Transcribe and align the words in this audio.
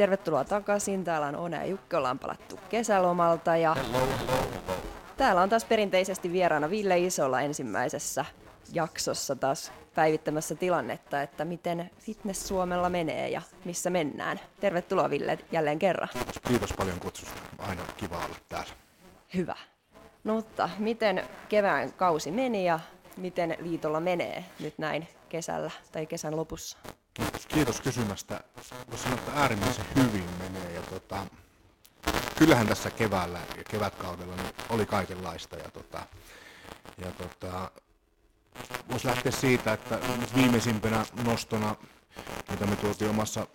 Tervetuloa 0.00 0.44
takaisin. 0.44 1.04
Täällä 1.04 1.26
on 1.26 1.36
One 1.36 1.56
ja 1.56 1.64
Jukki, 1.64 1.96
ollaan 1.96 2.18
palattu 2.18 2.60
kesälomalta 2.68 3.56
ja 3.56 3.74
Hello, 3.74 3.98
hello, 3.98 4.32
hello. 4.32 4.80
täällä 5.16 5.42
on 5.42 5.48
taas 5.48 5.64
perinteisesti 5.64 6.32
vieraana 6.32 6.70
Ville 6.70 6.98
Isolla 6.98 7.40
ensimmäisessä 7.40 8.24
jaksossa 8.72 9.36
taas 9.36 9.72
päivittämässä 9.94 10.54
tilannetta, 10.54 11.22
että 11.22 11.44
miten 11.44 11.90
Fitness 11.98 12.48
Suomella 12.48 12.88
menee 12.88 13.28
ja 13.28 13.42
missä 13.64 13.90
mennään. 13.90 14.40
Tervetuloa 14.60 15.10
Ville 15.10 15.38
jälleen 15.52 15.78
kerran. 15.78 16.08
Kiitos 16.48 16.72
paljon 16.72 17.00
kutsusta. 17.00 17.40
Aina 17.58 17.82
kiva 17.96 18.16
olla 18.16 18.36
täällä. 18.48 18.72
Hyvä. 19.34 19.56
No 20.24 20.34
mutta 20.34 20.70
miten 20.78 21.24
kevään 21.48 21.92
kausi 21.92 22.30
meni 22.30 22.64
ja 22.64 22.80
miten 23.16 23.56
liitolla 23.60 24.00
menee 24.00 24.44
nyt 24.60 24.78
näin 24.78 25.08
kesällä 25.28 25.70
tai 25.92 26.06
kesän 26.06 26.36
lopussa? 26.36 26.78
Kiitos, 27.48 27.80
kysymästä. 27.80 28.40
Voisi 28.90 29.02
sanoa, 29.02 29.18
että 29.18 29.32
äärimmäisen 29.34 29.84
hyvin 29.96 30.30
menee. 30.38 30.72
Ja 30.72 30.82
tota, 30.82 31.26
kyllähän 32.38 32.66
tässä 32.66 32.90
keväällä 32.90 33.40
ja 33.56 33.64
kevätkaudella 33.64 34.36
niin 34.36 34.54
oli 34.68 34.86
kaikenlaista. 34.86 35.56
Ja, 35.56 35.70
tota, 35.70 36.06
ja 36.98 37.12
tota, 37.12 37.70
voisi 38.90 39.06
lähteä 39.06 39.32
siitä, 39.32 39.72
että 39.72 39.98
viimeisimpänä 40.34 41.06
nostona, 41.24 41.76
mitä 42.50 42.66
me 42.66 42.76
tuotiin 42.76 43.10
omassa 43.10 43.46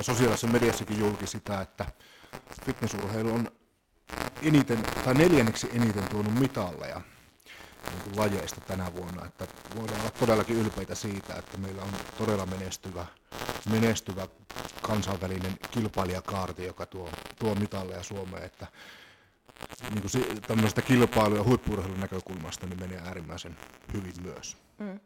sosiaalisessa 0.00 0.46
mediassakin 0.46 0.98
julki 0.98 1.26
sitä, 1.26 1.60
että 1.60 1.86
fitnessurheilu 2.64 3.34
on 3.34 3.50
eniten, 4.42 4.82
tai 5.04 5.14
neljänneksi 5.14 5.68
eniten 5.72 6.08
tuonut 6.08 6.34
mitalleja 6.34 7.00
niin 7.90 8.02
kuin 8.02 8.16
lajeista 8.16 8.60
tänä 8.60 8.94
vuonna, 8.94 9.26
että 9.26 9.46
voidaan 9.76 10.00
olla 10.00 10.10
todellakin 10.10 10.56
ylpeitä 10.56 10.94
siitä, 10.94 11.34
että 11.34 11.58
meillä 11.58 11.82
on 11.82 11.90
todella 12.18 12.46
menestyvä, 12.46 13.06
menestyvä 13.70 14.28
kansainvälinen 14.82 15.52
kilpailijakaarti, 15.70 16.64
joka 16.64 16.86
tuo, 16.86 17.10
tuo 17.38 17.54
mitalleja 17.54 18.02
Suomeen, 18.02 18.44
että 18.44 18.66
niin 19.90 20.02
kuin 20.02 20.40
tämmöisestä 20.46 20.82
kilpailu- 20.82 21.36
ja 21.36 21.44
huippuurheilun 21.44 22.00
näkökulmasta 22.00 22.66
niin 22.66 22.80
menee 22.80 23.00
äärimmäisen 23.04 23.56
hyvin 23.92 24.14
myös. 24.22 24.56
Mm. 24.78 25.00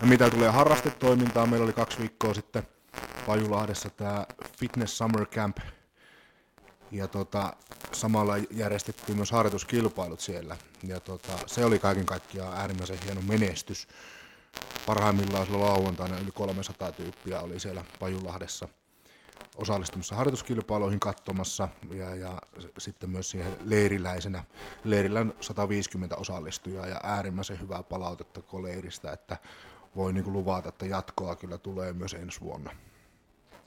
Ja 0.00 0.06
mitä 0.06 0.30
tulee 0.30 0.50
harrastetoimintaan, 0.50 1.48
meillä 1.48 1.64
oli 1.64 1.72
kaksi 1.72 1.98
viikkoa 1.98 2.34
sitten 2.34 2.62
Pajulahdessa 3.26 3.90
tämä 3.90 4.26
Fitness 4.58 4.98
Summer 4.98 5.26
Camp, 5.26 5.56
ja 6.90 7.08
tota, 7.08 7.52
samalla 7.92 8.34
järjestettiin 8.50 9.16
myös 9.16 9.30
harjoituskilpailut 9.30 10.20
siellä. 10.20 10.56
Ja 10.82 11.00
tota, 11.00 11.32
se 11.46 11.64
oli 11.64 11.78
kaiken 11.78 12.06
kaikkiaan 12.06 12.56
äärimmäisen 12.56 12.98
hieno 13.04 13.20
menestys. 13.28 13.88
Parhaimmillaan 14.86 15.46
sillä 15.46 15.60
lauantaina 15.60 16.18
yli 16.18 16.30
300 16.30 16.92
tyyppiä 16.92 17.40
oli 17.40 17.60
siellä 17.60 17.84
Pajulahdessa 18.00 18.68
osallistumassa 19.56 20.16
harjoituskilpailuihin 20.16 21.00
katsomassa 21.00 21.68
ja, 21.94 22.14
ja 22.14 22.38
sitten 22.78 23.10
myös 23.10 23.30
siihen 23.30 23.56
leiriläisenä. 23.64 24.44
Leirillä 24.84 25.20
on 25.20 25.34
150 25.40 26.16
osallistujaa 26.16 26.86
ja 26.86 27.00
äärimmäisen 27.02 27.60
hyvää 27.60 27.82
palautetta 27.82 28.42
koko 28.42 28.62
leiristä, 28.62 29.12
että 29.12 29.36
voi 29.96 30.12
niin 30.12 30.32
luvata, 30.32 30.68
että 30.68 30.86
jatkoa 30.86 31.36
kyllä 31.36 31.58
tulee 31.58 31.92
myös 31.92 32.14
ensi 32.14 32.40
vuonna. 32.40 32.70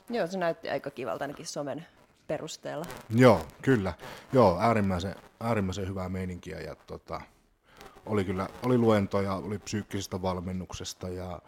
Joo, 0.10 0.28
se 0.28 0.38
näytti 0.38 0.70
aika 0.70 0.92
kivalta 0.92 1.24
ainakin 1.24 1.46
somen 1.46 1.86
perusteella. 2.32 2.86
Joo, 3.10 3.42
kyllä. 3.62 3.94
Joo, 4.34 4.58
äärimmäisen, 4.60 5.16
äärimmäisen 5.40 5.88
hyvää 5.88 6.10
meininkiä 6.10 6.60
ja 6.60 6.76
tota, 6.76 7.22
oli 8.06 8.24
kyllä 8.24 8.47
oli 8.64 8.78
luentoja, 8.78 9.34
oli 9.34 9.59
psyykkisestä 9.59 10.22
valmennuksesta 10.22 11.09
ja, 11.09 11.42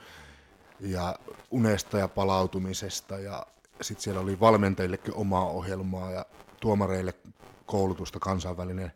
ja 0.80 1.16
unesta 1.52 1.98
ja 1.98 2.08
palautumisesta 2.08 3.20
ja 3.20 3.46
sitten 3.82 4.04
siellä 4.04 4.22
oli 4.22 4.40
valmentajillekin 4.40 5.14
omaa 5.14 5.46
ohjelmaa 5.46 6.12
ja 6.12 6.26
tuomareille 6.60 7.14
koulutusta 7.66 8.20
kansainvälinen 8.20 8.92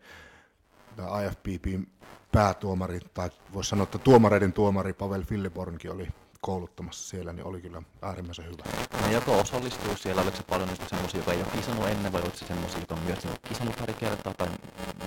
IFPPin 1.25 1.87
päätuomari, 2.31 2.99
tai 3.13 3.29
voisi 3.53 3.69
sanoa, 3.69 3.83
että 3.83 3.97
tuomareiden 3.97 4.53
tuomari 4.53 4.93
Pavel 4.93 5.23
Fillebornkin 5.23 5.91
oli 5.91 6.07
kouluttamassa 6.41 7.09
siellä, 7.09 7.33
niin 7.33 7.45
oli 7.45 7.61
kyllä 7.61 7.81
äärimmäisen 8.01 8.45
hyvä. 8.45 8.63
No 9.01 9.11
joko 9.11 9.39
osallistuu 9.39 9.95
siellä, 9.97 10.21
oliko 10.21 10.37
se 10.37 10.43
paljon 10.43 10.69
semmoisia, 10.87 11.17
jotka 11.17 11.31
ei 11.33 11.41
ole 11.41 11.51
kisannut 11.55 11.87
ennen, 11.87 12.13
vai 12.13 12.21
oliko 12.21 12.37
se 12.37 12.45
semmoisia, 12.45 12.79
jotka 12.79 12.95
on 12.95 13.01
myös 13.01 13.23
niinku 13.23 13.39
kisannut 13.47 13.75
pari 13.75 13.93
kertaa, 13.93 14.33
tai 14.33 14.47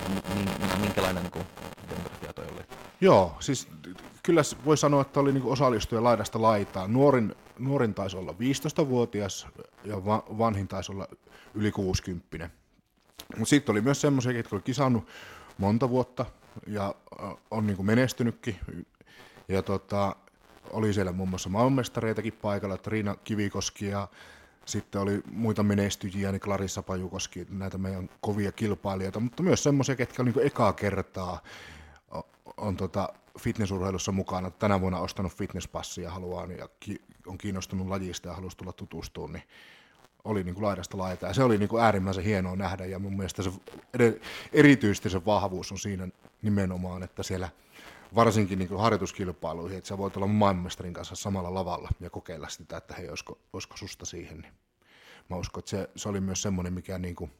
mi- 0.09 0.35
mi- 0.35 0.81
minkälainen 0.81 1.23
niin 1.23 1.45
demografia 1.89 2.33
toi 2.33 2.45
oli? 2.53 2.61
Joo, 3.01 3.37
siis 3.39 3.67
kyllä 4.23 4.41
voi 4.65 4.77
sanoa, 4.77 5.01
että 5.01 5.19
oli 5.19 5.31
niinku 5.33 5.51
osallistuja 5.51 6.03
laidasta 6.03 6.41
laitaan. 6.41 6.93
Nuorin, 6.93 7.35
nuorin 7.59 7.93
taisi 7.93 8.17
olla 8.17 8.31
15-vuotias 8.31 9.47
ja 9.85 10.05
va- 10.05 10.23
vanhin 10.37 10.67
taisi 10.67 10.91
olla 10.91 11.07
yli 11.53 11.71
60. 11.71 12.49
Mutta 13.37 13.49
sitten 13.49 13.73
oli 13.73 13.81
myös 13.81 14.01
semmoisia, 14.01 14.31
jotka 14.31 14.55
oli 14.55 14.63
kisannut 14.63 15.07
monta 15.57 15.89
vuotta 15.89 16.25
ja 16.67 16.95
on 17.51 17.67
niinku 17.67 17.83
menestynytkin. 17.83 18.59
Ja 19.47 19.61
tota, 19.61 20.15
oli 20.69 20.93
siellä 20.93 21.11
muun 21.11 21.29
muassa 21.29 21.49
maailmanmestareitakin 21.49 22.33
paikalla, 22.33 22.75
että 22.75 22.89
Riina 22.89 23.15
Kivikoski 23.15 23.87
ja 23.87 24.07
sitten 24.65 25.01
oli 25.01 25.21
muita 25.31 25.63
menestyjiä, 25.63 26.31
niin 26.31 26.39
Clarissa 26.41 26.83
Pajukoski, 26.83 27.47
näitä 27.49 27.77
meidän 27.77 28.09
kovia 28.21 28.51
kilpailijoita, 28.51 29.19
mutta 29.19 29.43
myös 29.43 29.63
semmoisia, 29.63 29.95
ketkä 29.95 30.21
oli 30.21 30.31
niin 30.31 30.47
ekaa 30.47 30.73
kertaa 30.73 31.41
o- 32.15 32.29
on 32.57 32.77
tota 32.77 33.09
fitnessurheilussa 33.39 34.11
mukana. 34.11 34.51
Tänä 34.51 34.81
vuonna 34.81 34.99
ostanut 34.99 35.33
fitnesspassia 35.33 36.11
haluaa 36.11 36.47
niin, 36.47 36.59
ja 36.59 36.69
ki- 36.79 37.01
on 37.27 37.37
kiinnostunut 37.37 37.87
lajista 37.87 38.27
ja 38.27 38.35
halusi 38.35 38.57
tulla 38.57 38.73
tutustumaan, 38.73 39.33
niin 39.33 39.43
oli 40.23 40.43
niin 40.43 40.55
kuin 40.55 40.65
laidasta 40.65 40.97
laita. 40.97 41.27
Ja 41.27 41.33
se 41.33 41.43
oli 41.43 41.57
niin 41.57 41.69
kuin 41.69 41.83
äärimmäisen 41.83 42.23
hienoa 42.23 42.55
nähdä 42.55 42.85
ja 42.85 42.99
mun 42.99 43.15
mielestä 43.15 43.43
se 43.43 43.51
erityisesti 44.53 45.09
se 45.09 45.25
vahvuus 45.25 45.71
on 45.71 45.79
siinä 45.79 46.07
nimenomaan, 46.41 47.03
että 47.03 47.23
siellä 47.23 47.49
varsinkin 48.15 48.59
niin 48.59 48.69
kuin 48.69 48.79
harjoituskilpailuihin, 48.79 49.77
että 49.77 49.87
sä 49.87 49.97
voit 49.97 50.17
olla 50.17 50.27
maailmanmestarin 50.27 50.93
kanssa 50.93 51.15
samalla 51.15 51.53
lavalla 51.53 51.89
ja 51.99 52.09
kokeilla 52.09 52.49
sitä, 52.49 52.77
että 52.77 52.93
hei, 52.93 53.09
olisiko, 53.09 53.37
olisiko 53.53 53.77
susta 53.77 54.05
siihen. 54.05 54.39
Niin 54.39 54.53
mä 55.29 55.37
uskon, 55.37 55.59
että 55.59 55.69
se, 55.69 55.89
se 55.95 56.09
oli 56.09 56.21
myös 56.21 56.41
semmoinen, 56.41 56.73
mikä 56.73 56.97
niin 56.97 57.15
kuin 57.15 57.31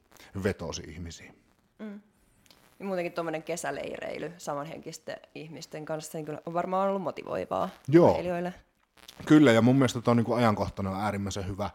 vetosi 0.44 0.84
ihmisiin. 0.88 1.36
Ja 2.80 2.86
muutenkin 2.86 3.14
tuommoinen 3.14 3.44
kesäleireily 3.44 4.34
samanhenkisten 4.38 5.18
ihmisten 5.36 5.86
kanssa 5.86 6.18
niin 6.18 6.26
kyllä 6.26 6.42
on 6.46 6.54
varmaan 6.54 6.90
ollut 6.90 7.02
motivoivaa 7.02 7.70
Joo. 7.88 8.10
urheilijoille. 8.10 8.54
Kyllä, 9.26 9.52
ja 9.52 9.62
mun 9.62 9.76
mielestä 9.76 10.02
tämä 10.02 10.12
on 10.12 10.18
niin 10.18 10.38
ajankohtana 10.38 11.04
äärimmäisen 11.04 11.48
hyvä. 11.48 11.70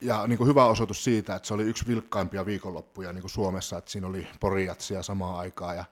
Ja 0.00 0.26
niin 0.26 0.38
kuin 0.38 0.48
hyvä 0.48 0.64
osoitus 0.64 1.04
siitä, 1.04 1.34
että 1.34 1.48
se 1.48 1.54
oli 1.54 1.62
yksi 1.62 1.86
vilkkaimpia 1.86 2.46
viikonloppuja 2.46 3.12
niin 3.12 3.20
kuin 3.20 3.30
Suomessa, 3.30 3.78
että 3.78 3.90
siinä 3.90 4.06
oli 4.06 4.26
Porijatsia 4.40 5.02
samaan 5.02 5.38
aikaan 5.38 5.76
ja, 5.76 5.84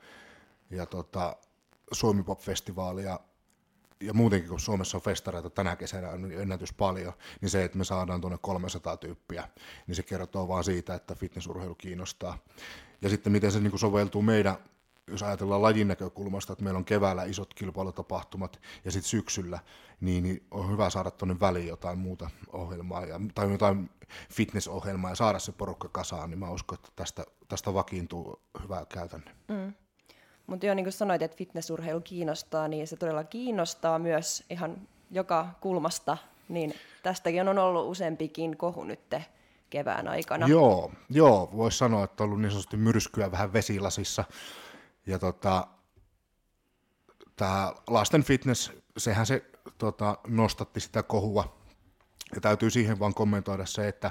ja 0.70 0.86
tota, 0.86 1.36
Suomi 1.92 2.22
Pop-festivaali 2.22 3.04
ja, 3.04 3.20
muutenkin 4.12 4.48
kun 4.48 4.60
Suomessa 4.60 4.98
on 4.98 5.02
festareita 5.02 5.50
tänä 5.50 5.76
kesänä 5.76 6.10
on 6.10 6.32
ennätys 6.32 6.72
paljon, 6.72 7.12
niin 7.40 7.50
se, 7.50 7.64
että 7.64 7.78
me 7.78 7.84
saadaan 7.84 8.20
tuonne 8.20 8.38
300 8.40 8.96
tyyppiä, 8.96 9.48
niin 9.86 9.94
se 9.94 10.02
kertoo 10.02 10.48
vaan 10.48 10.64
siitä, 10.64 10.94
että 10.94 11.14
fitnessurheilu 11.14 11.74
kiinnostaa. 11.74 12.38
Ja 13.02 13.08
sitten 13.08 13.32
miten 13.32 13.52
se 13.52 13.60
niin 13.60 13.78
soveltuu 13.78 14.22
meidän 14.22 14.56
jos 15.10 15.22
ajatellaan 15.22 15.62
lajin 15.62 15.88
näkökulmasta, 15.88 16.52
että 16.52 16.64
meillä 16.64 16.78
on 16.78 16.84
keväällä 16.84 17.24
isot 17.24 17.54
kilpailutapahtumat 17.54 18.60
ja 18.84 18.90
sitten 18.90 19.10
syksyllä, 19.10 19.58
niin, 20.00 20.22
niin 20.22 20.46
on 20.50 20.70
hyvä 20.70 20.90
saada 20.90 21.10
tuonne 21.10 21.40
väliin 21.40 21.68
jotain 21.68 21.98
muuta 21.98 22.30
ohjelmaa 22.52 23.04
ja, 23.04 23.20
tai 23.34 23.52
jotain 23.52 23.90
fitnessohjelmaa 24.32 25.10
ja 25.10 25.14
saada 25.14 25.38
se 25.38 25.52
porukka 25.52 25.88
kasaan, 25.88 26.30
niin 26.30 26.38
mä 26.38 26.50
uskon, 26.50 26.78
että 26.78 26.88
tästä, 26.96 27.24
tästä 27.48 27.74
vakiintuu 27.74 28.42
hyvä 28.62 28.86
käytänne. 28.88 29.30
Mutta 30.48 30.66
joo, 30.66 30.74
niin 30.74 30.84
kuin 30.84 30.92
sanoit, 30.92 31.22
että 31.22 31.36
fitnessurheilu 31.36 32.00
kiinnostaa, 32.00 32.68
niin 32.68 32.86
se 32.86 32.96
todella 32.96 33.24
kiinnostaa 33.24 33.98
myös 33.98 34.44
ihan 34.50 34.88
joka 35.10 35.48
kulmasta. 35.60 36.16
Niin 36.48 36.74
tästäkin 37.02 37.48
on 37.48 37.58
ollut 37.58 37.88
useampikin 37.88 38.56
kohu 38.56 38.84
nyt 38.84 39.14
kevään 39.70 40.08
aikana. 40.08 40.46
Joo, 40.46 40.92
joo 41.10 41.50
voisi 41.56 41.78
sanoa, 41.78 42.04
että 42.04 42.22
on 42.22 42.26
ollut 42.26 42.40
niin 42.40 42.50
sanotusti 42.50 42.76
myrskyä 42.76 43.30
vähän 43.30 43.52
vesilasissa. 43.52 44.24
Ja 45.06 45.18
tota, 45.18 45.66
tämä 47.36 47.72
lasten 47.86 48.22
fitness, 48.22 48.72
sehän 48.96 49.26
se 49.26 49.44
tota, 49.78 50.18
nostatti 50.26 50.80
sitä 50.80 51.02
kohua. 51.02 51.58
Ja 52.34 52.40
täytyy 52.40 52.70
siihen 52.70 52.98
vaan 52.98 53.14
kommentoida 53.14 53.66
se, 53.66 53.88
että, 53.88 54.10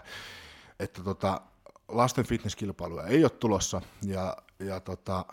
että 0.79 1.03
tota, 1.03 1.41
lasten 1.87 2.25
fitnesskilpailuja 2.25 3.07
ei 3.07 3.23
ole 3.23 3.29
tulossa. 3.29 3.81
Ja, 4.03 4.37
ja 4.59 4.79
tota, 4.79 5.25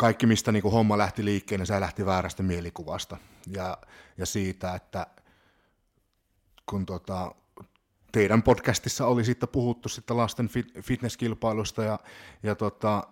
kaikki, 0.00 0.26
mistä 0.26 0.52
niin 0.52 0.62
homma 0.62 0.98
lähti 0.98 1.24
liikkeelle, 1.24 1.66
se 1.66 1.80
lähti 1.80 2.06
väärästä 2.06 2.42
mielikuvasta. 2.42 3.16
Ja, 3.46 3.78
ja 4.18 4.26
siitä, 4.26 4.74
että 4.74 5.06
kun 6.66 6.86
tota, 6.86 7.34
teidän 8.12 8.42
podcastissa 8.42 9.06
oli 9.06 9.24
sitten 9.24 9.48
puhuttu 9.48 9.88
sitten 9.88 10.16
lasten 10.16 10.48
fit- 10.48 10.82
fitnesskilpailusta 10.82 11.82
ja, 11.82 11.98
ja 12.42 12.54
tota, 12.54 13.02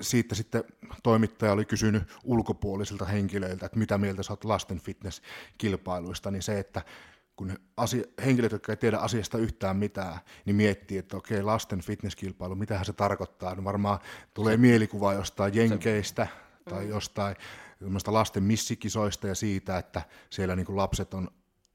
siitä 0.00 0.34
sitten 0.34 0.64
toimittaja 1.02 1.52
oli 1.52 1.64
kysynyt 1.64 2.02
ulkopuolisilta 2.24 3.04
henkilöiltä, 3.04 3.66
että 3.66 3.78
mitä 3.78 3.98
mieltä 3.98 4.22
sä 4.22 4.32
oot 4.32 4.44
lasten 4.44 4.80
fitnesskilpailuista, 4.80 6.30
niin 6.30 6.42
se, 6.42 6.58
että 6.58 6.82
kun 7.36 7.58
asia, 7.76 8.04
henkilöt, 8.24 8.52
jotka 8.52 8.72
ei 8.72 8.76
tiedä 8.76 8.98
asiasta 8.98 9.38
yhtään 9.38 9.76
mitään, 9.76 10.18
niin 10.44 10.56
miettii, 10.56 10.98
että 10.98 11.16
okei, 11.16 11.42
lasten 11.42 11.80
fitnesskilpailu, 11.80 12.54
mitä 12.54 12.84
se 12.84 12.92
tarkoittaa. 12.92 13.54
No 13.54 13.64
varmaan 13.64 13.98
tulee 14.34 14.56
mielikuva 14.56 15.12
jostain 15.12 15.54
jenkeistä 15.54 16.26
tai 16.70 16.88
jostain 16.88 17.36
lasten 18.06 18.42
missikisoista 18.42 19.28
ja 19.28 19.34
siitä, 19.34 19.78
että 19.78 20.02
siellä 20.30 20.56
niin 20.56 20.66
kuin 20.66 20.76
lapset, 20.76 21.14
on, 21.14 21.28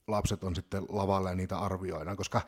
lapset 0.07 0.43
on 0.43 0.55
sitten 0.55 0.83
lavalla 0.89 1.29
ja 1.29 1.35
niitä 1.35 1.59
arvioidaan, 1.59 2.17
koska 2.17 2.41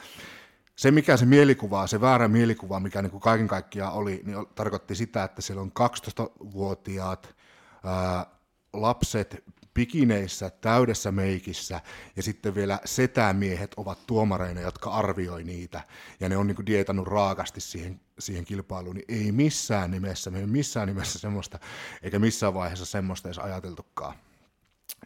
se, 0.76 0.92
mikä 0.92 1.18
se 1.18 1.26
mielikuva, 1.26 1.88
se 1.88 2.02
väärä 2.02 2.28
mielikuva, 2.28 2.80
mikä 2.80 3.02
niin 3.02 3.12
kuin 3.12 3.22
kaiken 3.22 3.48
kaikkiaan 3.48 3.94
oli, 3.94 4.22
niin 4.26 4.46
tarkoitti 4.56 4.96
sitä, 4.96 5.24
että 5.24 5.42
siellä 5.42 5.62
on 5.62 5.72
12-vuotiaat 5.80 7.36
ää, 7.84 8.26
lapset 8.74 9.44
pikineissä, 9.74 10.50
täydessä 10.50 11.12
meikissä, 11.12 11.82
ja 12.16 12.24
sitten 12.24 12.56
vielä 12.56 12.80
setämiehet 12.86 13.74
ovat 13.78 14.08
tuomareina, 14.08 14.62
jotka 14.62 14.90
arvioi 14.90 15.44
niitä, 15.44 15.82
ja 16.20 16.30
ne 16.30 16.38
on 16.38 16.48
niin 16.48 16.56
kuin 16.56 16.66
dietannut 16.66 17.08
raakasti 17.08 17.62
siihen, 17.62 18.02
siihen 18.20 18.46
kilpailuun, 18.46 18.96
niin 18.96 19.26
ei 19.26 19.32
missään 19.32 19.92
nimessä, 19.92 20.32
me 20.32 20.40
ei 20.40 20.48
missään 20.48 20.88
nimessä 20.88 21.20
semmoista, 21.20 21.60
eikä 22.02 22.20
missään 22.20 22.54
vaiheessa 22.54 22.86
semmoista 22.86 23.28
edes 23.28 23.40
ajateltukaan. 23.40 24.16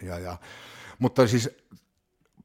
Ja, 0.02 0.20
ja, 0.20 0.38
mutta 1.00 1.28
siis 1.28 1.50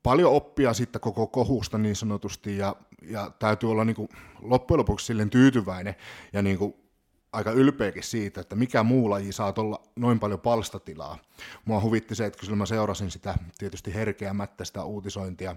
paljon 0.03 0.33
oppia 0.33 0.75
sitten 0.75 1.01
koko 1.01 1.27
kohusta 1.27 1.79
niin 1.79 1.97
sanotusti, 1.97 2.59
ja, 2.59 2.77
ja 3.03 3.31
täytyy 3.39 3.71
olla 3.71 3.85
niin 3.85 3.97
kuin 3.97 4.09
loppujen 4.41 4.79
lopuksi 4.79 5.07
silleen 5.07 5.31
tyytyväinen, 5.31 5.95
ja 6.33 6.43
niin 6.43 6.59
kuin 6.59 6.75
aika 7.33 7.53
ylpeäkin 7.53 8.03
siitä, 8.03 8.41
että 8.41 8.57
mikä 8.57 8.83
muu 8.83 9.11
laji 9.11 9.33
saa 9.33 9.55
olla 9.57 9.83
noin 9.97 10.21
paljon 10.21 10.41
palstatilaa. 10.41 11.19
Mua 11.65 11.81
huvitti 11.81 12.15
se, 12.15 12.27
että 12.27 12.47
kun 12.47 12.59
mä 12.59 12.67
seurasin 12.67 13.11
sitä 13.11 13.35
tietysti 13.59 13.95
herkeämättä 13.95 14.65
sitä 14.65 14.85
uutisointia, 14.85 15.57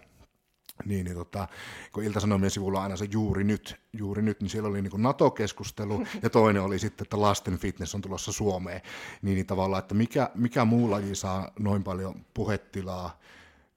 niin, 0.86 1.06
niin 1.06 1.18
tota, 1.18 1.48
kun 1.92 2.04
Ilta-Sanomien 2.04 2.52
sivulla 2.52 2.78
on 2.78 2.84
aina 2.84 2.96
se 2.96 3.08
juuri 3.12 3.44
nyt, 3.44 3.76
juuri 3.94 4.22
nyt, 4.22 4.42
niin 4.42 4.50
siellä 4.50 4.70
oli 4.70 4.82
niin 4.82 4.92
NATO-keskustelu, 5.02 6.04
ja 6.24 6.30
toinen 6.30 6.62
oli 6.62 6.80
sitten, 6.80 7.06
että 7.06 7.22
lasten 7.22 7.58
fitness 7.58 7.96
on 7.96 8.02
tulossa 8.02 8.32
Suomeen, 8.32 8.82
niin, 9.22 9.36
niin 9.36 9.46
tavallaan, 9.46 9.80
että 9.80 9.96
mikä, 9.96 10.30
mikä 10.36 10.66
muu 10.66 10.92
laji 10.92 11.16
saa 11.16 11.52
noin 11.60 11.84
paljon 11.84 12.26
puhetilaa, 12.34 13.20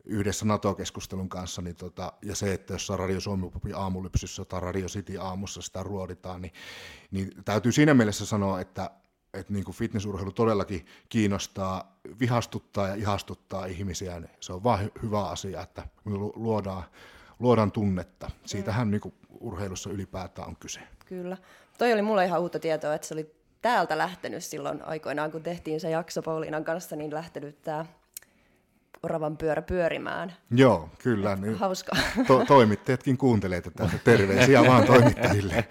yhdessä 0.06 0.44
NATO-keskustelun 0.44 1.28
kanssa, 1.28 1.62
niin 1.62 1.76
tota, 1.76 2.12
ja 2.22 2.34
se, 2.34 2.52
että 2.52 2.74
jos 2.74 2.88
Radio 2.88 3.20
Suomi 3.20 3.50
aamulypsyssä 3.74 4.44
tai 4.44 4.60
Radio 4.60 4.86
City 4.86 5.18
aamussa 5.18 5.62
sitä 5.62 5.82
ruoditaan, 5.82 6.42
niin, 6.42 6.52
niin 7.10 7.30
täytyy 7.44 7.72
siinä 7.72 7.94
mielessä 7.94 8.26
sanoa, 8.26 8.60
että, 8.60 8.90
että 9.34 9.52
niin 9.52 9.64
kuin 9.64 9.74
fitnessurheilu 9.74 10.32
todellakin 10.32 10.86
kiinnostaa, 11.08 11.98
vihastuttaa 12.20 12.88
ja 12.88 12.94
ihastuttaa 12.94 13.66
ihmisiä, 13.66 14.20
niin 14.20 14.30
se 14.40 14.52
on 14.52 14.64
vain 14.64 14.90
hyvä 15.02 15.28
asia, 15.28 15.62
että 15.62 15.88
me 16.04 16.12
luodaan, 16.16 16.82
luodaan 17.38 17.72
tunnetta. 17.72 18.30
Siitähän 18.44 18.86
mm. 18.86 18.90
niin 18.90 19.00
kuin 19.00 19.14
urheilussa 19.40 19.90
ylipäätään 19.90 20.48
on 20.48 20.56
kyse. 20.56 20.80
Kyllä. 21.06 21.36
Toi 21.78 21.92
oli 21.92 22.02
mulle 22.02 22.24
ihan 22.24 22.40
uutta 22.40 22.58
tietoa, 22.58 22.94
että 22.94 23.06
se 23.06 23.14
oli 23.14 23.34
täältä 23.62 23.98
lähtenyt 23.98 24.44
silloin 24.44 24.82
aikoinaan, 24.82 25.32
kun 25.32 25.42
tehtiin 25.42 25.80
se 25.80 25.90
jakso 25.90 26.22
Pauliinan 26.22 26.64
kanssa, 26.64 26.96
niin 26.96 27.14
lähtenyt 27.14 27.62
tämä 27.62 27.86
oravan 29.06 29.36
pyörä 29.36 29.62
pyörimään. 29.62 30.36
Joo, 30.50 30.88
kyllä. 30.98 31.36
Niin 31.36 31.54
Hauska. 31.54 31.96
To- 32.26 32.44
toimittajatkin 32.44 33.18
kuuntelee 33.18 33.60
tätä. 33.60 33.90
Terveisiä 34.04 34.64
vaan 34.66 34.86
toimittajille. 34.86 35.68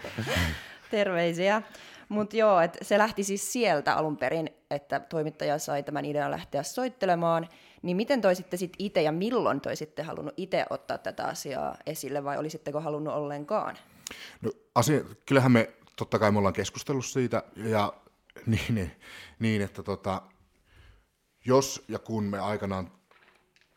Terveisiä. 0.92 1.62
Mutta 2.10 2.38
joo, 2.38 2.60
et 2.60 2.78
se 2.82 2.98
lähti 2.98 3.24
siis 3.24 3.54
sieltä 3.54 3.96
alun 3.96 4.18
perin, 4.18 4.50
että 4.72 5.00
toimittaja 5.00 5.60
sai 5.60 5.84
tämän 5.84 6.06
idean 6.06 6.32
lähteä 6.32 6.64
soittelemaan. 6.64 7.48
Niin 7.82 7.98
miten 7.98 8.22
toisitte 8.22 8.58
sitten 8.58 8.86
itse 8.86 9.02
ja 9.02 9.12
milloin 9.12 9.62
toisitte 9.62 10.04
halunnut 10.04 10.34
itse 10.38 10.66
ottaa 10.70 10.98
tätä 10.98 11.26
asiaa 11.26 11.78
esille 11.86 12.24
vai 12.24 12.38
olisitteko 12.38 12.82
halunnut 12.82 13.14
ollenkaan? 13.14 13.78
No, 14.42 14.52
asia, 14.76 15.02
kyllähän 15.26 15.52
me 15.52 15.70
totta 15.98 16.20
kai 16.20 16.32
me 16.32 16.38
ollaan 16.38 16.54
keskustellut 16.54 17.06
siitä 17.06 17.44
ja 17.56 17.94
niin, 18.46 18.76
niin, 18.76 18.92
niin 19.40 19.62
että 19.62 19.84
tota, 19.84 20.22
jos 21.46 21.84
ja 21.88 22.00
kun 22.00 22.24
me 22.24 22.40
aikanaan 22.40 22.92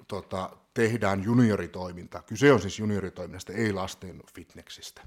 tota, 0.09 0.57
tehdään 0.75 1.25
junioritoiminta, 1.25 2.23
kyse 2.23 2.53
on 2.53 2.61
siis 2.61 2.79
junioritoiminnasta, 2.79 3.53
ei 3.53 3.73
lasten 3.73 4.23
fitneksistä, 4.35 5.03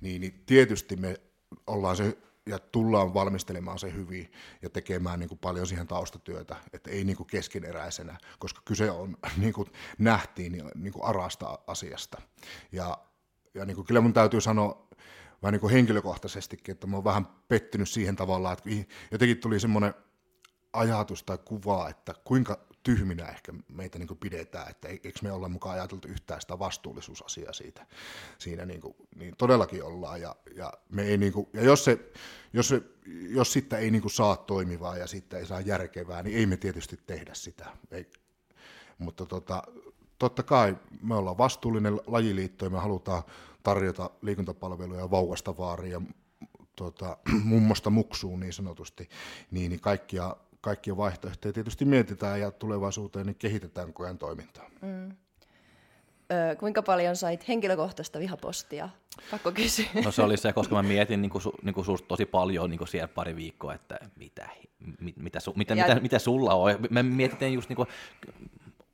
niin, 0.00 0.20
niin 0.20 0.42
tietysti 0.46 0.96
me 0.96 1.20
ollaan 1.66 1.96
se 1.96 2.18
ja 2.46 2.58
tullaan 2.58 3.14
valmistelemaan 3.14 3.78
se 3.78 3.92
hyvin 3.92 4.32
ja 4.62 4.70
tekemään 4.70 5.20
niin 5.20 5.28
kuin 5.28 5.38
paljon 5.38 5.66
siihen 5.66 5.86
taustatyötä, 5.86 6.56
että 6.72 6.90
ei 6.90 7.04
niin 7.04 7.16
kuin 7.16 7.26
keskeneräisenä, 7.26 8.18
koska 8.38 8.62
kyse 8.64 8.90
on, 8.90 9.16
niin 9.36 9.52
kuin 9.52 9.68
nähtiin, 9.98 10.52
niin, 10.74 10.92
kuin 10.92 11.04
arasta 11.04 11.58
asiasta. 11.66 12.22
Ja, 12.72 12.98
ja 13.54 13.64
niin 13.64 13.74
kuin 13.74 13.86
kyllä 13.86 14.00
mun 14.00 14.12
täytyy 14.12 14.40
sanoa 14.40 14.88
vähän 15.42 15.52
niin 15.52 15.60
kuin 15.60 15.72
henkilökohtaisestikin, 15.72 16.72
että 16.72 16.86
mä 16.86 16.96
oon 16.96 17.04
vähän 17.04 17.26
pettynyt 17.48 17.88
siihen 17.88 18.16
tavallaan, 18.16 18.52
että 18.52 18.70
jotenkin 19.10 19.38
tuli 19.38 19.60
semmoinen 19.60 19.94
ajatus 20.72 21.22
tai 21.22 21.38
kuva, 21.44 21.88
että 21.88 22.14
kuinka 22.24 22.66
tyhminä 22.84 23.28
ehkä 23.28 23.52
meitä 23.68 23.98
niin 23.98 24.18
pidetään, 24.20 24.70
että 24.70 24.88
eikö 24.88 25.10
me 25.22 25.32
olla 25.32 25.48
mukaan 25.48 25.74
ajateltu 25.74 26.08
yhtään 26.08 26.40
sitä 26.40 26.58
vastuullisuusasiaa 26.58 27.52
siitä. 27.52 27.86
Siinä 28.38 28.66
niin, 28.66 28.80
kuin, 28.80 28.94
niin 29.16 29.34
todellakin 29.38 29.84
ollaan, 29.84 30.20
ja, 30.20 30.36
ja, 30.56 30.72
me 30.88 31.02
ei 31.02 31.18
niin 31.18 31.32
kuin, 31.32 31.48
ja 31.52 31.64
jos, 31.64 31.84
se, 31.84 31.98
jos, 32.52 32.68
se, 32.68 32.82
jos 33.28 33.52
sitten 33.52 33.78
ei 33.78 33.90
niin 33.90 34.02
kuin 34.02 34.12
saa 34.12 34.36
toimivaa 34.36 34.96
ja 34.96 35.06
sitten 35.06 35.38
ei 35.38 35.46
saa 35.46 35.60
järkevää, 35.60 36.22
niin 36.22 36.38
ei 36.38 36.46
me 36.46 36.56
tietysti 36.56 36.98
tehdä 37.06 37.34
sitä. 37.34 37.66
Ei, 37.90 38.06
mutta 38.98 39.26
tota, 39.26 39.62
totta 40.18 40.42
kai 40.42 40.76
me 41.02 41.14
ollaan 41.14 41.38
vastuullinen 41.38 42.00
lajiliitto 42.06 42.64
ja 42.64 42.70
me 42.70 42.78
halutaan 42.78 43.22
tarjota 43.62 44.10
liikuntapalveluja 44.22 45.10
vauvasta 45.10 45.56
vaariin 45.56 45.92
ja 45.92 46.00
tota, 46.76 47.16
mummosta 47.44 47.90
muksuun 47.90 48.40
niin 48.40 48.52
sanotusti, 48.52 49.08
niin, 49.50 49.70
niin 49.70 49.80
kaikkia 49.80 50.36
kaikkia 50.64 50.96
vaihtoehtoja 50.96 51.52
tietysti 51.52 51.84
mietitään 51.84 52.40
ja 52.40 52.50
tulevaisuuteen 52.50 53.26
niin 53.26 53.36
kehitetään 53.36 53.86
koko 53.86 54.04
ajan 54.04 54.18
toimintaa. 54.18 54.70
Mm. 54.82 55.16
Öö, 56.32 56.56
kuinka 56.56 56.82
paljon 56.82 57.16
sait 57.16 57.48
henkilökohtaista 57.48 58.18
vihapostia? 58.18 58.88
Pakko 59.30 59.52
kysyä. 59.52 59.86
No 60.04 60.10
se 60.10 60.22
oli 60.22 60.36
se, 60.36 60.52
koska 60.52 60.74
mä 60.74 60.82
mietin 60.94 61.22
niin 61.22 61.30
kuin, 61.30 61.42
su, 61.42 61.54
niin 61.62 61.74
kuin 61.74 61.84
susta 61.84 62.08
tosi 62.08 62.26
paljon 62.26 62.70
niin 62.70 62.78
kuin 62.78 62.88
siellä 62.88 63.08
pari 63.08 63.36
viikkoa, 63.36 63.74
että 63.74 63.98
mitä, 64.16 64.48
mit, 65.00 65.16
mitä, 65.16 65.40
su, 65.40 65.52
mitä, 65.56 65.74
ja... 65.74 65.86
mitä, 65.86 66.00
mitä 66.00 66.18
sulla 66.18 66.54
on. 66.54 66.70
Me 66.90 67.02
mietittiin 67.02 67.52
just 67.52 67.68
niin 67.68 67.76
kuin, 67.76 67.88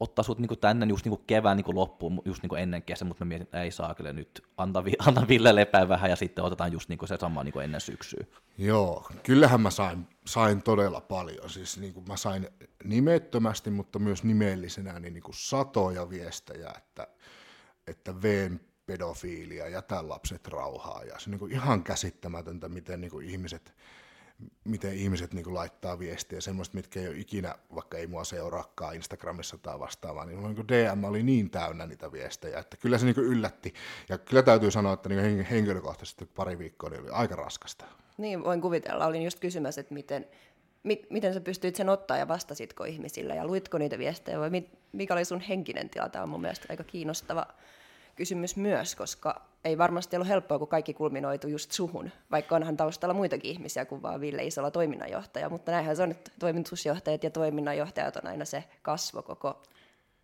ottaa 0.00 0.22
sut 0.22 0.38
niinku 0.38 0.56
tänne 0.56 0.86
just 0.86 1.04
niinku 1.04 1.24
kevään 1.26 1.56
niinku 1.56 1.74
loppuun, 1.74 2.22
just 2.24 2.42
niinku 2.42 2.54
ennen 2.54 2.82
kesä, 2.82 3.04
mutta 3.04 3.24
mä 3.24 3.28
mietin, 3.28 3.42
että 3.42 3.62
ei 3.62 3.70
saa 3.70 3.94
kyllä 3.94 4.12
nyt, 4.12 4.42
anta, 4.56 4.82
anta 5.06 5.28
Ville 5.28 5.54
lepää 5.54 5.88
vähän 5.88 6.10
ja 6.10 6.16
sitten 6.16 6.44
otetaan 6.44 6.72
just 6.72 6.88
niinku 6.88 7.06
se 7.06 7.16
sama 7.16 7.44
niinku 7.44 7.58
ennen 7.58 7.80
syksyä. 7.80 8.24
Joo, 8.58 9.10
kyllähän 9.22 9.60
mä 9.60 9.70
sain, 9.70 10.06
sain 10.26 10.62
todella 10.62 11.00
paljon, 11.00 11.50
siis 11.50 11.78
niinku 11.78 12.00
mä 12.00 12.16
sain 12.16 12.48
nimettömästi, 12.84 13.70
mutta 13.70 13.98
myös 13.98 14.24
nimellisenä 14.24 15.00
niin 15.00 15.14
niinku 15.14 15.32
satoja 15.32 16.10
viestejä, 16.10 16.72
että, 16.76 17.06
että 17.86 18.22
veen 18.22 18.60
pedofiilia, 18.86 19.68
jätä 19.68 20.08
lapset 20.08 20.48
rauhaa. 20.48 21.04
Ja 21.04 21.18
se 21.18 21.24
on 21.26 21.30
niinku 21.30 21.46
ihan 21.46 21.82
käsittämätöntä, 21.82 22.68
miten 22.68 23.00
niinku 23.00 23.20
ihmiset 23.20 23.74
miten 24.64 24.94
ihmiset 24.94 25.34
niin 25.34 25.44
kuin 25.44 25.54
laittaa 25.54 25.98
viestiä, 25.98 26.40
semmoista, 26.40 26.74
mitkä 26.74 27.00
ei 27.00 27.08
ole 27.08 27.18
ikinä, 27.18 27.54
vaikka 27.74 27.98
ei 27.98 28.06
mua 28.06 28.24
seuraakaan 28.24 28.94
Instagramissa 28.94 29.58
tai 29.58 29.78
vastaavaa, 29.78 30.24
niin, 30.24 30.42
niin 30.42 30.68
DM 30.68 31.04
oli 31.04 31.22
niin 31.22 31.50
täynnä 31.50 31.86
niitä 31.86 32.12
viestejä, 32.12 32.58
että 32.58 32.76
kyllä 32.76 32.98
se 32.98 33.04
niin 33.04 33.14
kuin 33.14 33.26
yllätti. 33.26 33.74
Ja 34.08 34.18
kyllä 34.18 34.42
täytyy 34.42 34.70
sanoa, 34.70 34.92
että 34.92 35.08
niin 35.08 35.44
henkilökohtaisesti 35.44 36.26
pari 36.26 36.58
viikkoa 36.58 36.90
niin 36.90 37.02
oli 37.02 37.10
aika 37.10 37.36
raskasta. 37.36 37.84
Niin, 38.18 38.44
voin 38.44 38.60
kuvitella. 38.60 39.06
Olin 39.06 39.22
just 39.22 39.40
kysymässä, 39.40 39.80
että 39.80 39.94
miten, 39.94 40.26
mi, 40.82 41.06
miten 41.10 41.34
sä 41.34 41.40
pystyit 41.40 41.76
sen 41.76 41.88
ottaa 41.88 42.16
ja 42.16 42.28
vastasitko 42.28 42.84
ihmisille 42.84 43.34
ja 43.34 43.46
luitko 43.46 43.78
niitä 43.78 43.98
viestejä 43.98 44.40
vai 44.40 44.50
mikä 44.92 45.14
oli 45.14 45.24
sun 45.24 45.40
henkinen 45.40 45.90
tila? 45.90 46.08
Tämä 46.08 46.22
on 46.22 46.28
mun 46.28 46.40
mielestä 46.40 46.66
aika 46.68 46.84
kiinnostava 46.84 47.46
kysymys 48.20 48.56
myös, 48.56 48.94
koska 48.94 49.42
ei 49.64 49.78
varmasti 49.78 50.16
ollut 50.16 50.28
helppoa, 50.28 50.58
kun 50.58 50.68
kaikki 50.68 50.94
kulminoitu 50.94 51.48
just 51.48 51.72
suhun, 51.72 52.10
vaikka 52.30 52.56
onhan 52.56 52.76
taustalla 52.76 53.14
muitakin 53.14 53.50
ihmisiä 53.50 53.84
kuin 53.84 54.02
vaan 54.02 54.20
Ville 54.20 54.44
Isola 54.44 54.70
toiminnanjohtaja, 54.70 55.48
mutta 55.48 55.72
näinhän 55.72 55.96
se 55.96 56.02
on, 56.02 56.10
että 56.10 56.30
toimitusjohtajat 56.38 57.24
ja 57.24 57.30
toiminnanjohtajat 57.30 58.16
on 58.16 58.26
aina 58.26 58.44
se 58.44 58.64
kasvo 58.82 59.22
koko 59.22 59.62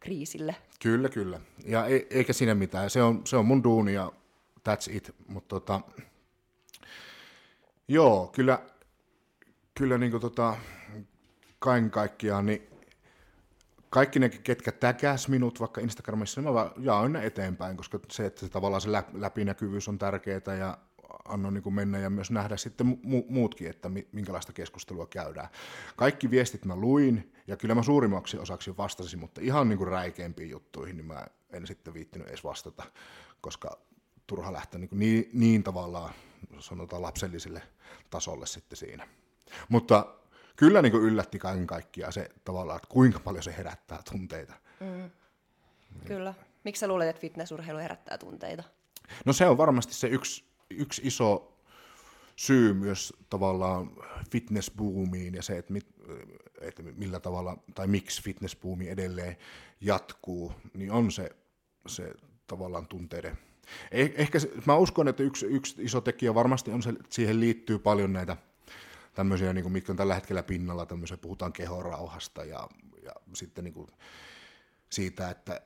kriisille. 0.00 0.56
Kyllä, 0.82 1.08
kyllä. 1.08 1.40
Ja 1.66 1.86
e- 1.86 2.06
eikä 2.10 2.32
siinä 2.32 2.54
mitään. 2.54 2.90
Se 2.90 3.02
on, 3.02 3.22
se 3.24 3.36
on 3.36 3.46
mun 3.46 3.64
duuni 3.64 3.94
ja 3.94 4.12
that's 4.68 4.96
it. 4.96 5.14
Mutta 5.28 5.48
tota, 5.48 5.80
joo, 7.88 8.26
kyllä, 8.26 8.58
kyllä 9.74 9.98
niin 9.98 10.20
tota, 10.20 10.56
kaiken 11.58 11.90
kaikkiaan, 11.90 12.46
niin 12.46 12.68
kaikki 13.90 14.19
ne, 14.19 14.28
ketkä 14.28 14.73
täkäs 14.73 15.28
minut 15.28 15.61
vaikka 15.61 15.81
Instagramissa, 15.81 16.40
niin 16.40 16.55
mä 16.55 16.71
jaoin 16.78 17.12
ne 17.12 17.26
eteenpäin, 17.26 17.76
koska 17.76 18.00
se, 18.11 18.26
että 18.26 18.40
se 18.40 18.49
tavallaan 18.49 18.81
se 18.81 18.88
läpinäkyvyys 19.12 19.88
on 19.88 19.99
tärkeää 19.99 20.55
ja 20.59 20.78
annoin 21.25 21.55
niin 21.55 21.75
mennä 21.75 21.99
ja 21.99 22.11
myös 22.11 22.31
nähdä 22.31 22.57
sitten 22.57 22.87
mu- 22.87 23.26
muutkin, 23.28 23.71
että 23.71 23.90
minkälaista 24.12 24.52
keskustelua 24.52 25.07
käydään. 25.07 25.49
Kaikki 25.97 26.31
viestit 26.31 26.64
mä 26.64 26.76
luin 26.76 27.33
ja 27.47 27.57
kyllä 27.57 27.75
mä 27.75 27.83
suurimmaksi 27.83 28.38
osaksi 28.38 28.76
vastasin, 28.76 29.19
mutta 29.19 29.40
ihan 29.40 29.69
niin 29.69 29.78
kuin 29.78 29.88
räikeimpiin 29.88 30.50
juttuihin 30.50 30.97
niin 30.97 31.07
mä 31.07 31.26
en 31.50 31.66
sitten 31.66 31.95
viittinyt 31.95 32.28
edes 32.28 32.45
vastata, 32.45 32.83
koska 33.40 33.78
turha 34.26 34.52
lähteä 34.52 34.81
niin, 34.81 34.90
niin, 34.93 35.31
niin 35.33 35.62
tavallaan 35.62 36.14
sanotaan 36.59 37.02
lapselliselle 37.02 37.62
tasolle 38.11 38.47
sitten 38.47 38.76
siinä. 38.76 39.09
Mutta 39.69 40.07
kyllä 40.56 40.82
niin 40.82 40.92
kuin 40.92 41.04
yllätti 41.04 41.38
kaiken 41.38 41.66
kaikkiaan 41.66 42.12
se 42.12 42.28
tavallaan, 42.44 42.76
että 42.76 42.88
kuinka 42.88 43.20
paljon 43.20 43.42
se 43.42 43.54
herättää 43.56 44.02
tunteita. 44.10 44.54
Mm. 44.80 45.10
Kyllä. 46.06 46.34
Miksi 46.64 46.80
sä 46.80 46.88
luulet, 46.88 47.08
että 47.08 47.20
fitnessurheilu 47.20 47.78
herättää 47.78 48.18
tunteita? 48.18 48.62
No 49.25 49.32
se 49.32 49.46
on 49.46 49.58
varmasti 49.58 49.94
se 49.94 50.08
yksi, 50.08 50.44
yksi 50.70 51.02
iso 51.04 51.56
syy 52.36 52.75
myös 52.75 53.12
tavallaan 53.30 53.90
fitnessboomiin 54.30 55.34
ja 55.34 55.42
se, 55.42 55.58
että, 55.58 55.72
mit, 55.72 55.86
että 56.60 56.82
millä 56.82 57.20
tavalla 57.20 57.56
tai 57.75 57.86
miksi 57.86 58.22
fitnessboomi 58.22 58.88
edelleen 58.88 59.36
jatkuu, 59.80 60.52
niin 60.75 60.90
on 60.90 61.12
se, 61.12 61.30
se 61.86 62.14
tavallaan 62.46 62.86
tunteiden. 62.86 63.38
Eh, 63.90 64.12
ehkä 64.16 64.38
se, 64.38 64.50
mä 64.66 64.76
uskon, 64.76 65.08
että 65.08 65.22
yksi, 65.22 65.46
yksi 65.46 65.75
iso 65.78 66.00
tekijä 66.00 66.34
varmasti 66.34 66.70
on 66.70 66.82
se, 66.82 66.90
että 66.90 67.04
siihen 67.10 67.40
liittyy 67.40 67.78
paljon 67.78 68.12
näitä 68.12 68.36
tämmöisiä, 69.16 69.52
niin 69.52 69.62
kuin, 69.62 69.73
mitkä 69.73 69.92
on 69.92 69.96
tällä 69.96 70.14
hetkellä 70.14 70.42
pinnalla, 70.42 70.87
tämmöisiä, 70.87 71.16
puhutaan 71.16 71.52
kehorauhasta 71.52 72.44
ja, 72.44 72.68
ja 73.02 73.12
sitten 73.35 73.64
niin 73.64 73.75
kuin, 73.75 73.88
siitä, 74.90 75.30
että 75.30 75.61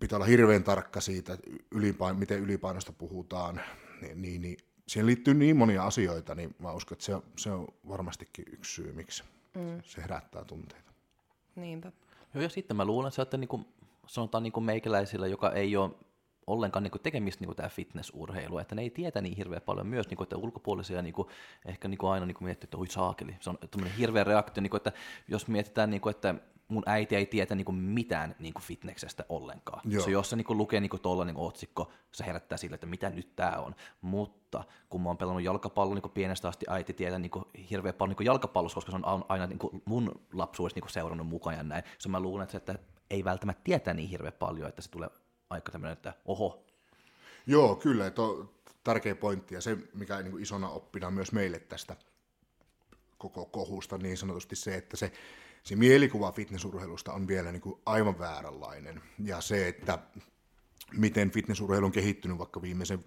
pitää 0.00 0.16
olla 0.16 0.26
hirveän 0.26 0.64
tarkka 0.64 1.00
siitä, 1.00 1.38
ylipain, 1.70 2.16
miten 2.16 2.38
ylipainosta 2.38 2.92
puhutaan, 2.92 3.60
niin, 4.00 4.22
niin, 4.22 4.42
niin 4.42 4.56
siihen 4.88 5.06
liittyy 5.06 5.34
niin 5.34 5.56
monia 5.56 5.84
asioita, 5.84 6.34
niin 6.34 6.54
mä 6.58 6.72
uskon, 6.72 6.96
että 6.96 7.04
se, 7.04 7.12
se 7.36 7.50
on 7.50 7.68
varmastikin 7.88 8.44
yksi 8.52 8.74
syy, 8.74 8.92
miksi 8.92 9.24
mm. 9.54 9.82
se 9.84 10.02
herättää 10.02 10.44
tunteita. 10.44 10.92
Niinpä. 11.56 11.92
Joo, 12.34 12.42
ja 12.42 12.48
sitten 12.48 12.76
mä 12.76 12.84
luulen, 12.84 13.08
että 13.08 13.16
se, 13.16 13.22
että 13.22 13.36
niin 13.36 13.48
kuin, 13.48 13.66
sanotaan 14.06 14.42
niin 14.42 14.52
kuin 14.52 14.64
meikäläisillä, 14.64 15.26
joka 15.26 15.52
ei 15.52 15.76
ole 15.76 15.90
ollenkaan 16.48 16.82
niin 16.82 16.90
kuin 16.90 17.02
tekemistä 17.02 17.40
niin 17.40 17.48
kuin 17.48 17.56
tämä 17.56 17.68
fitnessurheilu, 17.68 18.58
että 18.58 18.74
ne 18.74 18.82
ei 18.82 18.90
tietä 18.90 19.20
niin 19.20 19.36
hirveän 19.36 19.62
paljon 19.62 19.86
myös, 19.86 20.08
niin 20.08 20.16
kuin, 20.16 20.24
että 20.24 20.36
ulkopuolisia 20.36 21.02
niin 21.02 21.14
kuin, 21.14 21.28
ehkä 21.64 21.88
niin 21.88 21.98
kuin 21.98 22.10
aina 22.10 22.26
niin 22.26 22.34
kuin 22.34 22.44
miettii, 22.44 22.66
että 22.66 22.78
oi 22.78 22.86
saakeli, 22.86 23.36
se 23.40 23.50
on 23.50 23.58
tämmöinen 23.70 23.98
hirveä 23.98 24.24
reaktio, 24.24 24.60
niin 24.60 24.70
kuin, 24.70 24.78
että 24.78 24.92
jos 25.28 25.48
mietitään, 25.48 25.90
niin 25.90 26.00
kuin, 26.00 26.10
että 26.10 26.34
mun 26.68 26.82
äiti 26.86 27.16
ei 27.16 27.26
tietä 27.26 27.54
niin 27.54 27.64
kuin 27.64 27.76
mitään 27.76 28.34
niin 28.38 28.54
kuin 28.54 28.62
fitneksestä 28.62 29.24
ollenkaan. 29.28 29.80
Joo. 29.84 30.04
Se 30.04 30.10
jos 30.10 30.30
se 30.30 30.36
niin 30.36 30.44
kuin 30.44 30.58
lukee 30.58 30.80
niin 30.80 30.90
tuolla 31.02 31.24
niin 31.24 31.36
otsikko, 31.36 31.92
se 32.12 32.26
herättää 32.26 32.58
sille, 32.58 32.74
että 32.74 32.86
mitä 32.86 33.10
nyt 33.10 33.36
tämä 33.36 33.52
on. 33.56 33.74
Mutta 34.00 34.64
kun 34.88 35.02
mä 35.02 35.08
oon 35.08 35.18
pelannut 35.18 35.44
jalkapalloa 35.44 35.94
niin 35.94 36.10
pienestä 36.10 36.48
asti, 36.48 36.66
äiti 36.68 36.92
tietää 36.92 37.18
niin 37.18 37.30
hirveän 37.70 37.94
paljon 37.94 38.16
niin 38.18 38.26
jalkapallossa, 38.26 38.74
koska 38.74 38.90
se 38.90 38.98
on 39.02 39.24
aina 39.28 39.46
niin 39.46 39.58
kuin 39.58 39.82
mun 39.84 40.20
lapsuudessa 40.32 40.80
niin 40.80 40.90
seurannut 40.90 41.26
mukaan 41.26 41.56
ja 41.56 41.62
näin. 41.62 41.84
Se 41.98 42.08
mä 42.08 42.20
luulen, 42.20 42.42
että, 42.42 42.52
se, 42.52 42.56
että 42.56 42.78
ei 43.10 43.24
välttämättä 43.24 43.64
tietää 43.64 43.94
niin 43.94 44.08
hirveän 44.08 44.32
paljon, 44.38 44.68
että 44.68 44.82
se 44.82 44.90
tulee 44.90 45.08
aika 45.50 45.72
tämmöinen, 45.72 45.92
että 45.92 46.14
oho. 46.24 46.64
Joo, 47.46 47.76
kyllä, 47.76 48.06
että 48.06 48.22
on 48.22 48.50
tärkeä 48.84 49.14
pointti 49.14 49.54
ja 49.54 49.60
se, 49.60 49.78
mikä 49.94 50.22
niin 50.22 50.30
kuin 50.30 50.42
isona 50.42 50.68
oppina 50.68 51.10
myös 51.10 51.32
meille 51.32 51.58
tästä 51.58 51.96
koko 53.18 53.44
kohusta 53.46 53.98
niin 53.98 54.16
sanotusti 54.16 54.56
se, 54.56 54.74
että 54.74 54.96
se 54.96 55.12
se 55.62 55.76
mielikuva 55.76 56.32
fitnessurheilusta 56.32 57.12
on 57.12 57.28
vielä 57.28 57.52
niin 57.52 57.60
kuin 57.60 57.80
aivan 57.86 58.18
vääränlainen. 58.18 59.02
Ja 59.18 59.40
se, 59.40 59.68
että 59.68 59.98
miten 60.96 61.30
fitnessurheilu 61.30 61.86
on 61.86 61.92
kehittynyt 61.92 62.38
vaikka 62.38 62.62
viimeisen 62.62 63.04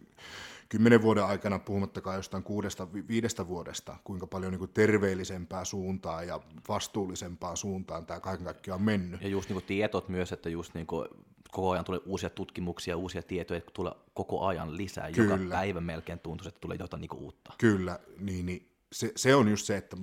kymmenen 0.69 1.01
vuoden 1.01 1.25
aikana, 1.25 1.59
puhumattakaan 1.59 2.15
jostain 2.15 2.43
kuudesta, 2.43 2.87
viidestä 2.93 3.47
vuodesta, 3.47 3.97
kuinka 4.03 4.27
paljon 4.27 4.51
niin 4.51 4.59
kuin 4.59 4.73
terveellisempää 4.73 5.65
suuntaan 5.65 6.27
ja 6.27 6.39
vastuullisempaa 6.67 7.55
suuntaan 7.55 8.05
tämä 8.05 8.19
kaiken 8.19 8.45
kaikkiaan 8.45 8.79
on 8.79 8.85
mennyt. 8.85 9.21
Ja 9.21 9.27
just 9.27 9.49
niin 9.49 9.55
kuin 9.55 9.65
tietot 9.65 10.09
myös, 10.09 10.31
että 10.31 10.49
just 10.49 10.73
niin 10.73 10.87
kuin 10.87 11.07
koko 11.51 11.71
ajan 11.71 11.85
tulee 11.85 12.01
uusia 12.05 12.29
tutkimuksia, 12.29 12.97
uusia 12.97 13.23
tietoja, 13.23 13.61
tulee 13.73 13.93
koko 14.13 14.45
ajan 14.45 14.77
lisää. 14.77 15.11
Kyllä. 15.11 15.33
Joka 15.33 15.49
päivä 15.49 15.81
melkein 15.81 16.19
tuntuu, 16.19 16.47
että 16.47 16.59
tulee 16.59 16.77
jotain 16.79 17.01
niin 17.01 17.09
kuin 17.09 17.21
uutta. 17.23 17.53
Kyllä, 17.57 17.99
niin, 18.17 18.45
niin 18.45 18.71
se, 18.91 19.11
se 19.15 19.35
on 19.35 19.47
just 19.47 19.65
se, 19.65 19.77
että 19.77 19.97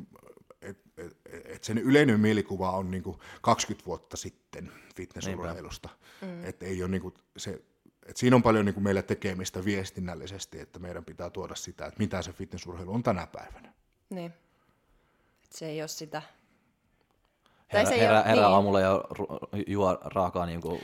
että 1.44 1.66
sen 1.66 1.78
yleinen 1.78 2.20
mielikuva 2.20 2.70
on 2.70 2.90
niin 2.90 3.02
kuin 3.02 3.18
20 3.40 3.86
vuotta 3.86 4.16
sitten 4.16 4.72
fitnessurheilusta. 4.96 5.88
Mm. 6.20 6.44
Että 6.44 6.66
ei 6.66 6.82
ole 6.82 6.90
niin 6.90 7.02
kuin 7.02 7.14
se, 7.36 7.50
että 8.02 8.20
siinä 8.20 8.36
on 8.36 8.42
paljon 8.42 8.64
niin 8.64 8.74
kuin 8.74 8.84
meillä 8.84 9.02
tekemistä 9.02 9.64
viestinnällisesti, 9.64 10.60
että 10.60 10.78
meidän 10.78 11.04
pitää 11.04 11.30
tuoda 11.30 11.54
sitä, 11.54 11.86
että 11.86 11.98
mitä 11.98 12.22
se 12.22 12.32
fitnessurheilu 12.32 12.94
on 12.94 13.02
tänä 13.02 13.26
päivänä. 13.26 13.72
Niin. 14.10 14.32
Et 15.44 15.52
se 15.52 15.66
ei 15.66 15.82
ole 15.82 15.88
sitä. 15.88 16.22
Herä, 17.72 17.90
herä, 17.90 18.22
herä 18.22 18.34
niin. 18.34 18.44
aamulla 18.44 18.80
ja 18.80 19.04
juo 19.66 19.98
raakaa 20.04 20.46
niin 20.46 20.60
kuin 20.60 20.80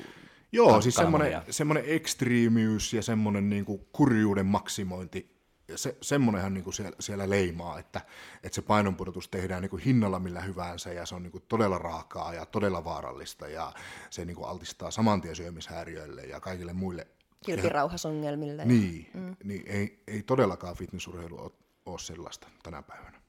Joo, 0.54 0.80
siis 0.80 0.94
semmoinen, 0.94 1.42
semmoinen 1.50 1.84
ekstriimiys 1.87 2.92
ja 2.92 3.02
semmoinen 3.02 3.50
niin 3.50 3.64
kuin 3.64 3.87
kurjuuden 3.92 4.46
maksimointi 4.46 5.34
se, 5.75 5.96
semmoinenhan 6.00 6.54
niin 6.54 6.64
kuin 6.64 6.75
siellä, 6.75 6.96
siellä 7.00 7.30
leimaa, 7.30 7.78
että, 7.78 8.00
että 8.42 8.54
se 8.54 8.62
painonpudotus 8.62 9.28
tehdään 9.28 9.62
niin 9.62 9.70
kuin 9.70 9.82
hinnalla 9.82 10.18
millä 10.18 10.40
hyvänsä 10.40 10.92
ja 10.92 11.06
se 11.06 11.14
on 11.14 11.23
niin 11.23 11.32
kuin 11.32 11.44
todella 11.49 11.78
raakaa 11.78 12.34
ja 12.34 12.46
todella 12.46 12.84
vaarallista 12.84 13.49
ja 13.49 13.73
se 14.11 14.25
niin 14.25 14.37
kuin 14.37 14.49
altistaa 14.49 14.90
samantien 14.90 15.37
syömishäiriöille 15.37 16.23
ja 16.23 16.40
kaikille 16.40 16.73
muille. 16.73 17.06
Kilpirauhasongelmille. 17.46 18.64
Niin, 18.64 19.11
mm. 19.14 19.37
niin 19.44 19.62
ei, 19.66 20.02
ei 20.06 20.23
todellakaan 20.23 20.76
fitnessurheilu 20.76 21.38
ole, 21.38 21.50
ole 21.87 21.99
sellaista 21.99 22.49
tänä 22.62 22.82
päivänä. 22.82 23.20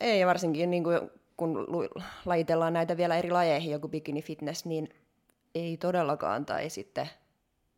Ei, 0.00 0.26
varsinkin 0.26 0.70
niin 0.70 0.84
kuin, 0.84 1.00
kun 1.36 1.66
lajitellaan 2.24 2.72
näitä 2.72 2.96
vielä 2.96 3.16
eri 3.16 3.30
lajeihin, 3.30 3.72
joku 3.72 3.88
bikini 3.88 4.22
fitness, 4.22 4.64
niin 4.64 4.88
ei 5.60 5.76
todellakaan, 5.76 6.46
tai 6.46 6.70
sitten 6.70 7.08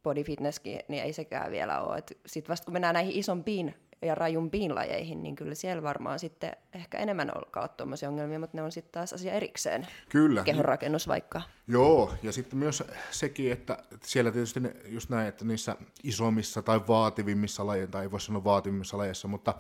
body 0.03 0.25
fitnesskin, 0.25 0.81
niin 0.89 1.03
ei 1.03 1.13
sekään 1.13 1.51
vielä 1.51 1.81
ole. 1.81 2.03
Sitten 2.27 2.51
vasta 2.51 2.65
kun 2.65 2.73
mennään 2.73 2.95
näihin 2.95 3.13
isompiin 3.13 3.75
ja 4.03 4.15
rajumpiin 4.15 4.75
lajeihin, 4.75 5.23
niin 5.23 5.37
kyllä 5.37 5.55
siellä 5.55 5.83
varmaan 5.83 6.19
sitten 6.19 6.53
ehkä 6.75 6.99
enemmän 6.99 7.37
alkaa 7.37 7.69
tuommoisia 7.69 8.09
ongelmia, 8.09 8.39
mutta 8.39 8.57
ne 8.57 8.63
on 8.63 8.73
sitten 8.73 8.93
taas 8.93 9.13
asia 9.13 9.33
erikseen. 9.33 9.87
Kyllä. 10.09 10.45
Kehonrakennus 10.45 11.09
vaikka. 11.09 11.43
Joo, 11.69 12.15
ja 12.23 12.33
sitten 12.33 12.59
myös 12.59 12.83
sekin, 13.11 13.53
että 13.53 13.79
siellä 14.03 14.31
tietysti 14.31 14.61
ne, 14.61 14.75
just 14.85 15.11
näin, 15.11 15.29
että 15.29 15.45
niissä 15.45 15.77
isommissa 16.03 16.63
tai 16.63 16.81
vaativimmissa 16.89 17.67
lajeissa, 17.67 17.93
tai 17.93 18.03
ei 18.03 18.11
voi 18.11 18.21
sanoa 18.21 18.45
vaativimmissa 18.45 18.99
lajeissa, 18.99 19.29
mutta 19.29 19.55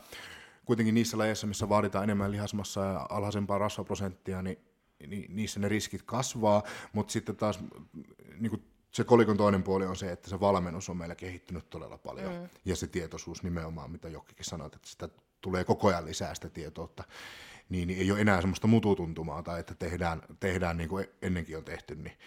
kuitenkin 0.64 0.94
niissä 0.94 1.18
lajeissa, 1.18 1.46
missä 1.46 1.68
vaaditaan 1.68 2.04
enemmän 2.04 2.30
lihasmassa 2.30 2.80
ja 2.80 3.06
alhaisempaa 3.10 3.58
rasvaprosenttia, 3.58 4.42
niin, 4.42 4.58
niin 5.06 5.36
niissä 5.36 5.60
ne 5.60 5.68
riskit 5.68 6.02
kasvaa, 6.02 6.62
mutta 6.92 7.12
sitten 7.12 7.36
taas 7.36 7.60
niin 8.38 8.50
kuin 8.50 8.62
se 8.90 9.04
kolikon 9.04 9.36
toinen 9.36 9.62
puoli 9.62 9.86
on 9.86 9.96
se, 9.96 10.12
että 10.12 10.30
se 10.30 10.40
valmennus 10.40 10.88
on 10.88 10.96
meillä 10.96 11.14
kehittynyt 11.14 11.70
todella 11.70 11.98
paljon. 11.98 12.34
Mm. 12.34 12.48
Ja 12.64 12.76
se 12.76 12.86
tietoisuus 12.86 13.42
nimenomaan, 13.42 13.90
mitä 13.90 14.08
Jokkikin 14.08 14.44
sanoit, 14.44 14.74
että 14.74 14.88
sitä 14.88 15.08
tulee 15.40 15.64
koko 15.64 15.88
ajan 15.88 16.06
lisää 16.06 16.34
sitä 16.34 16.50
tietoutta. 16.50 17.04
Niin, 17.68 17.88
niin 17.88 18.00
ei 18.00 18.10
ole 18.10 18.20
enää 18.20 18.40
semmoista 18.40 18.66
mututuntumaa 18.66 19.42
tai 19.42 19.60
että 19.60 19.74
tehdään, 19.74 20.22
tehdään 20.40 20.76
niin 20.76 20.88
kuin 20.88 21.06
ennenkin 21.22 21.56
on 21.56 21.64
tehty, 21.64 21.94
niin, 21.96 22.18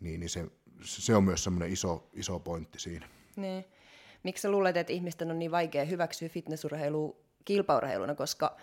niin, 0.00 0.20
niin 0.20 0.30
se, 0.30 0.46
se 0.82 1.16
on 1.16 1.24
myös 1.24 1.44
semmoinen 1.44 1.72
iso, 1.72 2.08
iso 2.12 2.38
pointti 2.38 2.78
siinä. 2.78 3.08
Niin. 3.36 3.64
Miksi 4.22 4.42
sä 4.42 4.50
luulet, 4.50 4.76
että 4.76 4.92
ihmisten 4.92 5.30
on 5.30 5.38
niin 5.38 5.50
vaikea 5.50 5.84
hyväksyä 5.84 6.28
fitnessurheilua 6.28 7.16
kilpaurheiluna, 7.44 8.14
koska 8.14 8.56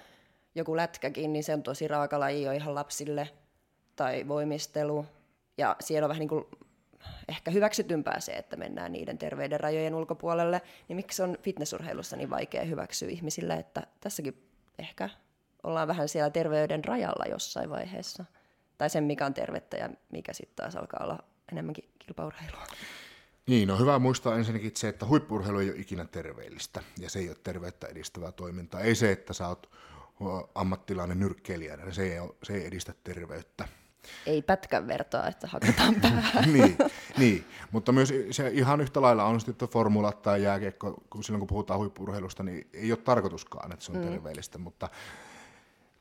joku 0.55 0.75
lätkäkin, 0.75 1.33
niin 1.33 1.43
se 1.43 1.53
on 1.53 1.63
tosi 1.63 1.87
raaka 1.87 2.19
laji 2.19 2.43
jo 2.43 2.51
ihan 2.51 2.75
lapsille, 2.75 3.29
tai 3.95 4.27
voimistelu, 4.27 5.05
ja 5.57 5.75
siellä 5.79 6.05
on 6.05 6.09
vähän 6.09 6.19
niin 6.19 6.29
kuin 6.29 6.45
ehkä 7.27 7.51
hyväksytympää 7.51 8.19
se, 8.19 8.31
että 8.31 8.55
mennään 8.55 8.91
niiden 8.91 9.17
terveyden 9.17 9.59
rajojen 9.59 9.95
ulkopuolelle, 9.95 10.61
niin 10.87 10.95
miksi 10.95 11.23
on 11.23 11.37
fitnessurheilussa 11.41 12.15
niin 12.15 12.29
vaikea 12.29 12.63
hyväksyä 12.63 13.09
ihmisille, 13.09 13.53
että 13.53 13.87
tässäkin 13.99 14.49
ehkä 14.79 15.09
ollaan 15.63 15.87
vähän 15.87 16.09
siellä 16.09 16.29
terveyden 16.29 16.85
rajalla 16.85 17.25
jossain 17.25 17.69
vaiheessa. 17.69 18.25
Tai 18.77 18.89
sen, 18.89 19.03
mikä 19.03 19.25
on 19.25 19.33
tervettä 19.33 19.77
ja 19.77 19.89
mikä 20.11 20.33
sitten 20.33 20.55
taas 20.55 20.75
alkaa 20.75 21.03
olla 21.03 21.23
enemmänkin 21.51 21.89
kilpaurheilua. 21.99 22.63
Niin, 23.47 23.71
on 23.71 23.79
hyvä 23.79 23.99
muistaa 23.99 24.35
ensinnäkin 24.35 24.71
se, 24.75 24.87
että 24.87 25.05
huippurheilu 25.05 25.59
ei 25.59 25.69
ole 25.69 25.79
ikinä 25.79 26.05
terveellistä 26.05 26.83
ja 26.99 27.09
se 27.09 27.19
ei 27.19 27.29
ole 27.29 27.37
terveyttä 27.43 27.87
edistävää 27.87 28.31
toimintaa. 28.31 28.81
Ei 28.81 28.95
se, 28.95 29.11
että 29.11 29.33
sä 29.33 29.47
oot 29.47 29.69
ammattilainen 30.55 31.19
nyrkkeilijä, 31.19 31.77
se 31.91 32.03
ei, 32.03 32.19
se 32.43 32.53
ei 32.53 32.65
edistä 32.65 32.93
terveyttä 33.03 33.67
ei 34.25 34.41
pätkän 34.41 34.87
vertaa, 34.87 35.27
että 35.27 35.47
hakataan 35.47 35.95
päähän. 36.01 36.53
niin, 36.53 36.77
niin, 37.17 37.45
mutta 37.71 37.91
myös 37.91 38.13
se 38.31 38.49
ihan 38.53 38.81
yhtä 38.81 39.01
lailla 39.01 39.23
on 39.23 39.41
sitten 39.41 39.69
formulat 39.69 40.21
tai 40.21 40.43
jääkiekko, 40.43 41.03
kun 41.09 41.23
silloin 41.23 41.39
kun 41.39 41.47
puhutaan 41.47 41.79
huippurheilusta, 41.79 42.43
niin 42.43 42.67
ei 42.73 42.91
ole 42.91 42.97
tarkoituskaan, 42.97 43.71
että 43.71 43.85
se 43.85 43.91
on 43.91 43.97
mm. 43.97 44.03
terveellistä, 44.03 44.57
mutta 44.57 44.89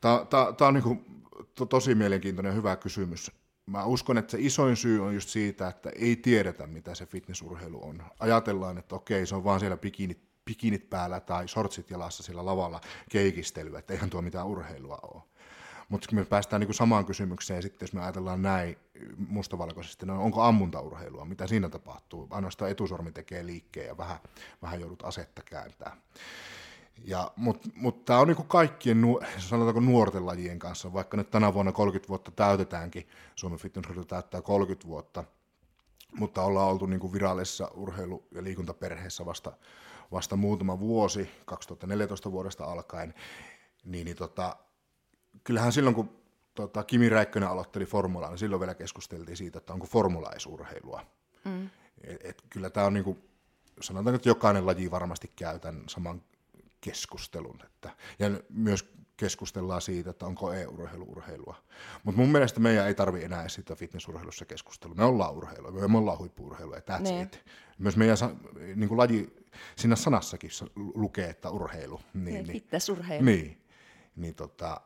tämä 0.01 0.67
on 0.67 0.73
niin 0.73 1.25
to, 1.55 1.65
tosi 1.65 1.95
mielenkiintoinen 1.95 2.49
ja 2.49 2.55
hyvä 2.55 2.75
kysymys. 2.75 3.31
Mä 3.65 3.85
uskon, 3.85 4.17
että 4.17 4.31
se 4.31 4.37
isoin 4.41 4.75
syy 4.75 5.05
on 5.05 5.13
just 5.13 5.29
siitä, 5.29 5.67
että 5.67 5.89
ei 5.89 6.15
tiedetä, 6.15 6.67
mitä 6.67 6.95
se 6.95 7.05
fitnessurheilu 7.05 7.83
on. 7.83 8.03
Ajatellaan, 8.19 8.77
että 8.77 8.95
okei, 8.95 9.25
se 9.25 9.35
on 9.35 9.43
vaan 9.43 9.59
siellä 9.59 9.77
bikini 9.77 10.17
pikinit 10.45 10.89
päällä 10.89 11.19
tai 11.19 11.47
shortsit 11.47 11.89
jalassa 11.89 12.23
siellä 12.23 12.45
lavalla 12.45 12.81
keikistelyä, 13.09 13.79
että 13.79 13.93
eihän 13.93 14.09
tuo 14.09 14.21
mitään 14.21 14.47
urheilua 14.47 14.99
ole. 15.01 15.21
Mutta 15.89 16.15
me 16.15 16.25
päästään 16.25 16.59
niin 16.59 16.67
kuin 16.67 16.75
samaan 16.75 17.05
kysymykseen, 17.05 17.61
sitten 17.61 17.85
jos 17.85 17.93
me 17.93 18.01
ajatellaan 18.01 18.41
näin 18.41 18.77
mustavalkoisesti, 19.17 20.05
no 20.05 20.23
onko 20.23 20.41
ammuntaurheilua, 20.41 21.25
mitä 21.25 21.47
siinä 21.47 21.69
tapahtuu? 21.69 22.27
Ainoastaan 22.29 22.71
etusormi 22.71 23.11
tekee 23.11 23.45
liikkeen 23.45 23.87
ja 23.87 23.97
vähän, 23.97 24.17
vähän 24.61 24.79
joudut 24.79 25.05
asetta 25.05 25.41
kääntää. 25.45 25.97
Mutta 27.35 27.69
mut 27.75 28.05
tämä 28.05 28.19
on 28.19 28.27
niinku 28.27 28.43
kaikkien, 28.43 29.01
sanotaanko 29.37 29.79
nuorten 29.79 30.25
lajien 30.25 30.59
kanssa, 30.59 30.93
vaikka 30.93 31.17
nyt 31.17 31.31
tänä 31.31 31.53
vuonna 31.53 31.71
30 31.71 32.09
vuotta 32.09 32.31
täytetäänkin, 32.31 33.07
Suomen 33.35 33.59
fitness 33.59 34.07
täyttää 34.07 34.41
30 34.41 34.87
vuotta, 34.87 35.23
mutta 36.17 36.43
ollaan 36.43 36.67
oltu 36.67 36.85
niinku 36.85 37.13
virallisessa 37.13 37.71
urheilu- 37.73 38.27
ja 38.31 38.43
liikuntaperheessä 38.43 39.25
vasta, 39.25 39.51
vasta 40.11 40.35
muutama 40.35 40.79
vuosi, 40.79 41.29
2014 41.45 42.31
vuodesta 42.31 42.65
alkaen, 42.65 43.13
niin, 43.85 44.05
niin 44.05 44.17
tota, 44.17 44.55
kyllähän 45.43 45.71
silloin 45.71 45.95
kun 45.95 46.09
tota, 46.55 46.83
Kimi 46.83 47.09
Räikkönen 47.09 47.49
aloitteli 47.49 47.85
formulaa, 47.85 48.29
niin 48.29 48.37
silloin 48.37 48.59
vielä 48.59 48.75
keskusteltiin 48.75 49.37
siitä, 49.37 49.57
että 49.57 49.73
onko 49.73 49.85
formulaisurheilua. 49.85 51.05
Mm. 51.45 51.69
Et, 52.03 52.25
et, 52.25 52.43
kyllä 52.49 52.69
tämä 52.69 52.85
on 52.85 52.93
niinku, 52.93 53.17
sanotaan, 53.81 54.15
että 54.15 54.29
jokainen 54.29 54.65
laji 54.65 54.91
varmasti 54.91 55.31
käy 55.35 55.59
tämän 55.59 55.83
saman 55.89 56.21
keskustelun. 56.81 57.59
Että, 57.65 57.89
ja 58.19 58.29
myös 58.49 58.93
keskustellaan 59.17 59.81
siitä, 59.81 60.09
että 60.09 60.25
onko 60.25 60.53
e-urheilu 60.53 61.05
urheilua. 61.11 61.55
Mutta 62.03 62.21
mun 62.21 62.31
mielestä 62.31 62.59
meidän 62.59 62.87
ei 62.87 62.93
tarvi 62.93 63.23
enää 63.23 63.43
esittää 63.45 63.75
fitnessurheilussa 63.75 64.45
keskustelua. 64.45 64.95
Me 64.95 65.03
ollaan 65.03 65.33
urheilua, 65.33 65.87
me 65.87 65.97
ollaan 65.97 66.19
huippuurheilua 66.19 66.75
ja 66.75 66.81
that's 66.81 67.01
ne. 67.01 67.21
it. 67.21 67.45
Myös 67.77 67.97
meidän 67.97 68.17
niin 68.75 68.87
kuin 68.87 68.97
laji, 68.97 69.45
siinä 69.75 69.95
sanassakin 69.95 70.49
lukee, 70.75 71.29
että 71.29 71.49
urheilu. 71.49 72.01
Niin, 72.13 72.33
niin, 72.33 72.47
fitnessurheilu. 72.47 73.25
Niin, 73.25 73.65
niin 74.15 74.35
tota, 74.35 74.81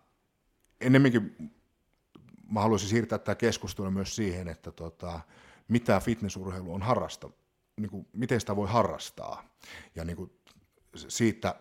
ennemminkin 0.82 1.36
mä 2.52 2.62
haluaisin 2.62 2.90
siirtää 2.90 3.20
tämä 3.20 3.36
keskustelu 3.36 3.92
myös 3.92 4.16
siihen, 4.16 4.48
että 4.48 4.72
tota, 4.72 5.20
mitä 5.68 6.00
fitnessurheilu 6.00 6.74
on 6.74 6.82
harrasta, 6.82 7.30
niin 7.78 7.90
kuin, 7.90 8.08
miten 8.14 8.40
sitä 8.40 8.56
voi 8.56 8.68
harrastaa. 8.68 9.44
Ja 9.96 10.06
niin 10.06 10.18
kuin, 10.18 10.32
siitä 10.96 11.56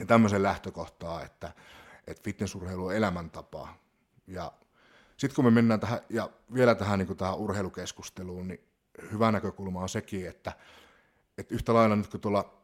ja 0.00 0.06
tämmöisen 0.06 0.42
lähtökohtaa, 0.42 1.22
että, 1.22 1.52
että 2.06 2.22
fitnessurheilu 2.24 2.86
on 2.86 2.94
elämäntapa. 2.94 3.68
Ja 4.26 4.52
sitten 5.16 5.34
kun 5.34 5.44
me 5.44 5.50
mennään 5.50 5.80
tähän, 5.80 6.00
ja 6.08 6.30
vielä 6.54 6.74
tähän, 6.74 6.98
niin 6.98 7.16
tähän 7.16 7.38
urheilukeskusteluun, 7.38 8.48
niin 8.48 8.60
hyvä 9.12 9.32
näkökulma 9.32 9.80
on 9.80 9.88
sekin, 9.88 10.28
että, 10.28 10.52
että 11.38 11.54
yhtä 11.54 11.74
lailla 11.74 11.96
nyt 11.96 12.06
kun 12.06 12.20
tuolla 12.20 12.62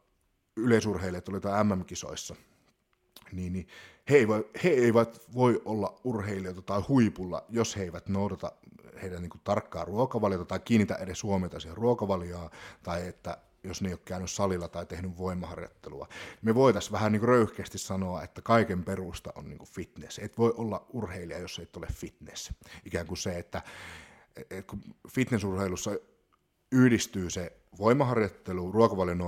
yleisurheilijat 0.57 1.29
oli 1.29 1.41
MM-kisoissa, 1.65 2.37
niin, 3.33 3.53
niin 3.53 3.69
he, 4.11 4.17
eivät, 4.17 4.47
he 4.65 4.69
eivät 4.69 5.21
voi 5.35 5.63
olla 5.65 6.01
urheilijoita 6.05 6.63
tai 6.63 6.81
huipulla, 6.89 7.45
jos 7.49 7.77
he 7.77 7.83
eivät 7.83 8.09
noudata 8.09 8.53
heidän 9.03 9.23
niin 9.23 9.31
tarkkaa 9.45 9.85
ruokavaliota 9.85 10.45
tai 10.45 10.61
kiinnitä 10.61 10.95
edes 10.95 11.23
huomiota 11.23 11.61
siihen 11.61 11.77
ruokavalioon, 11.77 12.51
tai 12.83 13.09
että 13.09 13.39
jos 13.69 13.83
ne 13.83 13.89
ei 13.89 13.93
ole 13.93 14.01
käynyt 14.05 14.31
salilla 14.31 14.69
tai 14.69 14.87
tehnyt 14.87 15.19
voimaharjoittelua. 15.19 16.09
Me 16.43 16.55
voitaisiin 16.55 16.93
vähän 16.93 17.13
niin 17.13 17.23
röyhkeästi 17.23 17.79
sanoa, 17.79 18.23
että 18.23 18.43
kaiken 18.43 18.85
perusta 18.85 19.33
on 19.35 19.49
niin 19.49 19.65
fitness. 19.65 20.19
Et 20.19 20.39
voi 20.39 20.55
olla 20.57 20.87
urheilija, 20.93 21.39
jos 21.39 21.59
et 21.59 21.77
ole 21.77 21.87
fitness. 21.93 22.53
Ikään 22.85 23.07
kuin 23.07 23.19
se, 23.19 23.39
että 23.39 23.63
et 24.51 24.67
kun 24.67 24.81
fitnessurheilussa 25.09 25.91
yhdistyy 26.73 27.31
se 27.31 27.53
voimaharjoittelu, 27.79 28.73
ruokavalion 28.73 29.19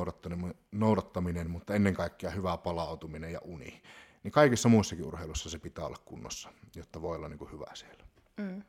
noudattaminen, 0.73 1.51
mutta 1.51 1.75
ennen 1.75 1.95
kaikkea 1.95 2.31
hyvä 2.31 2.57
palautuminen 2.57 3.33
ja 3.33 3.41
uni. 3.45 3.83
Niin 4.23 4.33
kaikissa 4.33 4.69
muissakin 4.69 5.05
urheilussa 5.05 5.51
se 5.51 5.59
pitää 5.59 5.87
olla 5.87 5.99
kunnossa, 6.05 6.53
jotta 6.77 7.03
voi 7.03 7.17
olla 7.17 7.29
niin 7.29 7.53
hyvä 7.53 7.67
siellä. 7.75 8.05
Mm. 8.37 8.63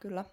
Kyllä. 0.00 0.24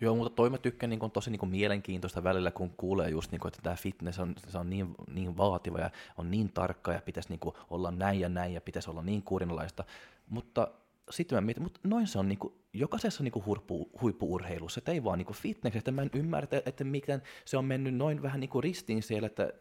Joo, 0.00 0.14
mutta 0.14 0.36
toi 0.36 0.50
mä 0.50 0.58
tykkään 0.58 0.90
niin 0.90 1.10
tosi 1.12 1.30
niin 1.30 1.48
mielenkiintoista 1.48 2.24
välillä, 2.24 2.50
kun 2.50 2.70
kuulee 2.76 3.08
just, 3.08 3.32
niin 3.32 3.40
kuin, 3.40 3.50
että 3.50 3.62
tämä 3.62 3.76
fitness 3.76 4.18
on, 4.18 4.34
se 4.48 4.58
on 4.58 4.70
niin, 4.70 4.94
niin 5.14 5.36
vaativa 5.36 5.78
ja 5.78 5.90
on 6.18 6.30
niin 6.30 6.52
tarkka 6.52 6.92
ja 6.92 7.02
pitäisi 7.04 7.28
niin 7.28 7.54
olla 7.70 7.90
näin 7.90 8.20
ja 8.20 8.28
näin 8.28 8.54
ja 8.54 8.60
pitäisi 8.60 8.90
olla 8.90 9.02
niin 9.02 9.22
kurinalaista. 9.22 9.84
Mutta 10.28 10.68
sitten 11.10 11.36
mä 11.36 11.40
mietin, 11.40 11.62
mutta 11.62 11.80
noin 11.84 12.06
se 12.06 12.18
on 12.18 12.28
niin 12.28 12.38
kuin, 12.38 12.54
jokaisessa 12.72 13.22
niin 13.22 13.44
huippu, 13.46 13.90
huippuurheilussa, 14.00 14.78
että 14.78 14.92
ei 14.92 15.04
vaan 15.04 15.18
niin 15.18 15.32
fitnessestä. 15.32 15.90
Mä 15.90 16.02
en 16.02 16.10
ymmärrä, 16.14 16.62
että, 16.66 16.84
miten 16.84 17.22
se 17.44 17.56
on 17.56 17.64
mennyt 17.64 17.94
noin 17.94 18.22
vähän 18.22 18.40
niin 18.40 18.50
ristiin 18.62 19.02
siellä, 19.02 19.26
että 19.26 19.52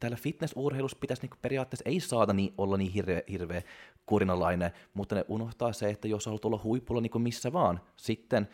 täällä 0.00 0.16
fitnessurheilussa 0.16 0.98
pitäisi 1.00 1.22
niin 1.22 1.38
periaatteessa 1.42 1.88
ei 1.88 2.00
saada 2.00 2.32
niin, 2.32 2.54
olla 2.58 2.76
niin 2.76 2.92
hirveä, 2.92 3.22
hirveä 3.30 3.62
kurinalainen, 4.06 4.70
mutta 4.94 5.14
ne 5.14 5.24
unohtaa 5.28 5.72
se, 5.72 5.90
että 5.90 6.08
jos 6.08 6.26
haluat 6.26 6.44
olla 6.44 6.60
huipulla 6.64 7.00
niin 7.00 7.22
missä 7.22 7.52
vaan, 7.52 7.80
sitten 7.96 8.48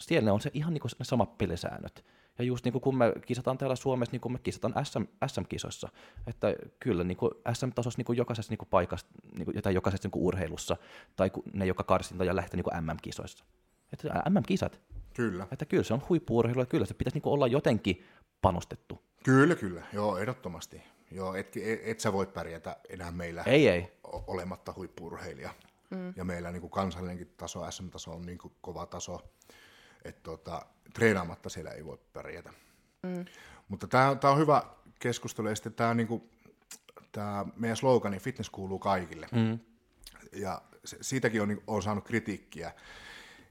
siellä 0.00 0.32
on 0.32 0.40
se 0.40 0.50
ihan 0.54 0.74
niin 0.74 0.80
kuin 0.80 0.90
ne 0.98 1.04
samat 1.04 1.38
pelisäännöt. 1.38 2.04
Ja 2.38 2.44
just 2.44 2.64
niin 2.64 2.72
kuin 2.72 2.82
kun 2.82 2.96
me 2.98 3.12
kisataan 3.26 3.58
täällä 3.58 3.76
Suomessa, 3.76 4.12
niin 4.12 4.20
kuin 4.20 4.32
me 4.32 4.38
kisataan 4.38 4.86
SM, 4.86 5.02
SM-kisoissa, 5.26 5.88
että 6.26 6.54
kyllä 6.80 7.04
niin 7.04 7.16
kuin 7.16 7.30
SM-tasossa 7.52 7.98
niin 7.98 8.04
kuin 8.04 8.16
jokaisessa 8.16 8.52
niin 8.52 8.58
kuin 8.58 8.68
paikassa, 8.68 9.06
niin 9.36 9.44
kuin, 9.44 9.62
tai 9.62 9.74
jokaisessa 9.74 10.06
niin 10.06 10.10
kuin 10.10 10.22
urheilussa, 10.22 10.76
tai 11.16 11.30
ne, 11.52 11.66
joka 11.66 11.84
karsinta 11.84 12.24
ja 12.24 12.36
lähtee 12.36 12.56
niin 12.56 12.64
kuin 12.64 12.84
MM-kisoissa. 12.84 13.44
Että 13.92 14.22
MM-kisat. 14.30 14.80
Kyllä. 15.14 15.46
Että 15.52 15.64
kyllä 15.64 15.82
se 15.82 15.94
on 15.94 16.02
huippu-urheilu, 16.08 16.60
ja 16.60 16.66
kyllä 16.66 16.86
se 16.86 16.94
pitäisi 16.94 17.16
niin 17.16 17.22
kuin 17.22 17.32
olla 17.32 17.46
jotenkin 17.46 18.04
panostettu. 18.42 19.02
Kyllä, 19.24 19.54
kyllä. 19.54 19.82
Joo, 19.92 20.18
ehdottomasti. 20.18 20.82
Joo, 21.10 21.34
et, 21.34 21.56
et, 21.56 21.80
et 21.82 22.00
sä 22.00 22.12
voi 22.12 22.26
pärjätä 22.26 22.76
enää 22.88 23.10
meillä 23.10 23.42
ei, 23.42 23.68
ei. 23.68 23.92
olematta 24.04 24.74
huippu-urheilija. 24.76 25.50
Mm. 25.90 26.12
Ja 26.16 26.24
meillä 26.24 26.50
niin 26.50 26.60
kuin 26.60 26.70
kansallinenkin 26.70 27.34
taso, 27.36 27.70
SM-taso 27.70 28.12
on 28.12 28.22
niin 28.22 28.38
kuin 28.38 28.54
kova 28.60 28.86
taso 28.86 29.20
että 30.04 30.22
tota, 30.22 30.66
treenaamatta 30.94 31.48
siellä 31.48 31.70
ei 31.70 31.84
voi 31.84 31.98
pärjätä. 32.12 32.52
Mm. 33.02 33.24
Mutta 33.68 33.86
tämä 33.86 34.32
on 34.32 34.38
hyvä 34.38 34.62
keskustelu, 34.98 35.48
ja 35.48 35.54
sitten 35.54 35.74
tämä 35.74 35.94
niinku, 35.94 36.30
tää 37.12 37.46
meidän 37.56 37.76
slogani, 37.76 38.18
fitness 38.18 38.50
kuuluu 38.50 38.78
kaikille. 38.78 39.28
Mm. 39.32 39.58
Ja 40.32 40.62
se, 40.84 40.96
siitäkin 41.00 41.42
on, 41.42 41.48
niin, 41.48 41.62
on 41.66 41.82
saanut 41.82 42.04
kritiikkiä. 42.04 42.72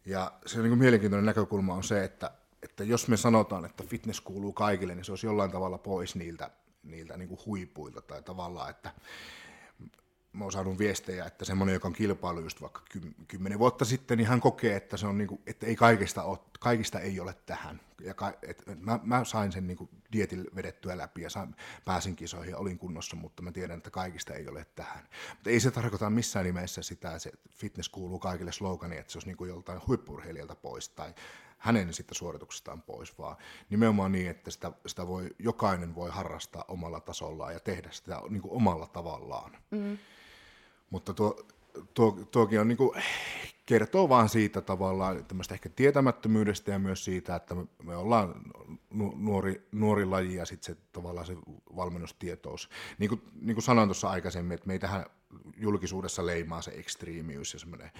Ja 0.05 0.31
se 0.45 0.59
niin 0.59 0.69
kuin 0.69 0.79
mielenkiintoinen 0.79 1.25
näkökulma 1.25 1.73
on 1.73 1.83
se, 1.83 2.03
että, 2.03 2.31
että 2.63 2.83
jos 2.83 3.07
me 3.07 3.17
sanotaan, 3.17 3.65
että 3.65 3.83
fitness 3.83 4.21
kuuluu 4.21 4.53
kaikille, 4.53 4.95
niin 4.95 5.05
se 5.05 5.11
olisi 5.11 5.27
jollain 5.27 5.51
tavalla 5.51 5.77
pois 5.77 6.15
niiltä, 6.15 6.51
niiltä 6.83 7.17
niin 7.17 7.29
kuin 7.29 7.39
huipuilta 7.45 8.01
tai 8.01 8.23
tavallaan, 8.23 8.69
että 8.69 8.91
mä 10.33 10.43
oon 10.43 10.51
saanut 10.51 10.79
viestejä, 10.79 11.25
että 11.25 11.45
semmoinen, 11.45 11.73
joka 11.73 11.87
on 11.87 11.93
kilpailu 11.93 12.39
just 12.39 12.61
vaikka 12.61 12.81
kymmenen 13.27 13.59
vuotta 13.59 13.85
sitten, 13.85 14.17
niin 14.17 14.27
hän 14.27 14.39
kokee, 14.39 14.75
että, 14.75 14.97
se 14.97 15.07
on 15.07 15.17
niin 15.17 15.27
kuin, 15.27 15.41
että 15.47 15.65
ei 15.65 15.75
kaikista, 15.75 16.23
ole, 16.23 16.39
kaikista 16.59 16.99
ei 16.99 17.19
ole 17.19 17.35
tähän. 17.45 17.81
Ja 18.01 18.13
ka, 18.13 18.33
et, 18.41 18.63
mä, 18.79 18.99
mä, 19.03 19.23
sain 19.23 19.51
sen 19.51 19.67
niin 19.67 19.89
dietin 20.13 20.47
vedettyä 20.55 20.97
läpi 20.97 21.21
ja 21.21 21.29
sain, 21.29 21.55
pääsin 21.85 22.15
kisoihin 22.15 22.51
ja 22.51 22.57
olin 22.57 22.77
kunnossa, 22.77 23.15
mutta 23.15 23.41
mä 23.41 23.51
tiedän, 23.51 23.77
että 23.77 23.89
kaikista 23.89 24.33
ei 24.33 24.47
ole 24.47 24.65
tähän. 24.75 25.07
Mutta 25.29 25.49
ei 25.49 25.59
se 25.59 25.71
tarkoita 25.71 26.09
missään 26.09 26.45
nimessä 26.45 26.81
sitä, 26.81 27.15
että 27.15 27.49
fitness 27.55 27.89
kuuluu 27.89 28.19
kaikille 28.19 28.51
slogani, 28.51 28.97
että 28.97 29.11
se 29.11 29.17
olisi 29.17 29.35
kuin 29.35 29.49
joltain 29.49 29.81
huippurheilijalta 29.87 30.55
pois 30.55 30.89
tai 30.89 31.13
hänen 31.57 31.93
sitten 31.93 32.15
suorituksestaan 32.15 32.81
pois, 32.81 33.17
vaan 33.17 33.37
nimenomaan 33.69 34.11
niin, 34.11 34.29
että 34.29 34.51
sitä, 34.51 34.71
sitä 34.85 35.07
voi, 35.07 35.29
jokainen 35.39 35.95
voi 35.95 36.09
harrastaa 36.09 36.65
omalla 36.67 36.99
tasollaan 36.99 37.53
ja 37.53 37.59
tehdä 37.59 37.89
sitä 37.91 38.21
niin 38.29 38.41
kuin 38.41 38.53
omalla 38.53 38.87
tavallaan. 38.87 39.57
Mm. 39.71 39.97
Mutta 40.89 41.13
tuo, 41.13 41.47
tuo, 41.93 42.11
tuokin 42.31 42.59
on 42.59 42.67
niin 42.67 42.77
kuin, 42.77 43.03
kertoo 43.69 44.09
vaan 44.09 44.29
siitä 44.29 44.61
tavallaan 44.61 45.25
tämmöistä 45.25 45.53
ehkä 45.53 45.69
tietämättömyydestä 45.69 46.71
ja 46.71 46.79
myös 46.79 47.05
siitä, 47.05 47.35
että 47.35 47.55
me, 47.83 47.95
ollaan 47.95 48.41
nuori, 49.15 49.67
nuori 49.71 50.05
laji 50.05 50.35
ja 50.35 50.45
sitten 50.45 50.75
se 50.75 50.81
tavallaan 50.91 51.25
se 51.25 51.35
valmennustietous. 51.75 52.69
Niin 52.97 53.09
kuin, 53.09 53.21
niin 53.41 53.55
kuin 53.55 53.63
sanoin 53.63 53.89
tuossa 53.89 54.09
aikaisemmin, 54.09 54.55
että 54.55 54.67
meitähän 54.67 55.05
julkisuudessa 55.57 56.25
leimaa 56.25 56.61
se 56.61 56.71
ekstriimiys 56.71 57.53
ja 57.53 57.59
semmoinen, 57.59 57.91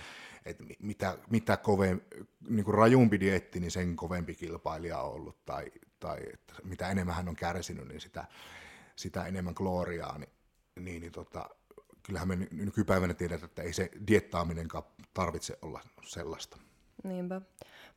että 0.45 0.63
mitä, 0.79 1.17
mitä 1.29 1.57
kovempi, 1.57 2.05
niin 2.49 2.65
kuin 2.65 2.75
rajumpi 2.75 3.19
dietti, 3.19 3.59
niin 3.59 3.71
sen 3.71 3.95
kovempi 3.95 4.35
kilpailija 4.35 4.99
on 4.99 5.13
ollut, 5.13 5.45
tai, 5.45 5.71
tai 5.99 6.17
että 6.33 6.53
mitä 6.63 6.89
enemmän 6.89 7.15
hän 7.15 7.29
on 7.29 7.35
kärsinyt, 7.35 7.87
niin 7.87 8.01
sitä, 8.01 8.27
sitä 8.95 9.25
enemmän 9.25 9.53
gloriaa, 9.57 10.17
niin, 10.17 10.29
niin, 10.79 11.01
niin 11.01 11.11
tota, 11.11 11.49
kyllähän 12.03 12.27
me 12.27 12.47
nykypäivänä 12.51 13.13
tiedetään, 13.13 13.49
että 13.49 13.61
ei 13.61 13.73
se 13.73 13.89
diettaaminenkaan 14.07 14.83
tarvitse 15.13 15.57
olla 15.61 15.81
sellaista. 16.01 16.57
Niinpä. 17.03 17.41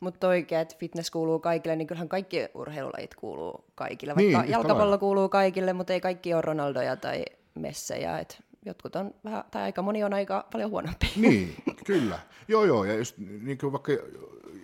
Mutta 0.00 0.28
oikein, 0.28 0.60
että 0.60 0.76
fitness 0.78 1.10
kuuluu 1.10 1.38
kaikille, 1.38 1.76
niin 1.76 1.86
kyllähän 1.86 2.08
kaikki 2.08 2.48
urheilulajit 2.54 3.14
kuuluu 3.14 3.64
kaikille. 3.74 4.14
Vaikka 4.16 4.42
niin, 4.42 4.50
jalkapallo 4.50 4.98
kuuluu 4.98 5.28
kaikille, 5.28 5.72
mutta 5.72 5.92
ei 5.92 6.00
kaikki 6.00 6.34
ole 6.34 6.42
Ronaldoja 6.42 6.96
tai 6.96 7.24
Messejä. 7.54 8.18
Et 8.18 8.42
jotkut 8.66 8.96
on 8.96 9.14
vähän, 9.24 9.44
tai 9.50 9.62
aika 9.62 9.82
moni 9.82 10.04
on 10.04 10.14
aika 10.14 10.46
paljon 10.52 10.70
huonompi. 10.70 11.12
Niin, 11.16 11.54
kyllä. 11.86 12.18
Joo, 12.48 12.64
joo. 12.64 12.84
Ja 12.84 12.94
just 12.94 13.18
niin 13.18 13.58
kuin 13.58 13.72
vaikka 13.72 13.92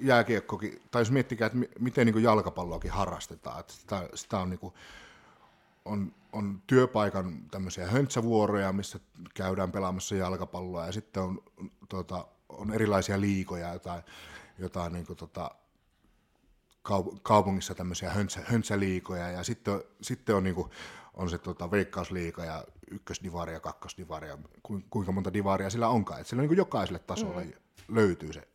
jääkiekkokin, 0.01 0.83
tai 0.91 1.01
jos 1.01 1.11
miettikää, 1.11 1.47
että 1.47 1.59
miten 1.79 2.07
niin 2.07 2.13
kuin 2.13 2.25
jalkapalloakin 2.25 2.91
harrastetaan, 2.91 3.61
että 3.61 3.73
sitä, 3.73 4.09
sitä 4.15 4.39
on 4.39 4.51
niin 4.51 4.61
kuin, 4.61 4.75
on, 5.89 6.13
on 6.33 6.63
työpaikan 6.67 7.51
tämmöisiä 7.51 7.87
höntsävuoroja, 7.87 8.73
missä 8.73 9.01
käydään 9.35 9.73
pelaamassa 9.73 10.15
jalkapalloa 10.15 10.87
ja 10.87 10.93
sitten 10.93 11.23
on, 11.23 11.43
tota, 11.89 12.27
on 12.49 12.75
erilaisia 12.75 13.21
liikoja, 13.21 13.73
jotain, 13.73 14.03
jotain 14.59 14.93
niin 14.93 15.07
kuin, 15.07 15.17
tota, 15.17 15.51
kaupungissa 17.23 17.75
tämmöisiä 17.75 18.11
höntsä, 18.11 18.41
höntsäliikoja 18.45 19.31
ja 19.31 19.43
sitten, 19.43 19.83
sitten 20.03 20.35
on, 20.37 20.45
niin 20.45 20.55
kuin, 20.55 20.71
on 21.15 21.31
se 21.31 21.39
tota, 21.39 21.71
veikkausliika 21.71 22.45
ja 22.45 22.65
ykkösdivari 22.91 23.53
ja 23.53 23.61
kakkosdivari 23.61 24.29
ja 24.29 24.39
kuinka 24.91 25.13
monta 25.13 25.33
divaria 25.33 25.71
sillä 25.71 25.89
onkaan. 25.89 26.21
Että 26.21 26.31
sillä 26.31 26.41
niin 26.41 26.49
kuin 26.49 26.59
jokaiselle 26.59 26.99
tasolle 26.99 27.45
mm. 27.45 27.53
löytyy 27.95 28.33
se. 28.33 28.49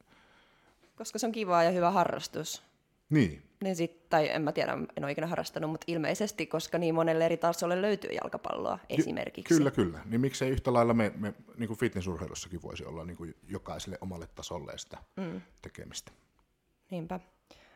Koska 0.97 1.19
se 1.19 1.25
on 1.25 1.31
kivaa 1.31 1.63
ja 1.63 1.71
hyvä 1.71 1.91
harrastus. 1.91 2.63
Niin. 3.09 3.43
Niin 3.63 3.76
sit, 3.76 4.10
tai 4.10 4.30
en 4.30 4.41
mä 4.41 4.52
tiedä, 4.52 4.78
en 4.97 5.04
ole 5.04 5.12
ikinä 5.12 5.28
harrastanut, 5.28 5.71
mutta 5.71 5.86
ilmeisesti, 5.88 6.45
koska 6.45 6.78
niin 6.78 6.95
monelle 6.95 7.26
eri 7.26 7.38
tasolle 7.38 7.82
löytyy 7.82 8.12
jalkapalloa 8.12 8.80
esimerkiksi. 8.89 9.56
Kyllä, 9.56 9.71
kyllä. 9.71 9.99
Niin 10.06 10.21
miksei 10.21 10.49
yhtä 10.49 10.73
lailla 10.73 10.93
me, 10.93 11.12
me 11.15 11.34
niin 11.58 11.67
kuin 11.67 11.80
fitnessurheilussakin 11.80 12.62
voisi 12.62 12.86
olla 12.86 13.06
niin 13.06 13.17
kuin 13.17 13.36
jokaiselle 13.47 13.97
omalle 14.02 14.28
tasolle 14.36 14.78
sitä 14.78 14.97
mm. 15.15 15.41
tekemistä. 15.62 16.12
Niinpä. 16.91 17.19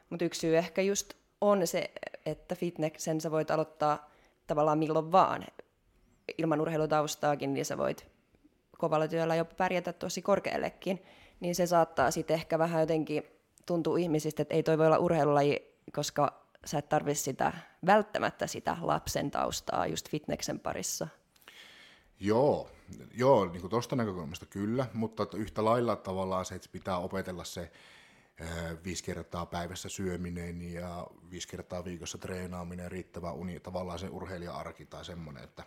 Mutta 0.09 0.25
yksi 0.25 0.39
syy 0.39 0.57
ehkä 0.57 0.81
just 0.81 1.13
on 1.41 1.67
se, 1.67 1.91
että 2.25 2.55
fitnessen 2.55 3.21
sä 3.21 3.31
voit 3.31 3.51
aloittaa 3.51 4.09
tavallaan 4.47 4.77
milloin 4.77 5.11
vaan. 5.11 5.45
Ilman 6.37 6.61
urheilutaustaakin, 6.61 7.53
niin 7.53 7.65
sä 7.65 7.77
voit 7.77 8.07
kovalla 8.77 9.07
työllä 9.07 9.35
jopa 9.35 9.53
pärjätä 9.55 9.93
tosi 9.93 10.21
korkeallekin. 10.21 11.03
Niin 11.39 11.55
se 11.55 11.67
saattaa 11.67 12.11
sitten 12.11 12.33
ehkä 12.33 12.59
vähän 12.59 12.81
jotenkin 12.81 13.23
tuntuu 13.65 13.95
ihmisistä, 13.95 14.41
että 14.41 14.55
ei 14.55 14.63
toi 14.63 14.77
voi 14.77 14.85
olla 14.85 14.97
urheilulaji, 14.97 15.76
koska 15.93 16.47
sä 16.65 16.77
et 16.77 16.89
tarvitse 16.89 17.23
sitä, 17.23 17.53
välttämättä 17.85 18.47
sitä 18.47 18.77
lapsen 18.81 19.31
taustaa 19.31 19.87
just 19.87 20.09
fitneksen 20.09 20.59
parissa. 20.59 21.07
Joo, 22.19 22.69
joo 23.13 23.45
niin 23.45 23.61
kuin 23.61 23.71
tuosta 23.71 23.95
näkökulmasta 23.95 24.45
kyllä, 24.45 24.85
mutta 24.93 25.27
yhtä 25.33 25.65
lailla 25.65 25.95
tavallaan 25.95 26.45
se, 26.45 26.55
että 26.55 26.69
pitää 26.71 26.97
opetella 26.97 27.43
se 27.43 27.71
viisi 28.83 29.03
kertaa 29.03 29.45
päivässä 29.45 29.89
syöminen 29.89 30.61
ja 30.73 31.07
viisi 31.31 31.47
kertaa 31.47 31.85
viikossa 31.85 32.17
treenaaminen, 32.17 32.91
riittävä 32.91 33.31
uni, 33.31 33.59
tavallaan 33.59 33.99
se 33.99 34.09
urheilija-arki 34.09 34.85
tai 34.85 35.05
semmoinen, 35.05 35.43
että 35.43 35.63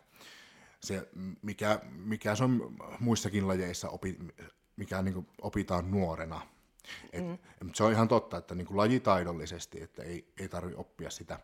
se, 0.81 1.09
mikä, 1.43 1.81
mikä 1.91 2.35
se 2.35 2.45
on 2.45 2.77
muissakin 3.01 3.49
lajeissa, 3.49 3.89
opi, 3.89 4.19
mikä 4.77 5.03
niin 5.03 5.27
opitaan 5.43 5.91
nuorena, 5.91 6.41
et, 7.12 7.25
mm. 7.25 7.38
Se 7.75 7.85
on 7.85 7.93
ihan 7.93 8.09
totta, 8.09 8.37
että 8.37 8.55
niin 8.55 8.66
kuin 8.66 8.77
lajitaidollisesti, 8.77 9.83
että 9.83 10.03
ei, 10.03 10.33
ei 10.40 10.49
tarvitse 10.49 10.81
oppia 10.81 11.11
sitä 11.11 11.38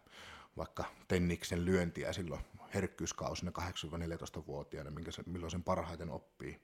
vaikka 0.56 0.84
tenniksen 1.08 1.64
lyöntiä 1.64 2.12
silloin 2.12 2.40
herkkyyskausina 2.74 3.52
8-14-vuotiaana, 3.60 4.90
minkä 4.90 5.10
se, 5.10 5.22
milloin 5.26 5.50
sen 5.50 5.62
parhaiten 5.62 6.10
oppii. 6.10 6.60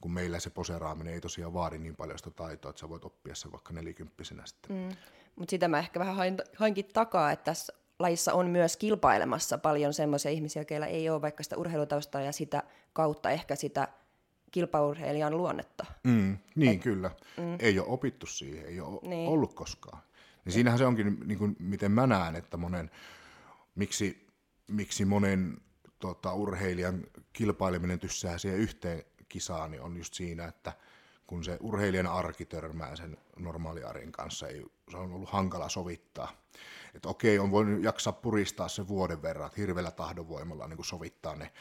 Kun 0.00 0.12
meillä 0.12 0.40
se 0.40 0.50
poseraaminen 0.50 1.14
ei 1.14 1.20
tosiaan 1.20 1.54
vaadi 1.54 1.78
niin 1.78 1.96
paljon 1.96 2.18
sitä 2.18 2.30
taitoa, 2.30 2.70
että 2.70 2.80
sä 2.80 2.88
voit 2.88 3.04
oppia 3.04 3.34
se 3.34 3.52
vaikka 3.52 3.72
nelikymppisenä 3.72 4.46
sitten. 4.46 4.76
Mm. 4.76 4.96
Mutta 5.36 5.50
sitä 5.50 5.68
mä 5.68 5.78
ehkä 5.78 6.00
vähän 6.00 6.16
hain, 6.16 6.36
hainkin 6.56 6.84
takaa, 6.92 7.32
että 7.32 7.44
tässä 7.44 7.72
lajissa 7.98 8.32
on 8.32 8.46
myös 8.46 8.76
kilpailemassa 8.76 9.58
paljon 9.58 9.94
semmoisia 9.94 10.30
ihmisiä, 10.30 10.64
joilla 10.70 10.86
ei 10.86 11.10
ole 11.10 11.22
vaikka 11.22 11.42
sitä 11.42 11.56
urheilutaustaa 11.56 12.20
ja 12.20 12.32
sitä 12.32 12.62
kautta 12.92 13.30
ehkä 13.30 13.56
sitä 13.56 13.88
kilpaurheilijan 14.50 15.36
luonnetta. 15.36 15.86
Mm, 16.04 16.38
niin, 16.54 16.72
Et, 16.72 16.82
kyllä. 16.82 17.10
Mm. 17.36 17.56
Ei 17.58 17.78
ole 17.78 17.88
opittu 17.88 18.26
siihen, 18.26 18.66
ei 18.66 18.80
ole 18.80 19.00
niin. 19.08 19.28
ollut 19.28 19.54
koskaan. 19.54 20.02
Niin 20.44 20.52
siinähän 20.52 20.78
se 20.78 20.86
onkin, 20.86 21.20
niin 21.24 21.38
kuin, 21.38 21.56
miten 21.58 21.92
mä 21.92 22.06
näen, 22.06 22.36
että 22.36 22.56
monen, 22.56 22.90
miksi, 23.74 24.26
miksi 24.66 25.04
monen 25.04 25.56
tota, 25.98 26.34
urheilijan 26.34 27.04
kilpaileminen 27.32 27.98
tyssää 27.98 28.38
siihen 28.38 28.58
yhteen 28.58 29.04
kisaan, 29.28 29.70
niin 29.70 29.82
on 29.82 29.96
just 29.96 30.14
siinä, 30.14 30.44
että 30.44 30.72
kun 31.26 31.44
se 31.44 31.58
urheilijan 31.60 32.06
arki 32.06 32.44
törmää 32.44 32.96
sen 32.96 33.16
normaaliarin 33.38 34.12
kanssa, 34.12 34.48
ei, 34.48 34.64
se 34.90 34.96
on 34.96 35.12
ollut 35.12 35.30
hankala 35.30 35.68
sovittaa. 35.68 36.32
Että 36.94 37.08
okei, 37.08 37.38
on 37.38 37.50
voinut 37.50 37.82
jaksaa 37.82 38.12
puristaa 38.12 38.68
se 38.68 38.88
vuoden 38.88 39.22
verran, 39.22 39.46
että 39.46 39.60
hirveällä 39.60 39.90
tahdonvoimalla 39.90 40.68
niin 40.68 40.76
kuin 40.76 40.86
sovittaa 40.86 41.36
ne 41.36 41.52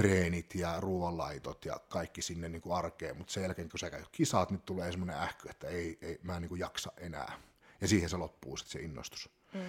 treenit 0.00 0.54
ja 0.54 0.80
ruoanlaitot 0.80 1.64
ja 1.64 1.80
kaikki 1.88 2.22
sinne 2.22 2.48
niin 2.48 2.62
kuin 2.62 2.76
arkeen, 2.76 3.16
mutta 3.16 3.32
sen 3.32 3.42
jälkeen 3.42 3.68
kun 3.68 3.78
sä 3.78 3.90
käyt 3.90 4.08
kisat, 4.12 4.50
niin 4.50 4.62
tulee 4.62 4.90
semmoinen 4.90 5.16
ähky, 5.16 5.48
että 5.48 5.68
ei, 5.68 5.98
ei 6.02 6.18
mä 6.22 6.36
en 6.36 6.42
niin 6.42 6.48
kuin 6.48 6.58
jaksa 6.58 6.92
enää. 6.96 7.32
Ja 7.80 7.88
siihen 7.88 8.08
se 8.08 8.16
loppuu 8.16 8.56
sitten 8.56 8.72
se 8.72 8.80
innostus. 8.86 9.30
Mm. 9.54 9.60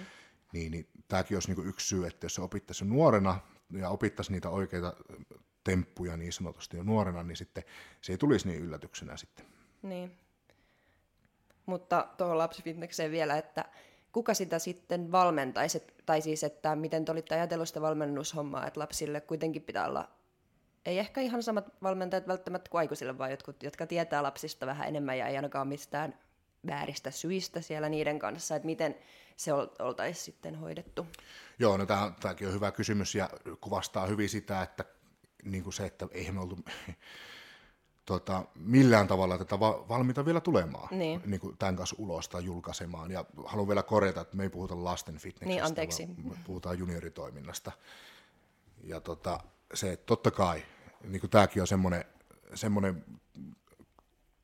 Niin, 0.52 0.72
niin 0.72 0.88
tämäkin 1.08 1.36
olisi 1.36 1.48
niin 1.48 1.56
kuin 1.56 1.68
yksi 1.68 1.88
syy, 1.88 2.06
että 2.06 2.24
jos 2.24 2.34
se 2.34 2.42
opittaisi 2.42 2.84
nuorena 2.84 3.40
ja 3.72 3.88
opittaisi 3.88 4.32
niitä 4.32 4.50
oikeita 4.50 4.96
temppuja 5.64 6.16
niin 6.16 6.32
sanotusti 6.32 6.76
jo 6.76 6.82
nuorena, 6.82 7.22
niin 7.22 7.36
sitten 7.36 7.64
se 8.00 8.12
ei 8.12 8.18
tulisi 8.18 8.48
niin 8.48 8.60
yllätyksenä 8.60 9.16
sitten. 9.16 9.46
Niin. 9.82 10.16
Mutta 11.66 12.08
tuohon 12.16 12.38
lapsifitnekseen 12.38 13.10
vielä, 13.10 13.38
että 13.38 13.64
kuka 14.12 14.34
sitä 14.34 14.58
sitten 14.58 15.12
valmentaisi, 15.12 15.82
tai 16.06 16.22
siis, 16.22 16.44
että 16.44 16.76
miten 16.76 17.04
te 17.04 17.12
olitte 17.12 17.34
ajatellut 17.34 17.68
sitä 17.68 17.80
valmennushommaa, 17.80 18.66
että 18.66 18.80
lapsille 18.80 19.20
kuitenkin 19.20 19.62
pitää 19.62 19.86
olla, 19.86 20.21
ei 20.86 20.98
ehkä 20.98 21.20
ihan 21.20 21.42
samat 21.42 21.64
valmentajat 21.82 22.28
välttämättä 22.28 22.70
kuin 22.70 22.78
aikuisille, 22.78 23.18
vaan 23.18 23.30
jotkut, 23.30 23.62
jotka 23.62 23.86
tietää 23.86 24.22
lapsista 24.22 24.66
vähän 24.66 24.88
enemmän 24.88 25.18
ja 25.18 25.26
ei 25.26 25.36
ainakaan 25.36 25.68
mistään 25.68 26.18
vääristä 26.66 27.10
syistä 27.10 27.60
siellä 27.60 27.88
niiden 27.88 28.18
kanssa, 28.18 28.56
että 28.56 28.66
miten 28.66 28.94
se 29.36 29.52
oltaisiin 29.78 30.24
sitten 30.24 30.54
hoidettu. 30.54 31.06
Joo, 31.58 31.76
no 31.76 31.86
tämäkin 32.20 32.48
on 32.48 32.54
hyvä 32.54 32.72
kysymys 32.72 33.14
ja 33.14 33.30
kuvastaa 33.60 34.06
hyvin 34.06 34.28
sitä, 34.28 34.62
että 34.62 34.84
niin 35.44 35.62
kuin 35.62 35.72
se, 35.72 35.84
että 35.84 36.08
eihän 36.12 36.34
me 36.34 36.40
oltu 36.40 36.58
tota, 38.04 38.44
millään 38.54 39.06
tavalla 39.06 39.38
tätä 39.38 39.60
va- 39.60 39.88
valmiita 39.88 40.24
vielä 40.24 40.40
tulemaan 40.40 40.88
niin. 40.98 41.22
Niin 41.26 41.40
kuin 41.40 41.56
tämän 41.58 41.76
kanssa 41.76 41.96
ulos 41.98 42.28
tai 42.28 42.44
julkaisemaan. 42.44 43.10
Ja 43.10 43.24
haluan 43.44 43.68
vielä 43.68 43.82
korjata, 43.82 44.20
että 44.20 44.36
me 44.36 44.42
ei 44.42 44.50
puhuta 44.50 44.84
lasten 44.84 45.14
fitnessistä, 45.14 45.46
niin, 45.46 45.64
anteeksi. 45.64 46.08
vaan 46.28 46.38
puhutaan 46.44 46.78
junioritoiminnasta. 46.78 47.72
Ja 48.84 49.00
tota, 49.00 49.40
se, 49.74 49.96
totta 49.96 50.30
kai, 50.30 50.62
niin 51.04 51.20
kuin 51.20 51.30
tämäkin 51.30 51.62
on 51.62 51.66
semmoinen, 51.66 52.04
semmoinen 52.54 53.04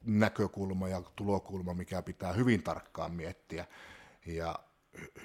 näkökulma 0.04 0.88
ja 0.88 1.02
tulokulma, 1.16 1.74
mikä 1.74 2.02
pitää 2.02 2.32
hyvin 2.32 2.62
tarkkaan 2.62 3.12
miettiä 3.12 3.66
ja 4.26 4.54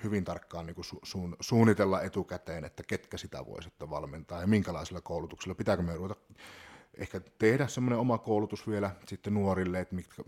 hyvin 0.04 0.24
tarkkaan 0.24 0.66
niin 0.66 0.76
kuin 0.76 0.86
su- 0.86 1.06
su- 1.06 1.38
suunnitella 1.40 2.02
etukäteen, 2.02 2.64
että 2.64 2.84
ketkä 2.88 3.18
sitä 3.18 3.46
voi 3.46 3.64
sitten 3.64 3.90
valmentaa 3.90 4.42
ja 4.42 4.48
minkälaisella 4.48 5.02
koulutuksella. 5.02 5.56
Pitääkö 5.56 5.84
me 5.84 5.96
ruveta 5.96 6.16
ehkä 6.98 7.22
tehdä 7.40 7.68
semmoinen 7.68 8.00
oma 8.00 8.18
koulutus 8.18 8.68
vielä 8.68 8.92
sitten 9.08 9.34
nuorille, 9.34 9.80
että, 9.80 9.96
mitkä, 9.96 10.24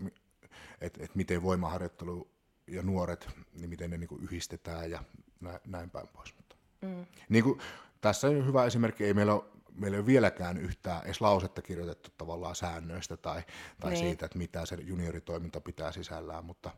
että, 0.80 1.04
että 1.04 1.16
miten 1.16 1.42
voimaharjoittelu 1.42 2.30
ja 2.66 2.82
nuoret, 2.82 3.28
niin 3.52 3.70
miten 3.70 3.90
ne 3.90 3.98
niin 3.98 4.08
kuin 4.08 4.22
yhdistetään 4.22 4.90
ja 4.90 5.02
näin 5.66 5.90
päin 5.90 6.08
pois. 6.08 6.36
Mutta, 6.36 6.56
mm. 6.82 7.06
niin 7.28 7.44
kuin, 7.44 7.60
tässä 8.00 8.28
on 8.28 8.46
hyvä 8.46 8.64
esimerkki, 8.64 9.04
ei 9.04 9.14
meillä 9.14 9.34
ole, 9.34 9.44
meillä 9.76 9.94
ei 9.94 10.00
ole 10.00 10.06
vieläkään 10.06 10.58
yhtään 10.58 11.04
edes 11.04 11.20
lausetta 11.20 11.62
kirjoitettu 11.62 12.10
tavallaan 12.18 12.54
säännöistä 12.54 13.16
tai, 13.16 13.42
tai 13.80 13.90
niin. 13.90 14.00
siitä, 14.00 14.26
että 14.26 14.38
mitä 14.38 14.66
se 14.66 14.76
junioritoiminta 14.80 15.60
pitää 15.60 15.92
sisällään. 15.92 16.44
Mutta... 16.44 16.70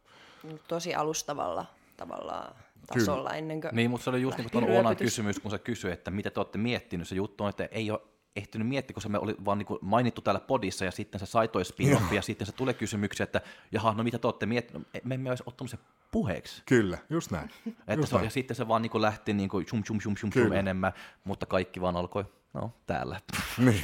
Tosi 0.68 0.94
alustavalla 0.94 1.66
tavallaan 1.96 2.54
tasolla 2.86 3.28
Kyllä. 3.28 3.38
ennen 3.38 3.60
kuin 3.60 3.70
Niin, 3.76 3.90
mutta 3.90 4.04
se 4.04 4.10
oli 4.10 4.22
just 4.22 4.38
niin 4.38 4.50
kuin 4.50 4.66
tuon 4.66 4.96
kysymys, 4.96 5.38
kun 5.38 5.50
sä 5.50 5.58
kysyi, 5.58 5.92
että 5.92 6.10
mitä 6.10 6.30
te 6.30 6.40
olette 6.40 6.58
miettinyt. 6.58 7.08
Se 7.08 7.14
juttu 7.14 7.44
on, 7.44 7.50
että 7.50 7.68
ei 7.70 7.90
ole 7.90 8.00
ehtinyt 8.36 8.68
miettiä, 8.68 8.94
kun 8.94 9.02
se 9.02 9.08
me 9.08 9.18
oli 9.18 9.36
vaan 9.44 9.58
niin 9.58 9.78
mainittu 9.80 10.20
täällä 10.20 10.40
podissa 10.40 10.84
ja 10.84 10.90
sitten 10.90 11.20
se 11.20 11.26
sai 11.26 11.48
toi 11.48 11.64
spin 11.64 11.98
ja 12.12 12.22
sitten 12.22 12.46
se 12.46 12.52
tulee 12.52 12.74
kysymyksiä, 12.74 13.24
että 13.24 13.40
jaha, 13.72 13.94
no 13.94 14.04
mitä 14.04 14.18
te 14.18 14.26
olette 14.26 14.46
miettineet, 14.46 15.04
me 15.04 15.14
emme 15.14 15.30
olisi 15.30 15.44
ottanut 15.46 15.70
se 15.70 15.78
puheeksi. 16.10 16.62
Kyllä, 16.66 16.98
just 17.10 17.30
näin. 17.30 17.50
Että 17.66 17.92
just 17.94 18.08
se, 18.08 18.14
näin. 18.14 18.24
Ja 18.24 18.30
sitten 18.30 18.56
se 18.56 18.68
vaan 18.68 18.82
niin 18.82 19.02
lähti 19.02 19.32
niin 19.32 19.48
kuin 19.48 19.66
chum, 19.66 19.82
chum, 19.82 19.98
chum, 19.98 20.14
chum, 20.14 20.30
chum 20.30 20.52
enemmän, 20.52 20.92
mutta 21.24 21.46
kaikki 21.46 21.80
vaan 21.80 21.96
alkoi, 21.96 22.24
no 22.54 22.72
täällä. 22.86 23.20
Niin. 23.58 23.82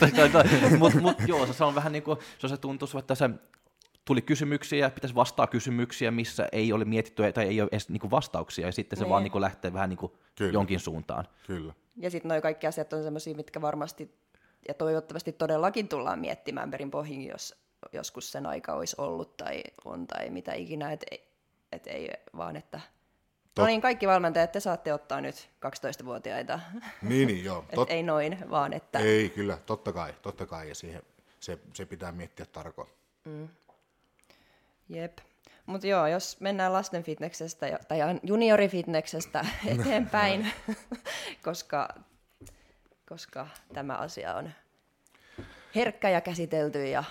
mutta 0.79 1.00
mut, 1.00 1.16
joo, 1.27 1.46
se 1.46 1.64
on 1.64 1.74
vähän 1.74 1.92
niin 1.92 2.03
kuin, 2.03 2.18
se, 2.38 2.48
se 2.48 2.57
tuntuu, 2.57 2.88
että 2.98 3.14
se 3.14 3.31
tuli 4.05 4.22
kysymyksiä 4.22 4.79
ja 4.79 4.90
pitäisi 4.90 5.14
vastaa 5.14 5.46
kysymyksiä, 5.46 6.11
missä 6.11 6.48
ei 6.53 6.72
ole 6.72 6.85
mietitty 6.85 7.33
tai 7.33 7.44
ei 7.44 7.61
ole 7.61 7.68
edes 7.72 7.88
niin 7.88 8.11
vastauksia, 8.11 8.66
ja 8.66 8.72
sitten 8.72 8.96
se 8.96 9.05
niin. 9.05 9.11
vaan 9.11 9.22
niin 9.22 9.40
lähtee 9.40 9.72
vähän 9.72 9.90
niin 9.90 10.53
jonkin 10.53 10.81
suuntaan. 10.81 11.24
Kyllä. 11.46 11.74
Ja 11.96 12.11
sitten 12.11 12.29
nuo 12.29 12.40
kaikki 12.40 12.66
asiat 12.66 12.92
on 12.92 13.03
sellaisia, 13.03 13.37
mitkä 13.37 13.61
varmasti 13.61 14.14
ja 14.68 14.74
toivottavasti 14.74 15.33
todellakin 15.33 15.88
tullaan 15.88 16.18
miettimään 16.18 16.70
perin 16.70 16.90
pohjin, 16.90 17.27
jos 17.27 17.55
joskus 17.92 18.33
sen 18.33 18.46
aika 18.46 18.72
olisi 18.72 18.96
ollut 18.98 19.37
tai 19.37 19.62
on 19.85 20.07
tai 20.07 20.31
mitä 20.31 20.53
ikinä, 20.53 20.92
että 20.92 21.07
et 21.72 21.87
ei 21.87 22.11
vaan, 22.37 22.57
että. 22.57 22.81
No 23.58 23.66
niin, 23.66 23.80
kaikki 23.80 24.06
valmentajat, 24.06 24.52
te 24.52 24.60
saatte 24.60 24.94
ottaa 24.94 25.20
nyt 25.20 25.50
12-vuotiaita. 25.66 26.60
Niin, 27.02 27.26
niin 27.26 27.44
joo. 27.44 27.64
Tot... 27.74 27.90
ei 27.90 28.02
noin, 28.02 28.50
vaan 28.50 28.72
että... 28.72 28.98
Ei, 28.98 29.28
kyllä, 29.30 29.58
totta 29.66 29.92
kai, 29.92 30.14
totta 30.22 30.46
kai, 30.46 30.68
ja 30.68 30.74
siihen, 30.74 31.02
se, 31.40 31.58
se 31.74 31.86
pitää 31.86 32.12
miettiä 32.12 32.46
tarkoin. 32.46 32.88
Mm. 33.24 33.48
Jep. 34.88 35.18
Mutta 35.66 35.86
joo, 35.86 36.06
jos 36.06 36.40
mennään 36.40 36.72
lasten 36.72 37.02
fitneksestä 37.02 37.78
tai 37.88 37.98
juniorifitneksestä 38.22 39.46
eteenpäin, 39.66 40.52
koska 41.44 41.88
koska 43.08 43.46
tämä 43.72 43.94
asia 43.94 44.34
on 44.34 44.50
herkkä 45.74 46.10
ja 46.10 46.20
käsitelty 46.20 46.86
ja 46.88 47.04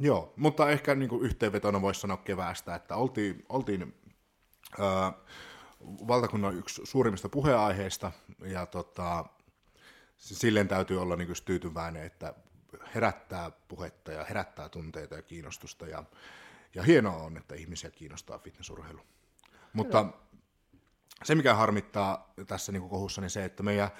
Joo, 0.00 0.32
mutta 0.36 0.70
ehkä 0.70 0.94
niin 0.94 1.08
kuin 1.08 1.22
yhteenvetona 1.22 1.82
voisi 1.82 2.00
sanoa 2.00 2.16
keväästä, 2.16 2.74
että 2.74 2.96
oltiin, 2.96 3.44
oltiin 3.48 3.94
ää, 4.80 5.12
valtakunnan 5.84 6.58
yksi 6.58 6.80
suurimmista 6.84 7.28
puheenaiheista, 7.28 8.12
ja 8.44 8.66
tota, 8.66 9.24
silleen 10.16 10.68
täytyy 10.68 11.02
olla 11.02 11.16
niin 11.16 11.28
tyytyväinen, 11.44 12.04
että 12.04 12.34
herättää 12.94 13.50
puhetta 13.50 14.12
ja 14.12 14.24
herättää 14.24 14.68
tunteita 14.68 15.14
ja 15.14 15.22
kiinnostusta, 15.22 15.86
ja, 15.86 16.04
ja 16.74 16.82
hienoa 16.82 17.16
on, 17.16 17.36
että 17.36 17.54
ihmisiä 17.54 17.90
kiinnostaa 17.90 18.38
fitnessurheilu. 18.38 19.00
Mutta 19.72 20.06
se, 21.24 21.34
mikä 21.34 21.54
harmittaa 21.54 22.34
tässä 22.46 22.72
niin 22.72 22.88
kohussa, 22.88 23.20
niin 23.20 23.30
se, 23.30 23.44
että 23.44 23.62
meidän 23.62 23.90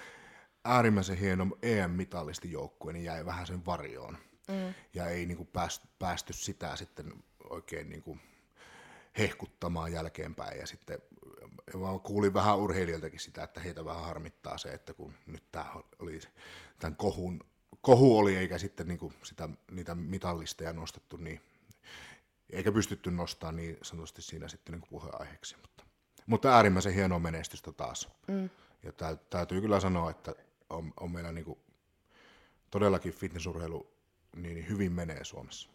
äärimmäisen 0.64 1.18
hieno 1.18 1.46
EM-mitallisti 1.62 2.52
joukkue 2.52 2.92
niin 2.92 3.04
jäi 3.04 3.26
vähän 3.26 3.46
sen 3.46 3.66
varjoon. 3.66 4.18
Mm. 4.48 4.74
Ja 4.94 5.06
ei 5.06 5.26
niin 5.26 5.36
kuin 5.36 5.46
päästy, 5.52 5.88
päästy 5.98 6.32
sitä 6.32 6.76
sitten 6.76 7.12
oikein 7.50 7.88
niin 7.88 8.02
kuin 8.02 8.20
hehkuttamaan 9.18 9.92
jälkeenpäin. 9.92 10.58
Ja 10.58 10.66
sitten 10.66 10.98
mä 11.74 11.98
kuulin 12.02 12.34
vähän 12.34 12.58
urheilijoiltakin 12.58 13.20
sitä, 13.20 13.42
että 13.42 13.60
heitä 13.60 13.84
vähän 13.84 14.04
harmittaa 14.04 14.58
se, 14.58 14.68
että 14.68 14.94
kun 14.94 15.14
nyt 15.26 15.44
tämä 15.52 15.74
oli 15.98 16.20
tämän 16.78 16.96
kohun, 16.96 17.40
kohu 17.80 18.18
oli, 18.18 18.36
eikä 18.36 18.58
sitten 18.58 18.88
niin 18.88 18.98
kuin 18.98 19.14
sitä, 19.22 19.48
niitä 19.70 19.94
mitallisteja 19.94 20.72
nostettu, 20.72 21.16
niin 21.16 21.40
eikä 22.50 22.72
pystytty 22.72 23.10
nostamaan 23.10 23.56
niin 23.56 23.78
sanotusti 23.82 24.22
siinä 24.22 24.48
sitten 24.48 24.72
niin 24.72 24.80
kuin 24.80 24.90
puheenaiheeksi. 24.90 25.56
Mutta, 25.56 25.84
mutta 26.26 26.54
äärimmäisen 26.54 26.94
hienoa 26.94 27.18
menestystä 27.18 27.72
taas. 27.72 28.08
Mm. 28.28 28.50
Ja 28.82 28.92
täytyy 29.30 29.60
kyllä 29.60 29.80
sanoa, 29.80 30.10
että 30.10 30.34
on, 30.70 30.92
on 31.00 31.10
meillä 31.10 31.32
niin 31.32 31.44
kuin 31.44 31.58
todellakin 32.70 33.12
fitnessurheilu 33.12 33.94
niin 34.36 34.68
hyvin 34.68 34.92
menee 34.92 35.24
Suomessa. 35.24 35.68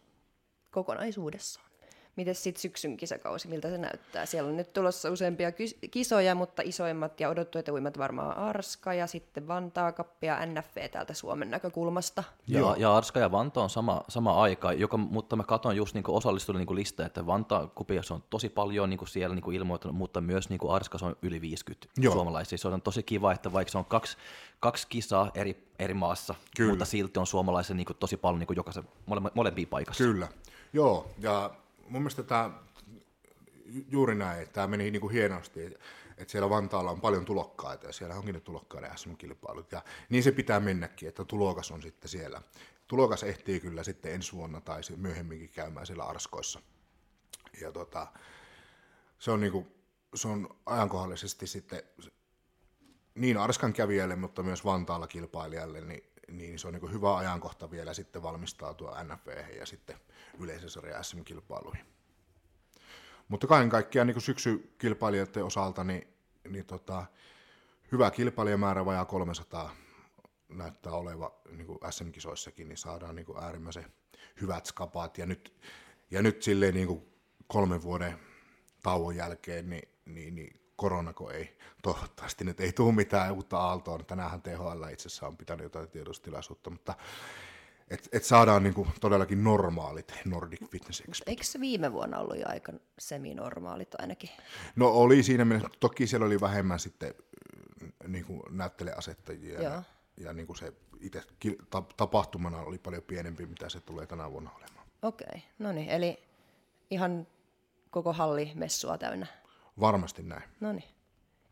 Kokonaisuudessaan. 0.70 1.69
Miten 2.16 2.34
sitten 2.34 2.60
syksyn 2.60 2.96
kisakausi, 2.96 3.48
miltä 3.48 3.68
se 3.68 3.78
näyttää? 3.78 4.26
Siellä 4.26 4.48
on 4.48 4.56
nyt 4.56 4.72
tulossa 4.72 5.10
useampia 5.10 5.52
kisoja, 5.90 6.34
mutta 6.34 6.62
isoimmat 6.64 7.20
ja 7.20 7.28
odottuetuimmat 7.28 7.98
varmaan 7.98 8.36
Arska 8.36 8.94
ja 8.94 9.06
sitten 9.06 9.48
Vantaa 9.48 9.92
Kappi 9.92 10.26
ja 10.26 10.46
NFV 10.46 10.90
täältä 10.90 11.14
Suomen 11.14 11.50
näkökulmasta. 11.50 12.24
Ja, 12.48 12.74
ja 12.78 12.96
Arska 12.96 13.20
ja 13.20 13.32
Vantaa 13.32 13.62
on 13.62 13.70
sama, 13.70 14.04
sama 14.08 14.42
aika, 14.42 14.72
joka, 14.72 14.96
mutta 14.96 15.36
mä 15.36 15.44
katson 15.44 15.76
just 15.76 15.94
niin 15.94 16.04
osallistunut 16.08 16.62
niin 16.62 16.76
listaa, 16.76 17.06
että 17.06 17.26
Vantaa 17.26 17.66
Kupias 17.66 18.10
on 18.10 18.24
tosi 18.30 18.48
paljon 18.48 18.90
niin 18.90 19.08
siellä 19.08 19.34
niin 19.34 19.52
ilmoittanut, 19.52 19.96
mutta 19.96 20.20
myös 20.20 20.48
niin 20.48 20.60
Arska 20.68 20.98
on 21.02 21.16
yli 21.22 21.40
50 21.40 21.88
Joo. 21.98 22.12
suomalaisia. 22.12 22.58
Se 22.58 22.68
on 22.68 22.82
tosi 22.82 23.02
kiva, 23.02 23.32
että 23.32 23.52
vaikka 23.52 23.72
se 23.72 23.78
on 23.78 23.84
kaksi, 23.84 24.16
kaksi 24.60 24.86
kisaa 24.88 25.30
eri, 25.34 25.68
eri 25.78 25.94
maassa, 25.94 26.34
Kyllä. 26.56 26.70
mutta 26.70 26.84
silti 26.84 27.20
on 27.20 27.26
suomalaisia 27.26 27.76
niin 27.76 27.86
tosi 27.98 28.16
paljon 28.16 28.38
niin 28.38 28.56
jokaisen, 28.56 28.84
mole, 29.06 29.30
molempia 29.34 29.66
paikassa. 29.70 30.04
Kyllä, 30.04 30.28
joo, 30.72 31.10
ja 31.18 31.50
mun 31.90 32.02
mielestä 32.02 32.22
tämä 32.22 32.50
juuri 33.88 34.14
näin, 34.14 34.48
tämä 34.48 34.66
meni 34.66 34.90
niin 34.90 35.00
kuin 35.00 35.12
hienosti, 35.12 35.64
että 36.18 36.32
siellä 36.32 36.50
Vantaalla 36.50 36.90
on 36.90 37.00
paljon 37.00 37.24
tulokkaita 37.24 37.86
ja 37.86 37.92
siellä 37.92 38.14
onkin 38.14 38.34
ne 38.34 38.40
tulokkaiden 38.40 38.98
SM-kilpailut. 38.98 39.72
Ja 39.72 39.84
niin 40.08 40.22
se 40.22 40.32
pitää 40.32 40.60
mennäkin, 40.60 41.08
että 41.08 41.24
tulokas 41.24 41.70
on 41.70 41.82
sitten 41.82 42.08
siellä. 42.08 42.42
Tulokas 42.86 43.22
ehtii 43.22 43.60
kyllä 43.60 43.82
sitten 43.82 44.12
ensi 44.12 44.32
vuonna 44.32 44.60
tai 44.60 44.80
myöhemminkin 44.96 45.48
käymään 45.48 45.86
siellä 45.86 46.04
Arskoissa. 46.04 46.60
Ja 47.60 47.72
tota, 47.72 48.06
se 49.18 49.30
on, 49.30 49.40
niin 49.40 49.52
kuin, 49.52 49.66
se 50.14 50.28
on 50.28 50.56
ajankohdallisesti 50.66 51.46
sitten 51.46 51.82
niin 53.14 53.36
Arskan 53.36 53.72
kävijälle, 53.72 54.16
mutta 54.16 54.42
myös 54.42 54.64
Vantaalla 54.64 55.06
kilpailijalle, 55.06 55.80
niin, 55.80 56.04
niin 56.28 56.58
se 56.58 56.68
on 56.68 56.74
niin 56.74 56.92
hyvä 56.92 57.16
ajankohta 57.16 57.70
vielä 57.70 57.94
sitten 57.94 58.22
valmistautua 58.22 59.04
NFV 59.04 59.56
ja 59.58 59.66
sitten 59.66 59.96
yleisen 60.40 60.70
sarjan 60.70 61.04
SM-kilpailuihin. 61.04 61.86
Mutta 63.28 63.46
kaiken 63.46 63.70
kaikkiaan 63.70 64.06
niin 64.06 64.20
syksykilpailijoiden 64.20 65.44
osalta 65.44 65.84
niin, 65.84 66.08
niin 66.48 66.66
tota, 66.66 67.06
hyvä 67.92 68.10
kilpailijamäärä, 68.10 68.84
vajaa 68.84 69.04
300 69.04 69.76
näyttää 70.48 70.92
oleva 70.92 71.40
niin 71.50 71.66
kuin 71.66 71.78
SM-kisoissakin, 71.90 72.68
niin 72.68 72.76
saadaan 72.76 73.14
niin 73.14 73.26
kuin 73.26 73.44
äärimmäisen 73.44 73.92
hyvät 74.40 74.66
skapaat. 74.66 75.18
Ja 75.18 75.26
nyt, 75.26 75.60
ja 76.10 76.22
nyt 76.22 76.42
silleen 76.42 76.74
niin 76.74 76.86
kuin 76.86 77.02
kolmen 77.46 77.82
vuoden 77.82 78.18
tauon 78.82 79.16
jälkeen, 79.16 79.70
niin, 79.70 79.88
niin, 80.04 80.34
niin 80.34 80.60
koronako 80.76 81.30
ei, 81.30 81.58
toivottavasti 81.82 82.44
nyt 82.44 82.60
ei 82.60 82.72
tule 82.72 82.94
mitään 82.94 83.32
uutta 83.32 83.58
aaltoa. 83.58 83.98
Tänäänhän 83.98 84.42
THL 84.42 84.84
itse 84.92 85.08
asiassa 85.08 85.26
on 85.26 85.36
pitänyt 85.36 85.64
jotain 85.64 85.90
tiedostilaisuutta, 85.90 86.70
mutta 86.70 86.94
että 87.90 88.08
et 88.12 88.24
saadaan 88.24 88.62
niinku 88.62 88.86
todellakin 89.00 89.44
normaalit 89.44 90.14
Nordic 90.24 90.70
Fitness 90.70 91.00
Expo. 91.00 91.24
Eikö 91.26 91.44
se 91.44 91.60
viime 91.60 91.92
vuonna 91.92 92.18
ollut 92.18 92.38
jo 92.38 92.44
aika 92.48 92.72
seminormaalit 92.98 93.94
ainakin? 93.98 94.30
No 94.76 94.88
oli 94.88 95.22
siinä 95.22 95.44
mielessä, 95.44 95.68
toki 95.80 96.06
siellä 96.06 96.26
oli 96.26 96.40
vähemmän 96.40 96.78
sitten 96.78 97.14
niinku 98.08 98.42
näytteleasettajia 98.50 99.62
ja, 99.62 99.82
ja 100.16 100.32
niinku 100.32 100.54
se 100.54 100.72
itse 101.00 101.22
tapahtumana 101.96 102.58
oli 102.58 102.78
paljon 102.78 103.02
pienempi, 103.02 103.46
mitä 103.46 103.68
se 103.68 103.80
tulee 103.80 104.06
tänä 104.06 104.32
vuonna 104.32 104.50
olemaan. 104.50 104.86
Okei, 105.02 105.26
okay. 105.28 105.40
no 105.58 105.72
niin, 105.72 105.88
eli 105.88 106.18
ihan 106.90 107.26
koko 107.90 108.12
halli 108.12 108.52
messua 108.54 108.98
täynnä. 108.98 109.26
Varmasti 109.80 110.22
näin. 110.22 110.42
No 110.60 110.72
niin. 110.72 110.88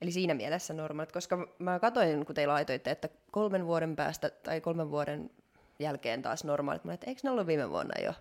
Eli 0.01 0.13
siinä 0.13 0.35
mielessä 0.35 0.75
normaalit, 0.75 1.13
koska 1.13 1.49
mä 1.59 1.79
katsoin, 1.79 2.27
kun 2.27 2.35
te 2.35 2.47
laitoitte, 2.47 2.91
että 2.91 3.09
kolmen 3.31 3.67
vuoden 3.67 3.97
päästä 3.97 4.31
tai 4.31 4.61
kolmen 4.61 4.91
vuoden 4.91 5.31
jälkeen 5.79 6.23
taas 6.23 6.45
normaalit. 6.45 6.85
Mä 6.85 6.93
että 6.93 7.07
eikö 7.07 7.21
ne 7.25 7.31
ollut 7.31 7.47
viime 7.47 7.71
vuonna 7.71 8.05
jo, 8.05 8.13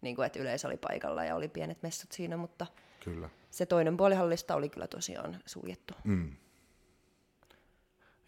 niin 0.00 0.16
kuin, 0.16 0.26
että 0.26 0.38
yleisö 0.38 0.68
oli 0.68 0.76
paikalla 0.76 1.24
ja 1.24 1.36
oli 1.36 1.48
pienet 1.48 1.82
messut 1.82 2.12
siinä, 2.12 2.36
mutta 2.36 2.66
kyllä. 3.04 3.28
se 3.50 3.66
toinen 3.66 3.96
puoli 3.96 4.14
hallista 4.14 4.54
oli 4.54 4.68
kyllä 4.68 4.86
tosiaan 4.86 5.40
suljettu. 5.46 5.94
Mm. 6.04 6.36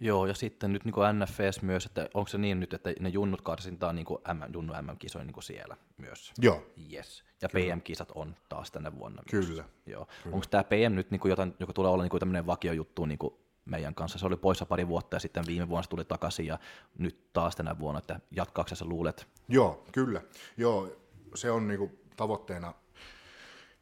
Joo, 0.00 0.26
ja 0.26 0.34
sitten 0.34 0.72
nyt 0.72 0.84
niin 0.84 0.92
kuin 0.92 1.18
NFS 1.18 1.62
myös, 1.62 1.86
että 1.86 2.08
onko 2.14 2.28
se 2.28 2.38
niin 2.38 2.60
nyt, 2.60 2.74
että 2.74 2.92
ne 3.00 3.08
junnut 3.08 3.42
karsintaa 3.42 3.92
niin 3.92 4.04
kuin 4.04 4.20
M, 4.34 4.54
junnu 4.54 4.72
MM-kisoja 4.82 5.24
niin 5.24 5.34
kuin 5.34 5.44
siellä 5.44 5.76
myös? 5.96 6.32
Joo. 6.38 6.66
Yes. 6.92 7.24
Ja 7.42 7.48
Kyllä. 7.48 7.74
PM-kisat 7.74 8.12
on 8.14 8.36
taas 8.48 8.70
tänä 8.70 8.98
vuonna 8.98 9.22
Kyllä. 9.30 9.46
Myös. 9.46 9.66
Joo. 9.86 10.06
Kyllä. 10.22 10.34
Onko 10.34 10.46
tämä 10.50 10.64
PM 10.64 10.94
nyt 10.94 11.10
niin 11.10 11.20
kuin 11.20 11.30
jotain, 11.30 11.54
joka 11.60 11.72
tulee 11.72 11.90
olla 11.90 12.02
niin 12.02 12.10
kuin 12.10 12.20
tämmöinen 12.20 12.46
vakiojuttu 12.46 13.06
niin 13.06 13.18
kuin 13.18 13.34
meidän 13.64 13.94
kanssa. 13.94 14.18
Se 14.18 14.26
oli 14.26 14.36
poissa 14.36 14.66
pari 14.66 14.88
vuotta 14.88 15.16
ja 15.16 15.20
sitten 15.20 15.46
viime 15.46 15.68
vuonna 15.68 15.82
se 15.82 15.88
tuli 15.88 16.04
takaisin 16.04 16.46
ja 16.46 16.58
nyt 16.98 17.32
taas 17.32 17.56
tänä 17.56 17.78
vuonna, 17.78 17.98
että 17.98 18.20
jatkaako 18.30 18.74
sä 18.74 18.84
luulet? 18.84 19.28
Joo, 19.48 19.84
kyllä. 19.92 20.22
Joo, 20.56 20.96
se 21.34 21.50
on 21.50 21.68
niinku 21.68 21.98
tavoitteena, 22.16 22.74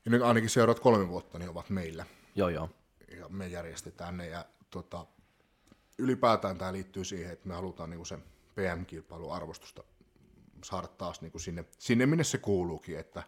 ja 0.05 0.11
nyt 0.11 0.23
ainakin 0.23 0.51
seuraavat 0.51 0.81
kolme 0.83 1.09
vuotta 1.09 1.39
niin 1.39 1.51
ovat 1.51 1.71
meillä. 1.71 2.07
Joo, 2.35 2.49
joo. 2.49 2.71
Ja 3.19 3.29
me 3.29 3.49
järjestetään 3.49 4.17
ne 4.17 4.29
ja 4.29 4.45
tota, 4.71 5.07
ylipäätään 5.99 6.59
tämä 6.59 6.73
liittyy 6.73 7.05
siihen, 7.05 7.33
että 7.33 7.49
me 7.49 7.55
halutaan 7.55 7.91
niinku 7.91 8.05
sen 8.05 8.25
PM-kilpailun 8.55 9.33
arvostusta 9.33 9.85
saada 10.65 10.89
taas 10.89 11.21
niinku 11.21 11.39
sinne, 11.39 11.65
sinne, 11.79 12.07
minne 12.07 12.25
se 12.25 12.39
kuuluukin, 12.39 12.99
että 12.99 13.23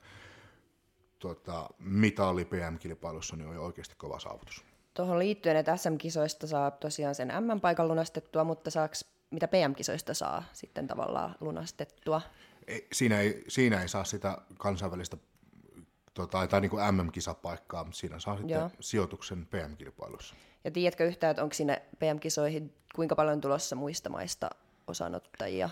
tota, 1.19 1.71
mitali 1.79 2.45
PM-kilpailussa 2.45 3.37
niin 3.37 3.49
on 3.49 3.55
jo 3.55 3.65
oikeasti 3.65 3.95
kova 3.97 4.21
saavutus. 4.21 4.65
Tuohon 4.95 5.19
liittyen, 5.19 5.57
että 5.57 5.77
SM-kisoista 5.77 6.47
saa 6.47 6.71
tosiaan 6.71 7.15
sen 7.15 7.33
M-paikan 7.41 7.89
lunastettua, 7.89 8.45
mutta 8.45 8.71
saaks, 8.71 9.05
mitä 9.31 9.49
PM-kisoista 9.49 10.15
saa 10.15 10.45
sitten 10.53 10.87
tavallaan 10.87 11.35
lunastettua? 11.41 12.21
Ei, 12.67 12.89
siinä, 12.93 13.21
ei, 13.21 13.45
siinä 13.49 13.83
ei 13.83 13.89
saa 13.89 14.05
sitä 14.05 14.39
kansainvälistä 14.59 15.17
tota, 16.15 16.47
tai 16.47 16.61
niin 16.61 16.71
kuin 16.71 16.95
MM-kisapaikkaa, 16.95 17.85
mutta 17.85 17.99
siinä 17.99 18.19
saa 18.19 18.37
sitten 18.37 18.55
Joo. 18.55 18.71
sijoituksen 18.81 19.47
PM-kilpailussa. 19.47 20.35
Ja 20.65 20.71
tiedätkö 20.71 21.07
yhtään, 21.07 21.31
että 21.31 21.43
onko 21.43 21.55
sinne 21.55 21.83
PM-kisoihin 21.99 22.75
kuinka 22.95 23.17
paljon 23.17 23.41
tulossa 23.41 23.77
muista 23.77 24.11
maista 24.11 24.51
osanottajia? 24.87 25.71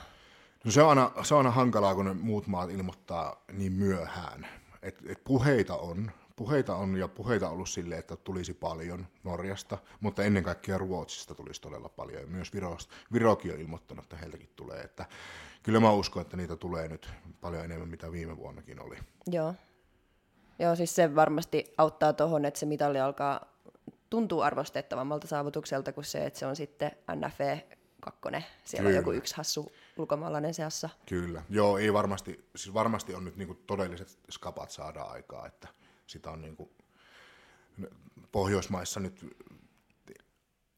No 0.65 0.71
se, 0.71 0.83
on 0.83 0.89
aina, 0.89 1.11
se 1.23 1.35
on 1.35 1.39
aina 1.39 1.51
hankalaa, 1.51 1.95
kun 1.95 2.05
ne 2.05 2.15
muut 2.15 2.47
maat 2.47 2.71
ilmoittaa 2.71 3.45
niin 3.53 3.73
myöhään. 3.73 4.47
Et, 4.83 4.99
et 5.07 5.25
puheita 5.25 5.77
on, 5.77 6.11
puheita 6.37 6.77
on 6.77 6.97
ja 6.97 7.09
puheita 7.09 7.51
ollut 7.51 7.69
sille, 7.69 7.99
että 7.99 8.17
tulisi 8.17 8.55
paljon 8.55 9.07
Norjasta, 9.25 9.79
mutta 10.01 10.23
ennen 10.23 10.43
kaikkea 10.43 10.79
Ruotsista 10.79 11.35
tulisi 11.35 11.61
todella 11.61 11.89
paljon 11.89 12.21
ja 12.21 12.27
myös 12.27 12.55
Virosta. 12.55 12.95
Virokin 13.13 13.53
on 13.53 13.61
ilmoittanut, 13.61 14.05
että 14.05 14.17
heiltäkin 14.17 14.51
tulee. 14.57 14.81
Että 14.81 15.07
kyllä 15.63 15.81
mä 15.81 15.93
uskon, 15.93 16.23
että 16.23 16.37
niitä 16.37 16.57
tulee 16.57 16.89
nyt 16.89 17.11
paljon 17.41 17.65
enemmän, 17.65 17.89
mitä 17.89 18.13
viime 18.13 18.37
vuonnakin 18.37 18.81
oli. 18.81 18.97
Joo. 19.27 19.55
Joo, 20.59 20.77
siis 20.77 20.95
se 20.95 21.15
varmasti 21.15 21.75
auttaa 21.79 22.13
tuohon, 22.13 22.45
että 22.45 22.61
se 22.61 22.67
mitali 22.67 23.01
alkaa 23.01 23.41
tuntuu 24.11 24.41
arvostettavammalta 24.41 25.27
saavutukselta 25.27 25.93
kuin 25.93 26.05
se, 26.05 26.27
että 26.27 26.39
se 26.39 26.47
on 26.47 26.57
sitten 26.57 26.91
NFE 27.15 27.67
kakkonen. 28.01 28.45
Siellä 28.65 28.89
Kyllä. 28.89 28.99
on 28.99 29.03
joku 29.03 29.13
yksi 29.13 29.37
hassu 29.37 29.73
ulkomaalainen 29.97 30.55
seassa. 30.55 30.89
Kyllä. 31.07 31.43
Joo, 31.51 31.79
ei 31.79 31.93
varmasti, 31.93 32.49
siis 32.57 32.75
varmasti 32.75 33.15
on 33.15 33.25
nyt 33.25 33.37
niinku 33.37 33.55
todelliset 33.55 34.19
skapat 34.31 34.71
saada 34.71 35.03
aikaa, 35.03 35.47
että 35.47 35.69
sitä 36.13 36.31
on 36.31 36.43
niin 36.43 36.57
kuin 36.57 36.71
Pohjoismaissa 38.33 39.01
nyt 39.01 39.37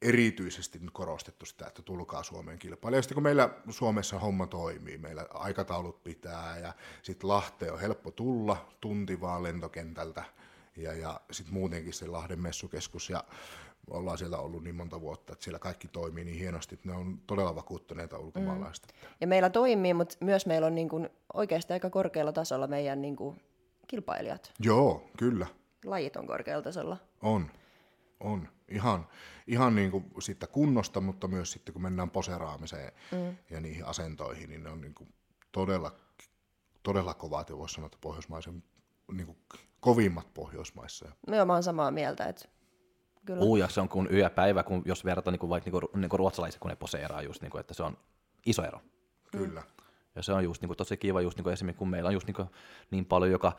erityisesti 0.02 0.78
nyt 0.78 0.90
korostettu 0.90 1.46
sitä, 1.46 1.66
että 1.66 1.82
tulkaa 1.82 2.22
Suomeen 2.22 2.58
kilpailijoista, 2.58 3.08
sitten 3.08 3.14
kun 3.14 3.22
meillä 3.22 3.50
Suomessa 3.70 4.18
homma 4.18 4.46
toimii, 4.46 4.98
meillä 4.98 5.26
aikataulut 5.30 6.04
pitää 6.04 6.58
ja 6.58 6.72
sitten 7.02 7.28
Lahteen 7.28 7.72
on 7.72 7.80
helppo 7.80 8.10
tulla, 8.10 8.68
tunti 8.80 9.20
vaan 9.20 9.42
lentokentältä 9.42 10.24
ja, 10.76 10.92
ja 10.94 11.20
sitten 11.30 11.54
muutenkin 11.54 11.92
se 11.92 12.06
Lahden 12.06 12.40
messukeskus 12.40 13.10
ja 13.10 13.24
ollaan 13.90 14.18
siellä 14.18 14.38
ollut 14.38 14.64
niin 14.64 14.74
monta 14.74 15.00
vuotta, 15.00 15.32
että 15.32 15.44
siellä 15.44 15.58
kaikki 15.58 15.88
toimii 15.88 16.24
niin 16.24 16.38
hienosti, 16.38 16.74
että 16.74 16.88
ne 16.88 16.94
on 16.94 17.20
todella 17.26 17.54
vakuuttuneita 17.54 18.18
ulkomaalaista. 18.18 18.88
Mm. 18.92 19.08
Ja 19.20 19.26
meillä 19.26 19.50
toimii, 19.50 19.94
mutta 19.94 20.16
myös 20.20 20.46
meillä 20.46 20.66
on 20.66 20.74
niin 20.74 20.88
kuin 20.88 21.08
oikeasti 21.34 21.72
aika 21.72 21.90
korkealla 21.90 22.32
tasolla 22.32 22.66
meidän 22.66 23.02
niin 23.02 23.16
kuin 23.16 23.40
kilpailijat. 23.86 24.52
Joo, 24.60 25.10
kyllä. 25.18 25.46
Lajit 25.84 26.16
on 26.16 26.26
korkealla 26.26 26.62
tasolla. 26.62 26.96
On, 27.22 27.50
on. 28.20 28.48
Ihan, 28.68 29.08
ihan 29.46 29.74
niin 29.74 29.90
kuin 29.90 30.04
siitä 30.18 30.46
kunnosta, 30.46 31.00
mutta 31.00 31.28
myös 31.28 31.52
sitten 31.52 31.72
kun 31.72 31.82
mennään 31.82 32.10
poseraamiseen 32.10 32.92
mm. 33.12 33.36
ja 33.50 33.60
niihin 33.60 33.86
asentoihin, 33.86 34.48
niin 34.48 34.62
ne 34.62 34.70
on 34.70 34.80
niin 34.80 34.94
kuin 34.94 35.14
todella, 35.52 35.92
todella 36.82 37.14
kovat 37.14 37.50
ja 37.50 37.58
voisi 37.58 37.74
sanoa, 37.74 37.86
että 37.86 37.98
pohjoismaisen 38.00 38.64
niin 39.12 39.26
kuin 39.26 39.38
kovimmat 39.80 40.34
Pohjoismaissa. 40.34 41.08
Joo, 41.26 41.46
mä 41.46 41.52
oon 41.52 41.62
samaa 41.62 41.90
mieltä, 41.90 42.24
että 42.24 42.48
Kyllä. 43.24 43.44
Uja, 43.44 43.68
se 43.68 43.80
on 43.80 43.88
kuin 43.88 44.08
yöpäivä, 44.12 44.62
kun 44.62 44.82
jos 44.84 45.04
verrataan 45.04 45.32
niin 45.32 45.40
kuin 45.40 45.50
vaikka 45.50 45.70
niin 45.70 45.80
kuin, 45.80 46.00
niin 46.00 46.08
kuin 46.08 46.18
ruotsalaiset, 46.18 46.60
kun 46.60 46.68
ne 46.68 46.76
poseeraa 46.76 47.22
just, 47.22 47.42
niin 47.42 47.50
kuin, 47.50 47.60
että 47.60 47.74
se 47.74 47.82
on 47.82 47.96
iso 48.46 48.64
ero. 48.64 48.80
Kyllä. 49.30 49.62
Ja 50.16 50.22
se 50.22 50.32
on 50.32 50.44
just 50.44 50.62
niin 50.62 50.68
kuin, 50.68 50.76
tosi 50.76 50.96
kiva, 50.96 51.20
just 51.20 51.38
niin 51.38 51.42
kuin 51.42 51.52
esimerkiksi 51.52 51.78
kun 51.78 51.88
meillä 51.88 52.08
on 52.08 52.14
just 52.14 52.26
niin, 52.26 52.34
kuin, 52.34 52.48
niin 52.90 53.04
paljon, 53.04 53.30
joka 53.30 53.52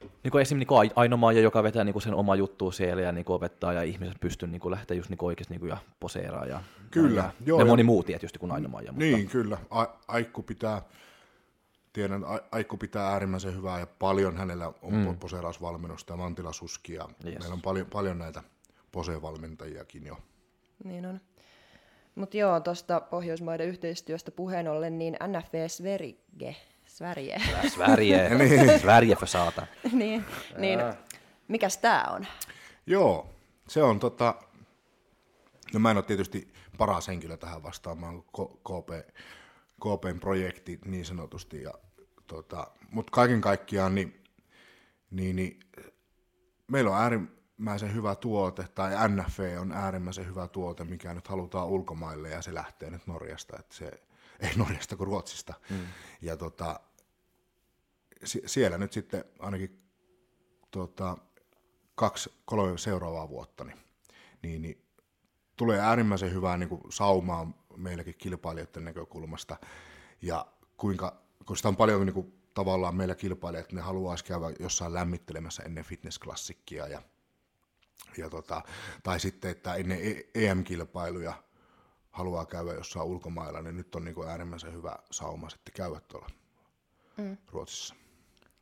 niin 0.00 0.30
kuin 0.30 0.42
esimerkiksi 0.42 0.74
niin 0.80 0.92
Aino 0.96 1.16
Maija, 1.16 1.40
joka 1.40 1.62
vetää 1.62 1.84
niin 1.84 1.92
kuin 1.92 2.02
sen 2.02 2.14
oma 2.14 2.36
juttu 2.36 2.70
siellä 2.70 3.02
ja 3.02 3.12
niin 3.12 3.24
kuin 3.24 3.34
opettaa 3.34 3.72
ja 3.72 3.82
ihmiset 3.82 4.20
pystyy 4.20 4.48
niin 4.48 4.60
kuin 4.60 4.72
lähteä 4.72 4.96
just 4.96 5.10
niin 5.10 5.18
kuin 5.18 5.26
oikeasti 5.26 5.54
niin 5.54 5.60
kuin, 5.60 5.70
ja 5.70 5.76
poseeraa. 6.00 6.46
Ja, 6.46 6.62
kyllä. 6.90 7.20
Ja, 7.20 7.32
joo, 7.46 7.58
ja 7.58 7.64
moni 7.64 7.82
muu 7.82 8.02
tietysti 8.02 8.38
kuin 8.38 8.52
Aino 8.52 8.68
Maija. 8.68 8.92
Mutta... 8.92 9.04
Niin, 9.04 9.28
kyllä. 9.28 9.58
A- 9.70 9.86
Aikku 10.08 10.42
pitää, 10.42 10.82
tiedän, 11.92 12.24
Aikku 12.52 12.76
pitää 12.76 13.08
äärimmäisen 13.08 13.56
hyvää 13.56 13.78
ja 13.80 13.86
paljon 13.86 14.36
hänellä 14.36 14.72
on 14.82 14.94
mm. 14.94 15.18
poseerausvalmennusta 15.18 16.12
ja 16.12 16.16
Mantila 16.16 16.52
Suski 16.52 16.94
ja 16.94 17.08
yes. 17.24 17.38
meillä 17.38 17.54
on 17.54 17.62
paljon, 17.62 17.86
paljon 17.86 18.18
näitä 18.18 18.42
posevalmentajiakin 18.92 20.06
jo. 20.06 20.18
Niin 20.84 21.06
on. 21.06 21.20
Mutta 22.14 22.36
joo, 22.36 22.60
tuosta 22.60 23.00
Pohjoismaiden 23.00 23.68
yhteistyöstä 23.68 24.30
puheen 24.30 24.68
ollen, 24.68 24.98
niin 24.98 25.16
NFV 25.26 25.68
Sverige, 25.68 26.56
Sverige. 26.86 27.40
Sverige, 27.68 28.28
niin. 28.38 28.80
Sverige 28.80 29.16
för 29.16 29.28
saata. 29.28 29.66
niin, 29.92 30.24
niin 30.58 30.80
mikäs 31.48 31.78
tämä 31.78 32.04
on? 32.04 32.26
Joo, 32.86 33.30
se 33.68 33.82
on 33.82 34.00
tota, 34.00 34.34
no 35.72 35.80
mä 35.80 35.90
en 35.90 35.96
ole 35.96 36.04
tietysti 36.04 36.52
paras 36.78 37.08
henkilö 37.08 37.36
tähän 37.36 37.62
vastaamaan, 37.62 38.22
KP, 38.22 38.90
KPn 39.80 40.20
projekti 40.20 40.78
niin 40.84 41.04
sanotusti, 41.04 41.62
ja, 41.62 41.74
tota, 42.26 42.66
mutta 42.90 43.10
kaiken 43.10 43.40
kaikkiaan 43.40 43.94
niin, 43.94 44.24
niin, 45.10 45.36
niin 45.36 45.60
meillä 46.68 46.90
on 46.90 46.96
äärin, 46.96 47.39
äärimmäisen 47.60 47.94
hyvä 47.94 48.14
tuote, 48.14 48.68
tai 48.74 49.08
NFV 49.08 49.56
on 49.60 49.72
äärimmäisen 49.72 50.26
hyvä 50.26 50.48
tuote, 50.48 50.84
mikä 50.84 51.14
nyt 51.14 51.28
halutaan 51.28 51.68
ulkomaille, 51.68 52.30
ja 52.30 52.42
se 52.42 52.54
lähtee 52.54 52.90
nyt 52.90 53.06
Norjasta, 53.06 53.58
että 53.58 53.74
se, 53.74 54.02
ei 54.40 54.50
Norjasta 54.56 54.96
kuin 54.96 55.06
Ruotsista. 55.06 55.54
Mm. 55.70 55.76
Ja 56.22 56.36
tota, 56.36 56.80
siellä 58.46 58.78
nyt 58.78 58.92
sitten 58.92 59.24
ainakin 59.38 59.82
tota, 60.70 61.16
kaksi, 61.94 62.32
kolme 62.44 62.78
seuraavaa 62.78 63.28
vuotta, 63.28 63.64
niin, 63.64 63.78
niin, 64.42 64.62
niin 64.62 64.84
tulee 65.56 65.80
äärimmäisen 65.80 66.34
hyvää 66.34 66.56
niin 66.56 66.68
kuin 66.68 66.82
saumaa 66.88 67.66
meilläkin 67.76 68.14
kilpailijoiden 68.18 68.84
näkökulmasta, 68.84 69.56
ja 70.22 70.46
kuinka, 70.76 71.22
kun 71.46 71.56
sitä 71.56 71.68
on 71.68 71.76
paljon 71.76 72.06
niin 72.06 72.14
kuin, 72.14 72.40
tavallaan 72.54 72.96
meillä 72.96 73.14
kilpailijat, 73.14 73.72
ne 73.72 73.80
haluaisi 73.80 74.24
käydä 74.24 74.46
jossain 74.60 74.94
lämmittelemässä 74.94 75.62
ennen 75.62 75.84
fitnessklassikkia, 75.84 76.86
ja 76.86 77.02
ja 78.18 78.30
tota, 78.30 78.62
tai 79.02 79.20
sitten, 79.20 79.50
että 79.50 79.74
ennen 79.74 79.98
EM-kilpailuja 80.34 81.30
e 81.30 81.50
haluaa 82.10 82.46
käydä 82.46 82.72
jossain 82.72 83.06
ulkomailla, 83.06 83.62
niin 83.62 83.76
nyt 83.76 83.94
on 83.94 84.04
niin 84.04 84.14
kuin 84.14 84.28
äärimmäisen 84.28 84.72
hyvä 84.72 84.96
sauma 85.10 85.50
sitten 85.50 85.74
käydä 85.74 86.00
tuolla 86.08 86.28
mm. 87.16 87.36
Ruotsissa. 87.52 87.94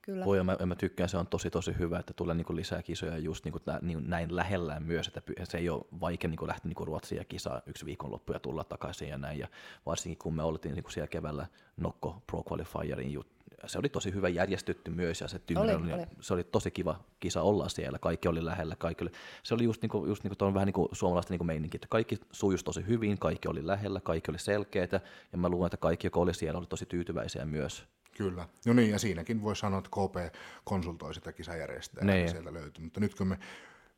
Kyllä. 0.02 0.24
Voi, 0.24 0.44
mä, 0.44 0.56
mä 0.66 0.74
tykkään, 0.74 1.08
se 1.08 1.16
on 1.16 1.26
tosi 1.26 1.50
tosi 1.50 1.78
hyvä, 1.78 1.98
että 1.98 2.12
tulee 2.12 2.34
niin 2.34 2.56
lisää 2.56 2.82
kisoja 2.82 3.18
just 3.18 3.44
niin 3.44 3.52
kuin 3.52 3.62
niin, 3.82 4.10
näin 4.10 4.36
lähellään 4.36 4.82
myös, 4.82 5.08
että 5.08 5.22
se 5.44 5.58
ei 5.58 5.68
ole 5.68 5.84
vaikea 6.00 6.30
niin 6.30 6.46
lähteä 6.46 6.68
niin 6.68 6.86
Ruotsiin 6.86 7.18
ja 7.18 7.24
kisaa 7.24 7.62
yksi 7.66 7.86
viikonloppu 7.86 8.32
ja 8.32 8.40
tulla 8.40 8.64
takaisin 8.64 9.08
ja 9.08 9.18
näin. 9.18 9.38
Ja 9.38 9.48
varsinkin 9.86 10.18
kun 10.18 10.34
me 10.34 10.42
oltiin 10.42 10.74
niin 10.74 10.84
siellä 10.88 11.08
keväällä 11.08 11.46
Nokko 11.76 12.22
Pro 12.26 12.42
Qualifierin 12.50 13.12
jut, 13.12 13.37
se 13.66 13.78
oli 13.78 13.88
tosi 13.88 14.14
hyvä 14.14 14.28
järjestetty 14.28 14.90
myös 14.90 15.20
ja 15.20 15.28
se, 15.28 15.40
oli, 15.56 15.74
oli, 15.74 15.92
oli. 15.92 16.06
se 16.20 16.34
oli 16.34 16.44
tosi 16.44 16.70
kiva 16.70 17.00
kisa 17.20 17.42
olla 17.42 17.68
siellä, 17.68 17.98
kaikki 17.98 18.28
oli 18.28 18.44
lähellä, 18.44 18.76
kaikki 18.76 19.04
oli, 19.04 19.10
se 19.42 19.54
oli 19.54 19.64
just, 19.64 19.82
niinku, 19.82 20.06
just 20.06 20.24
niinku, 20.24 20.54
vähän 20.54 20.66
niin 20.66 20.74
kuin 20.74 20.88
suomalaista 20.92 21.32
niinku 21.32 21.44
meininki, 21.44 21.76
että 21.76 21.88
kaikki 21.88 22.20
sujuisi 22.32 22.64
tosi 22.64 22.86
hyvin, 22.86 23.18
kaikki 23.18 23.48
oli 23.48 23.66
lähellä, 23.66 24.00
kaikki 24.00 24.30
oli 24.30 24.38
selkeitä 24.38 25.00
ja 25.32 25.38
mä 25.38 25.48
luulen, 25.48 25.66
että 25.66 25.76
kaikki, 25.76 26.06
jotka 26.06 26.20
oli 26.20 26.34
siellä, 26.34 26.58
oli 26.58 26.66
tosi 26.66 26.86
tyytyväisiä 26.86 27.44
myös. 27.44 27.86
Kyllä. 28.16 28.48
No 28.66 28.72
niin, 28.72 28.90
ja 28.90 28.98
siinäkin 28.98 29.42
voi 29.42 29.56
sanoa, 29.56 29.78
että 29.78 29.90
KP 29.90 30.34
konsultoi 30.64 31.14
sitä 31.14 31.32
kisajärjestäjää, 31.32 32.14
niin 32.14 32.28
sieltä 32.28 32.52
löytyy. 32.52 32.84
Mutta 32.84 33.00
nyt 33.00 33.14
kun 33.14 33.26
me, 33.26 33.38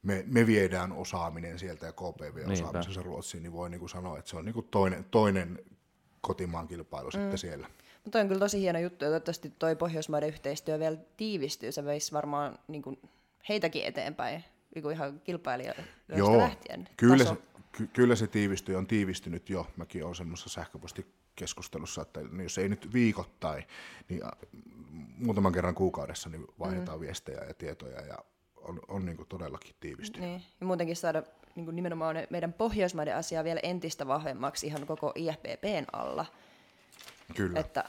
me, 0.02 0.24
me 0.26 0.46
viedään 0.46 0.92
osaaminen 0.92 1.58
sieltä 1.58 1.86
ja 1.86 1.92
KP 1.92 2.34
vie 2.34 2.44
osaamisensa 2.44 3.02
Ruotsiin, 3.02 3.42
niin 3.42 3.52
voi 3.52 3.70
niin 3.70 3.80
kuin 3.80 3.90
sanoa, 3.90 4.18
että 4.18 4.30
se 4.30 4.36
on 4.36 4.44
niin 4.44 4.54
kuin 4.54 4.68
toinen, 4.70 5.04
toinen 5.10 5.58
kotimaan 6.20 6.68
kilpailu 6.68 7.08
mm. 7.08 7.12
sitten 7.12 7.38
siellä. 7.38 7.70
Mutta 8.04 8.20
on 8.20 8.28
kyllä 8.28 8.38
tosi 8.38 8.60
hieno 8.60 8.78
juttu, 8.78 9.04
ja 9.04 9.10
toivottavasti 9.10 9.52
toi 9.58 9.76
Pohjoismaiden 9.76 10.28
yhteistyö 10.28 10.78
vielä 10.78 10.96
tiivistyy. 11.16 11.72
Se 11.72 11.84
veisi 11.84 12.12
varmaan 12.12 12.58
niin 12.68 12.82
kuin, 12.82 12.98
heitäkin 13.48 13.84
eteenpäin 13.84 14.44
niin 14.74 14.82
kuin 14.82 14.94
ihan 14.96 15.20
kilpailijoista 15.20 15.82
Joo, 16.08 16.38
lähtien. 16.38 16.88
Kyllä 16.96 17.24
se, 17.24 17.36
ky- 17.72 17.86
kyllä 17.92 18.16
se 18.16 18.26
tiivistyy, 18.26 18.76
on 18.76 18.86
tiivistynyt 18.86 19.50
jo. 19.50 19.66
Mäkin 19.76 20.04
olen 20.04 20.14
semmoisessa 20.14 20.50
sähköpostikeskustelussa, 20.50 22.02
että 22.02 22.20
jos 22.42 22.58
ei 22.58 22.68
nyt 22.68 22.92
viikoittain, 22.92 23.64
niin 24.08 24.22
muutaman 25.18 25.52
kerran 25.52 25.74
kuukaudessa 25.74 26.28
niin 26.28 26.46
vaihdetaan 26.58 26.98
mm. 26.98 27.02
viestejä 27.02 27.44
ja 27.44 27.54
tietoja 27.54 28.00
ja 28.00 28.18
on, 28.56 28.80
on 28.88 29.06
niin 29.06 29.16
kuin 29.16 29.28
todellakin 29.28 29.74
tiivistynyt. 29.80 30.28
Niin. 30.28 30.42
Ja 30.60 30.66
muutenkin 30.66 30.96
saada 30.96 31.22
niin 31.54 31.64
kuin 31.64 31.76
nimenomaan 31.76 32.16
meidän 32.30 32.52
Pohjoismaiden 32.52 33.16
asiaa 33.16 33.44
vielä 33.44 33.60
entistä 33.62 34.06
vahvemmaksi 34.06 34.66
ihan 34.66 34.86
koko 34.86 35.12
IFPPn 35.14 35.84
alla. 35.92 36.26
Kyllä. 37.34 37.60
Että 37.60 37.84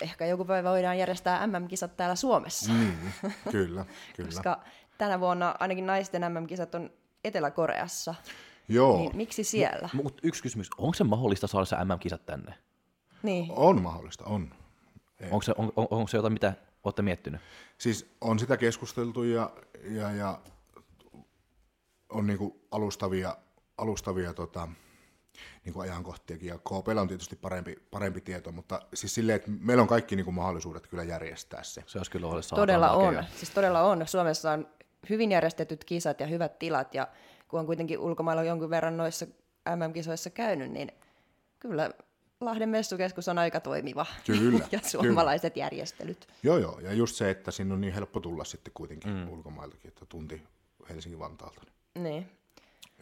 ehkä 0.00 0.26
joku 0.26 0.44
päivä 0.44 0.70
voidaan 0.70 0.98
järjestää 0.98 1.46
MM-kisat 1.46 1.96
täällä 1.96 2.16
Suomessa. 2.16 2.72
Mm, 2.72 2.92
kyllä, 3.50 3.84
kyllä. 4.16 4.28
Koska 4.28 4.60
tänä 4.98 5.20
vuonna 5.20 5.54
ainakin 5.60 5.86
naisten 5.86 6.22
MM-kisat 6.32 6.74
on 6.74 6.90
Etelä-Koreassa. 7.24 8.14
Joo. 8.68 8.96
Niin 8.96 9.16
miksi 9.16 9.44
siellä? 9.44 9.88
Mutta 9.92 10.20
yksi 10.22 10.42
kysymys, 10.42 10.70
onko 10.78 10.94
se 10.94 11.04
mahdollista 11.04 11.46
saada 11.46 11.64
se 11.64 11.76
MM-kisat 11.84 12.26
tänne? 12.26 12.54
Niin. 13.22 13.46
On 13.50 13.82
mahdollista, 13.82 14.24
on. 14.24 14.54
Onko 15.30 15.42
se, 15.42 15.54
on, 15.56 15.72
on, 15.76 15.88
onko 15.90 16.08
se 16.08 16.16
jotain, 16.16 16.32
mitä 16.32 16.52
olette 16.84 17.02
miettinyt? 17.02 17.40
Siis 17.78 18.14
on 18.20 18.38
sitä 18.38 18.56
keskusteltu 18.56 19.22
ja, 19.22 19.50
ja, 19.84 20.12
ja 20.12 20.40
on 22.08 22.26
niinku 22.26 22.60
alustavia, 22.70 23.36
alustavia 23.78 24.34
tota, 24.34 24.68
niin 25.64 25.72
kuin 25.72 25.90
ajankohtiakin, 25.90 26.48
ja 26.48 26.58
KP 26.58 26.88
on 27.00 27.08
tietysti 27.08 27.36
parempi, 27.36 27.76
parempi 27.90 28.20
tieto, 28.20 28.52
mutta 28.52 28.80
siis 28.94 29.14
silleen, 29.14 29.36
että 29.36 29.50
meillä 29.60 29.82
on 29.82 29.88
kaikki 29.88 30.16
niin 30.16 30.24
kuin 30.24 30.34
mahdollisuudet 30.34 30.86
kyllä 30.86 31.02
järjestää 31.02 31.62
se. 31.62 31.82
Se 31.86 31.98
olisi 31.98 32.10
kyllä 32.10 32.26
ollut 32.26 32.46
Todella 32.54 32.90
on, 32.90 33.14
makea. 33.14 33.30
siis 33.36 33.50
todella 33.50 33.82
on. 33.82 34.08
Suomessa 34.08 34.52
on 34.52 34.68
hyvin 35.10 35.32
järjestetyt 35.32 35.84
kisat 35.84 36.20
ja 36.20 36.26
hyvät 36.26 36.58
tilat, 36.58 36.94
ja 36.94 37.08
kun 37.48 37.60
on 37.60 37.66
kuitenkin 37.66 37.98
ulkomailla 37.98 38.42
jonkun 38.42 38.70
verran 38.70 38.96
noissa 38.96 39.26
MM-kisoissa 39.76 40.30
käynyt, 40.30 40.70
niin 40.70 40.92
kyllä 41.58 41.90
Lahden 42.40 42.68
messukeskus 42.68 43.28
on 43.28 43.38
aika 43.38 43.60
toimiva. 43.60 44.06
Kyllä. 44.26 44.66
ja 44.72 44.80
suomalaiset 44.84 45.54
kyllä. 45.54 45.64
järjestelyt. 45.64 46.28
Joo, 46.42 46.58
joo. 46.58 46.80
Ja 46.80 46.92
just 46.92 47.16
se, 47.16 47.30
että 47.30 47.50
sinne 47.50 47.74
on 47.74 47.80
niin 47.80 47.94
helppo 47.94 48.20
tulla 48.20 48.44
sitten 48.44 48.72
kuitenkin 48.74 49.12
mm. 49.12 49.28
ulkomailtakin, 49.28 49.88
että 49.88 50.06
tunti 50.06 50.42
Helsingin-Vantaalta. 50.88 51.62
Niin. 51.98 52.30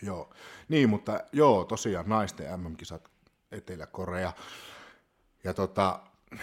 Joo, 0.03 0.35
niin, 0.69 0.89
mutta 0.89 1.21
joo, 1.33 1.65
tosiaan 1.65 2.09
naisten 2.09 2.61
MM-kisat 2.61 3.11
Etelä-Korea. 3.53 4.33
Ja 5.45 5.55
tota, 5.55 6.01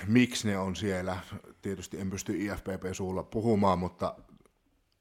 miksi 0.07 0.47
ne 0.47 0.57
on 0.57 0.75
siellä, 0.75 1.17
tietysti 1.61 1.99
en 1.99 2.09
pysty 2.09 2.33
IFPP-suulla 2.37 3.23
puhumaan, 3.23 3.79
mutta 3.79 4.15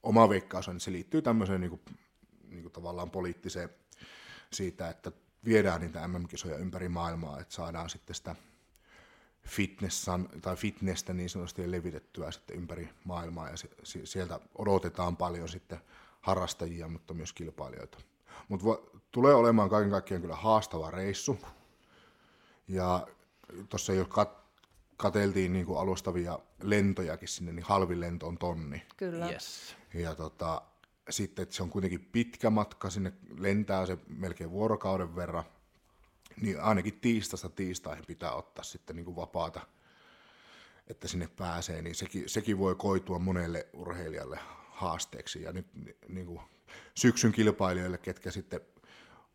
oma 0.02 0.28
veikkaus 0.28 0.68
on, 0.68 0.76
että 0.76 0.84
se 0.84 0.92
liittyy 0.92 1.22
tämmöiseen 1.22 1.60
niin 1.60 1.70
kuin, 1.70 1.82
niin 2.48 2.62
kuin 2.62 2.72
tavallaan 2.72 3.10
poliittiseen 3.10 3.68
siitä, 4.52 4.88
että 4.88 5.12
viedään 5.44 5.80
niitä 5.80 6.08
MM-kisoja 6.08 6.56
ympäri 6.56 6.88
maailmaa, 6.88 7.40
että 7.40 7.54
saadaan 7.54 7.90
sitten 7.90 8.16
sitä 8.16 8.36
fitnessan, 9.48 10.28
tai 10.42 10.56
fitnessä 10.56 11.12
niin 11.12 11.30
sanotusti 11.30 11.70
levitettyä 11.70 12.30
sitten 12.30 12.56
ympäri 12.56 12.88
maailmaa, 13.04 13.48
ja 13.48 13.56
sieltä 14.04 14.40
odotetaan 14.58 15.16
paljon 15.16 15.48
sitten 15.48 15.80
harrastajia, 16.20 16.88
mutta 16.88 17.14
myös 17.14 17.32
kilpailijoita. 17.32 17.98
Mutta 18.48 18.66
tulee 19.10 19.34
olemaan 19.34 19.70
kaiken 19.70 19.90
kaikkiaan 19.90 20.22
kyllä 20.22 20.36
haastava 20.36 20.90
reissu. 20.90 21.38
Ja 22.68 23.06
tuossa 23.68 23.92
jo 23.92 24.04
kat- 24.04 24.44
kateltiin 24.96 25.52
niin 25.52 25.66
kuin 25.66 25.78
alustavia 25.78 26.38
lentojakin 26.62 27.28
sinne, 27.28 27.52
niin 27.52 27.64
halvin 27.64 28.00
lento 28.00 28.26
on 28.26 28.38
tonni. 28.38 28.82
Kyllä. 28.96 29.30
Yes. 29.30 29.76
Ja 29.94 30.14
tota, 30.14 30.62
sitten, 31.10 31.42
että 31.42 31.54
se 31.54 31.62
on 31.62 31.70
kuitenkin 31.70 32.08
pitkä 32.12 32.50
matka, 32.50 32.90
sinne 32.90 33.12
lentää 33.38 33.86
se 33.86 33.98
melkein 34.08 34.50
vuorokauden 34.50 35.16
verran, 35.16 35.44
niin 36.40 36.60
ainakin 36.60 37.00
tiistasta 37.00 37.48
tiistaihin 37.48 38.04
pitää 38.06 38.32
ottaa 38.32 38.64
sitten 38.64 38.96
niin 38.96 39.04
kuin 39.04 39.16
vapaata, 39.16 39.60
että 40.88 41.08
sinne 41.08 41.28
pääsee, 41.36 41.82
niin 41.82 41.94
sekin, 41.94 42.28
sekin 42.28 42.58
voi 42.58 42.74
koitua 42.74 43.18
monelle 43.18 43.66
urheilijalle 43.72 44.40
haasteeksi. 44.74 45.42
Ja 45.42 45.52
nyt 45.52 45.66
niin 46.08 46.26
kuin 46.26 46.40
syksyn 46.94 47.32
kilpailijoille, 47.32 47.98
ketkä 47.98 48.30
sitten 48.30 48.60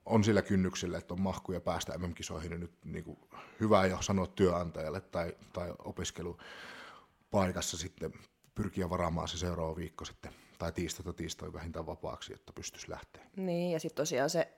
on 0.05 0.23
sillä 0.23 0.41
kynnyksellä, 0.41 0.97
että 0.97 1.13
on 1.13 1.21
mahkuja 1.21 1.61
päästä 1.61 1.97
MM-kisoihin, 1.97 2.49
niin 2.49 2.59
nyt 2.59 2.73
niin 2.85 3.03
kuin 3.03 3.19
hyvä 3.59 3.85
jo 3.85 4.01
sanoa 4.01 4.27
työnantajalle 4.27 5.01
tai, 5.01 5.33
tai 5.53 5.73
opiskelupaikassa 5.85 7.77
sitten 7.77 8.13
pyrkiä 8.55 8.89
varaamaan 8.89 9.27
se 9.27 9.37
seuraava 9.37 9.75
viikko 9.75 10.05
sitten, 10.05 10.31
tai 10.57 10.71
tiistaita 10.71 11.13
tiistai 11.13 11.53
vähintään 11.53 11.85
vapaaksi, 11.85 12.33
jotta 12.33 12.53
pystyisi 12.53 12.89
lähteä. 12.89 13.23
Niin, 13.35 13.71
ja 13.71 13.79
sitten 13.79 13.97
tosiaan 13.97 14.29
se 14.29 14.53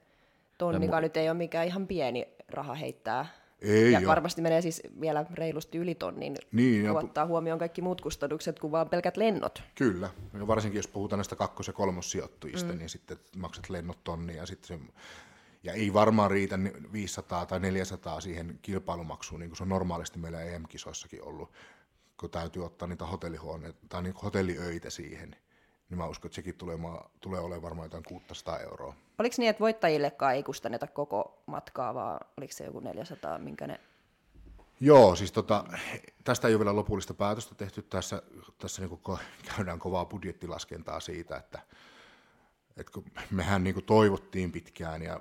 tonnikaan 0.58 1.04
nyt 1.04 1.18
ei 1.18 1.30
ole 1.30 1.38
mikään 1.38 1.68
ihan 1.68 1.88
pieni 1.88 2.28
raha 2.50 2.74
heittää. 2.74 3.41
Ei 3.62 3.92
ja 3.92 4.00
oo. 4.00 4.06
varmasti 4.06 4.42
menee 4.42 4.62
siis 4.62 4.82
vielä 5.02 5.26
reilusti 5.34 5.78
yli 5.78 5.96
tonnin, 5.96 6.36
Niin, 6.52 6.86
ja 6.86 6.94
kun 6.94 7.02
pu- 7.02 7.06
ottaa 7.06 7.26
huomioon 7.26 7.60
kaikki 7.60 7.82
muut 7.82 8.02
kustannukset 8.02 8.60
kuin 8.60 8.72
vaan 8.72 8.90
pelkät 8.90 9.18
lennot. 9.18 9.64
Kyllä, 9.76 10.10
ja 10.34 10.48
varsinkin 10.48 10.80
jos 10.80 10.88
puhutaan 10.88 11.18
näistä 11.18 11.36
kakkos- 11.36 11.68
ja 11.68 11.74
kolmossijoittujista, 11.74 12.72
mm. 12.74 12.78
niin 12.78 12.90
sitten 12.90 13.18
maksat 13.38 13.70
lennot 13.70 14.04
tonni 14.04 14.36
ja 14.36 14.46
sitten 14.46 14.68
se, 14.68 14.94
ja 15.64 15.74
ei 15.74 15.94
varmaan 15.94 16.32
riitä 16.32 16.58
ni- 16.58 16.74
500 16.94 17.46
tai 17.46 17.60
400 17.60 18.22
siihen 18.22 18.60
kilpailumaksuun, 18.62 19.40
niin 19.40 19.50
kuin 19.50 19.58
se 19.58 19.64
on 19.64 19.70
normaalisti 19.70 20.20
meillä 20.20 20.42
EM-kisoissakin 20.42 21.24
ollut, 21.24 21.52
kun 22.18 22.30
täytyy 22.30 22.66
ottaa 22.66 22.88
niitä 22.88 23.06
hotellihuoneita 23.06 23.80
tai 23.90 24.04
niin 24.04 24.16
hotelliöitä 24.24 24.90
siihen, 24.90 25.36
niin 25.92 25.98
mä 25.98 26.08
uskon, 26.08 26.30
että 26.30 26.36
sekin 26.36 26.56
tulee, 26.56 26.78
tulee 27.22 27.40
olemaan 27.40 27.62
varmaan 27.62 27.86
jotain 27.86 28.04
600 28.04 28.60
euroa. 28.60 28.94
Oliko 29.20 29.36
niin, 29.38 29.50
että 29.50 29.60
voittajillekaan 29.60 30.36
ei 30.36 30.44
kustanneta 30.44 30.88
koko 30.88 31.44
matkaa, 31.46 31.94
vaan 31.94 32.20
oliko 32.38 32.54
se 32.54 32.64
joku 32.66 32.80
400, 32.80 33.38
minkä 33.40 33.68
ne... 33.68 33.80
Joo, 34.80 35.16
siis 35.16 35.32
tota, 35.32 35.66
tästä 36.24 36.48
ei 36.48 36.54
ole 36.54 36.60
vielä 36.60 36.76
lopullista 36.76 37.14
päätöstä 37.14 37.56
tehty. 37.56 37.82
Tässä, 37.82 38.22
tässä 38.58 38.82
niin 38.82 39.00
ko- 39.10 39.20
käydään 39.56 39.80
kovaa 39.80 40.06
budjettilaskentaa 40.06 41.00
siitä, 41.00 41.38
että, 41.38 41.60
että 42.78 42.92
kun 42.92 43.04
mehän 43.32 43.64
niin 43.64 43.84
toivottiin 43.86 44.52
pitkään 44.52 45.02
ja 45.02 45.20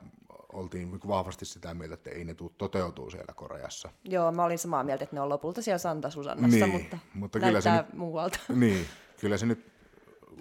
oltiin 0.52 0.90
niin 0.90 1.00
vahvasti 1.08 1.44
sitä 1.44 1.74
mieltä, 1.74 1.94
että 1.94 2.10
ei 2.10 2.24
ne 2.24 2.34
tule 2.34 2.50
toteutuu 2.58 3.10
siellä 3.10 3.34
Koreassa. 3.34 3.90
Joo, 4.04 4.32
mä 4.32 4.44
olin 4.44 4.58
samaa 4.58 4.84
mieltä, 4.84 5.04
että 5.04 5.16
ne 5.16 5.20
on 5.20 5.28
lopulta 5.28 5.62
siellä 5.62 5.78
Santa 5.78 6.10
Susannassa, 6.10 6.66
Niin, 6.66 6.68
mutta, 6.68 6.98
mutta 7.14 7.40
kyllä 7.40 7.60
se 7.60 7.70
nyt- 7.70 7.92
muualta. 7.92 8.38
Niin, 8.48 8.86
kyllä 9.20 9.36
se 9.38 9.46
nyt 9.46 9.70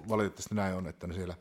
valitettavasti 0.10 0.56
näin 0.56 0.76
on, 0.76 0.88
että 0.88 1.08
ne 1.08 1.14
siellä, 1.14 1.36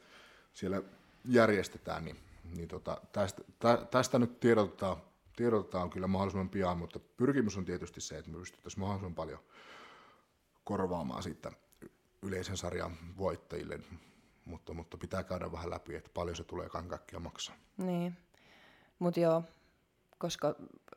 siellä 0.52 0.82
järjestetään, 1.24 2.04
niin, 2.04 2.16
niin 2.56 2.68
tota, 2.68 3.00
tästä, 3.12 3.42
tä, 3.58 3.86
tästä 3.90 4.18
nyt 4.18 4.40
tiedotetaan, 4.40 4.96
tiedotetaan 5.36 5.90
kyllä 5.90 6.06
mahdollisimman 6.06 6.48
pian, 6.48 6.78
mutta 6.78 6.98
pyrkimys 6.98 7.56
on 7.56 7.64
tietysti 7.64 8.00
se, 8.00 8.18
että 8.18 8.30
me 8.30 8.38
pystyttäisiin 8.38 8.80
mahdollisimman 8.80 9.14
paljon 9.14 9.40
korvaamaan 10.64 11.22
siitä 11.22 11.52
yleisen 12.22 12.56
sarjan 12.56 12.96
voittajille, 13.18 13.80
mutta, 14.44 14.74
mutta 14.74 14.96
pitää 14.96 15.24
käydä 15.24 15.52
vähän 15.52 15.70
läpi, 15.70 15.94
että 15.94 16.10
paljon 16.14 16.36
se 16.36 16.44
tulee 16.44 16.68
kaikkiaan 16.68 17.22
maksaa. 17.22 17.56
Niin, 17.76 18.16
mutta 18.98 19.20
joo, 19.20 19.42
koska 20.18 20.54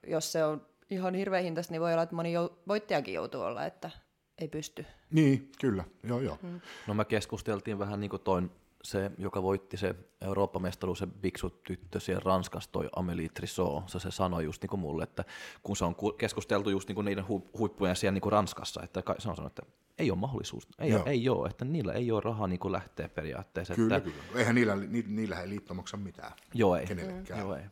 jos 0.08 0.32
se 0.32 0.46
on 0.46 0.66
ihan 0.90 1.14
hirveän 1.14 1.44
hintaista, 1.44 1.74
niin 1.74 1.82
voi 1.82 1.94
olla, 1.94 2.04
että 2.04 2.16
moni 2.16 2.34
jou- 2.34 2.54
voittajakin 2.68 3.14
joutuu 3.14 3.42
olla, 3.42 3.66
että 3.66 3.92
ei 4.38 4.48
pysty. 4.48 4.86
Niin, 5.12 5.52
kyllä, 5.62 5.84
joo 6.04 6.20
joo. 6.20 6.38
Mm. 6.42 6.62
No 6.88 6.94
me 6.94 7.06
keskusteltiin 7.06 7.80
vähän 7.80 8.00
niin 8.00 8.10
kuin 8.10 8.22
toin, 8.22 8.52
se, 8.84 9.12
joka 9.18 9.44
voitti 9.44 9.78
se 9.78 9.96
Eurooppa-mestaruus, 10.22 11.00
se 11.00 11.08
biksut 11.08 11.64
tyttö 11.64 12.00
siellä 12.00 12.22
Ranskassa, 12.26 12.72
toi 12.72 12.90
Amélie 12.96 13.30
Trissot, 13.30 13.90
se, 13.90 14.00
se 14.00 14.12
sanoi 14.12 14.44
just 14.44 14.62
niin 14.62 14.70
kuin 14.70 14.80
mulle, 14.80 15.04
että 15.04 15.26
kun 15.64 15.78
se 15.78 15.86
on 15.86 15.96
ku- 15.96 16.12
keskusteltu 16.12 16.70
just 16.70 16.88
niin 16.88 16.96
kuin 16.96 17.06
niiden 17.06 17.24
hu- 17.24 17.58
huippujen 17.58 17.96
siellä 17.96 18.14
niin 18.14 18.22
kuin 18.22 18.32
Ranskassa, 18.32 18.84
että 18.84 19.04
se 19.20 19.30
on 19.30 19.36
sanonut, 19.36 19.60
että 19.60 19.74
ei 19.98 20.12
ole 20.12 20.20
mahdollisuus, 20.20 20.68
ei, 20.80 20.94
ole, 20.96 21.04
ei 21.06 21.30
ole, 21.30 21.50
että 21.50 21.66
niillä 21.66 21.94
ei 21.94 22.12
ole 22.12 22.22
rahaa 22.22 22.48
niin 22.48 22.60
kuin 22.60 22.72
lähteä 22.72 23.10
periaatteessa. 23.10 23.76
Kyllä, 23.76 23.96
että, 23.96 24.10
kyllä. 24.10 24.40
Eihän 24.40 24.56
niillä, 24.56 24.76
ni, 24.76 25.04
niillä 25.08 25.42
ei 25.42 25.50
liitto 25.50 25.74
maksa 25.74 25.98
mitään. 25.98 26.32
Joo 26.54 26.76
ei, 26.76 26.86
Kenellekään. 26.86 27.40
joo 27.40 27.56
ei. 27.56 27.64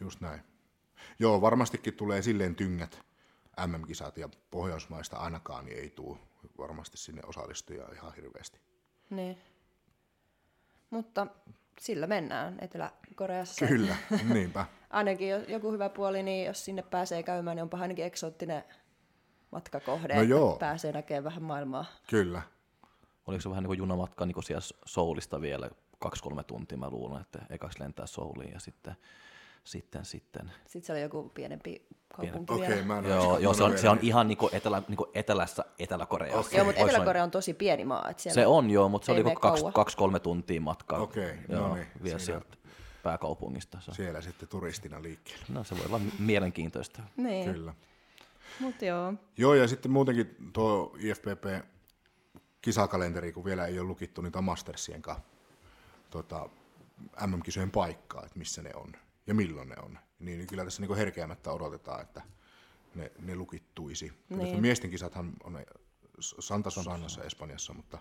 Just 0.00 0.20
näin. 0.20 0.40
Joo, 1.18 1.40
varmastikin 1.40 1.94
tulee 1.94 2.22
silleen 2.22 2.54
tyngät 2.54 3.00
MM-kisat 3.66 4.18
ja 4.18 4.28
Pohjoismaista 4.50 5.16
ainakaan 5.16 5.64
niin 5.64 5.78
ei 5.78 5.90
tule 5.90 6.18
varmasti 6.58 6.96
sinne 6.96 7.22
osallistujia 7.26 7.88
ihan 7.92 8.14
hirveästi. 8.14 8.60
Niin. 9.10 9.38
Mutta 10.90 11.26
sillä 11.80 12.06
mennään 12.06 12.58
Etelä-Koreassa. 12.60 13.66
Kyllä, 13.66 13.96
niinpä. 14.32 14.66
Ainakin 14.90 15.28
jos 15.28 15.48
joku 15.48 15.72
hyvä 15.72 15.88
puoli, 15.88 16.22
niin 16.22 16.46
jos 16.46 16.64
sinne 16.64 16.82
pääsee 16.82 17.22
käymään, 17.22 17.56
niin 17.56 17.62
onpa 17.62 17.78
ainakin 17.78 18.04
eksoottinen 18.04 18.64
matkakohde, 19.52 20.14
No 20.14 20.20
että 20.20 20.30
joo. 20.30 20.56
pääsee 20.56 20.92
näkemään 20.92 21.24
vähän 21.24 21.42
maailmaa. 21.42 21.84
Kyllä. 22.10 22.42
Oliko 23.26 23.40
se 23.40 23.50
vähän 23.50 23.62
niin 23.62 23.68
kuin 23.68 23.78
junamatka 23.78 24.26
niin 24.26 24.34
kuin 24.34 24.44
siellä 24.44 24.66
Soulista 24.86 25.40
vielä 25.40 25.70
kaksi-kolme 25.98 26.44
tuntia, 26.44 26.78
mä 26.78 26.90
luulen, 26.90 27.20
että 27.20 27.38
ekaksi 27.50 27.80
lentää 27.80 28.06
Souliin 28.06 28.52
ja 28.52 28.60
sitten, 28.60 28.96
sitten, 29.66 30.04
sitten. 30.04 30.52
Sitten 30.66 30.82
siellä 30.86 30.98
on 30.98 31.02
joku 31.02 31.28
pienempi 31.28 31.86
kaupunki 32.16 32.52
Okei, 32.54 32.68
vielä. 32.68 32.82
mä 32.82 32.98
en 32.98 33.04
Joo, 33.04 33.30
ole- 33.32 33.40
joo 33.40 33.54
se, 33.54 33.62
on, 33.62 33.78
se 33.78 33.88
on 33.88 33.98
ihan 34.02 34.28
niin 34.28 34.38
kuin 34.38 34.54
etelä, 34.54 34.82
niin 34.88 34.96
kuin 34.96 35.10
etelässä 35.14 35.64
Etelä-Koreassa. 35.78 36.56
Joo, 36.56 36.64
mutta 36.64 36.80
Etelä-Korea 36.80 37.24
on 37.24 37.30
tosi 37.30 37.54
pieni 37.54 37.84
maa. 37.84 38.08
Että 38.10 38.22
Se 38.30 38.46
on 38.46 38.70
joo, 38.70 38.88
mutta 38.88 39.06
se 39.06 39.12
oli 39.12 39.20
joku 39.20 39.34
kaksi, 39.40 39.64
kaksi, 39.74 39.96
kolme 39.96 40.20
tuntia 40.20 40.60
matkaa. 40.60 40.98
Okei, 41.00 41.34
joo, 41.48 41.68
no 41.68 41.74
niin, 41.74 41.86
Vielä 42.02 42.18
siinä- 42.18 42.40
sieltä 42.40 42.56
pääkaupungista. 43.02 43.80
Se. 43.80 43.94
Siellä 43.94 44.20
sitten 44.20 44.48
turistina 44.48 45.02
liikkeellä. 45.02 45.44
No 45.48 45.64
se 45.64 45.76
voi 45.78 45.86
olla 45.86 46.00
mielenkiintoista. 46.18 47.02
Niin, 47.16 47.52
Kyllä. 47.54 47.74
mutta 48.60 48.84
joo. 48.84 49.14
Joo, 49.36 49.54
ja 49.54 49.68
sitten 49.68 49.90
muutenkin 49.90 50.36
tuo 50.52 50.96
IFPP 50.98 51.44
kisakalenteri, 52.62 53.32
kun 53.32 53.44
vielä 53.44 53.66
ei 53.66 53.78
ole 53.80 53.88
lukittu 53.88 54.20
niitä 54.22 54.40
Mastersien 54.40 55.02
kanssa 55.02 55.24
tota, 56.10 56.48
MM-kisojen 57.26 57.70
paikkaa, 57.70 58.22
että 58.26 58.38
missä 58.38 58.62
ne 58.62 58.70
on 58.74 58.92
ja 59.26 59.34
milloin 59.34 59.68
ne 59.68 59.76
on, 59.82 59.98
niin 60.18 60.46
kyllä 60.46 60.64
tässä 60.64 60.82
niin 60.82 60.96
herkeämättä 60.96 61.52
odotetaan, 61.52 62.02
että 62.02 62.22
ne, 62.94 63.12
ne 63.18 63.36
lukittuisi. 63.36 64.12
Niin. 64.28 64.38
Niin. 64.38 64.60
Miesten 64.60 64.90
kisathan 64.90 65.32
on 65.44 65.64
Santa 66.20 66.70
Susannassa 66.70 67.24
Espanjassa, 67.24 67.74
mutta 67.74 67.98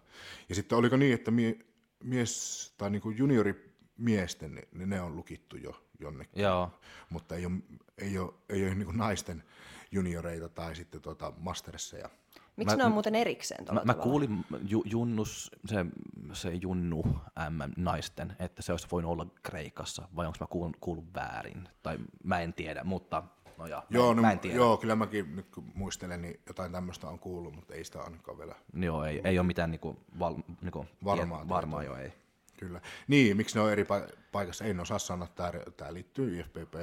ja 0.50 0.56
sitten 0.56 0.78
oliko 0.78 0.98
niin, 0.98 1.14
että 1.14 1.32
mie, 1.32 1.60
mies 2.04 2.74
tai 2.78 2.90
niin 2.90 3.02
kuin 3.02 3.18
juniorimiesten, 3.18 4.56
niin, 4.56 4.68
niin 4.72 4.90
ne 4.90 5.02
on 5.02 5.16
lukittu 5.16 5.58
jo 5.58 5.86
jonnekin, 6.00 6.44
Joo. 6.44 6.80
mutta 7.10 7.36
ei 7.36 7.46
ole, 7.46 7.54
ei 7.98 8.18
ole, 8.18 8.34
ei 8.50 8.64
ole 8.64 8.76
niin 8.76 8.86
kuin 8.86 8.98
naisten 8.98 9.44
junioreita 9.92 10.50
tai 10.50 10.76
sitten 10.76 11.02
tuota 11.02 11.34
mastersseja. 11.38 12.10
Miksi 12.58 12.76
Mä- 12.76 12.84
ne 12.84 12.86
on 12.86 12.92
muuten 12.92 13.16
erikseen 13.16 13.66
tuolla 13.66 13.82
Mä, 13.86 13.94
mä 13.94 14.02
kuulin 14.02 14.46
ju, 14.68 14.84
Junnus, 14.86 15.52
se, 15.66 15.86
se 16.34 16.54
Junnu 16.54 17.04
M 17.50 17.72
naisten, 17.78 18.36
että 18.40 18.62
se 18.62 18.74
olisi 18.74 18.88
voinut 18.92 19.12
olla 19.12 19.26
Kreikassa, 19.44 20.08
vai 20.16 20.26
onko 20.26 20.38
mä 20.42 20.48
kuullut, 20.48 20.78
kuullut 20.80 21.14
väärin? 21.16 21.70
Tai 21.84 21.98
mä 22.24 22.40
en 22.40 22.54
tiedä, 22.54 22.84
mutta 22.84 23.24
no 23.58 23.68
ja, 23.68 23.84
Joo, 23.90 24.08
mä, 24.10 24.16
no, 24.16 24.22
mä 24.22 24.32
en 24.32 24.40
tiedä. 24.40 24.56
joo, 24.58 24.78
kyllä 24.78 24.96
mäkin 24.96 25.36
nyt 25.36 25.48
kun 25.56 25.72
muistelen, 25.76 26.22
niin 26.22 26.40
jotain 26.48 26.72
tämmöistä 26.72 27.08
on 27.08 27.20
kuullut, 27.20 27.56
mutta 27.56 27.74
ei 27.74 27.84
sitä 27.84 28.02
ainakaan 28.02 28.38
vielä. 28.38 28.56
Joo, 28.74 29.06
ei, 29.06 29.22
ei 29.24 29.40
ole 29.40 29.48
mitään 29.48 29.72
niinku, 29.72 30.00
val, 30.20 30.36
niinku, 30.62 30.86
Varmaa 31.06 31.40
tie- 31.40 31.50
varmaa 31.50 31.84
jo 31.84 31.96
ei. 31.96 32.14
Kyllä. 32.60 32.82
Niin, 33.08 33.38
miksi 33.38 33.56
ne 33.56 33.62
on 33.62 33.72
eri 33.72 33.84
pa- 33.84 34.16
paikassa? 34.32 34.66
En 34.66 34.80
osaa 34.80 35.00
sanoa, 35.00 35.28
tämä, 35.28 35.52
tämä 35.78 35.94
liittyy 35.94 36.40
IFPP 36.40 36.74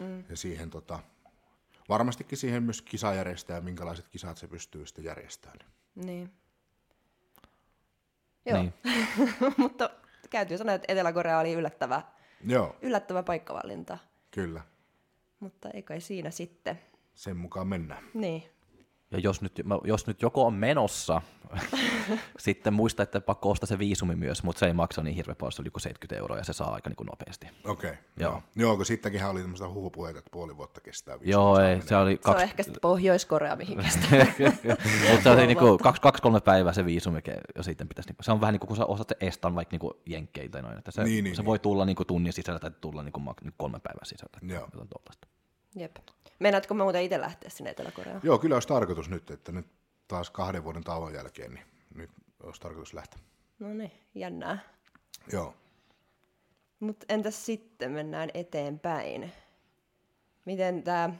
mm. 0.00 0.24
ja 0.28 0.36
siihen 0.36 0.70
tota, 0.70 0.98
varmastikin 1.90 2.38
siihen 2.38 2.62
myös 2.62 2.82
kisajärjestää 2.82 3.56
ja 3.56 3.60
minkälaiset 3.60 4.08
kisat 4.08 4.36
se 4.36 4.48
pystyy 4.48 4.86
sitten 4.86 5.04
järjestämään. 5.04 5.58
Niin. 5.94 6.30
Joo, 8.46 8.62
Niin. 8.62 8.74
mutta 9.56 9.90
täytyy 10.30 10.58
sanoa, 10.58 10.74
että 10.74 10.92
Etelä-Korea 10.92 11.38
oli 11.38 11.52
yllättävä, 11.52 12.02
Joo, 12.46 12.76
yllättävä 12.82 13.22
paikkavalinta. 13.22 13.98
kyllä. 14.30 14.60
Mutta 15.40 15.70
ei 15.70 15.82
kai 15.82 16.00
siinä 16.00 16.30
sitten. 16.30 16.80
Sen 17.14 17.36
mukaan 17.36 17.66
mennään. 17.66 18.04
Niin. 18.14 18.42
Ja 19.12 19.18
jos 19.18 19.42
nyt, 19.42 19.52
jos 19.84 20.06
nyt 20.06 20.22
joko 20.22 20.46
on 20.46 20.54
menossa, 20.54 21.22
sitten 22.38 22.72
muista, 22.74 23.02
että 23.02 23.20
pakko 23.20 23.50
ostaa 23.50 23.66
se 23.66 23.78
viisumi 23.78 24.16
myös, 24.16 24.42
mutta 24.42 24.60
se 24.60 24.66
ei 24.66 24.72
maksa 24.72 25.02
niin 25.02 25.16
hirveän 25.16 25.36
paljon, 25.36 25.52
se 25.52 25.62
oli 25.62 25.70
70 25.78 26.16
euroa 26.16 26.38
ja 26.38 26.44
se 26.44 26.52
saa 26.52 26.74
aika 26.74 26.90
niin 26.90 26.96
kuin 26.96 27.06
nopeasti. 27.06 27.46
Okei, 27.64 27.90
okay, 27.90 28.02
Joo. 28.16 28.32
joo. 28.32 28.42
joo. 28.56 28.76
kun 28.76 28.86
sittenkin 28.86 29.24
oli 29.24 29.40
tämmöistä 29.40 29.68
huhupuheita, 29.68 30.18
että 30.18 30.30
puoli 30.32 30.56
vuotta 30.56 30.80
kestää. 30.80 31.20
viisumi 31.20 31.32
Joo, 31.32 31.58
ei, 31.60 31.82
se 31.82 31.96
oli 31.96 32.10
Se 32.10 32.16
on 32.28 32.34
kaksi, 32.34 32.44
ehkä 32.44 32.62
sitten 32.62 32.80
Pohjois-Korea, 32.80 33.56
mihin 33.56 33.78
kestää. 33.84 34.26
mutta 35.10 35.22
se 35.22 35.30
oli 35.30 35.46
niinku 35.46 35.78
kaksi, 35.78 36.02
kaksi, 36.02 36.22
kolme 36.22 36.40
päivää 36.40 36.72
se 36.72 36.84
viisumi, 36.84 37.20
ja 37.56 37.62
sitten 37.62 37.88
pitäisi, 37.88 38.08
niinku, 38.08 38.22
se 38.22 38.32
on 38.32 38.40
vähän 38.40 38.52
niin 38.52 38.60
kuin 38.60 38.68
kun 38.68 38.76
sä 38.76 38.86
ostat 38.86 39.08
se 39.08 39.16
Estan 39.26 39.54
vaikka 39.54 39.72
niinku 39.74 40.02
Jenkkeiltä, 40.06 40.52
tai 40.52 40.62
noin, 40.62 40.78
että 40.78 40.90
se, 40.90 41.04
Niin, 41.04 41.24
niin, 41.24 41.36
se 41.36 41.42
niin. 41.42 41.46
voi 41.46 41.58
tulla 41.58 41.84
niinku 41.84 42.04
tunnin 42.04 42.32
sisällä 42.32 42.58
tai 42.60 42.70
tulla 42.80 43.02
niinku, 43.02 43.20
mak- 43.20 43.42
niinku 43.42 43.56
kolme 43.56 43.80
päivän 43.80 44.06
sisällä. 44.06 44.54
Joo. 44.54 44.64
Jotain 44.72 44.88
tuollaista. 44.88 45.28
Jep. 45.74 45.96
Meinaatko 46.38 46.74
muuten 46.74 47.02
itse 47.02 47.20
lähteä 47.20 47.50
sinne 47.50 47.70
Etelä-Koreaan? 47.70 48.20
Joo, 48.24 48.38
kyllä 48.38 48.56
olisi 48.56 48.68
tarkoitus 48.68 49.10
nyt, 49.10 49.30
että 49.30 49.52
nyt 49.52 49.66
taas 50.08 50.30
kahden 50.30 50.64
vuoden 50.64 50.84
tauon 50.84 51.14
jälkeen, 51.14 51.54
niin 51.54 51.64
nyt 51.94 52.10
olisi 52.42 52.60
tarkoitus 52.60 52.94
lähteä. 52.94 53.20
No 53.58 53.68
niin, 53.68 53.92
jännää. 54.14 54.58
Joo. 55.32 55.54
Mutta 56.80 57.06
entäs 57.08 57.46
sitten 57.46 57.92
mennään 57.92 58.28
eteenpäin? 58.34 59.32
Miten 60.44 60.82
tämä 60.82 61.10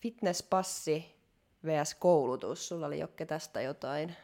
fitnesspassi 0.00 1.16
vs. 1.64 1.94
koulutus? 1.94 2.68
Sulla 2.68 2.86
oli 2.86 2.98
Jokke 2.98 3.26
tästä 3.26 3.60
jotain 3.60 4.16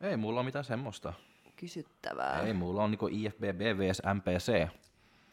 Ei 0.00 0.16
mulla 0.16 0.40
ole 0.40 0.44
mitään 0.46 0.64
semmoista. 0.64 1.12
kysyttävää. 1.56 2.42
Ei, 2.42 2.52
mulla 2.52 2.82
on 2.82 2.90
niinku 2.90 3.06
IFBB 3.06 3.60
vs 3.78 4.02
MPC. 4.14 4.68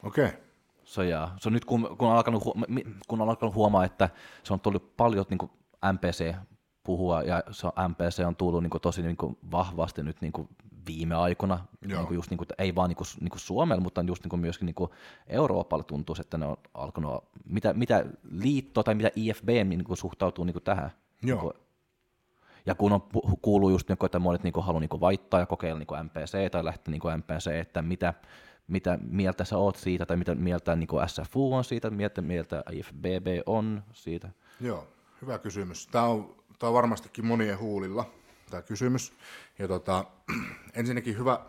Okei. 0.03 0.25
Okay. 0.25 0.48
Se, 0.89 1.05
jää. 1.05 1.35
se 1.39 1.49
on 1.49 1.53
nyt 1.53 1.65
kun, 1.65 1.95
kun, 1.97 2.07
on 2.07 2.15
alkanut, 2.15 2.45
huo- 2.45 2.55
mi- 2.67 2.85
kun 3.07 3.21
on 3.21 3.29
alkanut 3.29 3.55
huomaa, 3.55 3.85
että 3.85 4.09
se 4.43 4.53
on 4.53 4.59
tullut 4.59 4.97
paljon 4.97 5.25
niin 5.29 5.49
MPC 5.93 6.35
puhua 6.83 7.23
ja 7.23 7.43
se 7.51 7.67
on, 7.67 7.73
MPC 7.89 8.25
on 8.27 8.35
tullut 8.35 8.63
niin 8.63 8.69
kuin, 8.69 8.81
tosi 8.81 9.01
niin 9.01 9.17
kuin, 9.17 9.37
vahvasti 9.51 10.03
nyt 10.03 10.21
niin 10.21 10.31
kuin, 10.31 10.49
viime 10.87 11.15
aikoina, 11.15 11.59
Joo. 11.81 11.97
niin 11.97 12.07
kuin, 12.07 12.15
just, 12.15 12.29
niin 12.29 12.37
kuin, 12.37 12.47
ei 12.57 12.75
vaan 12.75 12.89
niin 12.89 12.97
kuin, 12.97 13.07
niin 13.19 13.29
kuin 13.29 13.39
Suomella, 13.39 13.81
mutta 13.81 14.01
just 14.01 14.23
niin 14.23 14.29
kuin, 14.29 14.39
myöskin 14.39 14.65
niin 14.65 14.75
kuin 14.75 14.89
Euroopalla 15.27 15.83
tuntuu, 15.83 16.15
että 16.19 16.37
ne 16.37 16.45
on 16.45 16.57
alkanut, 16.73 17.23
mitä, 17.45 17.73
mitä 17.73 18.05
liitto 18.31 18.83
tai 18.83 18.95
mitä 18.95 19.11
IFB 19.15 19.49
niin 19.49 19.83
kuin, 19.83 19.97
suhtautuu 19.97 20.45
niin 20.45 20.53
kuin, 20.53 20.63
tähän. 20.63 20.91
Joo. 21.23 21.35
Niin 21.35 21.39
kuin, 21.39 21.53
ja 22.65 22.75
kun 22.75 22.93
on 22.93 23.01
kuuluu 23.41 23.69
just, 23.69 23.89
niin 23.89 23.97
kuin, 23.97 24.07
että 24.07 24.19
monet 24.19 24.43
niin 24.43 24.53
kuin, 24.53 24.65
haluaa 24.65 24.79
niin 24.79 24.89
kuin, 24.89 25.01
vaihtaa 25.01 25.39
ja 25.39 25.45
kokeilla 25.45 25.79
niin 25.79 25.87
kuin 25.87 26.05
MPC 26.05 26.51
tai 26.51 26.65
lähteä 26.65 26.91
niin 26.91 27.01
kuin 27.01 27.17
MPC, 27.17 27.47
että 27.47 27.81
mitä, 27.81 28.13
mitä 28.69 28.99
mieltä 29.01 29.45
sä 29.45 29.57
oot 29.57 29.75
siitä, 29.75 30.05
tai 30.05 30.17
mitä 30.17 30.35
mieltä 30.35 30.75
niin 30.75 30.87
kuin 30.87 31.09
SFU 31.09 31.53
on 31.53 31.63
siitä, 31.63 31.89
mitä 31.89 32.21
mieltä 32.21 32.63
IFBB 32.71 33.27
on 33.45 33.83
siitä. 33.93 34.29
Joo, 34.61 34.87
hyvä 35.21 35.39
kysymys. 35.39 35.87
Tämä 35.87 36.05
on, 36.05 36.35
tämä 36.59 36.67
on 36.67 36.73
varmastikin 36.73 37.25
monien 37.25 37.59
huulilla, 37.59 38.05
tämä 38.49 38.61
kysymys. 38.61 39.13
Ja 39.59 39.67
tota, 39.67 40.05
ensinnäkin 40.73 41.17
hyvä, 41.17 41.39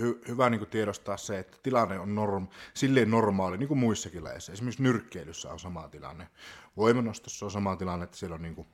hy, 0.00 0.20
hyvä 0.28 0.50
niin 0.50 0.66
tiedostaa 0.66 1.16
se, 1.16 1.38
että 1.38 1.56
tilanne 1.62 1.98
on 1.98 2.14
norm, 2.14 2.48
silleen 2.74 3.10
normaali, 3.10 3.58
niin 3.58 3.68
kuin 3.68 3.78
muissakin 3.78 4.24
lajeissa. 4.24 4.52
Esimerkiksi 4.52 4.82
nyrkkeilyssä 4.82 5.52
on 5.52 5.60
sama 5.60 5.88
tilanne. 5.88 6.28
Voimanostossa 6.76 7.46
on 7.46 7.50
sama 7.50 7.76
tilanne, 7.76 8.04
että 8.04 8.16
siellä 8.16 8.34
on, 8.34 8.42
niin 8.42 8.54
kuin, 8.54 8.68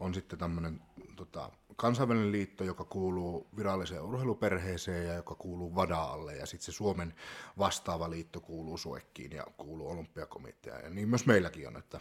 on 0.00 0.14
sitten 0.14 0.38
tämmöinen 0.38 0.80
tota, 1.16 1.50
kansainvälinen 1.76 2.32
liitto, 2.32 2.64
joka 2.64 2.84
kuuluu 2.84 3.48
viralliseen 3.56 4.02
urheiluperheeseen 4.02 5.06
ja 5.06 5.14
joka 5.14 5.34
kuuluu 5.34 5.74
VADAalle. 5.74 6.36
Ja 6.36 6.46
sitten 6.46 6.64
se 6.64 6.72
Suomen 6.72 7.14
vastaava 7.58 8.10
liitto 8.10 8.40
kuuluu 8.40 8.78
SUEKkiin 8.78 9.32
ja 9.32 9.44
kuuluu 9.56 9.90
olympiakomiteaan. 9.90 10.84
Ja 10.84 10.90
niin 10.90 11.08
myös 11.08 11.26
meilläkin 11.26 11.68
on, 11.68 11.76
että 11.76 12.00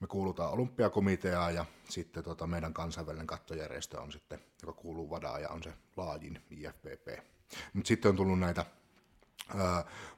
me 0.00 0.06
kuulutaan 0.06 0.52
olympiakomiteaan 0.52 1.54
ja 1.54 1.64
sitten 1.88 2.24
tota 2.24 2.46
meidän 2.46 2.74
kansainvälinen 2.74 3.26
kattojärjestö 3.26 4.00
on 4.00 4.12
sitten, 4.12 4.38
joka 4.62 4.72
kuuluu 4.72 5.10
VADAan 5.10 5.42
ja 5.42 5.48
on 5.48 5.62
se 5.62 5.72
laajin 5.96 6.42
IFPP. 6.50 7.24
Mutta 7.72 7.88
sitten 7.88 8.08
on 8.08 8.16
tullut 8.16 8.38
näitä 8.38 8.66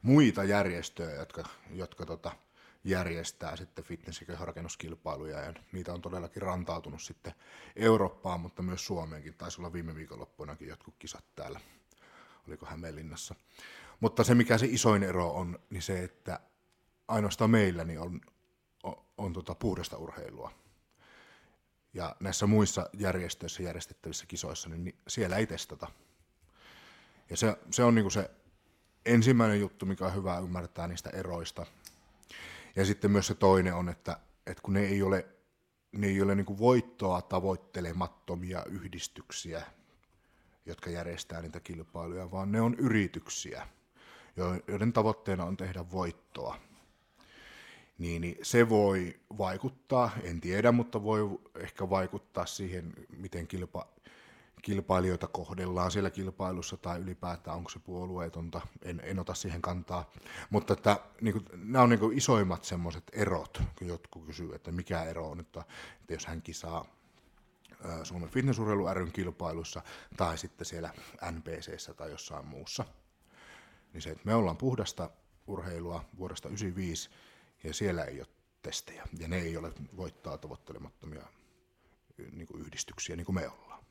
muita 0.02 0.44
järjestöjä, 0.44 1.14
jotka, 1.14 1.44
jotka 1.70 2.06
tota, 2.06 2.32
järjestää 2.84 3.56
sitten 3.56 3.84
fitness- 3.84 4.20
ja 4.20 4.26
kehorakennuskilpailuja 4.26 5.40
ja 5.40 5.54
niitä 5.72 5.92
on 5.92 6.02
todellakin 6.02 6.42
rantautunut 6.42 7.02
sitten 7.02 7.34
Eurooppaan, 7.76 8.40
mutta 8.40 8.62
myös 8.62 8.86
Suomeenkin. 8.86 9.34
Taisi 9.34 9.60
olla 9.60 9.72
viime 9.72 9.94
viikonloppuinakin 9.94 10.68
jotkut 10.68 10.94
kisat 10.98 11.24
täällä, 11.34 11.60
oliko 12.48 12.66
Hämeenlinnassa. 12.66 13.34
Mutta 14.00 14.24
se 14.24 14.34
mikä 14.34 14.58
se 14.58 14.66
isoin 14.66 15.02
ero 15.02 15.30
on, 15.30 15.58
niin 15.70 15.82
se, 15.82 16.04
että 16.04 16.40
ainoastaan 17.08 17.50
meillä 17.50 17.84
niin 17.84 18.00
on, 18.00 18.20
on, 18.82 19.04
on 19.18 19.32
tota 19.32 19.54
puhdasta 19.54 19.96
urheilua. 19.96 20.50
Ja 21.94 22.16
näissä 22.20 22.46
muissa 22.46 22.90
järjestöissä 22.92 23.62
järjestettävissä 23.62 24.26
kisoissa, 24.26 24.68
niin 24.68 24.84
ni- 24.84 24.98
siellä 25.08 25.36
ei 25.36 25.46
testata. 25.46 25.90
Ja 27.30 27.36
se, 27.36 27.56
se 27.70 27.84
on 27.84 27.94
niinku 27.94 28.10
se 28.10 28.30
ensimmäinen 29.06 29.60
juttu, 29.60 29.86
mikä 29.86 30.06
on 30.06 30.14
hyvä 30.14 30.38
ymmärtää 30.38 30.88
niistä 30.88 31.10
eroista. 31.10 31.66
Ja 32.76 32.84
sitten 32.84 33.10
myös 33.10 33.26
se 33.26 33.34
toinen 33.34 33.74
on, 33.74 33.88
että, 33.88 34.18
että 34.46 34.62
kun 34.62 34.74
ne 34.74 34.80
ei 34.80 35.02
ole, 35.02 35.26
ne 35.92 36.06
ei 36.06 36.22
ole 36.22 36.34
niinku 36.34 36.58
voittoa 36.58 37.22
tavoittelemattomia 37.22 38.64
yhdistyksiä, 38.64 39.62
jotka 40.66 40.90
järjestää 40.90 41.42
niitä 41.42 41.60
kilpailuja, 41.60 42.30
vaan 42.30 42.52
ne 42.52 42.60
on 42.60 42.74
yrityksiä, 42.74 43.68
jo- 44.36 44.60
joiden 44.68 44.92
tavoitteena 44.92 45.44
on 45.44 45.56
tehdä 45.56 45.90
voittoa. 45.90 46.58
Niin, 47.98 48.22
niin 48.22 48.38
se 48.42 48.68
voi 48.68 49.20
vaikuttaa, 49.38 50.10
en 50.22 50.40
tiedä, 50.40 50.72
mutta 50.72 51.02
voi 51.02 51.38
ehkä 51.54 51.90
vaikuttaa 51.90 52.46
siihen, 52.46 52.92
miten 53.16 53.46
kilpa, 53.46 53.88
kilpailijoita 54.62 55.26
kohdellaan 55.26 55.90
siellä 55.90 56.10
kilpailussa 56.10 56.76
tai 56.76 57.00
ylipäätään 57.00 57.56
onko 57.56 57.70
se 57.70 57.78
puolueetonta, 57.78 58.60
en, 58.82 59.00
en 59.04 59.18
ota 59.18 59.34
siihen 59.34 59.62
kantaa. 59.62 60.10
Mutta 60.50 60.72
että, 60.72 61.00
niin 61.20 61.32
kuin, 61.32 61.44
nämä 61.54 61.82
on 61.82 61.90
niin 61.90 62.00
kuin 62.00 62.18
isoimmat 62.18 62.64
semmoiset 62.64 63.04
erot, 63.12 63.62
kun 63.78 63.88
jotkut 63.88 64.26
kysyy, 64.26 64.54
että 64.54 64.72
mikä 64.72 65.02
ero 65.02 65.30
on, 65.30 65.40
että, 65.40 65.64
että 66.00 66.12
jos 66.12 66.26
hän 66.26 66.42
kisaa 66.42 66.86
Suomen 68.02 68.28
fitnessurheilu 68.28 68.94
ryn 68.94 69.12
kilpailussa 69.12 69.82
tai 70.16 70.38
sitten 70.38 70.64
siellä 70.64 70.90
NPCssä 71.30 71.94
tai 71.94 72.10
jossain 72.10 72.46
muussa. 72.46 72.84
Niin 73.92 74.02
se, 74.02 74.10
että 74.10 74.24
me 74.24 74.34
ollaan 74.34 74.56
puhdasta 74.56 75.10
urheilua 75.46 76.04
vuodesta 76.18 76.48
1995 76.48 77.10
ja 77.64 77.74
siellä 77.74 78.04
ei 78.04 78.20
ole 78.20 78.28
testejä 78.62 79.04
ja 79.18 79.28
ne 79.28 79.38
ei 79.38 79.56
ole 79.56 79.72
voittaa 79.96 80.38
tavoittelemattomia 80.38 81.26
niin 82.32 82.46
kuin 82.46 82.60
yhdistyksiä 82.60 83.16
niin 83.16 83.26
kuin 83.26 83.34
me 83.34 83.48
ollaan. 83.48 83.84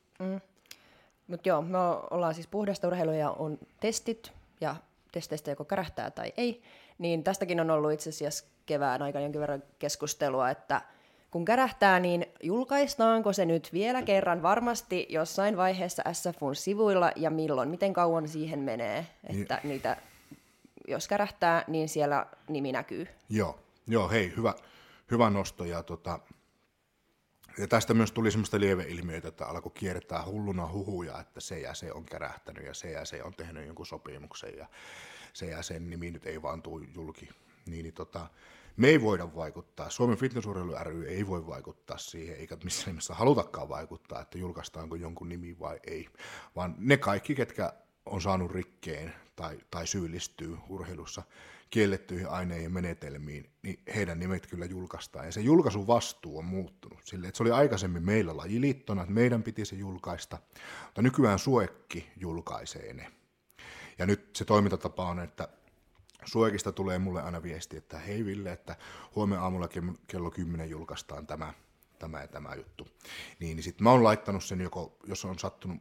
Mutta 1.27 1.49
joo, 1.49 1.61
me 1.61 1.77
ollaan 2.11 2.33
siis 2.33 2.47
puhdasta 2.47 2.87
urheilua 2.87 3.15
ja 3.15 3.31
on 3.31 3.57
testit 3.79 4.31
ja 4.61 4.75
testeistä 5.11 5.51
joko 5.51 5.65
kärähtää 5.65 6.11
tai 6.11 6.33
ei. 6.37 6.61
Niin 6.97 7.23
tästäkin 7.23 7.59
on 7.59 7.71
ollut 7.71 7.91
itse 7.91 8.09
asiassa 8.09 8.45
kevään 8.65 9.01
aikana 9.01 9.23
jonkin 9.23 9.41
verran 9.41 9.63
keskustelua, 9.79 10.49
että 10.49 10.81
kun 11.31 11.45
kärähtää, 11.45 11.99
niin 11.99 12.25
julkaistaanko 12.43 13.33
se 13.33 13.45
nyt 13.45 13.69
vielä 13.73 14.01
kerran 14.01 14.41
varmasti 14.41 15.07
jossain 15.09 15.57
vaiheessa 15.57 16.03
SFUn 16.13 16.55
sivuilla 16.55 17.11
ja 17.15 17.29
milloin? 17.29 17.69
Miten 17.69 17.93
kauan 17.93 18.27
siihen 18.27 18.59
menee, 18.59 19.07
että 19.23 19.61
niitä, 19.63 19.97
jos 20.87 21.07
kärähtää, 21.07 21.63
niin 21.67 21.89
siellä 21.89 22.25
nimi 22.49 22.71
näkyy? 22.71 23.07
Joo, 23.29 23.59
joo 23.87 24.09
hei, 24.09 24.33
hyvä, 24.37 24.53
hyvä 25.11 25.29
nosto. 25.29 25.65
Ja, 25.65 25.83
tota, 25.83 26.19
ja 27.57 27.67
tästä 27.67 27.93
myös 27.93 28.11
tuli 28.11 28.31
semmoista 28.31 28.59
lieveilmiöitä, 28.59 29.27
että 29.27 29.45
alkoi 29.45 29.71
kiertää 29.75 30.25
hulluna 30.25 30.67
huhuja, 30.67 31.19
että 31.19 31.39
se 31.39 31.59
ja 31.59 31.73
se 31.73 31.93
on 31.93 32.05
kärähtänyt 32.05 32.65
ja 32.65 32.73
se 32.73 32.91
ja 32.91 33.05
se 33.05 33.23
on 33.23 33.33
tehnyt 33.33 33.65
jonkun 33.65 33.85
sopimuksen 33.85 34.57
ja 34.57 34.67
se 35.33 35.45
ja 35.45 35.63
sen 35.63 35.89
nimi 35.89 36.11
nyt 36.11 36.25
ei 36.25 36.41
vaan 36.41 36.61
tule 36.61 36.85
julki. 36.95 37.29
Niin, 37.65 37.83
niin 37.83 37.93
tota, 37.93 38.27
me 38.77 38.87
ei 38.87 39.01
voida 39.01 39.35
vaikuttaa, 39.35 39.89
Suomen 39.89 40.17
fitnessurheilu 40.17 40.75
ry 40.83 41.07
ei 41.07 41.27
voi 41.27 41.47
vaikuttaa 41.47 41.97
siihen, 41.97 42.37
eikä 42.37 42.57
missään 42.63 42.87
nimessä 42.87 43.13
halutakaan 43.13 43.69
vaikuttaa, 43.69 44.21
että 44.21 44.37
julkaistaanko 44.37 44.95
jonkun 44.95 45.29
nimi 45.29 45.59
vai 45.59 45.79
ei, 45.87 46.07
vaan 46.55 46.75
ne 46.77 46.97
kaikki, 46.97 47.35
ketkä 47.35 47.73
on 48.05 48.21
saanut 48.21 48.51
rikkeen 48.51 49.13
tai, 49.35 49.59
tai 49.71 49.87
syyllistyy 49.87 50.57
urheilussa 50.69 51.23
kiellettyihin 51.73 52.29
aineen 52.29 52.63
ja 52.63 52.69
menetelmiin, 52.69 53.49
niin 53.63 53.79
heidän 53.95 54.19
nimet 54.19 54.47
kyllä 54.47 54.65
julkaistaan. 54.65 55.25
Ja 55.25 55.31
se 55.31 55.41
julkaisun 55.41 55.87
vastuu 55.87 56.37
on 56.37 56.45
muuttunut 56.45 56.99
sille, 57.03 57.27
että 57.27 57.37
se 57.37 57.43
oli 57.43 57.51
aikaisemmin 57.51 58.03
meillä 58.03 58.37
lajiliittona, 58.37 59.01
että 59.01 59.13
meidän 59.13 59.43
piti 59.43 59.65
se 59.65 59.75
julkaista, 59.75 60.37
mutta 60.85 61.01
nykyään 61.01 61.39
Suekki 61.39 62.09
julkaisee 62.17 62.93
ne. 62.93 63.11
Ja 63.97 64.05
nyt 64.05 64.35
se 64.35 64.45
toimintatapa 64.45 65.05
on, 65.05 65.19
että 65.19 65.47
Suekista 66.25 66.71
tulee 66.71 66.99
mulle 66.99 67.21
aina 67.21 67.43
viesti, 67.43 67.77
että 67.77 67.99
hei 67.99 68.25
Ville, 68.25 68.51
että 68.51 68.75
huomenna 69.15 69.43
aamulla 69.43 69.67
ke- 69.67 69.97
kello 70.07 70.31
10 70.31 70.69
julkaistaan 70.69 71.27
tämä, 71.27 71.53
tämä 71.99 72.21
ja 72.21 72.27
tämä 72.27 72.55
juttu. 72.55 72.87
Niin, 73.39 73.55
niin 73.55 73.63
sitten 73.63 73.83
mä 73.83 73.91
oon 73.91 74.03
laittanut 74.03 74.43
sen 74.43 74.61
joko, 74.61 74.97
jos 75.07 75.25
on 75.25 75.39
sattunut 75.39 75.77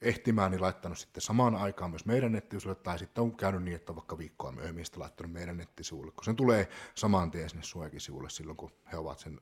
ehtimään, 0.00 0.50
niin 0.50 0.62
laittanut 0.62 0.98
sitten 0.98 1.20
samaan 1.20 1.56
aikaan 1.56 1.90
myös 1.90 2.06
meidän 2.06 2.32
nettisivuille, 2.32 2.80
tai 2.82 2.98
sitten 2.98 3.24
on 3.24 3.36
käynyt 3.36 3.62
niin, 3.62 3.74
että 3.76 3.92
on 3.92 3.96
vaikka 3.96 4.18
viikkoa 4.18 4.52
myöhemmin 4.52 4.84
sitten 4.84 5.00
laittanut 5.00 5.32
meidän 5.32 5.56
nettisivuille, 5.56 6.12
kun 6.12 6.24
sen 6.24 6.36
tulee 6.36 6.68
saman 6.94 7.30
tien 7.30 7.50
sinne 7.50 7.62
Suojakin 7.62 8.00
sivulle 8.00 8.30
silloin, 8.30 8.56
kun 8.56 8.72
he 8.92 8.96
ovat 8.96 9.18
sen 9.18 9.40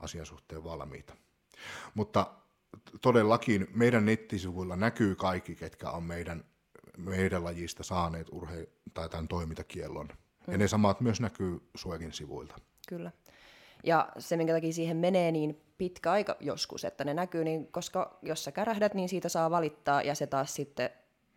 asian 0.00 0.26
suhteen 0.26 0.64
valmiita. 0.64 1.16
Mutta 1.94 2.32
todellakin 3.00 3.66
meidän 3.74 4.04
nettisivuilla 4.04 4.76
näkyy 4.76 5.14
kaikki, 5.14 5.56
ketkä 5.56 5.90
on 5.90 6.02
meidän, 6.02 6.44
meidän 6.98 7.44
lajista 7.44 7.82
saaneet 7.82 8.28
urhe- 8.28 8.68
tai 8.94 9.08
tämän 9.08 9.28
toimintakiellon. 9.28 10.08
Mm. 10.46 10.52
Ja 10.52 10.58
ne 10.58 10.68
samat 10.68 11.00
myös 11.00 11.20
näkyy 11.20 11.60
Suojakin 11.74 12.12
sivuilta. 12.12 12.54
Kyllä. 12.88 13.12
Ja 13.82 14.08
se, 14.18 14.36
minkä 14.36 14.52
takia 14.52 14.72
siihen 14.72 14.96
menee 14.96 15.32
niin 15.32 15.60
pitkä 15.78 16.12
aika 16.12 16.36
joskus, 16.40 16.84
että 16.84 17.04
ne 17.04 17.14
näkyy, 17.14 17.44
niin 17.44 17.66
koska 17.66 18.18
jos 18.22 18.44
sä 18.44 18.52
kärähdät, 18.52 18.94
niin 18.94 19.08
siitä 19.08 19.28
saa 19.28 19.50
valittaa 19.50 20.02
ja 20.02 20.14
se 20.14 20.26
taas 20.26 20.54
sitten 20.54 20.90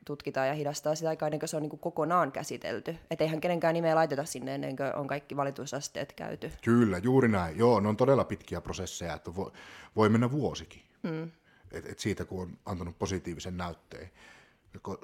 tutkitaan 0.06 0.48
ja 0.48 0.54
hidastaa 0.54 0.96
sitä 0.96 1.10
aikaa 1.10 1.28
ennen 1.28 1.40
kuin 1.40 1.50
se 1.50 1.56
on 1.56 1.62
niin 1.62 1.70
kuin 1.70 1.80
kokonaan 1.80 2.32
käsitelty. 2.32 2.96
Että 3.12 3.24
eihän 3.24 3.42
kenenkään 3.42 3.74
nimeä 3.74 3.96
laiteta 3.96 4.26
sinne 4.26 4.56
ennen 4.56 4.76
kuin 4.76 4.96
on 4.96 5.08
kaikki 5.08 5.36
valitusasteet 5.36 6.14
käyty. 6.14 6.52
Kyllä, 6.64 6.98
juuri 6.98 7.28
näin. 7.28 7.58
Joo, 7.58 7.80
ne 7.80 7.88
on 7.88 7.98
todella 7.98 8.24
pitkiä 8.24 8.62
prosesseja, 8.62 9.14
että 9.14 9.36
voi, 9.36 9.52
voi 9.96 10.10
mennä 10.10 10.32
vuosikin. 10.32 10.82
Mm. 11.04 11.32
Et, 11.72 11.86
et 11.86 12.00
siitä, 12.00 12.26
kun 12.26 12.42
on 12.42 12.58
antanut 12.66 13.00
positiivisen 13.00 13.58
näytteen. 13.58 14.12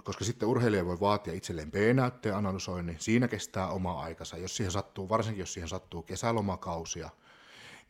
Koska 0.03 0.25
sitten 0.25 0.49
urheilija 0.49 0.85
voi 0.85 0.99
vaatia 0.99 1.33
itselleen 1.33 1.71
B-näytteen 1.71 2.35
analysoinnin, 2.35 2.95
siinä 2.99 3.27
kestää 3.27 3.69
oma 3.69 4.01
aikansa. 4.01 4.37
Jos 4.37 4.57
siihen 4.57 4.71
sattuu, 4.71 5.09
varsinkin 5.09 5.39
jos 5.39 5.53
siihen 5.53 5.67
sattuu 5.67 6.01
kesälomakausia, 6.01 7.09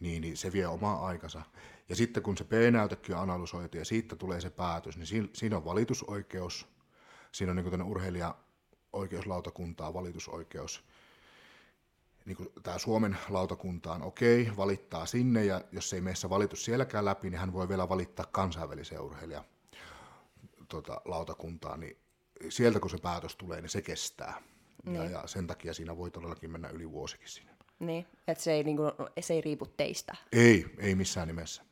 niin, 0.01 0.21
niin 0.21 0.37
se 0.37 0.51
vie 0.51 0.67
omaa 0.67 1.05
aikansa. 1.05 1.41
Ja 1.89 1.95
sitten 1.95 2.23
kun 2.23 2.37
se 2.37 2.43
P-näytekin 2.43 3.15
on 3.15 3.21
analysoitu 3.21 3.77
ja 3.77 3.85
siitä 3.85 4.15
tulee 4.15 4.41
se 4.41 4.49
päätös, 4.49 4.97
niin 4.97 5.29
siinä 5.33 5.57
on 5.57 5.65
valitusoikeus, 5.65 6.67
siinä 7.31 7.51
on 7.51 7.55
niin 7.55 7.83
urheilija 7.83 8.35
oikeuslautakuntaa 8.93 9.93
valitusoikeus. 9.93 10.83
Niin 12.25 12.37
kuin 12.37 12.49
tämä 12.63 12.77
Suomen 12.77 13.17
lautakuntaan, 13.29 14.01
okei, 14.03 14.51
valittaa 14.57 15.05
sinne, 15.05 15.45
ja 15.45 15.61
jos 15.71 15.93
ei 15.93 16.01
meissä 16.01 16.29
valitus 16.29 16.65
sielläkään 16.65 17.05
läpi, 17.05 17.29
niin 17.29 17.39
hän 17.39 17.53
voi 17.53 17.69
vielä 17.69 17.89
valittaa 17.89 18.25
kansainväliseen 18.25 19.01
urheilija 19.01 19.43
tota, 20.67 21.01
lautakuntaan, 21.05 21.79
niin 21.79 21.97
sieltä 22.49 22.79
kun 22.79 22.89
se 22.89 22.97
päätös 22.97 23.35
tulee, 23.35 23.61
niin 23.61 23.69
se 23.69 23.81
kestää. 23.81 24.41
Niin. 24.85 24.95
Ja, 24.95 25.05
ja 25.05 25.27
sen 25.27 25.47
takia 25.47 25.73
siinä 25.73 25.97
voi 25.97 26.11
todellakin 26.11 26.51
mennä 26.51 26.69
yli 26.69 26.91
vuosikin 26.91 27.29
siinä. 27.29 27.50
Niin, 27.81 28.07
että 28.27 28.43
se 28.43 28.53
ei, 28.53 28.63
niinku, 28.63 28.83
se 29.19 29.33
ei 29.33 29.41
riipu 29.41 29.65
teistä. 29.65 30.15
Ei, 30.31 30.65
ei 30.77 30.95
missään 30.95 31.27
nimessä. 31.27 31.63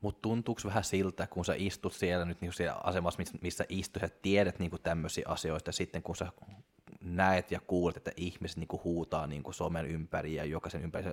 Mutta 0.00 0.22
tuntuuko 0.22 0.60
vähän 0.64 0.84
siltä, 0.84 1.26
kun 1.26 1.44
sä 1.44 1.54
istut 1.56 1.92
siellä 1.92 2.24
nyt 2.24 2.40
niin 2.40 2.52
siellä 2.52 2.80
asemassa, 2.84 3.22
missä 3.40 3.64
istut, 3.68 4.02
että 4.02 4.18
tiedät 4.22 4.58
niin 4.58 4.70
tämmöisiä 4.82 5.24
asioita, 5.28 5.72
sitten 5.72 6.02
kun 6.02 6.16
sä 6.16 6.26
näet 7.00 7.50
ja 7.50 7.60
kuulet, 7.60 7.96
että 7.96 8.12
ihmiset 8.16 8.56
niin 8.56 8.68
kuin 8.68 8.84
huutaa 8.84 9.26
niin 9.26 9.42
kuin 9.42 9.54
somen 9.54 9.86
ympäri 9.86 10.34
ja 10.34 10.44
jokaisen 10.44 10.82
ympäri, 10.82 11.06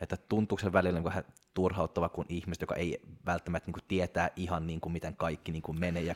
että 0.00 0.16
tuntuuko 0.16 0.60
se 0.60 0.72
välillä 0.72 0.98
niin 0.98 1.04
vähän 1.04 1.24
turhauttava, 1.54 2.08
kun 2.08 2.26
ihmiset, 2.28 2.60
joka 2.60 2.74
ei 2.74 3.00
välttämättä 3.26 3.66
niin 3.66 3.74
kuin 3.74 3.84
tietää 3.88 4.30
ihan 4.36 4.66
niin 4.66 4.80
kuin 4.80 4.92
miten 4.92 5.16
kaikki 5.16 5.52
niin 5.52 5.62
kuin 5.62 5.80
menee 5.80 6.02
ja 6.02 6.14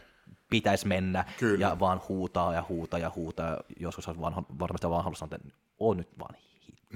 pitäisi 0.50 0.86
mennä 0.86 1.24
Kyllä. 1.38 1.66
ja 1.66 1.80
vaan 1.80 2.00
huutaa 2.08 2.54
ja 2.54 2.64
huutaa 2.68 3.00
ja 3.00 3.12
huutaa. 3.16 3.56
Joskus 3.80 4.08
on 4.08 4.20
vanha, 4.20 4.42
varmasti 4.58 4.88
vaan 4.88 5.04
halunnut 5.04 5.18
sanoa, 5.18 5.36
että 5.36 5.58
on 5.78 5.96
nyt 5.96 6.18
vaan 6.18 6.34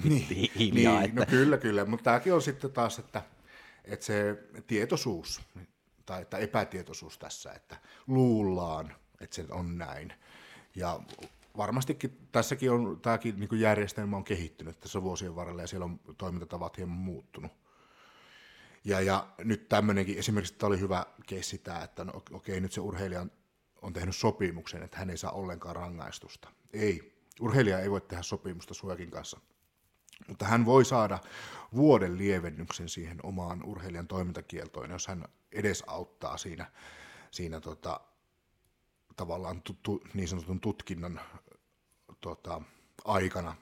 niin, 0.05 0.51
hiljaa. 0.59 1.01
Niin, 1.01 1.11
että... 1.11 1.21
No 1.21 1.27
kyllä, 1.27 1.59
kyllä, 1.59 1.85
mutta 1.85 2.05
tämäkin 2.05 2.35
on 2.35 2.43
sitten 2.43 2.73
taas, 2.73 2.99
että, 2.99 3.23
että 3.85 4.07
se 4.07 4.45
tietoisuus 4.67 5.41
tai 6.07 6.23
että 6.23 6.39
epätietoisuus 6.39 7.19
tässä, 7.19 7.53
että 7.53 7.77
luullaan, 8.07 8.95
että 9.21 9.37
se 9.37 9.45
on 9.51 9.79
näin. 9.79 10.13
Ja 10.75 11.01
varmastikin 11.57 12.29
tässäkin 12.33 12.71
on, 12.71 13.01
tämäkin 13.01 13.41
niin 13.41 13.61
järjestelmä 13.61 14.17
on 14.17 14.25
kehittynyt 14.25 14.81
tässä 14.81 15.03
vuosien 15.03 15.37
varrella 15.37 15.63
ja 15.63 15.67
siellä 15.67 15.85
on 15.85 16.01
toimintatavat 16.19 16.77
hieman 16.77 16.97
muuttunut. 16.97 17.53
Ja, 18.85 19.01
ja 19.01 19.29
nyt 19.45 19.69
tämmöinenkin, 19.69 20.19
esimerkiksi 20.19 20.55
tämä 20.55 20.69
oli 20.69 20.81
hyvä 20.81 21.07
keissi 21.27 21.59
tämä, 21.59 21.83
että 21.83 22.05
no, 22.05 22.23
okei, 22.33 22.61
nyt 22.61 22.73
se 22.73 22.81
urheilija 22.81 23.21
on, 23.21 23.31
on 23.83 23.93
tehnyt 23.93 24.17
sopimuksen, 24.17 24.83
että 24.83 24.99
hän 24.99 25.11
ei 25.11 25.17
saa 25.17 25.31
ollenkaan 25.31 25.77
rangaistusta. 25.77 26.49
Ei, 26.73 27.13
urheilija 27.41 27.79
ei 27.79 27.91
voi 27.91 28.01
tehdä 28.01 28.23
sopimusta 28.23 28.75
suojakin 28.75 29.11
kanssa 29.11 29.41
mutta 30.29 30.45
hän 30.45 30.67
voi 30.67 30.85
saada 30.85 31.19
vuoden 31.77 32.19
lievennyksen 32.19 32.89
siihen 32.89 33.19
omaan 33.23 33.65
urheilijan 33.65 34.07
toimintakieltoon, 34.07 34.91
jos 34.91 35.07
hän 35.07 35.25
edes 35.53 35.85
auttaa 35.87 36.37
siinä, 36.37 36.71
siinä 37.31 37.61
tota, 37.61 38.01
tavallaan 39.17 39.63
tu, 39.83 40.03
niin 40.15 40.29
sanotun 40.29 40.61
tutkinnan 40.61 41.21
tota, 42.21 42.63
aikana 43.05 43.57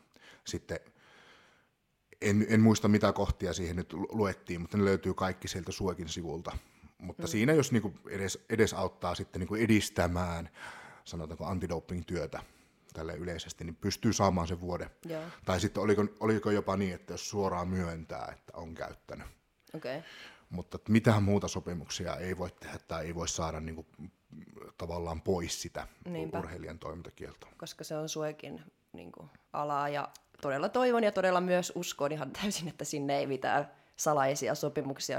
sitten 0.45 0.81
en, 2.21 2.47
en 2.49 2.61
muista 2.61 2.89
mitä 2.89 3.13
kohtia 3.13 3.53
siihen 3.53 3.77
nyt 3.77 3.93
luettiin, 3.93 4.61
mutta 4.61 4.79
ne 4.79 4.85
löytyy 4.85 5.15
kaikki 5.15 5.49
sieltä 5.49 5.73
Suokin 5.73 6.09
sivulta. 6.09 6.59
Mutta 6.99 7.23
mm. 7.23 7.29
siinä 7.29 7.53
jos 7.53 7.73
niinku 7.73 7.93
edes, 8.09 8.45
edes 8.49 8.75
auttaa 8.75 9.15
sitten 9.15 9.41
niinku 9.41 9.55
edistämään, 9.55 10.51
sanotaanko 11.05 11.47
antidoping-työtä, 11.47 12.43
tälle 12.95 13.15
yleisesti, 13.15 13.65
niin 13.65 13.77
pystyy 13.77 14.13
saamaan 14.13 14.49
sen 14.49 14.61
vuoden. 14.61 14.91
Joo. 15.05 15.23
Tai 15.45 15.61
sitten 15.61 15.83
oliko, 15.83 16.07
oliko 16.21 16.51
jopa 16.51 16.77
niin, 16.77 16.95
että 16.95 17.13
jos 17.13 17.31
suoraan 17.31 17.69
myöntää, 17.69 18.29
että 18.33 18.53
on 18.57 18.75
käyttänyt. 18.75 19.27
Okay. 19.75 20.03
Mutta 20.51 20.79
mitään 20.89 21.23
muuta 21.23 21.49
sopimuksia 21.49 22.17
ei 22.17 22.39
voi 22.39 22.51
tehdä 22.51 22.79
tai 22.89 23.07
ei 23.07 23.15
voi 23.15 23.29
saada 23.29 23.61
niin 23.61 23.75
kuin, 23.75 23.87
tavallaan 24.79 25.21
pois 25.21 25.63
sitä 25.63 25.89
Niinpä. 26.05 26.39
urheilijan 26.39 26.79
toimintakieltoa. 26.79 27.51
Koska 27.59 27.85
se 27.85 27.97
on 27.97 28.09
suekin 28.09 28.63
niin 28.93 29.13
kuin, 29.13 29.31
alaa 29.53 29.89
ja 29.89 30.09
todella 30.43 30.69
toivon 30.69 31.05
ja 31.05 31.13
todella 31.13 31.41
myös 31.41 31.73
uskon 31.75 32.13
ihan 32.13 32.31
täysin, 32.31 32.69
että 32.69 32.85
sinne 32.85 33.19
ei 33.19 33.27
mitään 33.27 33.71
salaisia 33.97 34.55
sopimuksia 34.55 35.19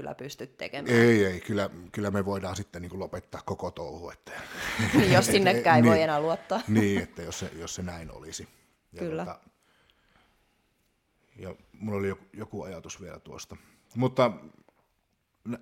kyllä 0.00 0.14
pysty 0.14 0.46
tekemään. 0.46 0.96
Ei, 0.96 1.24
ei, 1.24 1.40
kyllä, 1.40 1.70
kyllä 1.92 2.10
me 2.10 2.24
voidaan 2.24 2.56
sitten 2.56 2.82
niin 2.82 2.90
kuin 2.90 3.00
lopettaa 3.00 3.42
koko 3.44 3.70
touhu. 3.70 4.10
Että... 4.10 4.32
Niin, 4.94 5.12
jos 5.12 5.26
sinnekään 5.26 5.76
ei 5.76 5.82
niin, 5.82 5.90
voi 5.90 6.02
enää 6.02 6.20
luottaa. 6.20 6.60
niin, 6.68 7.02
että 7.02 7.22
jos 7.22 7.38
se, 7.38 7.50
jos 7.54 7.74
se 7.74 7.82
näin 7.82 8.10
olisi. 8.10 8.48
Ja 8.92 8.98
kyllä. 8.98 9.24
Tuota, 9.24 9.40
ja 11.36 11.54
mulla 11.72 11.98
oli 11.98 12.08
joku, 12.08 12.24
joku 12.32 12.62
ajatus 12.62 13.00
vielä 13.00 13.20
tuosta. 13.20 13.56
Mutta 13.94 14.30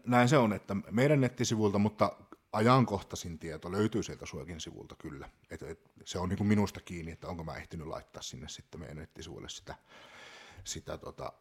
näin 0.07 0.29
se 0.29 0.39
on, 0.39 0.53
että 0.53 0.77
meidän 0.91 1.21
nettisivulta, 1.21 1.79
mutta 1.79 2.13
ajankohtaisin 2.53 3.39
tieto 3.39 3.73
löytyy 3.73 4.03
sieltä 4.03 4.27
Suojakin 4.27 4.61
sivulta 4.61 4.95
kyllä. 4.99 5.29
Et, 5.51 5.63
et, 5.63 5.91
se 6.05 6.19
on 6.19 6.29
niin 6.29 6.37
kuin 6.37 6.49
minusta 6.49 6.81
kiinni, 6.81 7.13
että 7.13 7.29
onko 7.29 7.45
mä 7.45 7.57
ehtinyt 7.57 7.87
laittaa 7.87 8.23
sinne 8.23 8.49
sitten 8.49 8.81
meidän 8.81 8.97
nettisivuille 8.97 9.49
sitä, 9.49 9.75
sitä, 10.65 10.99
tota, 10.99 11.33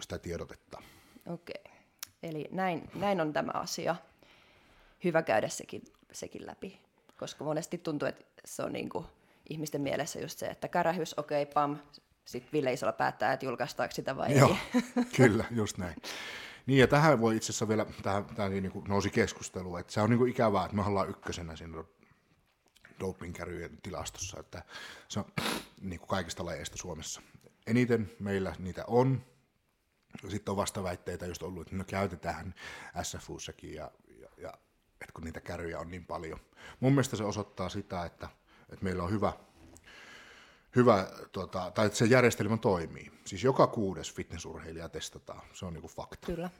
sitä 0.00 0.18
tiedotetta. 0.18 0.82
Okei. 1.26 1.64
Eli 2.22 2.48
näin, 2.50 2.90
näin 2.94 3.20
on 3.20 3.32
tämä 3.32 3.50
asia. 3.54 3.96
Hyvä 5.04 5.22
käydä 5.22 5.48
sekin, 5.48 5.82
sekin 6.12 6.46
läpi, 6.46 6.80
koska 7.16 7.44
monesti 7.44 7.78
tuntuu, 7.78 8.08
että 8.08 8.24
se 8.44 8.62
on 8.62 8.72
niin 8.72 8.88
kuin 8.88 9.06
ihmisten 9.50 9.80
mielessä 9.80 10.20
just 10.20 10.38
se, 10.38 10.46
että 10.46 10.68
kärähys, 10.68 11.18
okei, 11.18 11.42
okay, 11.42 11.52
pam, 11.54 11.78
sitten 12.24 12.52
Ville 12.52 12.72
Isola 12.72 12.92
päättää, 12.92 13.32
että 13.32 13.46
julkaistaako 13.46 13.94
sitä 13.94 14.16
vai 14.16 14.38
Joo, 14.38 14.56
ei. 14.74 15.04
kyllä, 15.16 15.44
just 15.50 15.78
näin. 15.78 15.96
Niin 16.66 16.78
ja 16.78 16.86
tähän 16.86 17.20
voi 17.20 17.36
itse 17.36 17.46
asiassa 17.46 17.68
vielä, 17.68 17.86
tähän, 18.02 18.24
tähän 18.24 18.52
niin 18.52 18.70
kuin 18.70 18.84
nousi 18.88 19.10
keskustelu, 19.10 19.76
että 19.76 19.92
se 19.92 20.00
on 20.00 20.10
niin 20.10 20.18
kuin 20.18 20.30
ikävää, 20.30 20.64
että 20.64 20.76
me 20.76 20.82
ollaan 20.86 21.10
ykkösenä 21.10 21.56
siinä 21.56 21.84
dopingkäryjen 23.00 23.78
tilastossa, 23.82 24.40
että 24.40 24.62
se 25.08 25.20
on 25.20 25.26
niin 25.80 26.00
kuin 26.00 26.08
kaikista 26.08 26.44
lajeista 26.44 26.76
Suomessa. 26.76 27.22
Eniten 27.66 28.12
meillä 28.20 28.54
niitä 28.58 28.84
on, 28.86 29.24
sitten 30.28 30.52
on 30.52 30.56
vastaväitteitä 30.56 31.26
just 31.26 31.42
ollut, 31.42 31.62
että 31.62 31.76
no 31.76 31.84
käytetään 31.84 32.54
SFUssakin 33.02 33.74
ja, 33.74 33.90
ja, 34.20 34.28
ja 34.38 34.54
että 35.00 35.12
kun 35.14 35.24
niitä 35.24 35.40
kärryjä 35.40 35.78
on 35.78 35.90
niin 35.90 36.04
paljon. 36.04 36.40
Mun 36.80 36.92
mielestä 36.92 37.16
se 37.16 37.24
osoittaa 37.24 37.68
sitä, 37.68 38.04
että, 38.04 38.28
että 38.72 38.84
meillä 38.84 39.02
on 39.02 39.10
hyvä, 39.10 39.32
hyvä 40.76 41.08
tota, 41.32 41.70
tai 41.70 41.86
että 41.86 41.98
se 41.98 42.04
järjestelmä 42.04 42.56
toimii. 42.56 43.12
Siis 43.24 43.44
joka 43.44 43.66
kuudes 43.66 44.14
fitnessurheilija 44.14 44.88
testataan, 44.88 45.42
se 45.52 45.66
on 45.66 45.72
niinku 45.72 45.88
fakta. 45.88 46.26
Kyllä. 46.26 46.50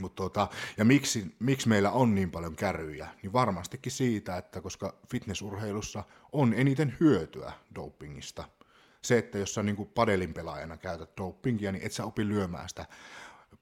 Mut 0.00 0.14
tota, 0.14 0.48
ja 0.76 0.84
miksi, 0.84 1.36
miksi 1.38 1.68
meillä 1.68 1.90
on 1.90 2.14
niin 2.14 2.30
paljon 2.30 2.56
kärryjä? 2.56 3.08
Niin 3.22 3.32
varmastikin 3.32 3.92
siitä, 3.92 4.36
että 4.36 4.60
koska 4.60 4.94
fitnessurheilussa 5.10 6.04
on 6.32 6.54
eniten 6.54 6.96
hyötyä 7.00 7.52
dopingista– 7.74 8.48
se, 9.06 9.18
että 9.18 9.38
jos 9.38 9.54
sä 9.54 9.62
niin 9.62 9.76
kuin 9.76 9.88
padelin 9.88 10.34
pelaajana 10.34 10.76
käytät 10.76 11.10
dopingia, 11.16 11.72
niin 11.72 11.86
et 11.86 11.92
sä 11.92 12.04
opi 12.04 12.28
lyömään 12.28 12.68
sitä 12.68 12.86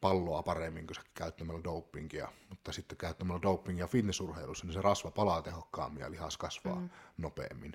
palloa 0.00 0.42
paremmin 0.42 0.86
kuin 0.86 0.94
sä 0.94 1.02
käyttämällä 1.14 1.64
dopingia, 1.64 2.28
mutta 2.48 2.72
sitten 2.72 2.98
käyttämällä 2.98 3.42
dopingia 3.42 3.86
fitnessurheilussa, 3.86 4.66
niin 4.66 4.74
se 4.74 4.80
rasva 4.80 5.10
palaa 5.10 5.42
tehokkaammin 5.42 6.00
ja 6.00 6.10
lihas 6.10 6.36
kasvaa 6.36 6.80
mm. 6.80 6.90
nopeammin. 7.18 7.72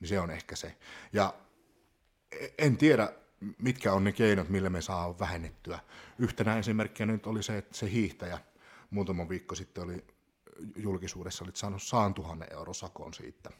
Niin 0.00 0.08
se 0.08 0.20
on 0.20 0.30
ehkä 0.30 0.56
se. 0.56 0.76
Ja 1.12 1.34
en 2.58 2.76
tiedä, 2.76 3.12
mitkä 3.58 3.92
on 3.92 4.04
ne 4.04 4.12
keinot, 4.12 4.48
millä 4.48 4.70
me 4.70 4.82
saa 4.82 5.18
vähennettyä. 5.18 5.78
Yhtenä 6.18 6.58
esimerkkinä 6.58 7.12
nyt 7.12 7.26
oli 7.26 7.42
se, 7.42 7.58
että 7.58 7.76
se 7.76 7.90
hiihtäjä 7.90 8.38
muutama 8.90 9.28
viikko 9.28 9.54
sitten 9.54 9.84
oli 9.84 10.04
julkisuudessa 10.76 11.44
olit 11.44 11.56
saanut 11.56 11.82
saan 11.82 12.14
tuhannen 12.14 12.52
euro 12.52 12.74
sakon 12.74 13.14
siitä, 13.14 13.50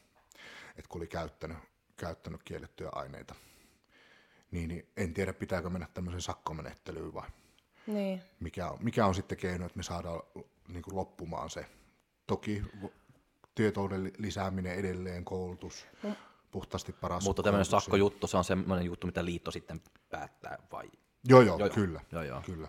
että 0.77 0.89
kun 0.89 0.99
oli 1.01 1.07
käyttänyt, 1.07 1.57
käyttänyt 1.97 2.43
kiellettyjä 2.43 2.89
aineita. 2.91 3.35
Niin, 4.51 4.69
niin 4.69 4.87
en 4.97 5.13
tiedä, 5.13 5.33
pitääkö 5.33 5.69
mennä 5.69 5.87
tämmöiseen 5.93 6.21
sakkomenettelyyn 6.21 7.13
vai 7.13 7.27
Niin. 7.87 8.21
mikä 8.39 8.69
on, 8.69 8.77
mikä 8.81 9.05
on 9.05 9.15
sitten 9.15 9.37
keino, 9.37 9.65
että 9.65 9.77
me 9.77 9.83
saadaan 9.83 10.21
niin 10.67 10.83
kuin 10.83 10.95
loppumaan 10.95 11.49
se. 11.49 11.65
Toki 12.27 12.63
tietouden 13.55 14.03
li- 14.03 14.13
lisääminen 14.17 14.75
edelleen, 14.75 15.25
koulutus, 15.25 15.87
puhtaasti 16.51 16.93
paras 16.93 17.23
Mutta 17.23 17.43
tämmöinen 17.43 17.65
sakkojuttu, 17.65 18.27
se 18.27 18.37
on 18.37 18.43
semmoinen 18.43 18.85
juttu, 18.85 19.07
mitä 19.07 19.25
liitto 19.25 19.51
sitten 19.51 19.81
päättää, 20.09 20.57
vai? 20.71 20.91
Joo, 21.27 21.41
joo, 21.41 21.59
Joo, 21.59 21.69
kyllä. 21.69 22.01
Joo, 22.11 22.23
joo. 22.23 22.41
kyllä. 22.41 22.67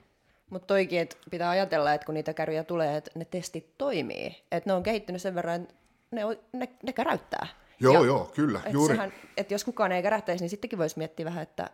Mutta 0.50 0.66
toikin, 0.66 1.00
että 1.00 1.16
pitää 1.30 1.50
ajatella, 1.50 1.94
että 1.94 2.04
kun 2.04 2.14
niitä 2.14 2.34
kärryjä 2.34 2.64
tulee, 2.64 2.96
että 2.96 3.10
ne 3.14 3.24
testit 3.24 3.78
toimii. 3.78 4.44
Että 4.52 4.70
ne 4.70 4.74
on 4.74 4.82
kehittynyt 4.82 5.22
sen 5.22 5.34
verran, 5.34 5.62
että 5.62 5.74
ne, 6.10 6.24
on, 6.24 6.36
ne, 6.52 6.68
ne 6.82 6.92
käräyttää. 6.92 7.46
Joo, 7.80 7.94
Ja 7.94 8.04
joo, 8.06 8.24
kyllä. 8.34 8.60
Et 8.66 8.72
Juuri, 8.72 8.94
sehän, 8.94 9.12
että 9.36 9.54
jos 9.54 9.64
kukaan 9.64 9.92
ei 9.92 10.02
kärähtäisi, 10.02 10.42
niin 10.44 10.50
sittenkin 10.50 10.78
voisi 10.78 10.98
miettiä 10.98 11.26
vähän, 11.26 11.42
että 11.42 11.70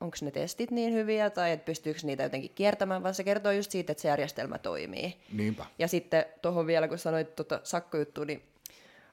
onko 0.00 0.16
ne 0.22 0.30
testit 0.30 0.70
niin 0.70 0.92
hyviä 0.92 1.30
tai 1.30 1.52
että 1.52 1.64
pystyykö 1.64 2.00
niitä 2.02 2.22
jotenkin 2.22 2.50
kiertämään, 2.54 3.02
vaan 3.02 3.14
se 3.14 3.24
kertoo 3.24 3.52
just 3.52 3.70
siitä, 3.70 3.92
että 3.92 4.02
se 4.02 4.08
järjestelmä 4.08 4.58
toimii. 4.58 5.20
niinpä. 5.32 5.66
Ja 5.78 5.88
sitten 5.88 6.24
tuohon 6.42 6.66
vielä, 6.66 6.88
kun 6.88 6.98
sanoit 6.98 7.36
tuota 7.36 7.60
sakkojuttua, 7.62 8.24
niin 8.24 8.42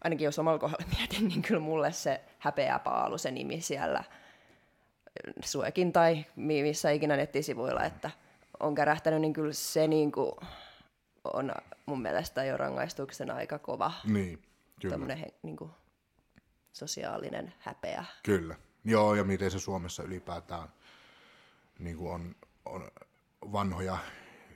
ainakin 0.03 0.25
jos 0.25 0.39
omalla 0.39 0.59
kohdalla 0.59 0.85
mietin, 0.97 1.27
niin 1.27 1.41
kyllä 1.41 1.59
mulle 1.61 1.91
se 1.91 2.21
häpeäpaalu, 2.39 3.17
se 3.17 3.31
nimi 3.31 3.61
siellä 3.61 4.03
Suekin 5.43 5.93
tai 5.93 6.25
mi- 6.35 6.63
missä 6.63 6.91
ikinä 6.91 7.15
nettisivuilla, 7.17 7.83
että 7.83 8.11
on 8.59 8.75
kärähtänyt, 8.75 9.21
niin 9.21 9.33
kyllä 9.33 9.53
se 9.53 9.87
niin 9.87 10.11
kuin 10.11 10.31
on 11.33 11.51
mun 11.85 12.01
mielestä 12.01 12.43
jo 12.43 12.57
rangaistuksen 12.57 13.31
aika 13.31 13.59
kova 13.59 13.91
Niin, 14.05 14.39
kyllä. 14.81 15.15
he, 15.15 15.33
niin 15.43 15.57
kuin 15.57 15.71
sosiaalinen 16.73 17.53
häpeä. 17.59 18.05
Kyllä. 18.23 18.55
Joo, 18.83 19.15
ja 19.15 19.23
miten 19.23 19.51
se 19.51 19.59
Suomessa 19.59 20.03
ylipäätään 20.03 20.69
niin 21.79 21.97
kuin 21.97 22.11
on, 22.13 22.35
on 22.65 22.91
vanhoja, 23.51 23.97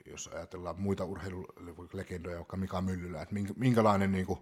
jos 0.05 0.27
ajatellaan 0.27 0.81
muita 0.81 1.05
urheilulegendoja, 1.05 2.37
vaikka 2.37 2.57
Mika 2.57 2.81
Myllylä, 2.81 3.21
että 3.21 3.33
minkä- 3.33 3.53
minkälainen 3.57 4.11
niin 4.11 4.25
kuin 4.25 4.39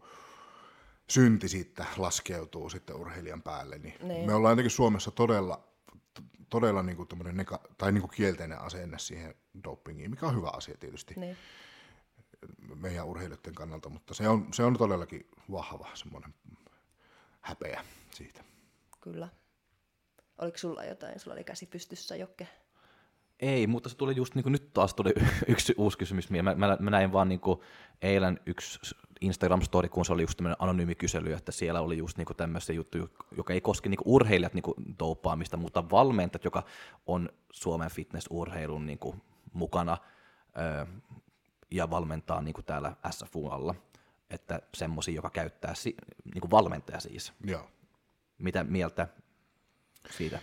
synti 1.10 1.48
siitä 1.50 1.86
laskeutuu 1.98 2.70
sitten 2.70 2.96
urheilijan 2.96 3.42
päälle. 3.42 3.78
Niin 3.80 3.96
Niin. 4.08 4.26
Me 4.26 4.34
ollaan 4.34 4.52
jotenkin 4.52 4.72
Suomessa 4.72 5.12
todella, 5.12 5.64
todella 6.50 6.84
niin 6.84 6.98
kuin 6.98 7.08
neka- 7.10 7.68
tai 7.78 7.92
niin 7.92 8.02
kuin 8.02 8.12
kielteinen 8.12 8.60
asenne 8.60 9.00
siihen 9.00 9.36
dopingiin, 9.64 10.10
mikä 10.12 10.26
on 10.26 10.36
hyvä 10.36 10.50
asia 10.50 10.78
tietysti 10.78 11.14
Niin. 11.18 11.38
meidän 12.76 13.06
urheilijoiden 13.06 13.56
kannalta, 13.56 13.90
mutta 13.90 14.14
se 14.14 14.28
on, 14.28 14.48
se 14.54 14.64
on 14.64 14.78
todellakin 14.78 15.30
vahva 15.52 15.90
semmoinen 15.94 16.34
häpeä 17.44 17.86
siitä. 18.12 18.44
Kyllä. 19.02 19.30
Oliko 20.38 20.58
sulla 20.58 20.84
jotain? 20.84 21.20
Sulla 21.20 21.34
oli 21.34 21.44
käsi 21.44 21.66
pystyssä, 21.66 22.16
Jokke. 22.16 22.48
Ei, 23.40 23.68
mutta 23.68 23.90
se 23.90 23.98
tuli 23.98 24.16
just 24.16 24.36
niin 24.36 24.44
kuin 24.44 24.52
nyt 24.52 24.74
taas 24.74 24.94
tuli 24.94 25.14
yksi 25.48 25.74
uusi 25.78 25.98
kysymys. 25.98 26.30
Mä, 26.30 26.56
mä, 26.56 26.78
mä 26.80 26.90
näin 26.90 27.12
vaan 27.12 27.30
niin 27.30 27.40
kuin 27.40 27.60
eilen 28.02 28.40
yksi 28.46 28.96
Instagram-story, 29.22 29.90
kun 29.90 30.06
se 30.06 30.14
oli 30.14 30.22
just 30.22 30.38
tämmöinen 30.38 30.58
anonyymi 30.60 30.96
kysely, 30.96 31.34
että 31.34 31.52
siellä 31.52 31.82
oli 31.82 31.98
just 31.98 32.18
niin 32.18 32.28
tämmöisiä 32.38 32.76
juttuja, 32.76 33.08
joka 33.38 33.54
ei 33.54 33.62
koske 33.62 33.90
niin 33.90 33.98
kuin 33.98 34.14
urheilijat 34.14 34.54
niin 34.54 34.64
kuin 34.64 34.76
douppaamista, 35.00 35.58
mutta 35.58 35.90
valmentajat, 35.90 36.46
joka 36.46 36.64
on 37.06 37.30
Suomen 37.52 37.92
fitnessurheilun 37.92 38.86
niin 38.86 39.00
kuin 39.00 39.22
mukana 39.54 39.98
ö, 40.58 40.86
ja 41.72 41.90
valmentaa 41.90 42.42
niin 42.42 42.54
kuin 42.54 42.66
täällä 42.66 42.96
SFU 43.10 43.48
alla. 43.48 43.76
Että 44.34 44.62
semmoisia, 44.74 45.16
joka 45.16 45.30
käyttää, 45.30 45.76
si- 45.76 45.96
niin 46.34 46.42
kuin 46.42 46.52
valmentaja 46.52 47.00
siis. 47.00 47.34
Joo. 47.46 47.70
Mitä 48.38 48.64
mieltä 48.64 49.08
siitä? 50.10 50.40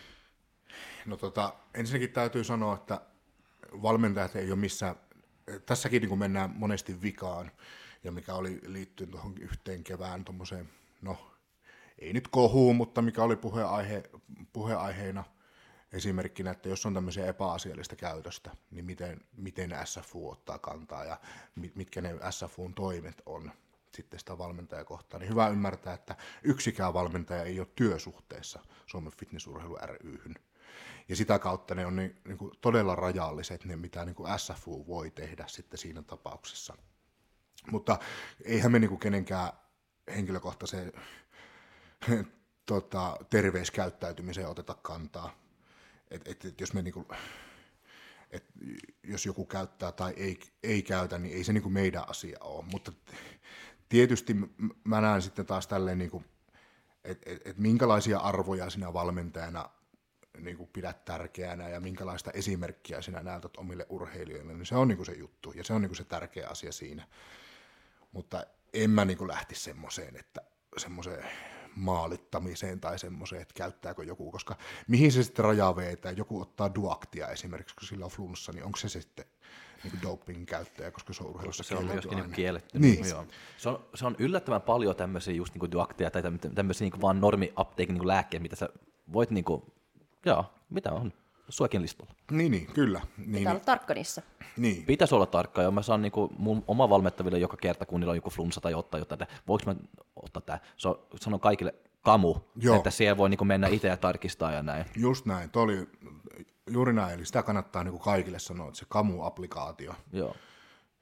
No 1.07 1.16
tota, 1.16 1.55
ensinnäkin 1.74 2.12
täytyy 2.12 2.45
sanoa, 2.45 2.74
että 2.74 3.01
valmentajat 3.82 4.36
ei 4.36 4.51
ole 4.51 4.61
missään, 4.61 4.97
tässäkin 5.66 6.01
niin 6.01 6.09
kuin 6.09 6.18
mennään 6.18 6.51
monesti 6.57 7.03
vikaan, 7.03 7.51
ja 8.05 8.12
mikä 8.12 8.34
oli 8.34 8.61
liittyen 8.66 9.11
tuohon 9.11 9.38
yhteen 9.38 9.84
kevään 9.84 10.24
tuommoiseen, 10.24 10.68
no 11.03 11.36
ei 11.99 12.12
nyt 12.12 12.28
kohuun, 12.28 12.76
mutta 12.76 13.03
mikä 13.03 13.22
oli 13.22 13.36
puheaihe, 13.36 14.03
puheaiheena 14.53 15.24
esimerkkinä, 15.93 16.51
että 16.51 16.68
jos 16.68 16.86
on 16.86 16.95
tämmöisiä 16.95 17.26
epäasiallista 17.26 17.97
käytöstä, 17.97 18.51
niin 18.70 18.84
miten, 18.84 19.20
miten 19.36 19.70
SFU 19.84 20.30
ottaa 20.30 20.59
kantaa 20.59 21.05
ja 21.05 21.20
mit- 21.57 21.76
mitkä 21.76 22.01
ne 22.01 22.14
SFUn 22.30 22.74
toimet 22.74 23.22
on 23.26 23.53
sitten 23.97 24.18
sitä 24.18 24.38
valmentajakohtaa, 24.38 25.20
niin 25.20 25.30
hyvä 25.30 25.49
ymmärtää, 25.49 25.95
että 25.95 26.16
yksikään 26.43 26.95
valmentaja 26.95 27.45
ei 27.45 27.61
ole 27.61 27.68
työsuhteessa 27.74 28.61
Suomen 28.86 29.12
fitnessurheilu 29.18 29.78
ryhyn. 30.01 30.34
Ja 31.09 31.16
sitä 31.16 31.38
kautta 31.38 31.74
ne 31.74 31.86
on 31.86 31.97
niin, 31.97 32.16
niin 32.24 32.38
kuin 32.38 32.53
todella 32.61 32.97
rajalliset, 32.97 33.64
ne 33.64 33.76
mitä 33.76 34.05
niin 34.05 34.14
kuin 34.14 34.38
SFU 34.38 34.86
voi 34.86 35.11
tehdä 35.11 35.45
sitten 35.49 35.78
siinä 35.78 36.03
tapauksessa. 36.03 36.76
Mutta 37.70 37.99
eihän 38.45 38.72
me 38.72 38.78
niin 38.78 38.88
kuin 38.88 39.01
kenenkään 39.01 39.53
henkilökohtaiseen 40.16 40.93
tota, 42.66 43.16
terveyskäyttäytymiseen 43.30 44.49
oteta 44.49 44.74
kantaa. 44.74 45.34
Et, 46.11 46.28
et, 46.28 46.45
et 46.45 46.61
jos, 46.61 46.74
me 46.74 46.82
niin 46.82 46.95
kuin, 46.95 47.07
et 48.30 48.45
jos 49.03 49.26
joku 49.26 49.47
käyttää 49.47 49.93
tai 49.93 50.14
ei, 50.16 50.41
ei 50.62 50.82
käytä, 50.82 51.18
niin 51.18 51.36
ei 51.36 51.45
se 51.45 51.53
niin 51.53 51.62
kuin 51.62 51.72
meidän 51.72 52.09
asia 52.09 52.38
ole. 52.41 52.64
Mutta 52.64 52.93
tietysti 53.91 54.36
mä 54.84 55.01
näen 55.01 55.22
sitten 55.22 55.47
taas 55.47 55.66
tälleen, 55.66 55.99
niin 55.99 56.11
kuin, 56.11 56.24
että 57.05 57.30
et, 57.30 57.41
et 57.45 57.59
minkälaisia 57.59 58.18
arvoja 58.18 58.70
sinä 58.70 58.93
valmentajana 58.93 59.70
niin 60.38 60.57
kuin 60.57 60.70
pidät 60.72 61.05
tärkeänä 61.05 61.68
ja 61.68 61.80
minkälaista 61.80 62.30
esimerkkiä 62.30 63.03
sinä 63.03 63.22
näytät 63.22 63.57
omille 63.57 63.86
urheilijoille, 63.88 64.55
niin 64.55 64.66
se 64.66 64.76
on 64.76 64.88
niin 64.88 64.97
kuin 64.97 65.07
se 65.07 65.12
juttu 65.12 65.53
ja 65.53 65.64
se 65.64 65.72
on 65.72 65.80
niin 65.80 65.88
kuin 65.88 65.97
se 65.97 66.05
tärkeä 66.05 66.49
asia 66.49 66.72
siinä. 66.72 67.07
Mutta 68.12 68.47
en 68.72 68.91
mä 68.91 69.05
niin 69.05 69.18
kuin 69.18 69.28
lähtisi 69.28 69.61
semmoiseen, 69.61 70.16
että 70.16 70.41
semmoiseen 70.76 71.24
maalittamiseen 71.76 72.80
tai 72.80 72.99
semmoiseen, 72.99 73.43
että 73.43 73.55
käyttääkö 73.55 74.05
joku, 74.05 74.30
koska 74.30 74.57
mihin 74.88 75.12
se 75.12 75.22
sitten 75.22 75.45
rajaa 75.45 75.76
vetää, 75.76 76.12
joku 76.12 76.41
ottaa 76.41 76.74
duaktia 76.74 77.28
esimerkiksi, 77.28 77.76
kun 77.76 77.88
sillä 77.88 78.05
on 78.05 78.11
flunssa, 78.11 78.53
niin 78.53 78.64
onko 78.64 78.78
se 78.78 78.88
sitten 78.88 79.24
niin 79.85 79.91
kuin 79.91 80.03
dopingin 80.03 80.47
käyttäjä, 80.47 80.91
koska 80.91 81.12
se 81.12 81.24
on 81.24 81.31
urheilussa 81.31 81.62
se 81.62 81.74
on 81.74 81.78
kielletty 81.78 81.95
myöskin 82.09 82.22
aine. 82.24 82.37
kielletty. 82.37 82.78
Niin. 82.78 83.09
Joo. 83.09 83.24
Se, 83.57 83.68
on, 83.68 83.85
se 83.95 84.07
on 84.07 84.16
yllättävän 84.18 84.62
paljon 84.62 84.97
tämmöisiä 84.97 85.35
just 85.35 85.55
niinku 85.55 85.72
duakteja 85.72 86.11
tai 86.11 86.22
tämmö- 86.22 86.51
tämmöisiä 86.55 86.85
niinku 86.85 87.01
vaan 87.01 87.20
normi 87.20 87.53
apteekin 87.57 87.95
niinku 87.95 88.07
lääkkeitä, 88.09 88.43
mitä 88.43 88.57
sä 88.57 88.68
voit 89.12 89.31
niinku, 89.31 89.72
joo, 90.24 90.45
mitä 90.70 90.93
on, 90.93 91.12
suokin 91.49 91.83
listalla. 91.83 92.14
Niin, 92.31 92.53
niin, 92.53 92.66
kyllä. 92.66 93.01
Niin, 93.18 93.33
Pitää 93.33 93.53
olla 93.53 93.64
tarkka 93.64 93.95
niissä. 93.95 94.22
niin. 94.57 94.85
Pitäisi 94.87 95.14
olla 95.14 95.26
tarkka, 95.26 95.62
ja 95.62 95.70
mä 95.70 95.83
saan 95.83 96.03
niinku 96.03 96.31
mun 96.39 96.64
oma 96.66 96.89
valmettaville 96.91 97.39
joka 97.39 97.57
kerta, 97.57 97.87
kun 97.87 98.01
niillä 98.01 98.11
on 98.11 98.16
joku 98.16 98.31
flunssa 98.31 98.61
tai 98.61 98.74
ottaa 98.74 98.99
jotain, 99.01 99.22
että 99.22 99.35
voiko 99.49 99.64
mä 99.66 99.74
ottaa 100.16 100.43
tää. 100.43 100.61
Se 100.76 100.89
on, 100.89 100.99
sanon 101.20 101.41
kaikille 101.41 101.74
kamu, 102.03 102.36
Joo. 102.57 102.76
että 102.76 102.90
siellä 102.90 103.16
voi 103.16 103.30
niinku 103.30 103.44
mennä 103.44 103.68
itse 103.68 103.88
ja 103.88 103.96
tarkistaa 103.96 104.53
ja 104.53 104.62
näin. 104.62 104.84
Just 104.96 105.26
näin, 105.26 105.51
toi 105.51 105.62
oli 105.62 105.88
juuri 106.70 106.92
näin, 106.92 107.14
eli 107.14 107.24
sitä 107.26 107.42
kannattaa 107.42 107.84
niin 107.84 107.92
kuin 107.92 108.03
kaikille 108.03 108.38
sanoa, 108.38 108.68
että 108.68 108.78
se 108.78 108.86
kamu-applikaatio, 108.88 109.94
Joo. 110.12 110.36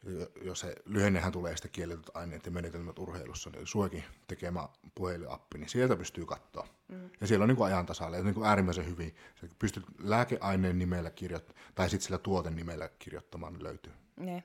jo- 0.04 0.28
jos 0.42 0.60
se 0.60 0.74
lyhennehän 0.84 1.32
tulee 1.32 1.56
sitä 1.56 1.68
kielletyt 1.68 2.10
aineet 2.14 2.46
ja 2.46 2.52
menetelmät 2.52 2.98
urheilussa, 2.98 3.50
niin 3.50 3.66
suokin 3.66 4.04
tekemä 4.26 4.68
puhelinappi, 4.94 5.58
niin 5.58 5.68
sieltä 5.68 5.96
pystyy 5.96 6.26
katsoa. 6.26 6.66
Mm. 6.88 7.10
Ja 7.20 7.26
siellä 7.26 7.42
on 7.42 7.48
niin 7.48 7.62
ajan 7.62 7.86
tasalla, 7.86 8.16
ja 8.16 8.22
niin 8.22 8.34
kuin 8.34 8.46
äärimmäisen 8.46 8.86
hyvin. 8.86 9.16
Sä 9.40 9.46
pystyt 9.58 9.84
lääkeaineen 9.98 10.78
nimellä 10.78 11.10
kirjoittamaan, 11.10 11.64
tai 11.74 11.90
sitten 11.90 12.04
sillä 12.06 12.18
tuoten 12.18 12.56
nimellä 12.56 12.88
kirjoittamaan, 12.98 13.52
niin 13.52 13.64
löytyy. 13.64 13.92
Niin. 14.16 14.44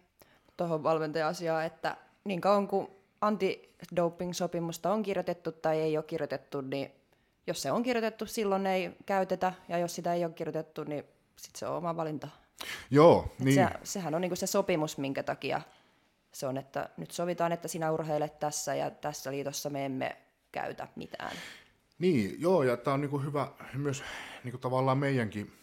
Tuohon 0.58 0.84
valmentaja-asiaan, 0.84 1.66
että 1.66 1.98
niin 2.24 2.42
kauan 2.42 2.68
kuin 2.68 2.88
anti-doping-sopimusta 3.28 4.92
on 4.92 5.04
kirjoitettu 5.04 5.52
tai 5.52 5.80
ei 5.80 5.98
ole 5.98 6.06
kirjoitettu, 6.06 6.62
niin 6.62 6.92
jos 7.48 7.62
se 7.62 7.72
on 7.72 7.84
kirjoitettu, 7.84 8.26
silloin 8.26 8.68
ei 8.68 8.92
käytetä, 9.06 9.54
ja 9.70 9.78
jos 9.78 9.96
sitä 9.96 10.14
ei 10.14 10.26
ole 10.26 10.34
kirjoitettu, 10.34 10.84
niin 10.84 11.04
sitten 11.36 11.60
se 11.60 11.68
on 11.68 11.78
oma 11.78 11.96
valinta. 11.96 12.28
Joo, 12.92 13.26
Et 13.32 13.46
niin, 13.46 13.56
Se, 13.56 13.70
sehän 13.84 14.16
on 14.16 14.22
niinku 14.22 14.36
se 14.36 14.48
sopimus, 14.48 14.98
minkä 14.98 15.24
takia 15.24 15.62
se 16.32 16.48
on, 16.48 16.58
että 16.58 16.90
nyt 16.98 17.12
sovitaan, 17.12 17.52
että 17.52 17.68
sinä 17.68 17.92
urheilet 17.92 18.40
tässä 18.40 18.76
ja 18.76 18.92
tässä 18.92 19.32
liitossa 19.32 19.70
me 19.70 19.86
emme 19.86 20.18
käytä 20.52 20.88
mitään. 20.96 21.38
Niin, 22.00 22.42
joo, 22.42 22.64
ja 22.64 22.78
tämä 22.78 22.94
on 22.94 23.02
niinku 23.02 23.20
hyvä 23.20 23.48
myös 23.74 24.04
niinku 24.44 24.58
tavallaan 24.58 24.98
meidänkin 24.98 25.54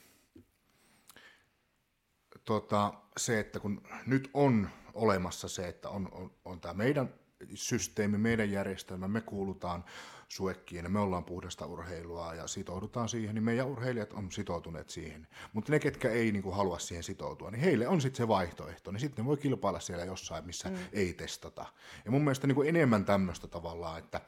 tota, 2.44 2.94
se, 3.16 3.40
että 3.40 3.60
kun 3.60 3.82
nyt 4.06 4.30
on 4.34 4.68
olemassa 4.94 5.48
se, 5.48 5.68
että 5.68 5.88
on, 5.88 6.08
on, 6.12 6.30
on 6.44 6.60
tämä 6.60 6.74
meidän 6.74 7.14
systeemi, 7.54 8.18
meidän 8.18 8.50
järjestelmä, 8.50 9.08
me 9.08 9.20
kuulutaan 9.20 9.84
suekkiin 10.28 10.84
ja 10.84 10.90
me 10.90 10.98
ollaan 10.98 11.24
puhdasta 11.24 11.66
urheilua 11.66 12.34
ja 12.34 12.46
sitoudutaan 12.46 13.08
siihen, 13.08 13.34
niin 13.34 13.42
meidän 13.42 13.66
urheilijat 13.66 14.12
on 14.12 14.32
sitoutuneet 14.32 14.90
siihen. 14.90 15.26
Mutta 15.52 15.72
ne, 15.72 15.78
ketkä 15.78 16.10
ei 16.10 16.32
niin 16.32 16.42
kuin, 16.42 16.56
halua 16.56 16.78
siihen 16.78 17.02
sitoutua, 17.02 17.50
niin 17.50 17.60
heille 17.60 17.88
on 17.88 18.00
sitten 18.00 18.16
se 18.16 18.28
vaihtoehto, 18.28 18.90
niin 18.90 19.00
sitten 19.00 19.24
voi 19.24 19.36
kilpailla 19.36 19.80
siellä 19.80 20.04
jossain, 20.04 20.46
missä 20.46 20.68
mm. 20.68 20.76
ei 20.92 21.12
testata. 21.12 21.66
Ja 22.04 22.10
mun 22.10 22.22
mielestä 22.22 22.46
niin 22.46 22.54
kuin 22.54 22.68
enemmän 22.68 23.04
tämmöistä 23.04 23.48
tavallaan, 23.48 23.98
että 23.98 24.20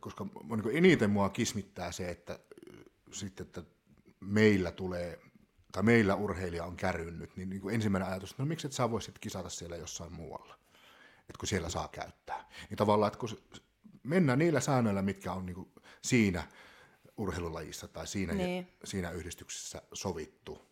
koska 0.00 0.26
niin 0.48 0.62
kuin 0.62 0.76
eniten 0.76 1.10
mua 1.10 1.28
kismittää 1.28 1.92
se, 1.92 2.10
että 2.10 2.38
sitten, 3.12 3.46
että 3.46 3.62
meillä 4.20 4.70
tulee 4.70 5.20
tai 5.72 5.82
meillä 5.82 6.14
urheilija 6.14 6.64
on 6.64 6.76
kärynnyt, 6.76 7.36
niin, 7.36 7.50
niin 7.50 7.60
kuin 7.60 7.74
ensimmäinen 7.74 8.08
ajatus, 8.08 8.30
että 8.30 8.42
no 8.42 8.46
miksi 8.46 8.66
et 8.66 8.72
sä 8.72 8.90
voisit 8.90 9.18
kisata 9.18 9.48
siellä 9.48 9.76
jossain 9.76 10.12
muualla, 10.12 10.58
että 11.28 11.38
kun 11.38 11.48
siellä 11.48 11.68
saa 11.68 11.88
käyttää. 11.88 12.48
Niin 12.70 12.78
tavallaan, 12.78 13.06
että 13.06 13.18
kun 13.18 13.28
mennään 14.02 14.38
niillä 14.38 14.60
säännöillä, 14.60 15.02
mitkä 15.02 15.32
on 15.32 15.46
niin 15.46 15.54
kuin 15.54 15.72
siinä 16.02 16.44
urheilulajissa 17.16 17.88
tai 17.88 18.06
siinä, 18.06 18.34
niin. 18.34 18.68
siinä 18.84 19.10
yhdistyksessä 19.10 19.82
sovittu. 19.92 20.68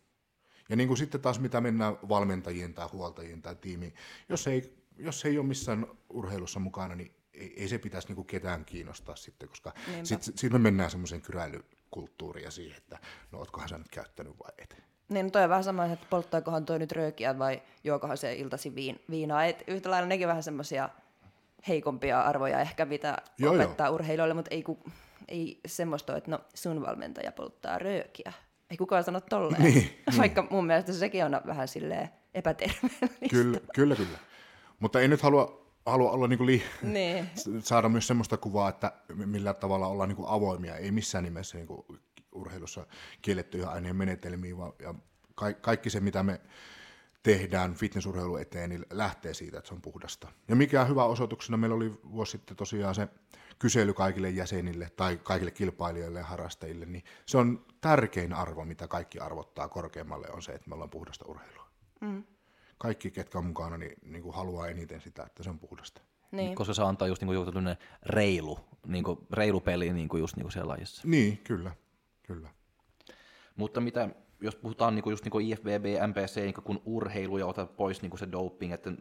Ja 0.69 0.75
niin 0.75 0.87
kuin 0.87 0.97
sitten 0.97 1.21
taas 1.21 1.39
mitä 1.39 1.61
mennään 1.61 1.97
valmentajien 2.09 2.73
tai 2.73 2.87
huoltajien 2.87 3.41
tai 3.41 3.55
tiimiin, 3.55 3.93
jos 4.29 4.47
ei, 4.47 4.77
jos 4.97 5.25
ei 5.25 5.37
ole 5.37 5.47
missään 5.47 5.87
urheilussa 6.09 6.59
mukana, 6.59 6.95
niin 6.95 7.15
ei, 7.33 7.53
ei 7.61 7.67
se 7.67 7.77
pitäisi 7.77 8.07
niin 8.07 8.15
kuin 8.15 8.27
ketään 8.27 8.65
kiinnostaa 8.65 9.15
sitten, 9.15 9.49
koska 9.49 9.73
sitten 10.03 10.37
sit 10.37 10.51
me 10.51 10.59
mennään 10.59 10.91
semmoiseen 10.91 11.21
kyräilykulttuuriin 11.21 12.43
ja 12.43 12.51
siihen, 12.51 12.77
että 12.77 12.99
no 13.31 13.39
ootkohan 13.39 13.69
sä 13.69 13.77
nyt 13.77 13.89
käyttänyt 13.91 14.33
vai 14.39 14.51
et. 14.57 14.83
Niin, 15.09 15.25
no 15.25 15.29
toi 15.29 15.43
on 15.43 15.49
vähän 15.49 15.63
sama, 15.63 15.85
että 15.85 16.07
polttaakohan 16.09 16.65
toi 16.65 16.79
nyt 16.79 16.91
röökiä 16.91 17.39
vai 17.39 17.61
juokohan 17.83 18.17
se 18.17 18.33
iltasi 18.33 18.75
viin, 18.75 19.01
viinaa. 19.09 19.45
Et 19.45 19.63
yhtä 19.67 19.91
lailla 19.91 20.07
nekin 20.07 20.27
vähän 20.27 20.43
semmoisia 20.43 20.89
heikompia 21.67 22.21
arvoja 22.21 22.59
ehkä, 22.59 22.85
mitä 22.85 23.17
joo, 23.37 23.53
opettaa 23.53 23.87
joo. 23.87 23.95
urheilijoille, 23.95 24.33
mutta 24.33 24.51
ei, 24.51 24.63
ku, 24.63 24.79
ei 25.27 25.59
semmoista 25.67 26.17
että 26.17 26.31
no 26.31 26.39
sun 26.53 26.81
valmentaja 26.81 27.31
polttaa 27.31 27.79
röökiä. 27.79 28.33
Ei 28.69 28.77
kukaan 28.77 29.03
sano 29.03 29.21
tolleen, 29.21 29.63
niin, 29.63 30.03
vaikka 30.17 30.41
niin. 30.41 30.53
mun 30.53 30.65
mielestä 30.65 30.93
sekin 30.93 31.25
on 31.25 31.41
vähän 31.45 31.67
silleen 31.67 32.09
epäterveellistä. 32.33 33.07
Kyllä, 33.29 33.59
kyllä, 33.75 33.95
kyllä. 33.95 34.17
Mutta 34.79 34.99
ei 34.99 35.07
nyt 35.07 35.21
halua, 35.21 35.65
halua 35.85 36.11
olla 36.11 36.27
niinku 36.27 36.45
li- 36.45 36.63
niin. 36.81 37.29
saada 37.59 37.89
myös 37.89 38.07
semmoista 38.07 38.37
kuvaa, 38.37 38.69
että 38.69 38.91
millä 39.13 39.53
tavalla 39.53 39.87
ollaan 39.87 40.09
niinku 40.09 40.25
avoimia. 40.27 40.75
Ei 40.75 40.91
missään 40.91 41.23
nimessä 41.23 41.57
niinku 41.57 41.85
urheilussa 42.37 42.87
kiellettyihin 43.21 43.69
aineen 43.69 43.95
menetelmiin, 43.95 44.57
vaan 44.57 44.73
ja 44.79 44.93
kaikki 45.61 45.89
se, 45.89 45.99
mitä 45.99 46.23
me 46.23 46.41
tehdään 47.23 47.73
fitnessurheilu 47.73 48.37
eteen, 48.37 48.69
niin 48.69 48.85
lähtee 48.91 49.33
siitä, 49.33 49.57
että 49.57 49.67
se 49.67 49.73
on 49.73 49.81
puhdasta. 49.81 50.27
Ja 50.47 50.55
mikä 50.55 50.85
hyvä 50.85 51.03
osoituksena, 51.03 51.57
meillä 51.57 51.75
oli 51.75 51.99
vuosi 52.11 52.31
sitten 52.31 52.57
tosiaan 52.57 52.95
se 52.95 53.07
kysely 53.59 53.93
kaikille 53.93 54.29
jäsenille 54.29 54.89
tai 54.89 55.19
kaikille 55.23 55.51
kilpailijoille 55.51 56.19
ja 56.19 56.25
harrastajille, 56.25 56.85
niin 56.85 57.03
se 57.25 57.37
on 57.37 57.65
tärkein 57.81 58.33
arvo, 58.33 58.65
mitä 58.65 58.87
kaikki 58.87 59.19
arvottaa 59.19 59.67
korkeammalle, 59.69 60.27
on 60.31 60.41
se, 60.41 60.51
että 60.51 60.69
me 60.69 60.73
ollaan 60.73 60.89
puhdasta 60.89 61.25
urheilua. 61.27 61.67
Mm. 62.01 62.23
Kaikki, 62.77 63.11
ketkä 63.11 63.37
on 63.37 63.45
mukana, 63.45 63.77
niin, 63.77 63.97
niin 64.05 64.23
kuin 64.23 64.35
haluaa 64.35 64.67
eniten 64.67 65.01
sitä, 65.01 65.23
että 65.23 65.43
se 65.43 65.49
on 65.49 65.59
puhdasta. 65.59 66.01
Niin. 66.31 66.55
Koska 66.55 66.73
se 66.73 66.83
antaa 66.83 67.07
just 67.07 67.21
niin 67.21 67.27
kuin 67.27 67.35
joku 67.35 67.51
reilu, 68.05 68.59
niin 68.85 69.03
kuin, 69.03 69.19
reilu 69.33 69.59
peli 69.59 69.93
niin 69.93 70.09
kuin 70.09 70.21
just 70.21 70.35
niin 70.35 70.43
kuin 70.43 70.51
siellä 70.51 70.71
lajissa. 70.71 71.01
Niin, 71.05 71.37
kyllä. 71.37 71.71
Kyllä. 72.27 72.49
Mutta 73.55 73.81
mitä 73.81 74.09
jos 74.41 74.55
puhutaan 74.55 74.95
niinku 74.95 75.09
just 75.09 75.23
niinku 75.25 75.39
IFBB, 75.39 75.85
MPC 76.07 76.35
niinku 76.35 76.61
kun 76.61 76.81
urheilu 76.85 77.37
ja 77.37 77.45
otat 77.45 77.75
pois 77.77 78.01
niinku 78.01 78.17
se 78.17 78.31
doping, 78.31 78.73
että 78.73 78.91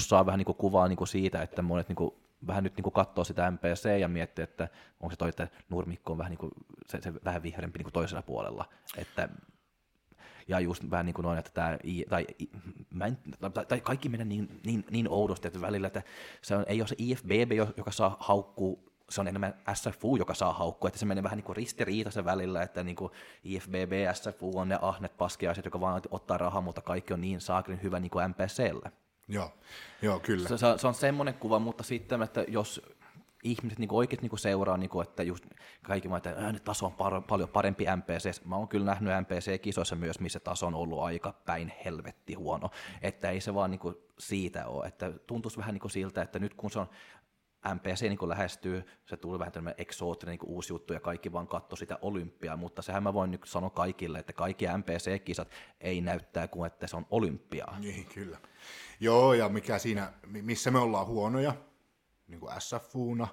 saa 0.00 0.26
vähän 0.26 0.38
niinku 0.38 0.54
kuvaa 0.54 0.88
niinku 0.88 1.06
siitä, 1.06 1.42
että 1.42 1.62
monet 1.62 1.88
niinku 1.88 2.22
vähän 2.46 2.64
nyt 2.64 2.76
niinku 2.76 2.90
katsoo 2.90 3.24
sitä 3.24 3.50
MPC 3.50 4.00
ja 4.00 4.08
miettii, 4.08 4.42
että 4.42 4.68
onko 5.00 5.10
se 5.10 5.16
toi, 5.16 5.28
että 5.28 5.48
nurmikko 5.68 6.12
on 6.12 6.18
vähän 6.18 6.30
niinku, 6.30 6.50
se, 6.86 7.00
se 7.00 7.14
vähän 7.24 7.42
vihreämpi 7.42 7.78
niinku 7.78 7.90
toisella 7.90 8.22
puolella. 8.22 8.64
Että 8.96 9.28
ja 10.48 10.60
just 10.60 10.90
vähän 10.90 11.06
niin 11.06 11.14
kuin 11.14 11.24
noin, 11.24 11.38
että 11.38 11.50
tämä, 11.54 11.78
tai, 12.08 12.26
mä 12.90 13.06
en, 13.06 13.18
tai, 13.40 13.66
tai 13.66 13.80
kaikki 13.80 14.08
menee 14.08 14.24
niin, 14.24 14.60
niin, 14.66 14.84
niin 14.90 15.08
oudosti, 15.08 15.48
että 15.48 15.60
välillä, 15.60 15.86
että 15.86 16.02
se 16.42 16.56
on, 16.56 16.64
ei 16.68 16.80
ole 16.80 16.88
se 16.88 16.94
IFBB, 16.98 17.52
joka 17.76 17.90
saa 17.90 18.16
haukkuu 18.20 18.91
se 19.08 19.20
on 19.20 19.28
enemmän 19.28 19.54
SFU, 19.74 20.16
joka 20.16 20.34
saa 20.34 20.52
haukkua, 20.52 20.88
että 20.88 21.00
se 21.00 21.06
menee 21.06 21.22
vähän 21.22 21.36
niin 21.36 21.44
kuin 21.44 21.56
ristiriitaisen 21.56 22.24
välillä, 22.24 22.62
että 22.62 22.84
niin 22.84 22.96
kuin 22.96 23.12
IFBB, 23.44 23.92
SFU 24.12 24.58
on 24.58 24.68
ne 24.68 24.78
ahnet 24.82 25.16
paskiaiset, 25.16 25.64
joka 25.64 25.80
vaan 25.80 26.02
ottaa 26.10 26.38
rahaa, 26.38 26.60
mutta 26.60 26.80
kaikki 26.80 27.14
on 27.14 27.20
niin 27.20 27.40
saakelin 27.40 27.82
hyvä 27.82 28.00
niin 28.00 28.10
kuin 28.10 28.30
MPCllä. 28.30 28.90
Joo, 29.28 29.52
joo 30.02 30.20
kyllä. 30.20 30.48
Se, 30.48 30.56
se, 30.76 30.86
on 30.86 30.94
semmoinen 30.94 31.34
kuva, 31.34 31.58
mutta 31.58 31.82
sitten, 31.82 32.22
että 32.22 32.44
jos 32.48 32.82
ihmiset 33.42 33.78
niin 33.78 33.92
oikeasti 33.92 34.28
niin 34.28 34.38
seuraa, 34.38 34.76
niin 34.76 34.90
kuin, 34.90 35.08
että 35.08 35.22
just 35.22 35.44
kaikki 35.82 36.10
vaan, 36.10 36.16
että 36.18 36.44
äänet 36.44 36.64
taso 36.64 36.86
on 36.86 36.92
par- 36.92 37.22
paljon 37.28 37.48
parempi 37.48 37.86
MPC. 37.96 38.44
Mä 38.44 38.56
oon 38.56 38.68
kyllä 38.68 38.86
nähnyt 38.86 39.12
MPC-kisoissa 39.20 39.96
myös, 39.96 40.20
missä 40.20 40.40
taso 40.40 40.66
on 40.66 40.74
ollut 40.74 41.02
aika 41.02 41.32
päin 41.32 41.72
helvetti 41.84 42.34
huono. 42.34 42.70
Että 43.02 43.30
ei 43.30 43.40
se 43.40 43.54
vaan 43.54 43.70
niin 43.70 43.78
kuin 43.78 43.94
siitä 44.18 44.66
ole. 44.66 44.86
Että 44.86 45.12
tuntuisi 45.26 45.58
vähän 45.58 45.74
niin 45.74 45.80
kuin 45.80 45.90
siltä, 45.90 46.22
että 46.22 46.38
nyt 46.38 46.54
kun 46.54 46.70
se 46.70 46.78
on 46.78 46.88
MPC 47.74 48.02
niin 48.02 48.28
lähestyy, 48.28 48.84
se 49.06 49.16
tuli 49.16 49.38
vähän 49.38 49.52
tämmöinen 49.52 49.82
eksoottinen 49.82 50.32
niin 50.32 50.50
uusi 50.50 50.72
juttu 50.72 50.92
ja 50.92 51.00
kaikki 51.00 51.32
vaan 51.32 51.48
katso 51.48 51.76
sitä 51.76 51.98
olympiaa, 52.02 52.56
mutta 52.56 52.82
sehän 52.82 53.02
mä 53.02 53.14
voin 53.14 53.30
nyt 53.30 53.40
sanoa 53.44 53.70
kaikille, 53.70 54.18
että 54.18 54.32
kaikki 54.32 54.66
MPC-kisat 54.66 55.50
ei 55.80 56.00
näyttää 56.00 56.48
kuin 56.48 56.66
että 56.66 56.86
se 56.86 56.96
on 56.96 57.06
olympiaa. 57.10 57.78
Niin, 57.78 58.06
kyllä. 58.14 58.38
Joo, 59.00 59.34
ja 59.34 59.48
mikä 59.48 59.78
siinä, 59.78 60.12
missä 60.26 60.70
me 60.70 60.78
ollaan 60.78 61.06
huonoja, 61.06 61.54
niin 62.28 62.40
kuin 62.40 62.52
SFUna, 62.58 63.28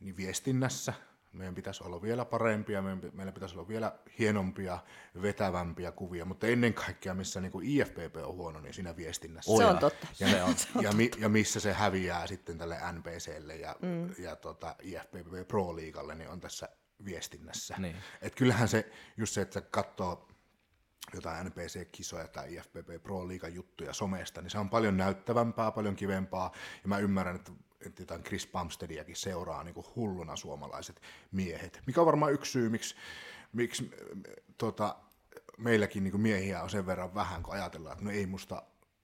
niin 0.00 0.16
viestinnässä, 0.16 0.92
meidän 1.32 1.54
pitäisi 1.54 1.84
olla 1.84 2.02
vielä 2.02 2.24
parempia, 2.24 2.82
meillä 3.12 3.32
pitäisi 3.32 3.54
olla 3.54 3.68
vielä 3.68 3.98
hienompia, 4.18 4.78
vetävämpiä 5.22 5.92
kuvia, 5.92 6.24
mutta 6.24 6.46
ennen 6.46 6.74
kaikkea, 6.74 7.14
missä 7.14 7.40
niin 7.40 7.52
kuin 7.52 7.66
IFPP 7.66 8.16
on 8.24 8.34
huono, 8.34 8.60
niin 8.60 8.74
siinä 8.74 8.96
viestinnässä. 8.96 9.56
Se 9.56 9.64
on 9.64 9.78
totta. 9.78 10.06
Ja, 10.20 10.28
se 10.30 10.42
on 10.42 10.54
totta. 10.54 10.82
ja, 10.82 10.90
ja 11.18 11.28
missä 11.28 11.60
se 11.60 11.72
häviää 11.72 12.26
sitten 12.26 12.58
tälle 12.58 12.78
NPClle 12.92 13.56
ja, 13.56 13.76
mm. 13.82 14.14
ja 14.18 14.36
tota 14.36 14.76
IFPP 14.82 15.48
Pro-liigalle, 15.48 16.14
niin 16.14 16.30
on 16.30 16.40
tässä 16.40 16.68
viestinnässä. 17.04 17.74
Niin. 17.78 17.96
Et 18.22 18.34
kyllähän 18.34 18.68
se, 18.68 18.90
just 19.16 19.32
se, 19.34 19.40
että 19.40 19.60
katsoo 19.60 20.28
jotain 21.14 21.46
NPC-kisoja 21.46 22.28
tai 22.28 22.54
IFPP 22.54 23.02
Pro-liigan 23.02 23.54
juttuja 23.54 23.92
somesta, 23.92 24.42
niin 24.42 24.50
se 24.50 24.58
on 24.58 24.70
paljon 24.70 24.96
näyttävämpää, 24.96 25.70
paljon 25.70 25.96
kivempaa, 25.96 26.52
ja 26.82 26.88
mä 26.88 26.98
ymmärrän, 26.98 27.36
että 27.36 27.52
jotain 27.98 28.22
Chris 28.22 28.46
Bumsteadiakin 28.46 29.16
seuraa 29.16 29.64
niin 29.64 29.74
kuin 29.74 29.86
hulluna 29.96 30.36
suomalaiset 30.36 31.02
miehet. 31.32 31.80
Mikä 31.86 32.00
on 32.00 32.06
varmaan 32.06 32.32
yksi 32.32 32.52
syy, 32.52 32.68
miksi, 32.68 32.94
miksi 33.52 33.90
tota, 34.58 34.96
meilläkin 35.58 36.04
niin 36.04 36.12
kuin 36.12 36.20
miehiä 36.20 36.62
on 36.62 36.70
sen 36.70 36.86
verran 36.86 37.14
vähän, 37.14 37.42
kun 37.42 37.54
ajatellaan, 37.54 37.92
että 37.92 38.04
no 38.04 38.10
ei 38.10 38.26
musta 38.26 38.62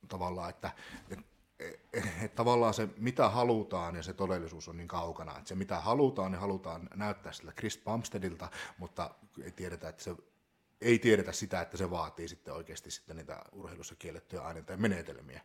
tavallaan, 0.08 0.50
että, 0.50 0.70
että 1.10 1.24
että 1.60 2.24
et, 2.24 2.34
tavallaan 2.34 2.74
se, 2.74 2.88
mitä 2.96 3.28
halutaan 3.28 3.96
ja 3.96 4.02
se 4.02 4.12
todellisuus 4.12 4.68
on 4.68 4.76
niin 4.76 4.88
kaukana, 4.88 5.38
että 5.38 5.48
se 5.48 5.54
mitä 5.54 5.80
halutaan, 5.80 6.32
niin 6.32 6.40
halutaan 6.40 6.88
näyttää 6.94 7.32
sillä 7.32 7.52
Chris 7.52 7.78
Bumsteadilta, 7.84 8.50
mutta 8.78 9.10
ei 9.42 9.50
tiedetä, 9.50 9.88
että 9.88 10.04
se 10.04 10.14
ei 10.80 10.98
tiedetä 10.98 11.32
sitä, 11.32 11.60
että 11.60 11.76
se 11.76 11.90
vaatii 11.90 12.28
sitten 12.28 12.54
oikeasti 12.54 12.90
sitten 12.90 13.16
niitä 13.16 13.42
urheilussa 13.52 13.94
kiellettyjä 13.98 14.42
aineita 14.42 14.72
ja 14.72 14.78
menetelmiä. 14.78 15.40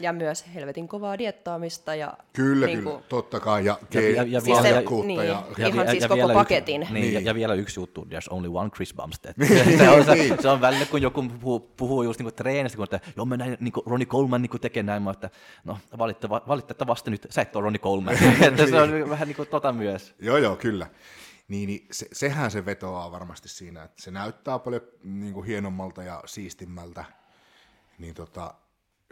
Ja 0.00 0.12
myös 0.12 0.44
helvetin 0.54 0.88
kovaa 0.88 1.18
diettaamista. 1.18 1.94
Ja 1.94 2.14
kyllä, 2.32 2.66
niin 2.66 2.78
kyllä, 2.78 3.00
totta 3.08 3.40
kai. 3.40 3.64
Ja, 3.64 3.78
ja, 3.94 4.00
ja, 4.00 4.22
ja, 4.22 4.40
siis 4.40 4.58
se, 4.62 4.84
niin, 5.04 5.16
ja, 5.26 5.42
ihan 5.58 5.86
ja, 5.86 5.90
siis 5.90 6.02
ja 6.02 6.08
koko 6.08 6.28
paketin. 6.34 6.82
Yksi, 6.82 6.94
niin, 6.94 7.02
niin. 7.02 7.14
Ja, 7.14 7.20
ja, 7.20 7.34
vielä 7.34 7.54
yksi 7.54 7.80
juttu, 7.80 8.06
there's 8.10 8.26
only 8.30 8.48
one 8.52 8.70
Chris 8.70 8.94
Bumstead. 8.94 9.34
Niin, 9.36 9.78
se, 9.78 9.90
on, 9.90 10.04
se, 10.04 10.36
se 10.40 10.48
on 10.48 10.60
välillä, 10.60 10.86
kun 10.86 11.02
joku 11.02 11.22
puhuu, 11.22 11.60
puhuu 11.60 12.02
just 12.02 12.20
niin 12.20 12.34
treenistä, 12.34 12.76
kun 12.76 12.84
että 12.84 13.00
joo, 13.16 13.26
mä 13.26 13.36
näin 13.36 13.56
niin 13.60 13.72
Ronnie 13.86 14.06
Coleman 14.06 14.42
niin 14.42 14.60
tekee 14.60 14.82
näin, 14.82 15.02
mä 15.02 15.10
että 15.10 15.30
no 15.64 15.78
valittava, 15.98 16.42
valitettavasti 16.48 17.10
nyt 17.10 17.26
sä 17.30 17.42
et 17.42 17.56
ole 17.56 17.62
Ronnie 17.62 17.78
Coleman. 17.78 18.14
että 18.48 18.66
se 18.66 18.80
on 18.80 19.10
vähän 19.10 19.28
niin 19.28 19.36
kuin 19.36 19.48
tota 19.48 19.72
myös. 19.72 20.14
Joo, 20.18 20.36
joo, 20.36 20.56
kyllä. 20.56 20.86
Niin, 21.48 21.66
niin 21.66 21.86
se, 21.90 22.06
sehän 22.12 22.50
se 22.50 22.66
vetoaa 22.66 23.10
varmasti 23.10 23.48
siinä, 23.48 23.82
että 23.82 24.02
se 24.02 24.10
näyttää 24.10 24.58
paljon 24.58 24.82
niin 25.02 25.34
kuin 25.34 25.46
hienommalta 25.46 26.02
ja 26.02 26.22
siistimmältä. 26.26 27.04
Niin 27.98 28.14
tota, 28.14 28.54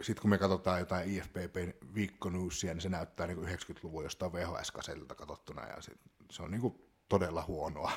sitten 0.03 0.21
kun 0.21 0.29
me 0.29 0.37
katsotaan 0.37 0.79
jotain 0.79 1.09
IFPPn 1.09 1.93
viikkonyyssiä, 1.95 2.73
niin 2.73 2.81
se 2.81 2.89
näyttää 2.89 3.27
niin 3.27 3.37
90-luvun 3.37 4.03
jostain 4.03 4.33
VHS-kaselilta 4.33 5.15
katsottuna, 5.15 5.67
ja 5.67 5.81
se, 5.81 5.91
se 6.31 6.43
on 6.43 6.51
niin 6.51 6.61
kuin 6.61 6.75
todella 7.09 7.43
huonoa 7.47 7.91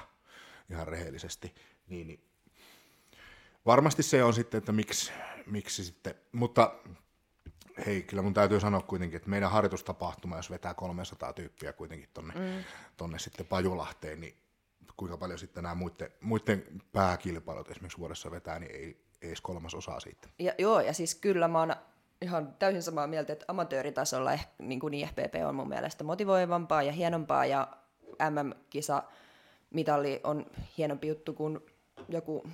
ihan 0.70 0.88
rehellisesti. 0.88 1.54
Niin, 1.86 2.06
niin. 2.06 2.24
Varmasti 3.66 4.02
se 4.02 4.24
on 4.24 4.34
sitten, 4.34 4.58
että 4.58 4.72
miksi, 4.72 5.12
miksi 5.46 5.84
sitten, 5.84 6.14
mutta 6.32 6.74
hei, 7.86 8.02
kyllä 8.02 8.22
mun 8.22 8.34
täytyy 8.34 8.60
sanoa 8.60 8.82
kuitenkin, 8.82 9.16
että 9.16 9.30
meidän 9.30 9.50
harjoitustapahtuma, 9.50 10.36
jos 10.36 10.50
vetää 10.50 10.74
300 10.74 11.32
tyyppiä 11.32 11.72
kuitenkin 11.72 12.08
tonne, 12.14 12.34
mm. 12.34 12.64
tonne 12.96 13.18
sitten 13.18 13.46
Pajulahteen, 13.46 14.20
niin 14.20 14.34
kuinka 14.96 15.16
paljon 15.16 15.38
sitten 15.38 15.62
nämä 15.62 15.74
muiden, 15.74 16.10
muiden 16.20 16.82
pääkilpailut 16.92 17.70
esimerkiksi 17.70 17.98
vuodessa 17.98 18.30
vetää, 18.30 18.58
niin 18.58 18.72
ei, 18.72 19.06
ei 19.22 19.28
edes 19.28 19.40
kolmas 19.40 19.74
osaa 19.74 20.00
siitä. 20.00 20.28
Ja, 20.38 20.52
joo, 20.58 20.80
ja 20.80 20.92
siis 20.92 21.14
kyllä 21.14 21.48
mä 21.48 21.58
oon 21.58 21.76
ihan 22.22 22.54
täysin 22.58 22.82
samaa 22.82 23.06
mieltä, 23.06 23.32
että 23.32 23.44
amatööritasolla 23.48 24.32
ehkä, 24.32 24.52
niin 24.58 24.80
kuin 24.80 24.94
IFPP 24.94 25.34
on 25.48 25.54
mun 25.54 25.68
mielestä 25.68 26.04
motivoivampaa 26.04 26.82
ja 26.82 26.92
hienompaa, 26.92 27.46
ja 27.46 27.68
MM-kisa 28.30 29.02
mitalli 29.70 30.20
on 30.24 30.46
hienompi 30.78 31.08
juttu 31.08 31.32
kuin 31.32 31.60
joku, 32.08 32.46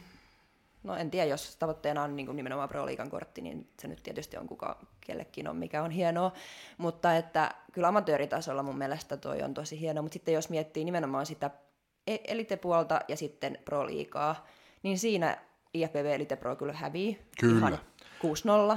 no 0.82 0.96
en 0.96 1.10
tiedä, 1.10 1.26
jos 1.26 1.56
tavoitteena 1.56 2.02
on 2.02 2.16
niin 2.16 2.26
kuin 2.26 2.36
nimenomaan 2.36 2.68
Pro 2.68 2.86
Liigan 2.86 3.10
kortti, 3.10 3.40
niin 3.40 3.68
se 3.80 3.88
nyt 3.88 4.02
tietysti 4.02 4.36
on 4.36 4.46
kuka 4.46 4.78
kellekin 5.00 5.48
on, 5.48 5.56
mikä 5.56 5.82
on 5.82 5.90
hienoa, 5.90 6.32
mutta 6.78 7.16
että 7.16 7.54
kyllä 7.72 7.88
amatööritasolla 7.88 8.62
mun 8.62 8.78
mielestä 8.78 9.16
toi 9.16 9.42
on 9.42 9.54
tosi 9.54 9.80
hieno, 9.80 10.02
mutta 10.02 10.12
sitten 10.14 10.34
jos 10.34 10.50
miettii 10.50 10.84
nimenomaan 10.84 11.26
sitä 11.26 11.50
e- 12.06 12.16
elitepuolta 12.24 13.00
ja 13.08 13.16
sitten 13.16 13.58
Pro 13.64 13.86
Liigaa, 13.86 14.46
niin 14.82 14.98
siinä 14.98 15.38
IFBB 15.74 16.06
Elite 16.06 16.36
Pro 16.36 16.56
kyllä 16.56 16.72
hävii 16.72 17.18
Kyllä. 17.40 17.58
ihan 17.58 17.78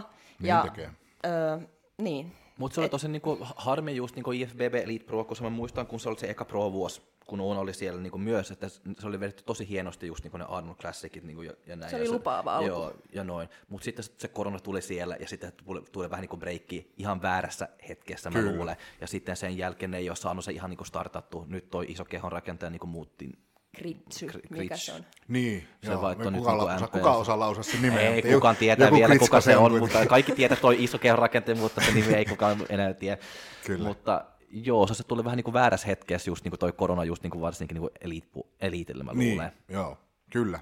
6-0. 0.01 0.14
Niin 0.39 0.49
ja, 0.49 0.61
tekee. 0.61 0.89
Öö, 1.25 1.57
niin, 1.97 2.31
Mutta 2.57 2.75
se 2.75 2.81
oli 2.81 2.89
tosi 2.89 3.07
niinku 3.07 3.37
harmi 3.55 3.95
just 3.95 4.15
niinku 4.15 4.31
IFBB 4.31 4.75
Elite 4.75 5.05
Pro, 5.05 5.23
koska 5.23 5.43
mä 5.43 5.49
muistan, 5.49 5.87
kun 5.87 5.99
se 5.99 6.09
oli 6.09 6.19
se 6.19 6.29
eka 6.29 6.45
Pro-vuosi, 6.45 7.01
kun 7.27 7.41
Uno 7.41 7.59
oli 7.59 7.73
siellä 7.73 8.01
niinku 8.01 8.17
myös, 8.17 8.51
että 8.51 8.69
se 8.69 9.07
oli 9.07 9.19
vedetty 9.19 9.43
tosi 9.43 9.69
hienosti 9.69 10.07
just 10.07 10.23
niinku 10.23 10.37
ne 10.37 10.45
Arnold 10.47 10.75
Classicit 10.75 11.23
niinku 11.23 11.41
ja, 11.41 11.53
ja 11.67 11.75
näin. 11.75 11.89
Se 11.89 11.95
oli 11.95 12.05
ja 12.05 12.11
lupaava 12.11 12.55
alku. 12.55 12.67
Joo, 12.67 12.93
ja 13.13 13.23
noin. 13.23 13.49
Mutta 13.69 13.85
sitten 13.85 14.05
se 14.17 14.27
korona 14.27 14.59
tuli 14.59 14.81
siellä 14.81 15.17
ja 15.19 15.27
sitten 15.27 15.53
tuli, 15.65 15.81
tuli 15.91 16.09
vähän 16.09 16.21
niinku 16.21 16.37
breikki 16.37 16.93
ihan 16.97 17.21
väärässä 17.21 17.69
hetkessä, 17.89 18.29
mä 18.29 18.39
Kyllä. 18.39 18.51
luulen. 18.51 18.75
Ja 19.01 19.07
sitten 19.07 19.37
sen 19.37 19.57
jälkeen 19.57 19.91
ne 19.91 19.97
ei 19.97 20.09
ole 20.09 20.15
saanut 20.15 20.45
se 20.45 20.51
ihan 20.51 20.69
niinku 20.69 20.83
startattu. 20.83 21.45
Nyt 21.47 21.69
toi 21.69 21.85
iso 21.89 22.05
kehon 22.05 22.31
rakentaja 22.31 22.69
niinku 22.69 22.87
muutti. 22.87 23.31
Kritsy, 23.75 24.27
Kri- 24.27 24.41
mikä 24.49 24.77
se 24.77 24.93
on? 24.93 25.05
Niin, 25.27 25.67
Se 25.83 25.91
joo, 25.91 26.01
vaihtoi 26.01 26.25
me 26.25 26.31
nyt 26.31 26.39
kuka, 26.39 26.51
niinku 26.51 26.65
osa, 26.75 26.85
MP. 26.85 26.91
kuka 26.91 27.11
osaa 27.11 27.39
lausua 27.39 27.63
sen 27.63 27.81
nimen? 27.81 27.99
Ei 27.99 28.15
mutta 28.15 28.33
kukaan 28.33 28.55
tietää 28.55 28.85
joku 28.87 28.95
vielä, 28.95 29.07
Kritska 29.07 29.25
kuka 29.27 29.41
se 29.41 29.57
on, 29.57 29.61
kuitenkin. 29.71 29.93
mutta 29.97 30.09
kaikki 30.09 30.31
tietää 30.31 30.57
toi 30.57 30.83
iso 30.83 30.97
kehon 30.99 31.19
rakentaja, 31.19 31.55
mutta 31.57 31.81
se 31.81 31.91
nimi 31.91 32.13
ei 32.13 32.25
kukaan 32.25 32.57
enää 32.69 32.93
tiedä. 32.93 33.17
Kyllä. 33.65 33.87
Mutta 33.87 34.25
joo, 34.49 34.87
se, 34.87 34.93
se 34.93 35.03
tuli 35.03 35.23
vähän 35.23 35.37
niin 35.37 35.43
kuin 35.43 35.53
väärässä 35.53 35.87
hetkessä 35.87 36.31
just 36.31 36.43
niin 36.43 36.51
kuin 36.51 36.59
toi 36.59 36.71
korona 36.71 37.03
just 37.03 37.23
niin 37.23 37.31
kuin 37.31 37.41
varsinkin 37.41 37.75
niin 37.75 37.81
kuin 37.81 37.91
eliitpu, 38.01 38.47
eliitille 38.61 39.03
mä 39.03 39.11
Niin, 39.13 39.31
luulen. 39.31 39.51
joo, 39.69 39.97
kyllä. 40.31 40.59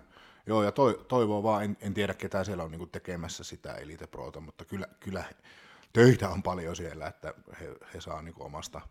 Joo, 0.48 0.64
ja 0.64 0.72
toi, 0.72 1.06
toivoo 1.08 1.44
vaan, 1.44 1.64
en, 1.64 1.78
en 1.82 1.94
tiedä 1.94 2.14
ketä 2.14 2.44
siellä 2.44 2.64
on 2.64 2.72
niinku 2.72 2.86
tekemässä 2.88 3.44
sitä 3.44 3.74
Elite 3.74 4.08
Prota, 4.08 4.40
mutta 4.40 4.66
kyllä, 4.66 4.88
kyllä 5.00 5.24
töitä 5.94 6.30
on 6.30 6.44
paljon 6.44 6.76
siellä, 6.76 7.08
että 7.08 7.34
he, 7.62 7.68
he 7.94 8.02
saa 8.02 8.22
niinku 8.22 8.44
omasta. 8.44 8.82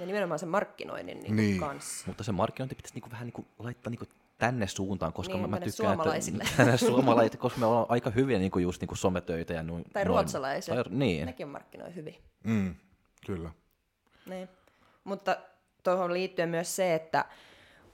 Ja 0.00 0.06
nimenomaan 0.06 0.38
sen 0.38 0.48
markkinoinnin 0.48 1.20
niin 1.20 1.36
Niin. 1.36 1.48
niin. 1.50 1.60
kanssa. 1.60 2.04
Mutta 2.06 2.24
se 2.24 2.32
markkinointi 2.32 2.74
pitäisi 2.74 2.94
niinku 2.94 3.10
vähän 3.10 3.26
niinku 3.26 3.46
laittaa 3.58 3.90
niinku 3.90 4.04
tänne 4.38 4.66
suuntaan, 4.66 5.12
koska 5.12 5.34
Niin, 5.34 5.42
mä, 5.42 5.46
mä 5.48 5.56
tänne 5.56 5.70
tykkään, 5.72 5.94
suomalaisille. 5.96 6.42
että 6.42 6.56
tänne 6.64 6.76
suomalaisille, 6.76 7.40
koska 7.40 7.60
me 7.60 7.66
ollaan 7.66 7.86
aika 7.88 8.10
hyviä 8.10 8.38
niinku 8.38 8.58
just 8.58 8.80
niinku 8.80 8.94
sometöitä 8.96 9.52
ja 9.52 9.62
noin. 9.62 9.84
Tai 9.92 10.04
noin. 10.04 10.06
ruotsalaiset. 10.06 10.74
Tai, 10.74 10.84
niin. 10.90 11.26
Nekin 11.26 11.48
markkinoi 11.48 11.94
hyvin. 11.94 12.16
Mm, 12.44 12.74
kyllä. 13.26 13.50
Niin. 14.26 14.48
Mutta 15.04 15.36
tuohon 15.82 16.12
liittyen 16.12 16.48
myös 16.48 16.76
se, 16.76 16.94
että 16.94 17.24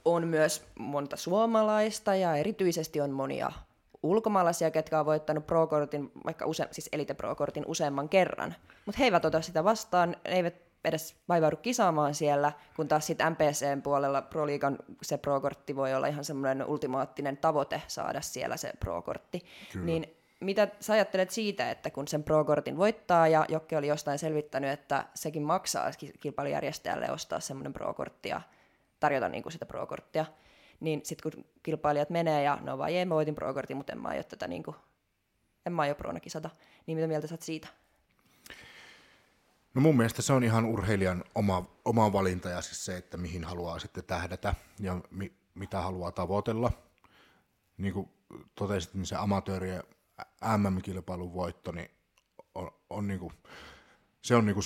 on 0.04 0.26
myös 0.28 0.66
monta 0.78 1.16
suomalaista 1.16 2.14
ja 2.14 2.36
erityisesti 2.36 3.00
on 3.00 3.10
monia 3.10 3.52
ulkomaalaisia, 4.02 4.70
ketkä 4.70 5.00
on 5.00 5.06
voittanut 5.06 5.46
Pro-kortin, 5.46 6.12
vaikka 6.24 6.46
use, 6.46 6.68
siis 6.72 6.88
Elite 6.92 7.14
Pro-kortin 7.14 7.64
useamman 7.66 8.08
kerran. 8.08 8.54
Mutta 8.86 8.98
he 8.98 9.04
eivät 9.04 9.24
ota 9.24 9.40
sitä 9.40 9.64
vastaan, 9.64 10.16
ne 10.24 10.34
eivät 10.36 10.54
edes 10.86 11.16
vaivaudu 11.28 11.56
kisaamaan 11.56 12.14
siellä, 12.14 12.52
kun 12.76 12.88
taas 12.88 13.06
sitten 13.06 13.32
MPCn 13.32 13.82
puolella 13.82 14.22
Pro 14.22 14.46
Liigan 14.46 14.78
se 15.02 15.18
Pro-kortti 15.18 15.76
voi 15.76 15.94
olla 15.94 16.06
ihan 16.06 16.24
semmoinen 16.24 16.66
ultimaattinen 16.66 17.36
tavoite 17.36 17.82
saada 17.86 18.20
siellä 18.20 18.56
se 18.56 18.72
Pro-kortti. 18.80 19.44
Kyllä. 19.72 19.86
Niin 19.86 20.16
mitä 20.40 20.68
sä 20.80 20.92
ajattelet 20.92 21.30
siitä, 21.30 21.70
että 21.70 21.90
kun 21.90 22.08
sen 22.08 22.22
Pro-kortin 22.24 22.76
voittaa, 22.76 23.28
ja 23.28 23.46
Jokke 23.48 23.76
oli 23.76 23.88
jostain 23.88 24.18
selvittänyt, 24.18 24.70
että 24.70 25.06
sekin 25.14 25.42
maksaa 25.42 25.90
ki- 25.98 26.12
kilpailujärjestäjälle 26.20 27.10
ostaa 27.10 27.40
semmoinen 27.40 27.72
Pro-kortti 27.72 28.28
ja 28.28 28.40
tarjota 29.00 29.28
niin 29.28 29.42
kuin 29.42 29.52
sitä 29.52 29.66
Pro-korttia, 29.66 30.26
niin 30.80 31.00
sitten 31.04 31.32
kun 31.32 31.44
kilpailijat 31.62 32.10
menee 32.10 32.42
ja 32.42 32.58
no 32.62 32.78
vaan 32.78 32.94
jee, 32.94 33.04
mä 33.04 33.14
voitin 33.14 33.34
Pro-kortin, 33.34 33.76
mutta 33.76 33.92
en 33.92 34.00
mä 34.00 34.08
aio 34.08 34.22
tätä 34.22 34.48
niin 34.48 34.62
kuin, 34.62 34.76
en 35.66 35.72
mä 35.72 35.82
aio 35.82 35.94
Prona 35.94 36.20
kisata, 36.20 36.50
niin 36.86 36.96
mitä 36.98 37.08
mieltä 37.08 37.26
sä 37.26 37.34
oot 37.34 37.42
siitä? 37.42 37.68
No 39.76 39.82
mun 39.82 39.96
mielestä 39.96 40.22
se 40.22 40.32
on 40.32 40.44
ihan 40.44 40.64
urheilijan 40.64 41.24
oma, 41.34 41.64
oma 41.84 42.12
valinta 42.12 42.48
ja 42.48 42.62
siis 42.62 42.84
se, 42.84 42.96
että 42.96 43.16
mihin 43.16 43.44
haluaa 43.44 43.78
sitten 43.78 44.04
tähdätä 44.04 44.54
ja 44.80 45.00
mi, 45.10 45.32
mitä 45.54 45.80
haluaa 45.80 46.12
tavoitella. 46.12 46.72
Niin 47.78 47.94
kuin 47.94 48.08
totesit, 48.54 48.94
niin 48.94 49.06
se 49.06 49.16
amatöörien 49.16 49.82
MM-kilpailun 50.56 51.34
voitto, 51.34 51.72
niin 51.72 51.90
on, 52.54 52.70
on 52.90 53.06
niin 53.06 53.20
kuin, 53.20 53.32
se 54.22 54.36
on 54.36 54.46
niin 54.46 54.54
kuin 54.54 54.64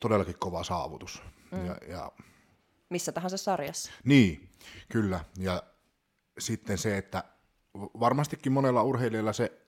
todellakin 0.00 0.38
kova 0.38 0.64
saavutus. 0.64 1.22
Mm. 1.52 1.66
Ja, 1.66 1.76
ja 1.88 2.12
Missä 2.90 3.12
tahansa 3.12 3.36
sarjassa. 3.36 3.92
Niin, 4.04 4.48
kyllä. 4.88 5.24
Ja 5.36 5.62
sitten 6.38 6.78
se, 6.78 6.98
että 6.98 7.24
varmastikin 7.74 8.52
monella 8.52 8.82
urheilijalla 8.82 9.32
se, 9.32 9.67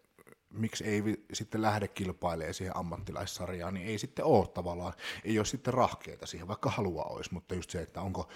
miksi 0.51 0.85
ei 0.85 1.03
sitten 1.33 1.63
lähde 1.63 1.89
kilpailemaan 1.89 2.55
siihen 2.55 2.77
ammattilaissarjaan, 2.77 3.75
niin 3.75 3.87
ei 3.87 3.99
sitten 3.99 4.25
ole 4.25 4.49
tavallaan, 4.49 4.93
ei 5.25 5.39
ole 5.39 5.47
sitten 5.47 5.75
rahkeita 5.75 6.27
siihen, 6.27 6.49
vaikka 6.49 6.71
halua 6.71 7.05
olisi, 7.05 7.35
mutta 7.35 7.55
just 7.55 7.71
se, 7.71 7.83
että 7.83 8.01
onko, 8.01 8.29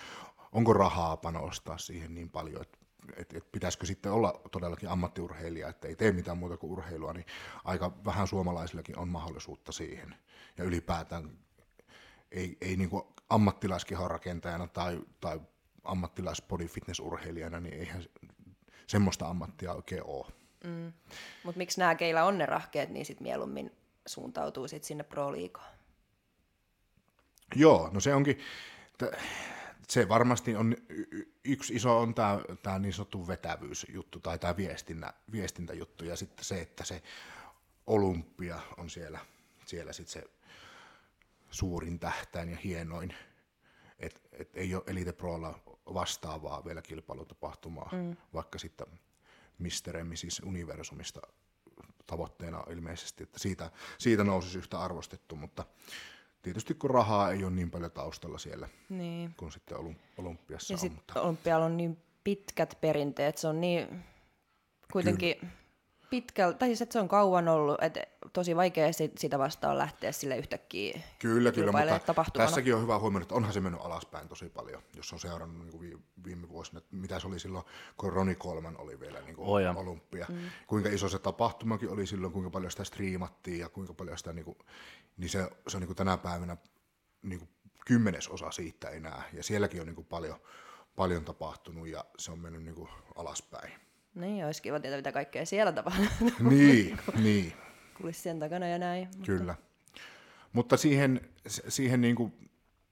onko 0.52 0.72
rahaa 0.72 1.16
panostaa 1.16 1.78
siihen 1.78 2.14
niin 2.14 2.30
paljon, 2.30 2.62
että 2.62 2.78
et, 3.16 3.32
et 3.34 3.52
pitäisikö 3.52 3.86
sitten 3.86 4.12
olla 4.12 4.40
todellakin 4.52 4.88
ammattiurheilija, 4.88 5.68
että 5.68 5.88
ei 5.88 5.96
tee 5.96 6.12
mitään 6.12 6.38
muuta 6.38 6.56
kuin 6.56 6.72
urheilua, 6.72 7.12
niin 7.12 7.26
aika 7.64 7.92
vähän 8.04 8.26
suomalaisillakin 8.26 8.98
on 8.98 9.08
mahdollisuutta 9.08 9.72
siihen. 9.72 10.14
Ja 10.58 10.64
ylipäätään 10.64 11.38
ei, 12.32 12.56
ei 12.60 12.76
niin 12.76 12.90
ammattilaiskehon 13.30 14.10
rakentajana 14.10 14.66
tai, 14.66 15.02
tai 15.20 15.40
ammattilaispodifitnessurheilijana, 15.84 17.60
niin 17.60 17.74
eihän 17.74 18.02
se- 18.02 18.10
semmoista 18.86 19.28
ammattia 19.28 19.72
oikein 19.72 20.04
ole. 20.04 20.43
Mutta 21.44 21.58
miksi 21.58 21.80
nämä, 21.80 21.94
keillä 21.94 22.24
on 22.24 22.38
ne 22.38 22.46
rahkeet, 22.46 22.90
niin 22.90 23.06
sitten 23.06 23.22
mieluummin 23.22 23.72
suuntautuu 24.06 24.68
sit 24.68 24.84
sinne 24.84 25.04
Pro-liigaan? 25.04 25.74
Joo, 27.56 27.90
no 27.92 28.00
se 28.00 28.14
onkin, 28.14 28.38
t- 28.98 29.18
se 29.88 30.08
varmasti 30.08 30.56
on, 30.56 30.76
y- 30.88 31.32
yksi 31.44 31.74
iso 31.74 31.98
on 31.98 32.14
tämä 32.14 32.40
tää 32.62 32.78
niin 32.78 32.92
sanottu 32.92 33.28
vetävyysjuttu 33.28 34.20
tai 34.20 34.38
tämä 34.38 34.56
viestintä, 34.56 35.14
viestintäjuttu 35.32 36.04
ja 36.04 36.16
sitten 36.16 36.44
se, 36.44 36.60
että 36.60 36.84
se 36.84 37.02
olympia 37.86 38.60
on 38.76 38.90
siellä, 38.90 39.18
siellä 39.66 39.92
sitten 39.92 40.22
se 40.22 40.30
suurin 41.50 41.98
tähtäin 41.98 42.48
ja 42.48 42.56
hienoin, 42.64 43.14
että 43.98 44.20
et 44.32 44.56
ei 44.56 44.74
ole 44.74 44.82
Elite 44.86 45.12
Prolla 45.12 45.58
vastaavaa 45.94 46.64
vielä 46.64 46.82
kilpailutapahtumaa, 46.82 47.88
mm. 47.92 48.16
vaikka 48.34 48.58
sitten 48.58 48.86
Mister 49.58 49.96
siis 50.14 50.42
Universumista 50.44 51.20
tavoitteena 52.06 52.64
ilmeisesti, 52.70 53.22
että 53.22 53.38
siitä, 53.38 53.70
siitä 53.98 54.24
nousisi 54.24 54.58
yhtä 54.58 54.80
arvostettu, 54.80 55.36
mutta 55.36 55.64
tietysti 56.42 56.74
kun 56.74 56.90
rahaa 56.90 57.30
ei 57.30 57.44
ole 57.44 57.52
niin 57.52 57.70
paljon 57.70 57.92
taustalla 57.92 58.38
siellä 58.38 58.68
Niin. 58.88 59.34
kuin 59.36 59.52
sitten 59.52 59.78
olym- 59.78 59.98
olympiassa 60.18 60.74
Ja 60.74 60.78
on, 60.82 60.92
mutta 60.92 61.22
olympialla 61.22 61.66
on 61.66 61.76
niin 61.76 61.98
pitkät 62.24 62.78
perinteet, 62.80 63.38
se 63.38 63.48
on 63.48 63.60
niin 63.60 64.04
kuitenkin 64.92 65.36
pitkällä, 66.10 66.54
tai 66.54 66.68
siis 66.68 66.82
että 66.82 66.92
se 66.92 67.00
on 67.00 67.08
kauan 67.08 67.48
ollut, 67.48 67.82
että 67.82 68.00
tosi 68.32 68.56
vaikea 68.56 68.92
sit- 68.92 69.18
sitä 69.18 69.38
vastaan 69.38 69.78
lähteä 69.78 70.12
sille 70.12 70.36
yhtäkkiä 70.36 71.00
Kyllä, 71.18 71.52
kyllä, 71.52 71.72
mutta 71.72 72.24
tässäkin 72.32 72.74
on 72.74 72.82
hyvä 72.82 72.98
huomioida, 72.98 73.22
että 73.22 73.34
onhan 73.34 73.52
se 73.52 73.60
mennyt 73.60 73.80
alaspäin 73.84 74.28
tosi 74.28 74.48
paljon, 74.48 74.82
jos 74.96 75.12
on 75.12 75.20
seurannut 75.20 75.58
niin 75.58 75.70
kuin 75.70 75.80
vi- 75.80 75.98
viime 76.24 76.48
vuosina, 76.48 76.78
että 76.78 76.96
mitä 76.96 77.20
se 77.20 77.26
oli 77.26 77.38
silloin, 77.38 77.64
kun 77.96 78.12
Roni 78.12 78.34
Kolman 78.34 78.76
oli 78.80 79.00
vielä 79.00 79.20
niin 79.20 79.36
kuin 79.36 79.48
Oh, 79.48 79.58
ja. 79.58 79.74
olympia. 79.76 80.26
Mm. 80.28 80.38
Kuinka 80.66 80.88
iso 80.88 81.08
se 81.08 81.18
tapahtumakin 81.18 81.90
oli 81.90 82.06
silloin, 82.06 82.32
kuinka 82.32 82.50
paljon 82.50 82.70
sitä 82.70 82.84
striimattiin 82.84 83.58
ja 83.58 83.68
kuinka 83.68 83.94
paljon 83.94 84.18
sitä, 84.18 84.32
niin, 84.32 84.44
kuin, 84.44 84.58
niin 85.16 85.30
se, 85.30 85.50
se 85.68 85.76
on 85.76 85.80
niin 85.80 85.86
kuin 85.88 85.96
tänä 85.96 86.16
päivänä 86.16 86.56
niin 87.22 87.38
kuin 87.38 87.48
kymmenesosa 87.86 88.50
siitä 88.50 88.90
enää. 88.90 89.22
Ja 89.32 89.42
sielläkin 89.42 89.80
on 89.80 89.86
niin 89.86 89.94
kuin 89.96 90.06
paljon, 90.06 90.36
paljon 90.96 91.24
tapahtunut 91.24 91.88
ja 91.88 92.04
se 92.18 92.32
on 92.32 92.38
mennyt 92.38 92.62
niin 92.62 92.74
kuin 92.74 92.88
alaspäin. 93.14 93.72
Niin, 94.14 94.46
olisi 94.46 94.62
kiva 94.62 94.80
tietää, 94.80 94.98
mitä 94.98 95.12
kaikkea 95.12 95.46
siellä 95.46 95.72
tapahtuu 95.72 96.06
niin, 96.50 96.98
niin. 97.22 97.52
kulissien 97.96 98.38
takana 98.38 98.66
ja 98.66 98.78
näin. 98.78 99.08
Kyllä. 99.26 99.54
Mutta 100.52 100.76
siihen, 100.76 101.20
siihen 101.46 102.00
niin 102.00 102.16
kuin, 102.16 102.32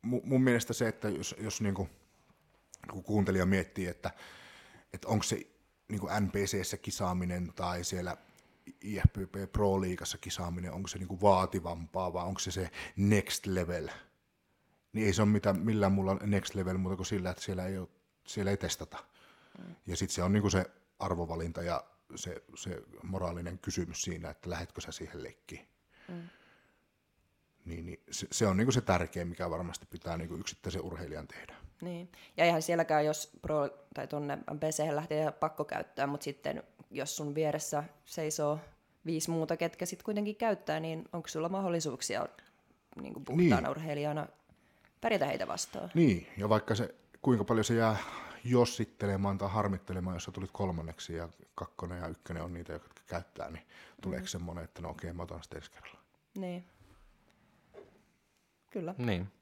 mu- 0.07 0.25
mun 0.25 0.43
mielestä 0.43 0.73
se, 0.73 0.89
että 0.89 1.09
jos, 1.09 1.35
jos 1.39 1.61
niin 1.61 1.75
kuin, 1.75 1.91
kun 2.91 3.03
kuuntelija 3.03 3.47
miettii, 3.47 3.87
että, 3.87 4.11
että 4.93 5.09
onko 5.09 5.23
se 5.23 5.47
niin 5.89 6.03
NPCssä 6.21 6.77
kisaaminen 6.77 7.53
tai 7.57 7.85
siellä 7.85 8.17
IFPP 8.81 9.53
Pro-liigassa 9.53 10.19
kisaaminen, 10.19 10.73
onko 10.73 10.89
se 10.89 10.99
niin 10.99 11.09
kuin 11.09 11.21
vaativampaa 11.21 12.13
vai 12.13 12.25
onko 12.25 12.41
se 12.41 12.51
se 12.51 12.71
next 12.97 13.47
level, 13.47 13.89
niin 14.93 15.07
ei 15.07 15.13
se 15.13 15.23
ole 15.23 15.31
mitään, 15.31 15.61
millään 15.61 15.93
mulla 15.93 16.15
next 16.15 16.55
level 16.55 16.79
muuta 16.79 16.97
kuin 16.97 17.07
sillä, 17.07 17.31
että 17.31 17.43
siellä 17.43 17.67
ei, 17.67 17.79
ole, 17.79 17.89
siellä 18.27 18.51
ei 18.51 18.57
testata. 18.57 19.05
Mm. 19.59 19.75
Ja 19.87 19.97
sitten 19.97 20.15
se 20.15 20.23
on 20.23 20.33
niin 20.33 20.41
kuin 20.41 20.53
se 20.53 20.71
arvovalinta 21.03 21.63
ja 21.63 21.85
se, 22.15 22.43
se 22.55 22.83
moraalinen 23.03 23.59
kysymys 23.59 24.03
siinä, 24.03 24.31
että 24.31 24.51
lähetkö 24.51 24.81
sä 24.81 24.93
siihen 24.93 25.23
leikkiin. 25.23 25.69
Mm. 26.09 26.29
niin, 27.65 27.87
niin 27.87 28.01
se, 28.11 28.27
se 28.31 28.47
on 28.47 28.57
niin 28.57 28.73
se 28.73 28.81
tärkein, 28.81 29.29
mikä 29.29 29.51
varmasti 29.51 29.87
pitää 29.91 30.17
niin 30.17 30.41
yksittäisen 30.41 30.83
urheilijan 30.83 31.29
tehdä. 31.29 31.55
Niin. 31.81 32.13
Ja 32.37 32.45
eihän 32.45 32.63
sielläkään, 32.63 33.07
jos 33.07 33.31
pro 33.43 33.69
tai 33.95 34.07
tuonne 34.07 34.39
PC 34.61 34.91
lähtee 34.91 35.33
pakko 35.33 35.65
käyttää, 35.65 36.07
mutta 36.07 36.25
sitten 36.25 36.63
jos 36.91 37.17
sun 37.17 37.35
vieressä 37.35 37.85
seisoo 38.05 38.59
viisi 39.07 39.31
muuta, 39.31 39.57
ketkä 39.57 39.87
sitten 39.87 40.05
kuitenkin 40.05 40.37
käyttää, 40.37 40.81
niin 40.81 41.05
onko 41.13 41.29
sulla 41.29 41.49
mahdollisuuksia 41.49 42.29
niin 43.01 43.15
kuin 43.15 43.25
puhtaana 43.25 43.61
niin. 43.61 43.71
urheilijana 43.71 44.27
pärjätä 45.01 45.27
heitä 45.27 45.49
vastaan? 45.49 45.91
Niin, 45.95 46.27
ja 46.37 46.49
vaikka 46.49 46.75
se, 46.75 46.95
kuinka 47.23 47.45
paljon 47.45 47.65
se 47.65 47.75
jää 47.75 47.97
jossittelemaan 48.45 49.39
tai 49.39 49.49
harmittelemaan, 49.49 50.17
jos 50.17 50.25
sä 50.25 50.33
tulit 50.33 50.51
kolmanneksi 50.53 51.15
ja 51.15 51.29
kakkonen 51.55 51.99
ja 51.99 52.09
ykkönen 52.09 52.43
on 52.43 52.53
niitä, 52.53 52.73
jotka 52.73 53.03
käyttää, 53.07 53.51
niin 53.51 53.67
tuleeko 54.01 54.25
mm. 54.25 54.29
semmoinen, 54.29 54.65
että 54.65 54.83
no 54.83 54.91
okei, 54.91 55.11
okay, 55.11 55.17
mä 55.17 55.23
otan 55.23 55.43
sitä 55.43 55.57
ensi 55.57 55.71
kerralla. 55.71 56.01
Niin. 56.39 56.65
Kyllä. 58.71 58.95
Niin. 58.99 59.33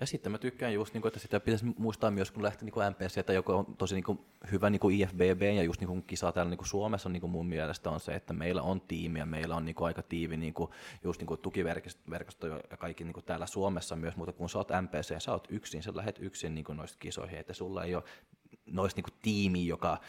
Ja 0.00 0.06
sitten 0.06 0.32
mä 0.32 0.38
tykkään 0.38 0.74
just, 0.74 0.94
niin 0.94 1.02
kuin, 1.02 1.08
että 1.08 1.20
sitä 1.20 1.40
pitäisi 1.40 1.66
muistaa 1.78 2.10
myös, 2.10 2.30
kun 2.30 2.42
lähtee 2.42 2.64
niin 2.64 2.92
MPC, 2.92 3.18
että 3.18 3.32
joku 3.32 3.52
on 3.52 3.76
tosi 3.76 3.94
niin 3.94 4.04
kuin, 4.04 4.18
hyvä 4.52 4.70
niin 4.70 4.80
kuin 4.80 5.00
IFBB 5.00 5.42
ja 5.42 5.62
just 5.62 5.80
niin 5.80 5.88
kuin 5.88 6.02
kisa 6.02 6.32
täällä 6.32 6.50
niin 6.50 6.58
kuin 6.58 6.68
Suomessa 6.68 7.08
niin 7.08 7.20
kuin 7.20 7.30
mun 7.30 7.46
mielestä 7.46 7.90
on 7.90 8.00
se, 8.00 8.14
että 8.14 8.32
meillä 8.32 8.62
on 8.62 8.80
tiimi 8.80 9.18
ja 9.18 9.26
meillä 9.26 9.56
on 9.56 9.64
niin 9.64 9.74
kuin, 9.74 9.86
aika 9.86 10.02
tiivi 10.02 10.36
niin 10.36 10.54
kuin, 10.54 10.70
just 11.04 11.20
niin 11.20 11.26
kuin 11.26 11.40
tukiverkosto 11.40 12.46
ja 12.46 12.76
kaikki 12.78 13.04
niin 13.04 13.14
kuin 13.14 13.24
täällä 13.24 13.46
Suomessa 13.46 13.96
myös, 13.96 14.16
mutta 14.16 14.32
kun 14.32 14.48
sä 14.48 14.58
oot 14.58 14.68
MPC 14.82 15.10
ja 15.10 15.20
sä 15.20 15.32
oot 15.32 15.48
yksin, 15.50 15.82
sä 15.82 15.92
lähdet 15.94 16.18
yksin 16.20 16.54
niin 16.54 16.64
kuin 16.64 16.76
noista 16.76 16.98
kisoihin, 16.98 17.38
että 17.38 17.52
sulla 17.52 17.84
ei 17.84 17.94
ole 17.94 18.04
noista 18.66 18.98
niin 18.98 19.04
kuin 19.04 19.18
tiimi, 19.22 19.66
joka 19.66 20.00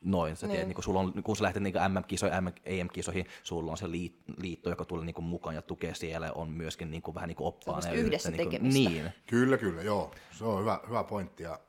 noin. 0.00 0.36
Sä 0.36 0.46
tiedät, 0.46 0.66
niin. 0.66 0.74
niin 0.74 0.84
sulla 0.84 1.00
on, 1.00 1.22
kun 1.22 1.36
sä 1.36 1.42
lähdet 1.42 1.62
niin 1.62 1.74
MM-kisoihin, 1.88 2.52
EM-kisoihin, 2.64 3.26
sulla 3.42 3.70
on 3.70 3.78
se 3.78 3.90
liitto, 4.36 4.70
joka 4.70 4.84
tulee 4.84 5.04
niin 5.04 5.24
mukaan 5.24 5.54
ja 5.54 5.62
tukee 5.62 5.94
siellä 5.94 6.26
ja 6.26 6.32
on 6.32 6.50
myöskin 6.50 6.90
niin 6.90 7.02
kuin, 7.02 7.14
vähän 7.14 7.28
niin 7.28 7.36
kuin 7.36 7.46
oppaana. 7.46 7.82
Se 7.82 7.92
yhdessä 7.92 8.30
niin 8.30 8.36
tekemistä. 8.36 8.90
Niin. 8.90 9.12
Kyllä, 9.26 9.58
kyllä, 9.58 9.82
joo. 9.82 10.14
Se 10.38 10.44
on 10.44 10.60
hyvä, 10.60 10.80
hyvä 10.88 11.04
pointti. 11.04 11.42
Ja, 11.42 11.60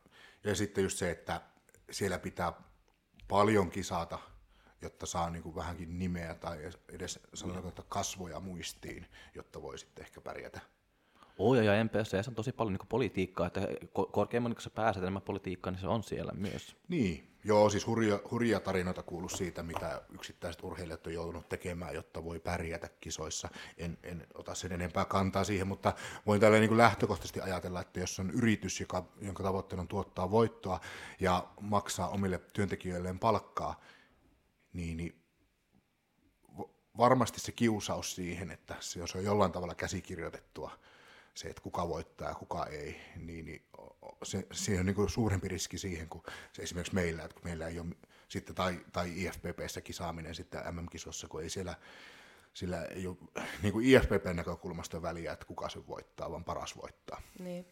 ja 0.43 0.55
sitten 0.55 0.83
just 0.83 0.97
se, 0.97 1.11
että 1.11 1.41
siellä 1.91 2.19
pitää 2.19 2.53
paljon 3.27 3.69
kisata, 3.69 4.19
jotta 4.81 5.05
saa 5.05 5.29
niin 5.29 5.43
kuin 5.43 5.55
vähänkin 5.55 5.99
nimeä 5.99 6.35
tai 6.35 6.69
edes 6.89 7.19
sanotaanko, 7.33 7.69
että 7.69 7.83
kasvoja 7.89 8.39
muistiin, 8.39 9.05
jotta 9.35 9.61
voi 9.61 9.77
sitten 9.77 10.05
ehkä 10.05 10.21
pärjätä. 10.21 10.59
Oh, 11.41 11.55
ja 11.55 11.83
MPC 11.83 12.27
on 12.27 12.35
tosi 12.35 12.51
paljon 12.51 12.73
niin 12.73 12.87
politiikkaa, 12.89 13.47
että 13.47 13.61
korkeimman 14.11 14.53
kun 14.53 14.61
sä 14.61 14.69
pääset 14.69 15.03
enemmän 15.03 15.21
politiikkaan, 15.21 15.73
niin 15.73 15.81
se 15.81 15.87
on 15.87 16.03
siellä 16.03 16.31
myös. 16.31 16.75
Niin, 16.87 17.31
Joo, 17.43 17.69
siis 17.69 17.87
hurja, 17.87 18.19
hurja 18.31 18.59
tarinoita 18.59 19.03
kuulu 19.03 19.29
siitä, 19.29 19.63
mitä 19.63 20.01
yksittäiset 20.13 20.63
urheilijat 20.63 21.07
on 21.07 21.13
joutunut 21.13 21.49
tekemään, 21.49 21.95
jotta 21.95 22.23
voi 22.23 22.39
pärjätä 22.39 22.89
kisoissa. 22.99 23.49
En, 23.77 23.97
en 24.03 24.27
ota 24.33 24.55
sen 24.55 24.71
enempää 24.71 25.05
kantaa 25.05 25.43
siihen, 25.43 25.67
mutta 25.67 25.93
voin 26.25 26.41
tällä 26.41 26.59
niin 26.59 26.77
lähtökohtaisesti 26.77 27.41
ajatella, 27.41 27.81
että 27.81 27.99
jos 27.99 28.19
on 28.19 28.31
yritys, 28.31 28.79
joka, 28.79 29.05
jonka 29.21 29.43
tavoitteena 29.43 29.81
on 29.81 29.87
tuottaa 29.87 30.31
voittoa 30.31 30.79
ja 31.19 31.47
maksaa 31.61 32.09
omille 32.09 32.37
työntekijöilleen 32.37 33.19
palkkaa, 33.19 33.81
niin, 34.73 34.97
niin 34.97 35.21
varmasti 36.97 37.39
se 37.39 37.51
kiusaus 37.51 38.15
siihen, 38.15 38.51
että 38.51 38.75
se, 38.79 38.99
jos 38.99 39.15
on 39.15 39.23
jollain 39.23 39.51
tavalla 39.51 39.75
käsikirjoitettua, 39.75 40.71
se, 41.33 41.47
että 41.47 41.61
kuka 41.61 41.89
voittaa 41.89 42.29
ja 42.29 42.35
kuka 42.35 42.65
ei, 42.65 43.01
niin, 43.15 43.45
niin 43.45 43.65
se, 44.23 44.47
siihen 44.51 44.79
on 44.79 44.85
niin 44.85 45.09
suurempi 45.09 45.47
riski 45.47 45.77
siihen 45.77 46.09
kuin 46.09 46.23
se 46.53 46.61
esimerkiksi 46.61 46.95
meillä, 46.95 47.23
että 47.23 47.33
kun 47.33 47.43
meillä 47.43 47.67
ei 47.67 47.79
ole 47.79 47.87
sitten, 48.27 48.55
tai, 48.55 48.79
tai 48.93 49.23
IFPPssä 49.23 49.81
kisaaminen 49.81 50.35
sitten 50.35 50.75
MM-kisossa, 50.75 51.27
kun 51.27 51.43
ei 51.43 51.49
siellä, 51.49 51.75
sillä 52.53 52.85
ei 52.85 53.07
ole 53.07 53.17
niin 53.63 53.73
kuin 53.73 53.85
IFPPn 53.85 54.35
näkökulmasta 54.35 55.01
väliä, 55.01 55.33
että 55.33 55.45
kuka 55.45 55.69
se 55.69 55.87
voittaa, 55.87 56.31
vaan 56.31 56.43
paras 56.43 56.77
voittaa. 56.77 57.21
Niin. 57.39 57.65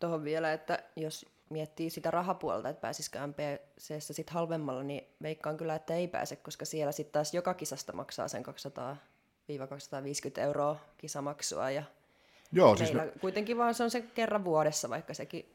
Tuohon 0.00 0.24
vielä, 0.24 0.52
että 0.52 0.82
jos 0.96 1.26
miettii 1.50 1.90
sitä 1.90 2.10
rahapuolta, 2.10 2.68
että 2.68 2.80
pääsisikö 2.80 3.18
MPCssä 3.26 4.14
sitten 4.14 4.34
halvemmalla, 4.34 4.82
niin 4.82 5.04
veikkaan 5.22 5.56
kyllä, 5.56 5.74
että 5.74 5.94
ei 5.94 6.08
pääse, 6.08 6.36
koska 6.36 6.64
siellä 6.64 6.92
sitten 6.92 7.12
taas 7.12 7.34
joka 7.34 7.54
kisasta 7.54 7.92
maksaa 7.92 8.28
sen 8.28 8.44
200-250 8.46 10.40
euroa 10.40 10.76
kisamaksua 10.98 11.70
ja 11.70 11.82
Joo, 12.52 12.76
siis 12.76 12.92
Meillä 12.92 13.12
no... 13.12 13.18
kuitenkin 13.20 13.58
vaan 13.58 13.74
se 13.74 13.84
on 13.84 13.90
se 13.90 14.00
kerran 14.00 14.44
vuodessa, 14.44 14.90
vaikka 14.90 15.14
sekin 15.14 15.54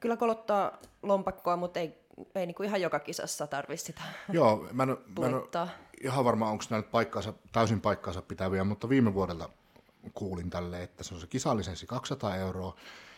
kyllä 0.00 0.16
kolottaa 0.16 0.78
lompakkoa, 1.02 1.56
mutta 1.56 1.80
ei, 1.80 1.98
ei 2.34 2.46
niin 2.46 2.54
kuin 2.54 2.66
ihan 2.66 2.80
joka 2.80 3.00
kisassa 3.00 3.46
tarvitse 3.46 3.86
sitä 3.86 4.02
Joo, 4.32 4.68
mä 4.72 4.82
en, 4.82 4.88
mä 5.20 5.26
en 5.26 5.34
ole 5.34 5.68
ihan 6.04 6.24
varma, 6.24 6.50
onko 6.50 6.64
nämä 6.70 6.82
paikkaansa, 6.82 7.32
täysin 7.52 7.80
paikkaansa 7.80 8.22
pitäviä, 8.22 8.64
mutta 8.64 8.88
viime 8.88 9.14
vuodelta 9.14 9.48
kuulin 10.14 10.50
tälle, 10.50 10.82
että 10.82 11.04
se 11.04 11.14
on 11.14 11.20
se 11.20 11.26
kisalisenssi 11.26 11.86
200 11.86 12.36
euroa, 12.36 12.76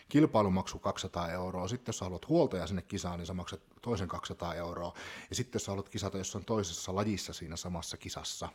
kilpailumaksu 0.09 0.79
200 0.79 1.31
euroa, 1.31 1.67
sitten 1.67 1.89
jos 1.89 2.01
haluat 2.01 2.27
huoltaja 2.27 2.67
sinne 2.67 2.81
kisaan, 2.81 3.19
niin 3.19 3.27
sä 3.27 3.33
maksat 3.33 3.61
toisen 3.81 4.07
200 4.07 4.55
euroa, 4.55 4.93
ja 5.29 5.35
sitten 5.35 5.59
jos 5.59 5.67
haluat 5.67 5.89
kisata 5.89 6.17
jossain 6.17 6.45
toisessa 6.45 6.95
lajissa 6.95 7.33
siinä 7.33 7.55
samassa 7.55 7.97
kisassa, 7.97 8.49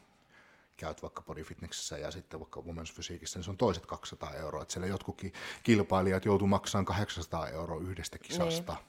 käyt 0.83 1.03
vaikka 1.03 1.23
bodyfitnessissä 1.23 1.99
ja 1.99 2.11
sitten 2.11 2.41
vaikka 2.41 2.61
women's 2.61 2.95
fysiikissä, 2.95 3.39
niin 3.39 3.45
se 3.45 3.51
on 3.51 3.57
toiset 3.57 3.87
200 3.87 4.35
euroa. 4.35 4.63
Että 4.63 4.73
siellä 4.73 4.87
jotkutkin 4.87 5.33
kilpailijat 5.63 6.25
joutuu 6.25 6.47
maksamaan 6.47 6.85
800 6.85 7.49
euroa 7.49 7.81
yhdestä 7.81 8.19
kisasta. 8.19 8.73
Niin. 8.73 8.85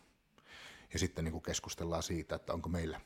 Ja 0.94 1.00
sitten 1.00 1.24
niin 1.24 1.32
kuin 1.32 1.42
keskustellaan 1.42 2.04
siitä, 2.04 2.36
että 2.36 2.54
onko 2.54 2.70
meillä, 2.70 3.02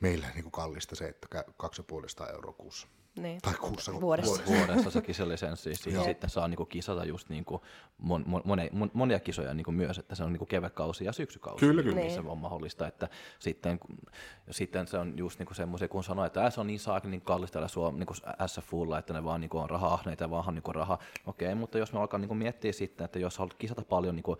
meillä 0.00 0.26
niin 0.34 0.42
kuin 0.42 0.52
kallista 0.52 0.96
se, 0.96 1.08
että 1.08 1.44
250 1.56 2.32
euroa 2.32 2.52
kuussa. 2.52 2.86
Niin. 3.18 3.40
Tai 3.42 3.54
kuussa. 3.54 4.00
Vuodessa. 4.00 4.42
Vuodessa 4.46 4.90
se 4.90 5.02
kisalisenssi. 5.02 5.74
Siihen 5.74 6.04
sitten 6.04 6.30
saa 6.30 6.48
niinku 6.48 6.64
kisata 6.64 7.04
just 7.04 7.28
niinku 7.28 7.62
mon, 7.98 8.24
mon, 8.26 8.42
mon, 8.72 8.90
monia 8.94 9.20
kisoja 9.20 9.54
niinku 9.54 9.72
myös, 9.72 9.98
että 9.98 10.14
se 10.14 10.24
on 10.24 10.32
niinku 10.32 10.46
kevätkausi 10.46 11.04
ja 11.04 11.12
syksykausi. 11.12 11.66
Kyllä, 11.66 11.82
kyllä. 11.82 11.96
Niin. 11.96 12.10
Se 12.10 12.20
on 12.20 12.38
mahdollista. 12.38 12.86
Että 12.86 13.08
sitten, 13.38 13.80
sitten 14.50 14.86
se 14.86 14.98
on 14.98 15.18
just 15.18 15.38
niinku 15.38 15.54
semmoisia, 15.54 15.88
kun 15.88 16.04
sanoo, 16.04 16.24
että 16.24 16.50
se 16.50 16.60
on 16.60 16.66
niin 16.66 16.80
saakin 16.80 17.10
niin 17.10 17.20
kallista 17.20 17.52
täällä 17.52 17.68
Suom, 17.68 17.98
niinku 17.98 18.14
SFUlla, 18.46 18.98
että 18.98 19.12
ne 19.12 19.24
vaan 19.24 19.40
niinku 19.40 19.58
on 19.58 19.70
raha-ahneita 19.70 20.24
ja 20.24 20.30
vaan 20.30 20.54
niinku 20.54 20.72
raha. 20.72 20.98
Okei, 21.26 21.48
okay, 21.48 21.60
mutta 21.60 21.78
jos 21.78 21.92
me 21.92 22.00
alkaa 22.00 22.18
niinku 22.18 22.34
miettiä 22.34 22.72
sitten, 22.72 23.04
että 23.04 23.18
jos 23.18 23.38
haluat 23.38 23.54
kisata 23.54 23.82
paljon 23.82 24.16
niinku 24.16 24.38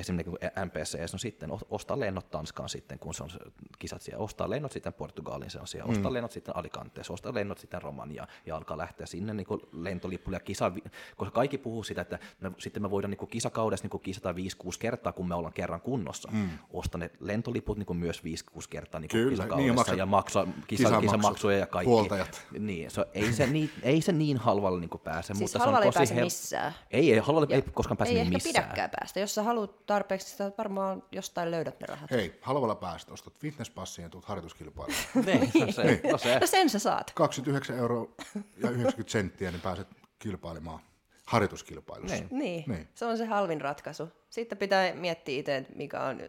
esimerkiksi 0.00 0.46
MPC, 0.64 1.12
no 1.12 1.18
sitten 1.18 1.50
ostaa 1.70 2.00
lennot 2.00 2.30
Tanskaan 2.30 2.68
sitten, 2.68 2.98
kun 2.98 3.14
se 3.14 3.22
on 3.22 3.30
kisat 3.78 4.02
siellä, 4.02 4.24
ostaa 4.24 4.50
lennot 4.50 4.72
sitten 4.72 4.92
Portugaliin, 4.92 5.50
se 5.50 5.58
on 5.58 5.66
siellä, 5.66 5.90
ostaa 5.90 6.10
mm. 6.10 6.14
lennot 6.14 6.32
sitten 6.32 6.56
Alicanteeseen, 6.56 7.14
ostaa 7.14 7.34
lennot 7.34 7.58
sitten 7.58 7.82
Romania 7.82 8.26
ja 8.46 8.56
alkaa 8.56 8.78
lähteä 8.78 9.06
sinne 9.06 9.34
niin 9.34 9.46
lentolippuille 9.72 10.36
ja 10.36 10.40
kisa, 10.40 10.72
koska 11.16 11.34
kaikki 11.34 11.58
puhuu 11.58 11.82
sitä, 11.82 12.00
että 12.00 12.18
me, 12.40 12.50
sitten 12.58 12.82
me 12.82 12.90
voidaan 12.90 13.10
niin 13.10 13.28
kisakaudessa 13.28 13.88
niin 13.88 14.00
kisata 14.00 14.32
5-6 14.32 14.36
kertaa, 14.78 15.12
kun 15.12 15.28
me 15.28 15.34
ollaan 15.34 15.52
kerran 15.52 15.80
kunnossa. 15.80 16.28
Mm. 16.32 16.48
Osta 16.72 16.98
ne 16.98 17.10
lentoliput 17.20 17.78
niin 17.78 17.96
myös 17.96 18.22
5-6 18.22 18.22
kertaa 18.70 19.00
niin 19.00 19.08
Kyllä, 19.08 19.30
kisakaudessa 19.30 19.92
niin 19.92 19.98
ja 19.98 20.06
maksaa 20.06 20.46
kisa, 20.66 21.00
kisamaksuja 21.00 21.58
ja 21.58 21.66
kaikki. 21.66 21.90
Huoltajat. 21.90 22.46
Niin, 22.58 22.90
se, 22.90 23.06
ei, 23.14 23.32
se 23.32 23.46
niin, 23.46 23.70
ei 23.82 24.00
se 24.00 24.12
niin 24.12 24.36
halvalla 24.36 24.80
niin 24.80 24.90
pääse. 25.04 25.26
Siis 25.26 25.40
mutta 25.40 25.58
se 25.58 25.76
on 25.76 25.82
ei 25.82 25.92
pääse 25.92 26.14
hel... 26.14 26.24
missään. 26.24 26.74
Ei, 26.90 27.12
ei 27.12 27.18
halvalla 27.18 27.46
ei 27.50 27.62
koskaan 27.62 27.96
pääse 27.96 28.12
ei 28.12 28.18
missään. 28.18 28.54
Ei 28.54 28.60
ehkä 28.60 28.62
pidäkään 28.62 28.90
päästä. 29.00 29.20
Jos 29.20 29.34
sä 29.34 29.42
haluat 29.42 29.86
tarpeeksi, 29.90 30.30
sitä 30.30 30.52
varmaan 30.58 31.02
jostain 31.12 31.50
löydät 31.50 31.80
ne 31.80 31.86
rahat. 31.86 32.10
Hei, 32.10 32.38
halvalla 32.42 32.74
päästä, 32.74 33.12
ostat 33.12 33.38
fitnesspassin 33.38 34.02
ja 34.02 34.08
tulet 34.08 34.24
harjoituskilpailuun. 34.24 34.98
niin, 35.26 35.50
no, 35.66 35.72
se, 35.72 35.84
niin. 35.84 36.00
no, 36.12 36.18
se. 36.18 36.38
no 36.38 36.46
sen 36.46 36.70
sä 36.70 36.78
saat. 36.78 37.10
29 37.14 37.78
euroa 37.78 38.08
ja 38.56 38.70
90 38.70 39.12
senttiä, 39.12 39.50
niin 39.50 39.60
pääset 39.60 39.88
kilpailemaan 40.18 40.80
harjoituskilpailussa. 41.26 42.16
Niin. 42.16 42.28
Niin. 42.30 42.64
niin, 42.66 42.88
se 42.94 43.04
on 43.04 43.18
se 43.18 43.24
halvin 43.24 43.60
ratkaisu. 43.60 44.08
Sitten 44.30 44.58
pitää 44.58 44.94
miettiä 44.94 45.40
itse, 45.40 45.66
mikä 45.74 46.02
on 46.02 46.20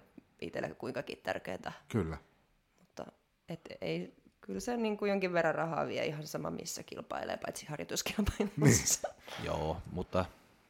itselle 0.41 0.75
kuinkakin 0.77 1.17
tärkeää. 1.23 1.73
Kyllä. 1.87 2.17
Mutta 2.79 3.05
et 3.49 3.61
ei, 3.81 4.13
kyllä 4.41 4.59
se 4.59 4.77
niin 4.77 4.97
kuin 4.97 5.09
jonkin 5.09 5.33
verran 5.33 5.55
rahaa 5.55 5.87
vie 5.87 6.05
ihan 6.05 6.27
sama, 6.27 6.51
missä 6.51 6.83
kilpailee, 6.83 7.37
paitsi 7.37 7.65
harjoituskilpailussa. 7.65 9.07
Niin. 9.07 9.45
Joo, 9.45 9.77
mutta 9.91 10.25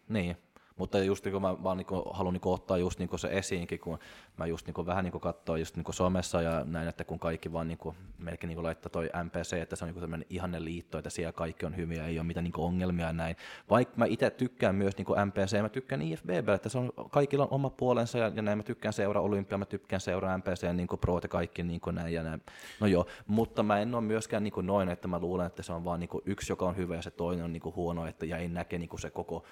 niin, 0.09 0.37
mutta 0.77 0.99
just 0.99 1.25
niin 1.25 1.31
kuin 1.31 1.41
mä 1.41 1.63
vaan 1.63 1.77
niin 1.77 1.85
kuin, 1.85 2.03
haluan 2.13 2.33
niin 2.33 2.41
kuin, 2.41 2.53
ottaa 2.53 2.77
just 2.77 2.99
niin 2.99 3.09
kuin 3.09 3.19
se 3.19 3.27
esiinkin, 3.31 3.79
kun 3.79 3.99
mä 4.37 4.45
just 4.45 4.65
niin 4.65 4.73
kuin, 4.73 4.87
vähän 4.87 5.03
niin 5.03 5.21
katsoin 5.21 5.59
just 5.59 5.75
niin 5.75 5.83
kuin 5.83 5.95
somessa 5.95 6.41
ja 6.41 6.63
näin, 6.65 6.87
että 6.87 7.03
kun 7.03 7.19
kaikki 7.19 7.53
vaan 7.53 7.67
niin 7.67 7.77
kuin, 7.77 7.95
melkein 8.17 8.47
niin 8.47 8.55
kuin 8.55 8.63
laittaa 8.63 8.89
toi 8.89 9.09
MPC, 9.23 9.53
että 9.53 9.75
se 9.75 9.85
on 9.85 9.93
niin 9.93 10.09
kuin 10.09 10.25
ihanne 10.29 10.63
liitto, 10.63 10.97
että 10.97 11.09
siellä 11.09 11.31
kaikki 11.31 11.65
on 11.65 11.77
hyviä, 11.77 12.07
ei 12.07 12.19
ole 12.19 12.27
mitään 12.27 12.43
niin 12.43 12.53
kuin 12.53 12.65
ongelmia 12.65 13.05
ja 13.05 13.13
näin. 13.13 13.35
Vaikka 13.69 13.93
mä 13.97 14.05
itse 14.05 14.29
tykkään 14.29 14.75
myös 14.75 14.97
niin 14.97 15.05
kuin 15.05 15.27
MPC, 15.27 15.61
mä 15.61 15.69
tykkään 15.69 16.01
IFBB, 16.01 16.49
että 16.49 16.69
se 16.69 16.77
on, 16.77 16.91
kaikilla 17.11 17.43
on 17.43 17.53
oma 17.53 17.69
puolensa 17.69 18.17
ja, 18.17 18.31
ja 18.35 18.41
näin 18.41 18.57
mä 18.57 18.63
tykkään 18.63 18.93
seuraa 18.93 19.23
Olympia, 19.23 19.57
mä 19.57 19.65
tykkään 19.65 20.01
seuraa 20.01 20.37
MPC, 20.37 20.73
niin 20.73 20.87
kuin 20.87 20.99
Pro 20.99 21.19
ja 21.23 21.27
kaikki 21.27 21.63
niin 21.63 21.81
kuin 21.81 21.95
näin 21.95 22.13
ja 22.13 22.23
näin. 22.23 22.41
No 22.79 22.87
joo, 22.87 23.05
mutta 23.27 23.63
mä 23.63 23.79
en 23.79 23.95
ole 23.95 24.01
myöskään 24.01 24.43
niin 24.43 24.53
kuin 24.53 24.65
noin, 24.65 24.89
että 24.89 25.07
mä 25.07 25.19
luulen, 25.19 25.47
että 25.47 25.63
se 25.63 25.73
on 25.73 25.85
vaan 25.85 25.99
niin 25.99 26.09
kuin 26.09 26.23
yksi, 26.25 26.51
joka 26.51 26.65
on 26.65 26.77
hyvä 26.77 26.95
ja 26.95 27.01
se 27.01 27.11
toinen 27.11 27.45
on 27.45 27.53
niin 27.53 27.61
kuin 27.61 27.75
huono, 27.75 28.05
että 28.05 28.25
ja 28.25 28.37
ei 28.37 28.47
näke 28.47 28.77
niin 28.77 28.89
kuin 28.89 28.99
se 28.99 29.09
koko 29.09 29.43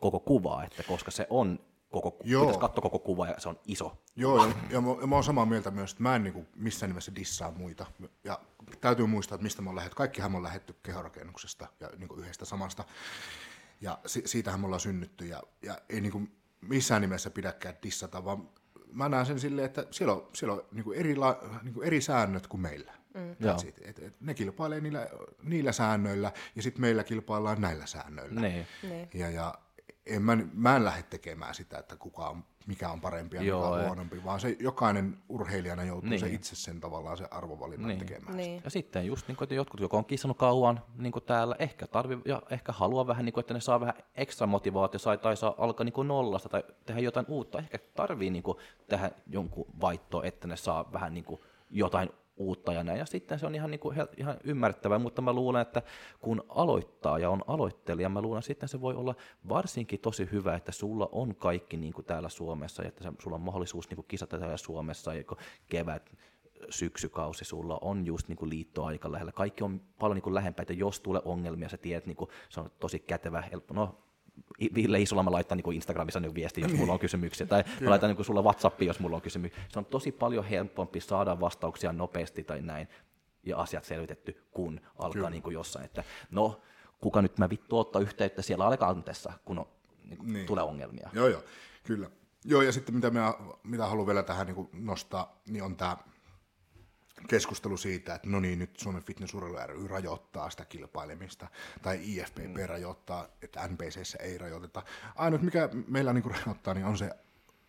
koko 0.00 0.20
kuvaa, 0.20 0.64
että 0.64 0.82
koska 0.82 1.10
se 1.10 1.26
on 1.30 1.58
koko, 1.90 2.16
Joo. 2.24 2.42
pitäisi 2.42 2.60
katsoa 2.60 2.82
koko 2.82 2.98
kuva 2.98 3.26
ja 3.26 3.34
se 3.38 3.48
on 3.48 3.60
iso. 3.66 4.02
Joo, 4.16 4.46
ja, 4.46 4.52
ja, 4.70 4.80
mä, 4.80 4.90
ja 5.00 5.06
mä 5.06 5.14
oon 5.14 5.24
samaa 5.24 5.46
mieltä 5.46 5.70
myös, 5.70 5.90
että 5.90 6.02
mä 6.02 6.16
en 6.16 6.22
niin 6.22 6.32
kuin 6.32 6.48
missään 6.56 6.90
nimessä 6.90 7.14
dissaa 7.14 7.50
muita. 7.50 7.86
Ja 8.24 8.40
täytyy 8.80 9.06
muistaa, 9.06 9.36
että 9.36 9.42
mistä 9.42 9.62
me 9.62 9.70
on 9.70 9.76
lähdetty. 9.76 9.96
Kaikkihan 9.96 10.30
me 10.30 10.36
on 10.36 10.42
lähdetty 10.42 10.74
kehorakennuksesta 10.82 11.66
ja 11.80 11.90
niin 11.96 12.18
yhdestä 12.18 12.44
samasta. 12.44 12.84
Ja 13.80 13.98
si- 14.06 14.22
siitähän 14.26 14.60
me 14.60 14.66
ollaan 14.66 14.80
synnytty 14.80 15.26
ja, 15.26 15.42
ja 15.62 15.78
ei 15.88 16.00
niin 16.00 16.12
kuin 16.12 16.32
missään 16.60 17.02
nimessä 17.02 17.30
pidäkään 17.30 17.74
dissata, 17.82 18.24
vaan 18.24 18.48
mä 18.92 19.08
näen 19.08 19.26
sen 19.26 19.40
silleen, 19.40 19.66
että 19.66 19.86
siellä 19.90 20.12
on, 20.12 20.28
siellä 20.34 20.54
on 20.54 20.62
niin 20.72 20.94
eri, 20.94 21.16
la, 21.16 21.40
niin 21.62 21.82
eri 21.82 22.00
säännöt 22.00 22.46
kuin 22.46 22.60
meillä. 22.60 22.92
Mm. 23.14 23.30
Et, 23.30 23.74
et, 23.82 23.98
et 23.98 24.20
ne 24.20 24.34
kilpailee 24.34 24.80
niillä, 24.80 25.08
niillä 25.42 25.72
säännöillä 25.72 26.32
ja 26.56 26.62
sitten 26.62 26.80
meillä 26.80 27.04
kilpaillaan 27.04 27.60
näillä 27.60 27.86
säännöillä. 27.86 28.40
Niin. 28.40 28.66
Niin. 28.82 29.08
Ja, 29.14 29.30
ja 29.30 29.54
en 30.10 30.22
mä, 30.22 30.38
mä 30.54 30.76
en 30.76 30.84
lähde 30.84 31.02
tekemään 31.02 31.54
sitä, 31.54 31.78
että 31.78 31.96
kuka 31.96 32.28
on, 32.28 32.44
mikä 32.66 32.90
on 32.90 33.00
parempi 33.00 33.36
ja 33.36 33.42
Joo, 33.42 33.60
mikä 33.60 33.70
on 33.74 33.80
ei. 33.80 33.86
huonompi, 33.86 34.24
vaan 34.24 34.40
se 34.40 34.56
jokainen 34.60 35.18
urheilijana 35.28 35.84
joutuu 35.84 36.10
Niin. 36.10 36.20
se 36.20 36.26
itse 36.28 36.56
sen 36.56 36.80
tavallaan 36.80 37.16
se 37.16 37.28
arvovalinnan 37.30 37.88
Niin. 37.88 37.98
tekemään. 37.98 38.36
Niin. 38.36 38.60
Ja 38.64 38.70
sitten 38.70 39.06
just 39.06 39.28
niin 39.28 39.36
kuin, 39.36 39.46
että 39.46 39.54
jotkut, 39.54 39.80
jotka 39.80 39.96
on 39.96 40.04
kissannut 40.04 40.38
kauan 40.38 40.80
niin 40.96 41.12
kuin 41.12 41.24
täällä, 41.24 41.56
ehkä 41.58 41.86
tarvi 41.86 42.18
ja 42.24 42.42
ehkä 42.50 42.72
haluaa 42.72 43.06
vähän, 43.06 43.24
niin 43.24 43.32
kuin, 43.32 43.42
että 43.42 43.54
ne 43.54 43.60
saa 43.60 43.80
vähän 43.80 43.94
ekstra 44.14 44.46
motivaatio 44.46 45.00
tai, 45.00 45.18
tai 45.18 45.36
saa 45.36 45.54
alkaa 45.58 45.84
niin 45.84 45.92
kuin 45.92 46.08
nollasta 46.08 46.48
tai 46.48 46.64
tehdä 46.86 47.00
jotain 47.00 47.26
uutta. 47.28 47.58
Ehkä 47.58 47.78
tarvii 47.96 48.30
niin 48.30 48.42
kuin, 48.42 48.58
tehdä 48.88 49.10
jonkun 49.26 49.66
vaihtoa, 49.80 50.24
että 50.24 50.48
ne 50.48 50.56
saa 50.56 50.92
vähän 50.92 51.14
niin 51.14 51.24
kuin, 51.24 51.40
jotain 51.70 52.10
uutta 52.40 52.72
ja 52.72 52.84
näin. 52.84 52.98
Ja 52.98 53.06
sitten 53.06 53.38
se 53.38 53.46
on 53.46 53.54
ihan, 53.54 53.70
niin 53.70 53.80
kuin, 53.80 53.96
ihan 54.16 54.36
ymmärrettävää, 54.44 54.98
mutta 54.98 55.22
mä 55.22 55.32
luulen, 55.32 55.62
että 55.62 55.82
kun 56.20 56.44
aloittaa 56.48 57.18
ja 57.18 57.30
on 57.30 57.44
aloittelija, 57.46 58.08
mä 58.08 58.22
luulen, 58.22 58.38
että 58.38 58.46
sitten 58.46 58.68
se 58.68 58.80
voi 58.80 58.94
olla 58.94 59.14
varsinkin 59.48 60.00
tosi 60.00 60.28
hyvä, 60.32 60.54
että 60.54 60.72
sulla 60.72 61.08
on 61.12 61.34
kaikki 61.34 61.76
niin 61.76 61.92
kuin 61.92 62.04
täällä 62.04 62.28
Suomessa 62.28 62.82
ja 62.82 62.88
että 62.88 63.12
sulla 63.22 63.34
on 63.34 63.40
mahdollisuus 63.40 63.88
niin 63.88 63.96
kuin 63.96 64.06
kisata 64.08 64.38
täällä 64.38 64.56
Suomessa 64.56 65.14
ja 65.14 65.24
kevät 65.68 66.12
syksykausi 66.70 67.44
sulla 67.44 67.78
on 67.80 68.06
just 68.06 68.28
niin 68.28 68.36
kuin 68.36 68.50
liittoaika 68.50 69.12
lähellä. 69.12 69.32
Kaikki 69.32 69.64
on 69.64 69.80
paljon 69.98 70.16
niin 70.16 70.22
kuin 70.22 70.34
lähempää, 70.34 70.62
että 70.62 70.72
jos 70.72 71.00
tulee 71.00 71.22
ongelmia, 71.24 71.68
sä 71.68 71.76
tiedät, 71.76 72.06
niin 72.06 72.16
kuin, 72.16 72.30
se 72.48 72.60
on 72.60 72.70
tosi 72.80 72.98
kätevä, 72.98 73.40
helppo. 73.40 73.74
No, 73.74 73.98
Ville 74.74 75.00
Isola 75.00 75.22
mä 75.22 75.32
laitan 75.32 75.58
niin 75.58 75.72
Instagramissa 75.72 76.20
niin 76.20 76.34
viesti, 76.34 76.60
jos 76.60 76.72
mulla 76.72 76.92
on 76.92 76.98
kysymyksiä, 76.98 77.46
tai 77.46 77.64
mä 77.80 77.90
laitan 77.90 78.14
niin 78.14 78.24
sulla 78.24 78.42
WhatsAppiin, 78.42 78.86
jos 78.86 79.00
mulla 79.00 79.16
on 79.16 79.22
kysymyksiä. 79.22 79.64
Se 79.68 79.78
on 79.78 79.84
tosi 79.84 80.12
paljon 80.12 80.44
helpompi 80.44 81.00
saada 81.00 81.40
vastauksia 81.40 81.92
nopeasti 81.92 82.44
tai 82.44 82.60
näin, 82.62 82.88
ja 83.42 83.56
asiat 83.56 83.84
selvitetty, 83.84 84.46
kun 84.50 84.80
alkaa 84.98 85.30
niin 85.30 85.42
kuin 85.42 85.54
jossain, 85.54 85.84
että 85.84 86.04
no, 86.30 86.60
kuka 87.00 87.22
nyt 87.22 87.38
mä 87.38 87.50
vittu 87.50 87.78
ottaa 87.78 88.02
yhteyttä 88.02 88.42
siellä 88.42 88.66
Alicantessa, 88.66 89.32
kun 89.44 89.58
on, 89.58 89.66
niin 90.04 90.18
kuin, 90.18 90.32
Niin. 90.32 90.46
tulee 90.46 90.64
ongelmia. 90.64 91.10
Joo, 91.12 91.28
joo, 91.28 91.42
kyllä. 91.84 92.10
Joo, 92.44 92.62
ja 92.62 92.72
sitten 92.72 92.94
mitä, 92.94 93.10
mä, 93.10 93.34
mitä 93.62 93.86
haluan 93.86 94.06
vielä 94.06 94.22
tähän 94.22 94.46
niin 94.46 94.68
nostaa, 94.72 95.40
niin 95.48 95.62
on 95.62 95.76
tämä 95.76 95.96
keskustelu 97.28 97.76
siitä, 97.76 98.14
että 98.14 98.28
no 98.28 98.40
niin, 98.40 98.58
nyt 98.58 98.78
Suomen 98.78 99.02
Fitness 99.02 99.34
Urheilu 99.34 99.66
ry 99.66 99.88
rajoittaa 99.88 100.50
sitä 100.50 100.64
kilpailemista, 100.64 101.48
tai 101.82 102.00
IFPP 102.02 102.38
mm. 102.38 102.66
rajoittaa, 102.66 103.28
että 103.42 103.68
NPCssä 103.68 104.18
ei 104.18 104.38
rajoiteta. 104.38 104.82
Ainut, 105.16 105.42
mikä 105.42 105.68
meillä 105.88 106.12
niin 106.12 106.24
rajoittaa, 106.24 106.74
niin 106.74 106.86
on 106.86 106.98
se 106.98 107.10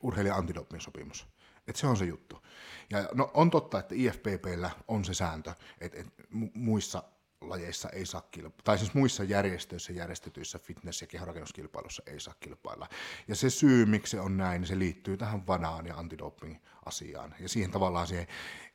urheilija 0.02 0.36
antidoping-sopimus. 0.36 1.28
Et 1.68 1.76
se 1.76 1.88
on 1.88 1.98
se 1.98 2.06
juttu. 2.06 2.41
Ja 2.90 3.10
no, 3.14 3.32
on 3.34 3.49
totta, 3.49 3.80
että 3.80 3.95
IFPPllä 3.95 4.69
on 4.88 5.06
se 5.06 5.14
sääntö, 5.14 5.53
että, 5.82 5.99
mu- 6.34 6.52
muissa 6.53 7.03
lajeissa 7.41 7.89
ei 7.89 8.05
saa 8.05 8.22
kilpailla, 8.22 8.63
tai 8.63 8.77
siis 8.77 8.93
muissa 8.93 9.23
järjestöissä 9.23 9.93
järjestetyissä 9.93 10.59
fitness- 10.59 11.01
ja 11.01 11.07
kehorakennuskilpailussa 11.07 12.03
ei 12.05 12.19
saa 12.19 12.34
kilpailla. 12.39 12.88
Ja 13.27 13.35
se 13.35 13.49
syy, 13.49 13.85
miksi 13.85 14.11
se 14.11 14.19
on 14.19 14.38
näin, 14.38 14.61
niin 14.61 14.68
se 14.68 14.80
liittyy 14.80 15.18
tähän 15.18 15.47
vanaan 15.47 15.85
ja 15.85 15.95
antidoping-asiaan. 15.95 17.35
Ja 17.39 17.49
siihen 17.49 17.72
tavallaan 17.72 18.07
siihen 18.07 18.27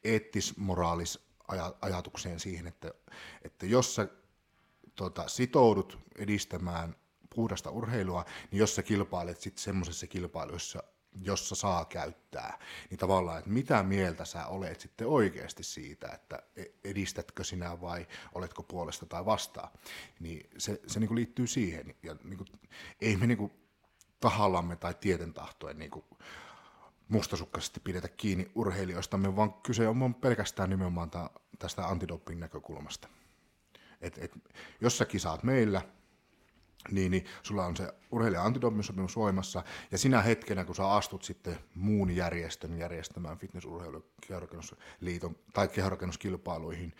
eettis-moraalis 0.04 1.26
ajatukseen 1.80 2.40
siihen, 2.40 2.66
että, 2.66 2.94
että 3.42 3.66
jos 3.66 3.94
sä 3.94 4.08
tota, 4.94 5.28
sitoudut 5.28 5.98
edistämään 6.18 6.96
puhdasta 7.34 7.70
urheilua, 7.70 8.24
niin 8.50 8.58
jos 8.58 8.74
sä 8.74 8.82
kilpailet 8.82 9.40
sitten 9.40 9.62
semmoisessa 9.62 10.06
kilpailussa, 10.06 10.82
jossa 11.22 11.54
saa 11.54 11.84
käyttää, 11.84 12.58
niin 12.90 12.98
tavallaan, 12.98 13.38
että 13.38 13.50
mitä 13.50 13.82
mieltä 13.82 14.24
sä 14.24 14.46
olet 14.46 14.80
sitten 14.80 15.06
oikeasti 15.06 15.62
siitä, 15.62 16.08
että 16.08 16.42
e- 16.56 16.64
edistätkö 16.84 17.44
sinä 17.44 17.80
vai 17.80 18.06
oletko 18.34 18.62
puolesta 18.62 19.06
tai 19.06 19.24
vastaan, 19.24 19.68
niin 20.20 20.50
se, 20.58 20.80
se 20.86 21.00
niin 21.00 21.08
kuin 21.08 21.16
liittyy 21.16 21.46
siihen. 21.46 21.94
Ja 22.02 22.16
niin 22.24 22.36
kuin, 22.36 22.48
ei 23.00 23.16
me 23.16 23.26
niin 23.26 23.38
kuin 23.38 23.52
tahallamme 24.20 24.76
tai 24.76 24.94
tieten 24.94 25.34
tahtoen 25.34 25.78
niin 25.78 25.90
mustasukkaisesti 27.08 27.80
pidetä 27.80 28.08
kiinni 28.08 28.50
urheilijoistamme, 28.54 29.36
vaan 29.36 29.52
kyse 29.52 29.88
on 29.88 30.14
pelkästään 30.14 30.70
nimenomaan 30.70 31.10
tästä 31.58 31.86
antidoping 31.86 32.40
näkökulmasta. 32.40 33.08
Et, 34.00 34.18
et, 34.18 34.32
jos 34.80 34.98
sä 34.98 35.04
kisaat 35.04 35.42
meillä, 35.42 35.82
niin, 36.90 37.10
niin 37.10 37.24
sulla 37.42 37.66
on 37.66 37.76
se 37.76 37.92
urheilija 38.10 38.44
antidoping-sopimus 38.44 39.16
voimassa, 39.16 39.62
ja 39.90 39.98
sinä 39.98 40.22
hetkenä, 40.22 40.64
kun 40.64 40.74
sä 40.74 40.88
astut 40.88 41.22
sitten 41.22 41.58
muun 41.74 42.16
järjestön 42.16 42.78
järjestämään 42.78 43.38
fitnessurheilu 43.38 44.04
liiton 45.00 45.36
tai 45.52 45.68
kehorakennuskilpailuihin, 45.68 46.94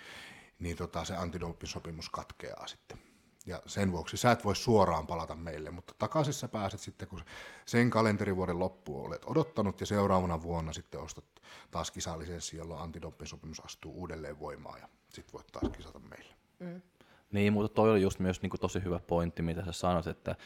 niin 0.58 0.76
tota, 0.76 1.04
se 1.04 1.14
antidoping-sopimus 1.16 2.10
katkeaa 2.10 2.66
sitten. 2.66 2.98
Ja 3.46 3.62
sen 3.66 3.92
vuoksi 3.92 4.16
sä 4.16 4.30
et 4.32 4.44
voi 4.44 4.56
suoraan 4.56 5.06
palata 5.06 5.34
meille, 5.34 5.70
mutta 5.70 5.94
takaisin 5.98 6.34
sä 6.34 6.48
pääset 6.48 6.80
sitten, 6.80 7.08
kun 7.08 7.24
sen 7.66 7.90
kalenterivuoden 7.90 8.58
loppuun 8.58 9.06
olet 9.06 9.22
odottanut, 9.26 9.80
ja 9.80 9.86
seuraavana 9.86 10.42
vuonna 10.42 10.72
sitten 10.72 11.00
ostat 11.00 11.24
taas 11.70 11.90
kisalisenssi, 11.90 12.56
jolloin 12.56 12.80
antidoping-sopimus 12.80 13.64
astuu 13.64 13.92
uudelleen 13.92 14.40
voimaan, 14.40 14.80
ja 14.80 14.88
sitten 15.08 15.32
voit 15.32 15.46
taas 15.52 15.72
kisata 15.76 15.98
meille. 15.98 16.34
Niin, 17.32 17.52
mutta 17.52 17.74
toi 17.74 17.90
oli 17.90 18.02
just 18.02 18.18
myös 18.18 18.42
niin 18.42 18.50
kuin 18.50 18.60
tosi 18.60 18.84
hyvä 18.84 18.98
pointti, 18.98 19.42
mitä 19.42 19.64
sä 19.64 19.72
sanoit, 19.72 20.06
että, 20.06 20.36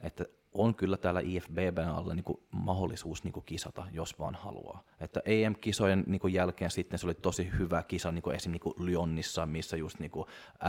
että 0.00 0.24
on 0.52 0.74
kyllä 0.74 0.96
täällä 0.96 1.20
IFBBn 1.20 1.88
alla 1.88 2.14
niin 2.14 2.24
kuin 2.24 2.40
mahdollisuus 2.50 3.24
niin 3.24 3.32
kuin 3.32 3.46
kisata, 3.46 3.86
jos 3.92 4.18
vaan 4.18 4.34
haluaa. 4.34 4.84
Että 5.00 5.20
EM-kisojen 5.24 6.04
niin 6.06 6.20
kuin 6.20 6.34
jälkeen 6.34 6.70
sitten 6.70 6.98
se 6.98 7.06
oli 7.06 7.14
tosi 7.14 7.50
hyvä 7.58 7.82
kisa 7.82 8.12
niin 8.12 8.22
kuin 8.22 8.36
esim. 8.36 8.52
Niin 8.52 8.60
kuin 8.60 8.74
Lyonnissa, 8.78 9.46
missä 9.46 9.76
just 9.76 9.98
niin 9.98 10.10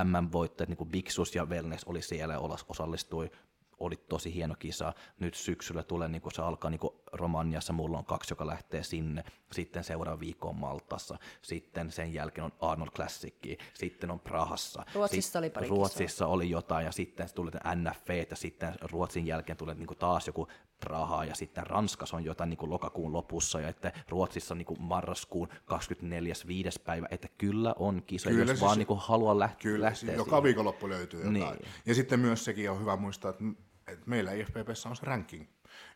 MM-voittajat, 0.03 0.69
niin 0.69 0.89
Bixus 0.89 1.35
ja 1.35 1.45
Wellness 1.45 1.83
oli 1.83 2.01
siellä 2.01 2.33
ja 2.33 2.39
osallistui 2.69 3.31
oli 3.79 3.95
tosi 3.95 4.33
hieno 4.33 4.55
kisa. 4.59 4.93
Nyt 5.19 5.33
syksyllä 5.33 5.83
tulee, 5.83 6.07
niin 6.07 6.21
kun 6.21 6.31
se 6.31 6.41
alkaa 6.41 6.69
niin 6.69 6.79
Romaniassa, 7.13 7.73
mulla 7.73 7.97
on 7.97 8.05
kaksi, 8.05 8.31
joka 8.31 8.47
lähtee 8.47 8.83
sinne. 8.83 9.23
Sitten 9.51 9.83
seuraava 9.83 10.19
viikko 10.19 10.49
on 10.49 10.55
Maltassa. 10.55 11.17
Sitten 11.41 11.91
sen 11.91 12.13
jälkeen 12.13 12.45
on 12.45 12.53
Arnold 12.59 12.89
Classic. 12.89 13.35
Sitten 13.73 14.11
on 14.11 14.19
Prahassa. 14.19 14.85
Ruotsissa 14.93 15.39
Sit- 15.39 15.39
oli 15.39 15.49
pari 15.49 15.67
Ruotsissa 15.67 16.27
oli 16.27 16.49
jotain 16.49 16.85
ja 16.85 16.91
sitten 16.91 17.29
tuli 17.35 17.51
NFV 17.75 18.25
ja 18.29 18.35
sitten 18.35 18.75
Ruotsin 18.81 19.27
jälkeen 19.27 19.57
tulee 19.57 19.75
niin 19.75 19.87
taas 19.99 20.27
joku 20.27 20.47
Praha 20.83 21.25
ja 21.25 21.35
sitten 21.35 21.67
Ranskassa 21.67 22.17
on 22.17 22.25
jotain 22.25 22.49
niin 22.49 22.57
kuin 22.57 22.69
lokakuun 22.69 23.13
lopussa 23.13 23.61
ja 23.61 23.67
että 23.69 23.91
Ruotsissa 24.09 24.55
niin 24.55 24.65
kuin 24.65 24.81
marraskuun 24.81 25.47
24.5. 25.49 25.55
päivä, 26.85 27.07
että 27.11 27.27
kyllä 27.37 27.75
on 27.79 28.03
kisa, 28.07 28.29
Kyllä 28.29 28.41
jos 28.41 28.49
siis- 28.49 28.61
vaan 28.61 28.77
niin 28.77 28.87
kuin 28.87 28.99
haluaa 28.99 29.39
lähteä, 29.39 29.61
Kyllä, 29.61 29.83
lähteä 29.85 29.99
siis 29.99 30.13
joka 30.17 30.29
siihen. 30.29 30.43
viikonloppu 30.43 30.89
löytyy 30.89 31.19
jotain. 31.19 31.33
Niin. 31.33 31.71
Ja 31.85 31.95
sitten 31.95 32.19
myös 32.19 32.45
sekin 32.45 32.71
on 32.71 32.79
hyvä 32.79 32.95
muistaa, 32.95 33.29
että, 33.31 33.43
että 33.87 34.03
meillä 34.05 34.31
IFPPssä 34.31 34.89
on 34.89 34.95
se 34.95 35.05
ranking. 35.05 35.47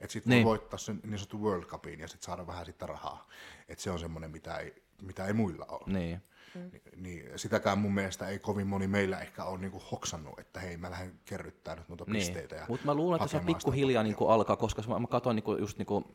Että 0.02 0.14
sitten 0.14 0.30
Niin. 0.32 0.46
voi 0.46 0.50
voittaa 0.60 0.80
sen 0.80 1.00
niin 1.04 1.18
sanotun 1.20 1.42
World 1.42 1.64
Cupin 1.66 2.00
ja 2.00 2.08
sitten 2.08 2.26
saada 2.26 2.48
vähän 2.48 2.66
sitä 2.66 2.86
rahaa. 2.86 3.28
Että 3.68 3.84
se 3.84 3.92
on 3.92 4.00
semmoinen, 4.00 4.32
mitä 4.32 4.58
ei, 4.58 4.84
mitä 5.02 5.26
ei 5.26 5.34
muilla 5.34 5.66
ole. 5.70 5.82
Niin. 5.94 6.22
Ni- 6.56 6.82
Niin, 6.96 7.40
sitäkään 7.40 7.78
mun 7.78 7.94
mielestä 7.94 8.28
ei 8.28 8.40
kovin 8.40 8.68
moni 8.68 8.88
meillä 8.88 9.20
ehkä 9.20 9.44
ole 9.44 9.58
niinku 9.60 9.82
hoksannut, 9.92 10.40
että 10.40 10.60
hei 10.60 10.78
mä 10.78 10.92
lähden 10.92 11.20
kerryttää 11.26 11.76
nyt 11.76 11.90
noita 11.90 12.06
pisteitä. 12.06 12.56
Ja 12.56 12.66
Mutta 12.68 12.82
Niin. 12.84 12.86
mä 12.86 12.94
luulen, 12.96 13.22
että 13.24 13.40
se 13.40 13.46
pikkuhiljaa 13.46 14.02
sitä 14.02 14.04
niin 14.04 14.16
kuin 14.16 14.30
alkaa, 14.32 14.56
koska 14.56 14.82
mä, 14.88 15.00
mä 15.00 15.08
katsoin 15.08 15.36
niin 15.36 15.44
kuin, 15.44 15.60
just 15.60 15.78
niin 15.78 15.86
kuin, 15.86 16.06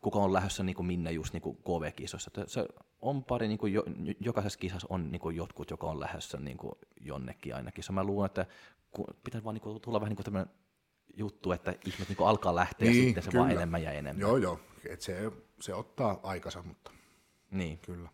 kuka 0.00 0.18
on 0.18 0.32
lähdössä 0.32 0.62
niin 0.62 0.76
kuin 0.76 0.86
minne 0.86 1.12
just 1.12 1.32
niin 1.32 1.42
kuin 1.42 1.56
KV-kisoissa. 1.56 2.28
Että 2.28 2.44
se 2.52 2.66
on 3.00 3.24
pari, 3.24 3.48
niin 3.48 3.58
kuin 3.58 3.72
jo, 3.72 3.84
jokaisessa 4.20 4.58
kisassa 4.58 4.86
on 4.90 5.10
niin 5.12 5.20
kuin 5.20 5.36
jotkut, 5.36 5.70
joka 5.70 5.86
on 5.86 6.00
lähdössä 6.00 6.38
niin 6.38 6.56
kuin 6.56 6.72
jonnekin 7.00 7.54
ainakin. 7.54 7.84
So 7.84 7.92
mä 7.92 8.04
luulen, 8.04 8.26
että 8.26 8.46
pitää 9.24 9.44
vaan 9.44 9.54
niin 9.54 9.62
kuin, 9.62 9.80
tulla 9.80 10.00
vähän 10.00 10.10
niin 10.10 10.16
kuin 10.16 10.24
tämmöinen 10.24 10.50
juttu, 11.16 11.52
että 11.52 11.74
ihmiset 11.86 12.08
niin 12.08 12.16
kuin 12.16 12.28
alkaa 12.28 12.54
lähteä 12.54 12.88
ja 12.88 12.94
sitten 12.94 13.22
se 13.22 13.30
vaan 13.38 13.50
enemmän 13.50 13.82
ja 13.82 13.92
enemmän. 13.92 14.20
Joo, 14.20 14.36
joo. 14.36 14.60
Et 14.88 15.00
se, 15.00 15.32
se 15.60 15.74
ottaa 15.74 16.20
aikansa, 16.22 16.62
mutta 16.62 16.90
Niin. 17.50 17.78
kyllä. 17.78 18.08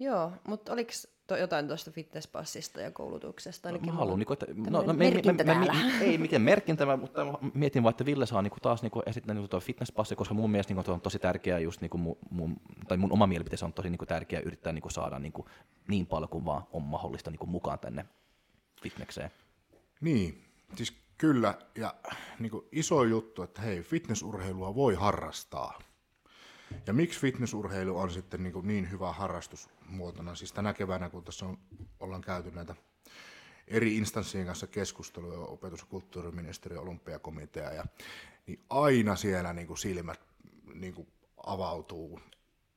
Joo, 0.00 0.32
mutta 0.48 0.72
oliko 0.72 0.90
to, 1.26 1.36
jotain 1.36 1.66
tuosta 1.66 1.90
fitnesspassista 1.90 2.80
ja 2.80 2.90
koulutuksesta? 2.90 3.68
Ainakin 3.68 3.92
Mä 3.92 3.98
haluan, 3.98 4.18
niin 4.18 4.32
että, 4.32 4.46
tämmönen 4.46 4.96
merkintä 4.96 5.44
mä, 5.44 5.52
täällä. 5.54 5.74
ei 6.00 6.18
mikään 6.18 6.42
merkintä, 6.42 6.86
mä- 6.86 6.96
mutta 6.96 7.24
mä 7.24 7.32
mietin 7.54 7.82
vaan, 7.82 7.90
että 7.90 8.04
Ville 8.04 8.26
saa 8.26 8.42
niin 8.42 8.50
kuin 8.50 8.60
taas 8.60 8.82
niin 8.82 8.90
kuin 8.90 9.02
esittää 9.06 9.34
niin 9.34 9.48
tuo 9.48 9.60
fitnesspassi, 9.60 10.16
koska 10.16 10.34
mun 10.34 10.50
mielestä 10.50 10.74
niin 10.74 10.84
kuin, 10.84 10.94
on 10.94 11.00
tosi 11.00 11.18
tärkeää, 11.18 11.58
just 11.58 11.80
niin 11.80 11.90
kuin 11.90 12.00
mun, 12.00 12.18
mun, 12.30 12.56
tai 12.88 12.96
mun 12.96 13.12
oma 13.12 13.26
mielipiteessä 13.26 13.66
on 13.66 13.72
tosi 13.72 13.90
niin 13.90 13.98
kuin, 13.98 14.08
tärkeää 14.08 14.42
yrittää 14.42 14.72
niin 14.72 14.82
kuin, 14.82 14.92
saada 14.92 15.18
niin, 15.18 15.32
kuin, 15.32 15.46
niin 15.88 16.06
paljon 16.06 16.28
kuin 16.28 16.44
vaan 16.44 16.62
on 16.72 16.82
mahdollista 16.82 17.30
niin 17.30 17.38
kuin, 17.38 17.50
mukaan 17.50 17.78
tänne 17.78 18.04
fitnekseen. 18.82 19.30
Niin, 20.00 20.44
siis 20.76 20.92
kyllä, 21.18 21.54
ja 21.74 21.94
niin 22.38 22.50
kuin 22.50 22.64
iso 22.72 23.04
juttu, 23.04 23.42
että 23.42 23.62
hei, 23.62 23.82
fitnessurheilua 23.82 24.74
voi 24.74 24.94
harrastaa. 24.94 25.78
Ja 26.86 26.92
miksi 26.92 27.20
fitnessurheilu 27.20 27.98
on 27.98 28.10
sitten 28.10 28.42
niin, 28.42 28.54
niin 28.62 28.90
hyvä 28.90 29.12
harrastusmuotona? 29.12 30.34
Siis 30.34 30.52
tänä 30.52 30.72
keväänä, 30.72 31.10
kun 31.10 31.24
tässä 31.24 31.46
on, 31.46 31.58
ollaan 32.00 32.20
käyty 32.20 32.50
näitä 32.50 32.74
eri 33.68 33.96
instanssien 33.96 34.46
kanssa 34.46 34.66
keskustelua, 34.66 35.46
opetus- 35.46 35.80
ja 35.80 35.86
kulttuuriministeriö, 35.86 36.80
olympiakomitea, 36.80 37.72
ja, 37.72 37.84
niin 38.46 38.60
aina 38.70 39.16
siellä 39.16 39.52
niin 39.52 39.66
kuin 39.66 39.78
silmät 39.78 40.20
niin 40.74 40.94
kuin 40.94 41.08
avautuu. 41.46 42.20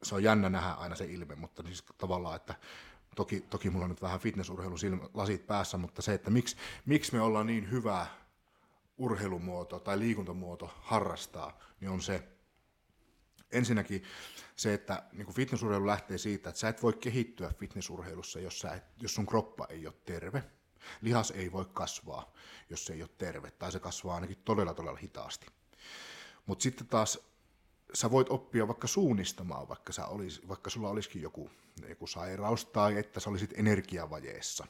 Se 0.03 0.15
on 0.15 0.24
jännä 0.24 0.49
nähdä 0.49 0.72
aina 0.72 0.95
se 0.95 1.06
ilme, 1.06 1.36
mutta 1.36 1.64
siis 1.64 1.84
tavallaan, 1.98 2.36
että 2.36 2.56
toki, 3.15 3.41
toki 3.41 3.70
mulla 3.70 3.86
on 3.86 3.90
nyt 3.90 4.02
vähän 4.02 4.20
fitnessurheilun 4.20 4.80
silmä, 4.80 5.10
lasit 5.14 5.48
päässä, 5.48 5.78
mutta 5.78 6.02
se, 6.02 6.14
että 6.14 6.30
miksi, 6.30 6.57
miksi 6.86 7.14
me 7.14 7.22
ollaan 7.22 7.48
niin 7.48 7.72
hyvä 7.72 8.07
urheilumuoto 8.98 9.80
tai 9.80 9.99
liikuntamuoto 9.99 10.74
harrastaa, 10.82 11.60
niin 11.80 11.90
on 11.90 12.02
se, 12.02 12.24
ensinnäkin 13.53 14.03
se, 14.55 14.73
että 14.73 15.03
niin 15.13 15.25
kuin 15.25 15.35
fitnessurheilu 15.35 15.88
lähtee 15.88 16.17
siitä, 16.17 16.49
että 16.49 16.59
sä 16.59 16.69
et 16.69 16.84
voi 16.84 16.93
kehittyä 16.93 17.53
fitnessurheilussa, 17.59 18.39
jos, 18.39 18.59
sä 18.59 18.73
et, 18.73 18.84
jos 19.01 19.15
sun 19.15 19.25
kroppa 19.25 19.67
ei 19.69 19.88
ole 19.88 19.95
terve. 20.05 20.43
Lihas 21.01 21.31
ei 21.31 21.51
voi 21.51 21.65
kasvaa, 21.73 22.34
jos 22.69 22.85
se 22.85 22.93
ei 22.93 23.01
ole 23.01 23.09
terve, 23.17 23.51
tai 23.51 23.71
se 23.71 23.80
kasvaa 23.80 24.15
ainakin 24.15 24.38
todella 24.45 24.73
todella 24.73 24.97
hitaasti. 24.97 25.47
Mutta 26.45 26.63
sitten 26.63 26.88
taas 26.88 27.19
sä 27.93 28.11
voit 28.11 28.30
oppia 28.30 28.67
vaikka 28.67 28.88
suunnistamaan, 28.88 29.69
vaikka, 29.69 29.93
sä 29.93 30.05
olis, 30.05 30.47
vaikka 30.47 30.69
sulla 30.69 30.89
olisikin 30.89 31.21
joku, 31.21 31.49
joku 31.89 32.07
sairaus 32.07 32.65
tai 32.65 32.97
että 32.97 33.19
sä 33.19 33.30
olisit 33.30 33.53
energiavajeessa. 33.59 34.67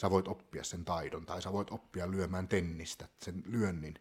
Sä 0.00 0.10
voit 0.10 0.28
oppia 0.28 0.64
sen 0.64 0.84
taidon 0.84 1.26
tai 1.26 1.42
sä 1.42 1.52
voit 1.52 1.70
oppia 1.70 2.10
lyömään 2.10 2.48
tennistä, 2.48 3.08
sen 3.22 3.42
lyönnin, 3.46 3.94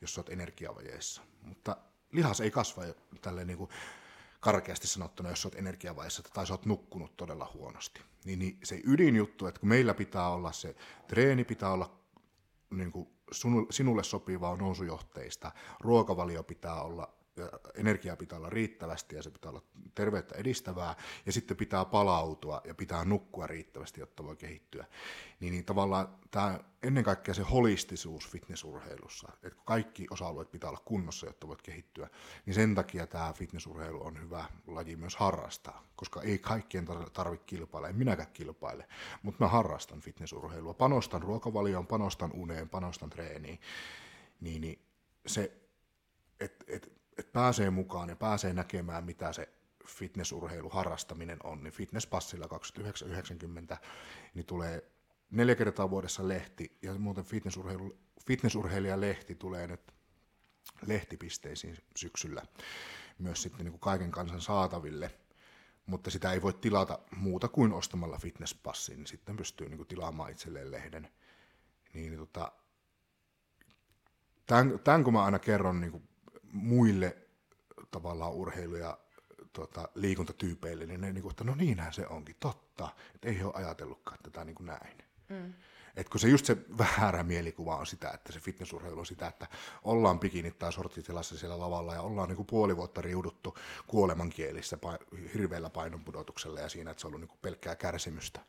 jos 0.00 0.14
sä 0.14 0.20
oot 0.20 0.28
energiavajeessa. 0.28 1.22
Mutta 1.42 1.76
lihas 2.12 2.40
ei 2.40 2.50
kasva 2.50 2.82
tälleen 3.20 3.46
niin 3.46 3.58
kuin 3.58 3.70
karkeasti 4.40 4.86
sanottuna, 4.86 5.28
jos 5.28 5.44
olet 5.44 5.58
energiavaiheessa 5.58 6.22
tai 6.22 6.46
sä 6.46 6.54
oot 6.54 6.66
nukkunut 6.66 7.16
todella 7.16 7.50
huonosti. 7.54 8.00
Niin, 8.24 8.38
niin 8.38 8.58
se 8.64 8.80
ydinjuttu, 8.84 9.46
että 9.46 9.60
kun 9.60 9.68
meillä 9.68 9.94
pitää 9.94 10.28
olla 10.28 10.52
se 10.52 10.76
treeni, 11.08 11.44
pitää 11.44 11.72
olla 11.72 12.00
niin 12.70 12.92
kuin 12.92 13.08
sinulle 13.70 14.04
sopivaa 14.04 14.56
nousujohteista, 14.56 15.52
ruokavalio 15.80 16.42
pitää 16.42 16.82
olla 16.82 17.19
energiaa 17.74 18.16
pitää 18.16 18.38
olla 18.38 18.50
riittävästi 18.50 19.16
ja 19.16 19.22
se 19.22 19.30
pitää 19.30 19.50
olla 19.50 19.62
terveyttä 19.94 20.34
edistävää 20.34 20.94
ja 21.26 21.32
sitten 21.32 21.56
pitää 21.56 21.84
palautua 21.84 22.60
ja 22.64 22.74
pitää 22.74 23.04
nukkua 23.04 23.46
riittävästi, 23.46 24.00
jotta 24.00 24.24
voi 24.24 24.36
kehittyä. 24.36 24.84
Niin, 25.40 25.52
niin 25.52 25.64
tavallaan 25.64 26.18
tämä 26.30 26.60
ennen 26.82 27.04
kaikkea 27.04 27.34
se 27.34 27.42
holistisuus 27.42 28.28
fitnessurheilussa, 28.28 29.28
että 29.42 29.62
kaikki 29.64 30.06
osa-alueet 30.10 30.50
pitää 30.50 30.70
olla 30.70 30.82
kunnossa, 30.84 31.26
jotta 31.26 31.48
voit 31.48 31.62
kehittyä, 31.62 32.08
niin 32.46 32.54
sen 32.54 32.74
takia 32.74 33.06
tämä 33.06 33.32
fitnessurheilu 33.32 34.06
on 34.06 34.20
hyvä 34.20 34.44
laji 34.66 34.96
myös 34.96 35.16
harrastaa, 35.16 35.84
koska 35.96 36.22
ei 36.22 36.38
kaikkien 36.38 36.84
tarvitse 37.12 37.46
kilpailla, 37.46 37.88
en 37.88 37.96
minäkään 37.96 38.32
kilpaile, 38.32 38.88
mutta 39.22 39.44
mä 39.44 39.48
harrastan 39.48 40.00
fitnessurheilua, 40.00 40.74
panostan 40.74 41.22
ruokavalioon, 41.22 41.86
panostan 41.86 42.30
uneen, 42.34 42.68
panostan 42.68 43.10
treeniin, 43.10 43.60
niin, 44.40 44.60
niin 44.60 44.78
se, 45.26 45.60
että 46.40 46.64
et, 46.68 46.99
että 47.20 47.32
pääsee 47.32 47.70
mukaan 47.70 48.08
ja 48.08 48.16
pääsee 48.16 48.52
näkemään, 48.52 49.04
mitä 49.04 49.32
se 49.32 49.48
fitnessurheilu 49.86 50.68
harrastaminen 50.68 51.38
on, 51.44 51.62
niin 51.62 51.72
Fitnesspassilla 51.72 52.48
2990 52.48 53.78
niin 54.34 54.46
tulee 54.46 54.90
neljä 55.30 55.54
kertaa 55.54 55.90
vuodessa 55.90 56.28
lehti, 56.28 56.78
ja 56.82 56.94
muuten 56.94 57.24
fitnessurheilu, 57.24 57.98
fitnessurheilija-lehti 58.26 59.34
tulee 59.34 59.66
nyt 59.66 59.92
lehtipisteisiin 60.86 61.76
syksyllä 61.96 62.42
myös 63.18 63.42
sitten 63.42 63.64
niin 63.64 63.72
kuin 63.72 63.80
kaiken 63.80 64.10
kansan 64.10 64.40
saataville, 64.40 65.10
mutta 65.86 66.10
sitä 66.10 66.32
ei 66.32 66.42
voi 66.42 66.52
tilata 66.52 66.98
muuta 67.16 67.48
kuin 67.48 67.72
ostamalla 67.72 68.18
fitnesspassin, 68.18 68.96
niin 68.96 69.06
sitten 69.06 69.36
pystyy 69.36 69.68
niin 69.68 69.76
kuin 69.76 69.86
tilaamaan 69.86 70.30
itselleen 70.30 70.70
lehden. 70.70 71.08
Niin, 71.94 72.16
tota, 72.16 72.52
tämän, 74.46 74.80
tämän 74.84 75.04
kun 75.04 75.12
mä 75.12 75.24
aina 75.24 75.38
kerron 75.38 75.80
niin 75.80 75.90
kuin 75.90 76.08
muille 76.52 77.16
tavallaan 77.90 78.32
urheilu- 78.32 78.76
ja 78.76 78.98
tota, 79.52 79.88
liikuntatyypeille, 79.94 80.86
niin 80.86 81.00
ne 81.00 81.12
niin 81.12 81.22
kuin, 81.22 81.30
että 81.30 81.44
no 81.44 81.54
niinhän 81.54 81.92
se 81.92 82.06
onkin, 82.06 82.36
totta, 82.40 82.88
että 83.14 83.28
ei 83.28 83.42
ole 83.42 83.54
ajatellutkaan 83.54 84.18
tätä 84.22 84.44
niin 84.44 84.54
kuin 84.54 84.66
näin. 84.66 84.98
Mm. 85.28 85.54
Et 85.96 86.08
kun 86.08 86.20
se 86.20 86.28
just 86.28 86.46
se 86.46 86.56
väärä 86.78 87.22
mielikuva 87.22 87.76
on 87.76 87.86
sitä, 87.86 88.10
että 88.10 88.32
se 88.32 88.40
fitnessurheilu 88.40 88.98
on 88.98 89.06
sitä, 89.06 89.26
että 89.26 89.46
ollaan 89.82 90.20
pikinit 90.20 90.58
tai 90.58 90.72
sortitilassa 90.72 91.38
siellä 91.38 91.60
lavalla 91.60 91.94
ja 91.94 92.02
ollaan 92.02 92.28
niin 92.28 92.36
kuin 92.36 92.46
puoli 92.46 92.76
vuotta 92.76 93.00
riuduttu 93.00 93.58
kuolemankielissä 93.86 94.78
hirveällä 95.34 95.70
painonpudotuksella 95.70 96.60
ja 96.60 96.68
siinä, 96.68 96.90
että 96.90 97.00
se 97.00 97.06
on 97.06 97.08
ollut 97.08 97.20
niin 97.20 97.28
kuin 97.28 97.38
pelkkää 97.42 97.76
kärsimystä. 97.76 98.40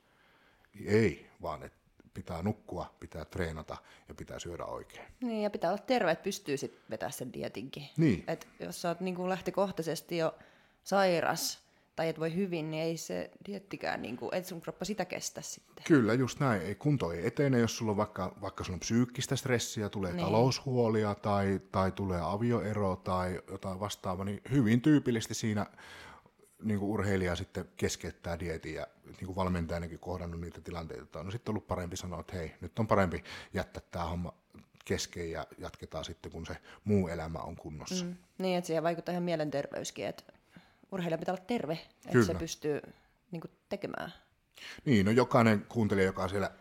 Ei, 0.86 1.30
vaan 1.42 1.64
että 1.64 1.81
pitää 2.14 2.42
nukkua, 2.42 2.96
pitää 3.00 3.26
treenata 3.26 3.78
ja 4.08 4.16
pitää 4.16 4.40
syödä 4.40 4.66
oikein. 4.66 5.06
Niin, 5.22 5.44
ja 5.44 5.50
pitää 5.50 5.72
olla 5.72 5.82
terve, 5.88 6.12
että 6.12 6.24
pystyy 6.24 6.58
sitten 6.58 6.82
vetämään 6.90 7.14
sen 7.14 7.34
dietinkin. 7.34 7.90
Niin. 7.98 8.24
Et 8.28 8.48
jos 8.60 8.82
sä 8.82 8.90
oot 8.90 9.00
niin 9.00 9.30
lähtökohtaisesti 9.30 10.18
jo 10.18 10.36
sairas 10.84 11.62
tai 11.96 12.10
et 12.10 12.20
voi 12.20 12.36
hyvin, 12.36 12.72
niin 12.72 12.84
ei 12.84 12.98
se 12.98 13.32
diettikään, 13.46 14.02
niin 14.02 14.18
kuin, 14.18 14.36
et 14.36 14.46
sun 14.46 14.62
kroppa 14.62 14.86
sitä 14.86 15.06
kestä 15.06 15.42
sitten. 15.42 15.84
Kyllä, 15.84 16.14
just 16.14 16.40
näin. 16.40 16.62
Ei, 16.62 16.76
kunto 16.76 17.12
ei 17.12 17.28
etene, 17.28 17.60
jos 17.60 17.78
sulla 17.78 17.92
on 17.92 17.98
vaikka, 17.98 18.36
vaikka 18.42 18.64
sulla 18.64 18.76
on 18.76 18.80
psyykkistä 18.80 19.36
stressiä, 19.36 19.90
tulee 19.90 20.14
niin. 20.14 20.26
taloushuolia 20.26 21.16
tai, 21.16 21.62
tai 21.72 21.92
tulee 21.92 22.20
avioero 22.24 22.96
tai 22.96 23.42
jotain 23.52 23.80
vastaavaa, 23.80 24.26
niin 24.26 24.42
hyvin 24.52 24.82
tyypillisesti 24.82 25.34
siinä 25.34 25.66
niin 26.64 26.80
kuin 26.80 26.90
urheilija 26.90 27.36
sitten 27.36 27.66
keskeyttää 27.78 28.40
dietin 28.40 28.74
ja 28.74 28.88
niin 29.06 29.26
kuin 29.26 29.36
valmentaja 29.36 29.76
ainakin 29.76 30.00
kohdannut 30.00 30.42
niitä 30.42 30.62
tilanteita, 30.62 31.04
että 31.04 31.20
on 31.20 31.32
sitten 31.32 31.52
ollut 31.52 31.68
parempi 31.68 31.98
sanoa, 31.98 32.20
että 32.20 32.36
hei, 32.36 32.56
nyt 32.62 32.80
on 32.80 32.88
parempi 32.88 33.24
jättää 33.54 33.84
tämä 33.92 34.06
homma 34.06 34.34
kesken 34.86 35.32
ja 35.32 35.48
jatketaan 35.58 36.06
sitten, 36.06 36.32
kun 36.32 36.46
se 36.46 36.58
muu 36.84 37.08
elämä 37.08 37.40
on 37.40 37.56
kunnossa. 37.56 38.06
Mm. 38.06 38.16
Niin, 38.38 38.58
että 38.58 38.68
siihen 38.68 38.84
vaikuttaa 38.84 39.14
ihan 39.14 39.24
mielenterveyskin, 39.24 40.08
että 40.08 40.24
urheilija 40.92 41.18
pitää 41.18 41.34
olla 41.34 41.46
terve, 41.48 41.74
että 41.74 42.12
Kyllä. 42.12 42.26
se 42.26 42.34
pystyy 42.34 42.82
niin 43.32 43.42
kuin, 43.42 43.52
tekemään. 43.70 44.14
Niin, 44.86 45.06
no 45.06 45.12
jokainen 45.12 45.66
kuuntelija, 45.70 46.06
joka 46.06 46.28
siellä 46.28 46.52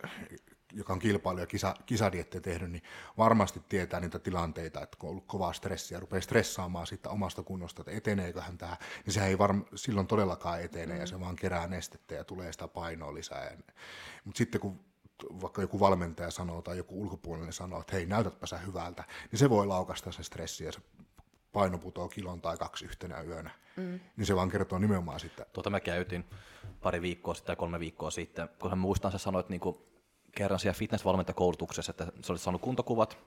joka 0.73 0.93
on 0.93 0.99
kilpailu- 0.99 1.39
ja 1.39 1.47
kisa, 1.47 1.75
kisadiettejä 1.85 2.41
tehnyt, 2.41 2.71
niin 2.71 2.83
varmasti 3.17 3.61
tietää 3.69 3.99
niitä 3.99 4.19
tilanteita, 4.19 4.81
että 4.81 4.97
kun 4.99 5.07
on 5.07 5.11
ollut 5.11 5.27
kovaa 5.27 5.53
stressiä, 5.53 5.99
rupeaa 5.99 6.21
stressaamaan 6.21 6.87
siitä 6.87 7.09
omasta 7.09 7.43
kunnosta, 7.43 7.81
että 7.81 7.91
eteneeköhän 7.91 8.57
tämä, 8.57 8.77
niin 9.05 9.13
se 9.13 9.25
ei 9.25 9.37
varm, 9.37 9.65
silloin 9.75 10.07
todellakaan 10.07 10.61
etene, 10.61 10.97
ja 10.97 11.07
se 11.07 11.19
vaan 11.19 11.35
kerää 11.35 11.67
nestettä 11.67 12.15
ja 12.15 12.23
tulee 12.23 12.51
sitä 12.51 12.67
painoa 12.67 13.13
lisää. 13.13 13.57
Mutta 14.25 14.37
sitten 14.37 14.61
kun 14.61 14.79
vaikka 15.41 15.61
joku 15.61 15.79
valmentaja 15.79 16.31
sanoo 16.31 16.61
tai 16.61 16.77
joku 16.77 17.01
ulkopuolinen 17.01 17.53
sanoo, 17.53 17.81
että 17.81 17.95
hei, 17.95 18.05
näytätpä 18.05 18.47
sä 18.47 18.57
hyvältä, 18.57 19.03
niin 19.31 19.39
se 19.39 19.49
voi 19.49 19.67
laukasta 19.67 20.11
se 20.11 20.23
stressi 20.23 20.63
ja 20.63 20.71
se 20.71 20.79
paino 21.51 21.77
putoo 21.77 22.09
kilon 22.09 22.41
tai 22.41 22.57
kaksi 22.57 22.85
yhtenä 22.85 23.21
yönä. 23.21 23.51
Mm. 23.77 23.99
Niin 24.17 24.25
se 24.25 24.35
vaan 24.35 24.49
kertoo 24.49 24.79
nimenomaan 24.79 25.19
sitä. 25.19 25.45
Tuota 25.53 25.69
mä 25.69 25.79
käytin 25.79 26.25
pari 26.81 27.01
viikkoa 27.01 27.33
sitten 27.33 27.47
tai 27.47 27.55
kolme 27.55 27.79
viikkoa 27.79 28.11
sitten, 28.11 28.49
kun 28.59 28.69
hän 28.69 28.79
muistan, 28.79 29.11
sä 29.11 29.17
sanoit 29.17 29.49
niin 29.49 29.61
kuin 29.61 29.77
kerran 30.31 30.59
siellä 30.59 30.77
fitnessvalmentajakoulutuksessa, 30.77 31.89
että 31.89 32.07
se 32.21 32.31
oli 32.31 32.39
saanut 32.39 32.61
kuntokuvat, 32.61 33.17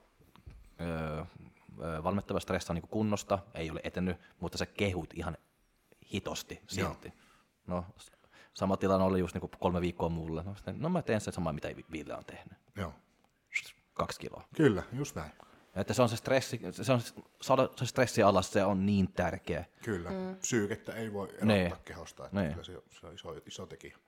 öö, 0.80 1.24
valmettava 1.78 2.40
stressa 2.40 2.74
niin 2.74 2.88
kunnosta, 2.88 3.38
ei 3.54 3.70
ole 3.70 3.80
etennyt, 3.84 4.16
mutta 4.40 4.58
se 4.58 4.66
kehut 4.66 5.14
ihan 5.14 5.36
hitosti 6.12 6.60
silti. 6.66 7.12
No, 7.66 7.84
sama 8.54 8.76
tilanne 8.76 9.06
oli 9.06 9.18
just 9.18 9.34
niin 9.34 9.50
kolme 9.58 9.80
viikkoa 9.80 10.08
mulle. 10.08 10.42
No, 10.42 10.54
sitten, 10.54 10.76
no 10.78 10.88
mä 10.88 11.02
teen 11.02 11.20
sen 11.20 11.32
samaa, 11.32 11.52
mitä 11.52 11.68
Ville 11.92 12.14
on 12.14 12.24
tehnyt. 12.24 12.58
Joo. 12.76 12.92
Kaksi 13.94 14.20
kiloa. 14.20 14.44
Kyllä, 14.56 14.82
just 14.92 15.16
näin. 15.16 15.32
Että 15.74 15.94
se 15.94 16.02
on 16.02 16.08
se 16.08 16.16
stressi, 16.16 16.60
se 16.70 16.92
on 16.92 17.00
saada 17.42 17.68
se 17.76 17.86
stressi 17.86 18.22
alas, 18.22 18.52
se 18.52 18.64
on 18.64 18.86
niin 18.86 19.12
tärkeä. 19.12 19.64
Kyllä, 19.82 20.10
mm. 20.10 20.36
psyykettä 20.36 20.92
ei 20.92 21.12
voi 21.12 21.28
erottaa 21.28 21.46
nee. 21.46 21.72
kehosta, 21.84 22.24
että 22.24 22.40
nee. 22.40 22.50
kyllä 22.50 22.64
se, 22.64 22.82
se 23.00 23.06
on 23.06 23.14
iso, 23.14 23.34
iso 23.46 23.66
tekijä. 23.66 23.98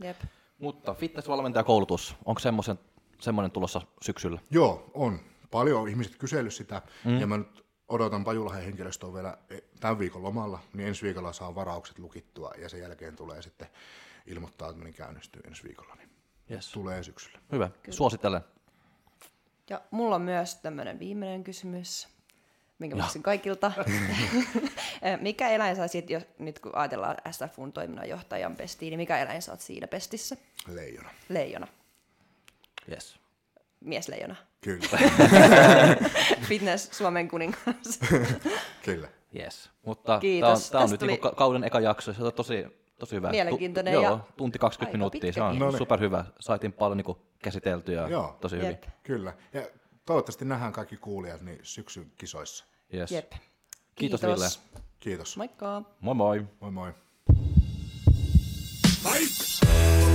Jep. 0.00 0.16
Mutta 0.58 0.94
fitnessvalmentajakoulutus, 0.94 2.16
onko 2.24 2.38
semmoisen, 2.38 2.78
semmoinen 3.20 3.50
tulossa 3.50 3.80
syksyllä? 4.02 4.40
Joo, 4.50 4.90
on. 4.94 5.20
Paljon 5.50 5.80
on 5.80 5.88
ihmiset 5.88 6.16
kysellyt 6.16 6.54
sitä, 6.54 6.82
mm. 7.04 7.20
ja 7.20 7.26
mä 7.26 7.38
nyt 7.38 7.64
odotan 7.88 8.24
Pajulahen 8.24 8.64
henkilöstöä 8.64 9.12
vielä 9.12 9.38
e, 9.50 9.58
tämän 9.80 9.98
viikon 9.98 10.22
lomalla, 10.22 10.58
niin 10.72 10.88
ensi 10.88 11.02
viikolla 11.02 11.32
saa 11.32 11.54
varaukset 11.54 11.98
lukittua, 11.98 12.52
ja 12.58 12.68
sen 12.68 12.80
jälkeen 12.80 13.16
tulee 13.16 13.42
sitten 13.42 13.68
ilmoittautuminen 14.26 14.94
käynnistyy 14.94 15.42
ensi 15.46 15.64
viikolla, 15.64 15.94
niin 15.94 16.08
yes. 16.50 16.72
tulee 16.72 17.02
syksyllä. 17.02 17.38
Hyvä, 17.52 17.70
Kyllä. 17.82 17.96
suosittelen. 17.96 18.40
Ja 19.70 19.80
mulla 19.90 20.14
on 20.14 20.22
myös 20.22 20.54
tämmöinen 20.54 20.98
viimeinen 20.98 21.44
kysymys, 21.44 22.08
minkä 22.78 22.96
maksin 22.96 23.22
kaikilta. 23.22 23.72
Eh, 25.02 25.20
mikä 25.20 25.48
eläin 25.48 25.76
sä 25.76 25.88
sit, 25.88 26.10
jos, 26.10 26.22
nyt 26.38 26.58
kun 26.58 26.72
ajatellaan 26.74 27.16
SFUn 27.30 27.72
toiminnanjohtajan 27.72 28.56
pestiin, 28.56 28.90
niin 28.90 28.98
mikä 28.98 29.18
eläin 29.18 29.42
sä 29.42 29.52
oot 29.52 29.60
siinä 29.60 29.86
pestissä? 29.86 30.36
Leijona. 30.68 31.10
Leijona. 31.28 31.66
Yes. 32.90 33.18
Miesleijona. 33.80 34.36
Kyllä. 34.60 34.98
Fitness 36.48 36.88
Suomen 36.98 37.28
kuningas. 37.28 38.00
Kyllä. 38.84 39.08
Yes. 39.38 39.70
Mutta 39.84 40.18
Kiitos. 40.18 40.70
Tämä 40.70 40.84
on, 40.84 40.90
nyt 40.90 41.00
niinku 41.00 41.28
tuli... 41.28 41.36
kauden 41.36 41.64
eka 41.64 41.80
jakso, 41.80 42.12
se 42.12 42.22
on 42.22 42.32
tosi, 42.32 42.66
tosi 42.98 43.16
hyvä. 43.16 43.30
Mielenkiintoinen. 43.30 43.94
Tu- 43.94 44.00
ja 44.00 44.08
joo, 44.08 44.20
tunti 44.36 44.58
20 44.58 44.98
minuuttia, 44.98 45.32
se 45.32 45.42
on 45.42 45.58
no 45.58 45.68
niin. 45.68 45.78
superhyvä. 45.78 46.24
Saitin 46.40 46.72
paljon 46.72 46.96
niin 46.96 47.16
käsiteltyä, 47.38 48.08
joo. 48.08 48.36
tosi 48.40 48.56
Jep. 48.56 48.64
hyvin. 48.64 48.78
Kyllä. 49.02 49.32
Ja 49.52 49.62
toivottavasti 50.04 50.44
nähdään 50.44 50.72
kaikki 50.72 50.96
kuulijat 50.96 51.40
niin 51.40 51.58
syksyn 51.62 52.12
kisoissa. 52.18 52.64
Yes. 52.94 53.10
Jep. 53.10 53.30
Kiitos, 53.94 54.20
Kiitos 54.20 54.22
Ville. 54.22 54.48
Kiitos. 55.00 55.36
Moikka. 55.36 55.82
Moi 56.00 56.14
moi. 56.14 56.44
Moi 56.60 56.70
moi. 56.70 56.92
Fight! 59.02 60.13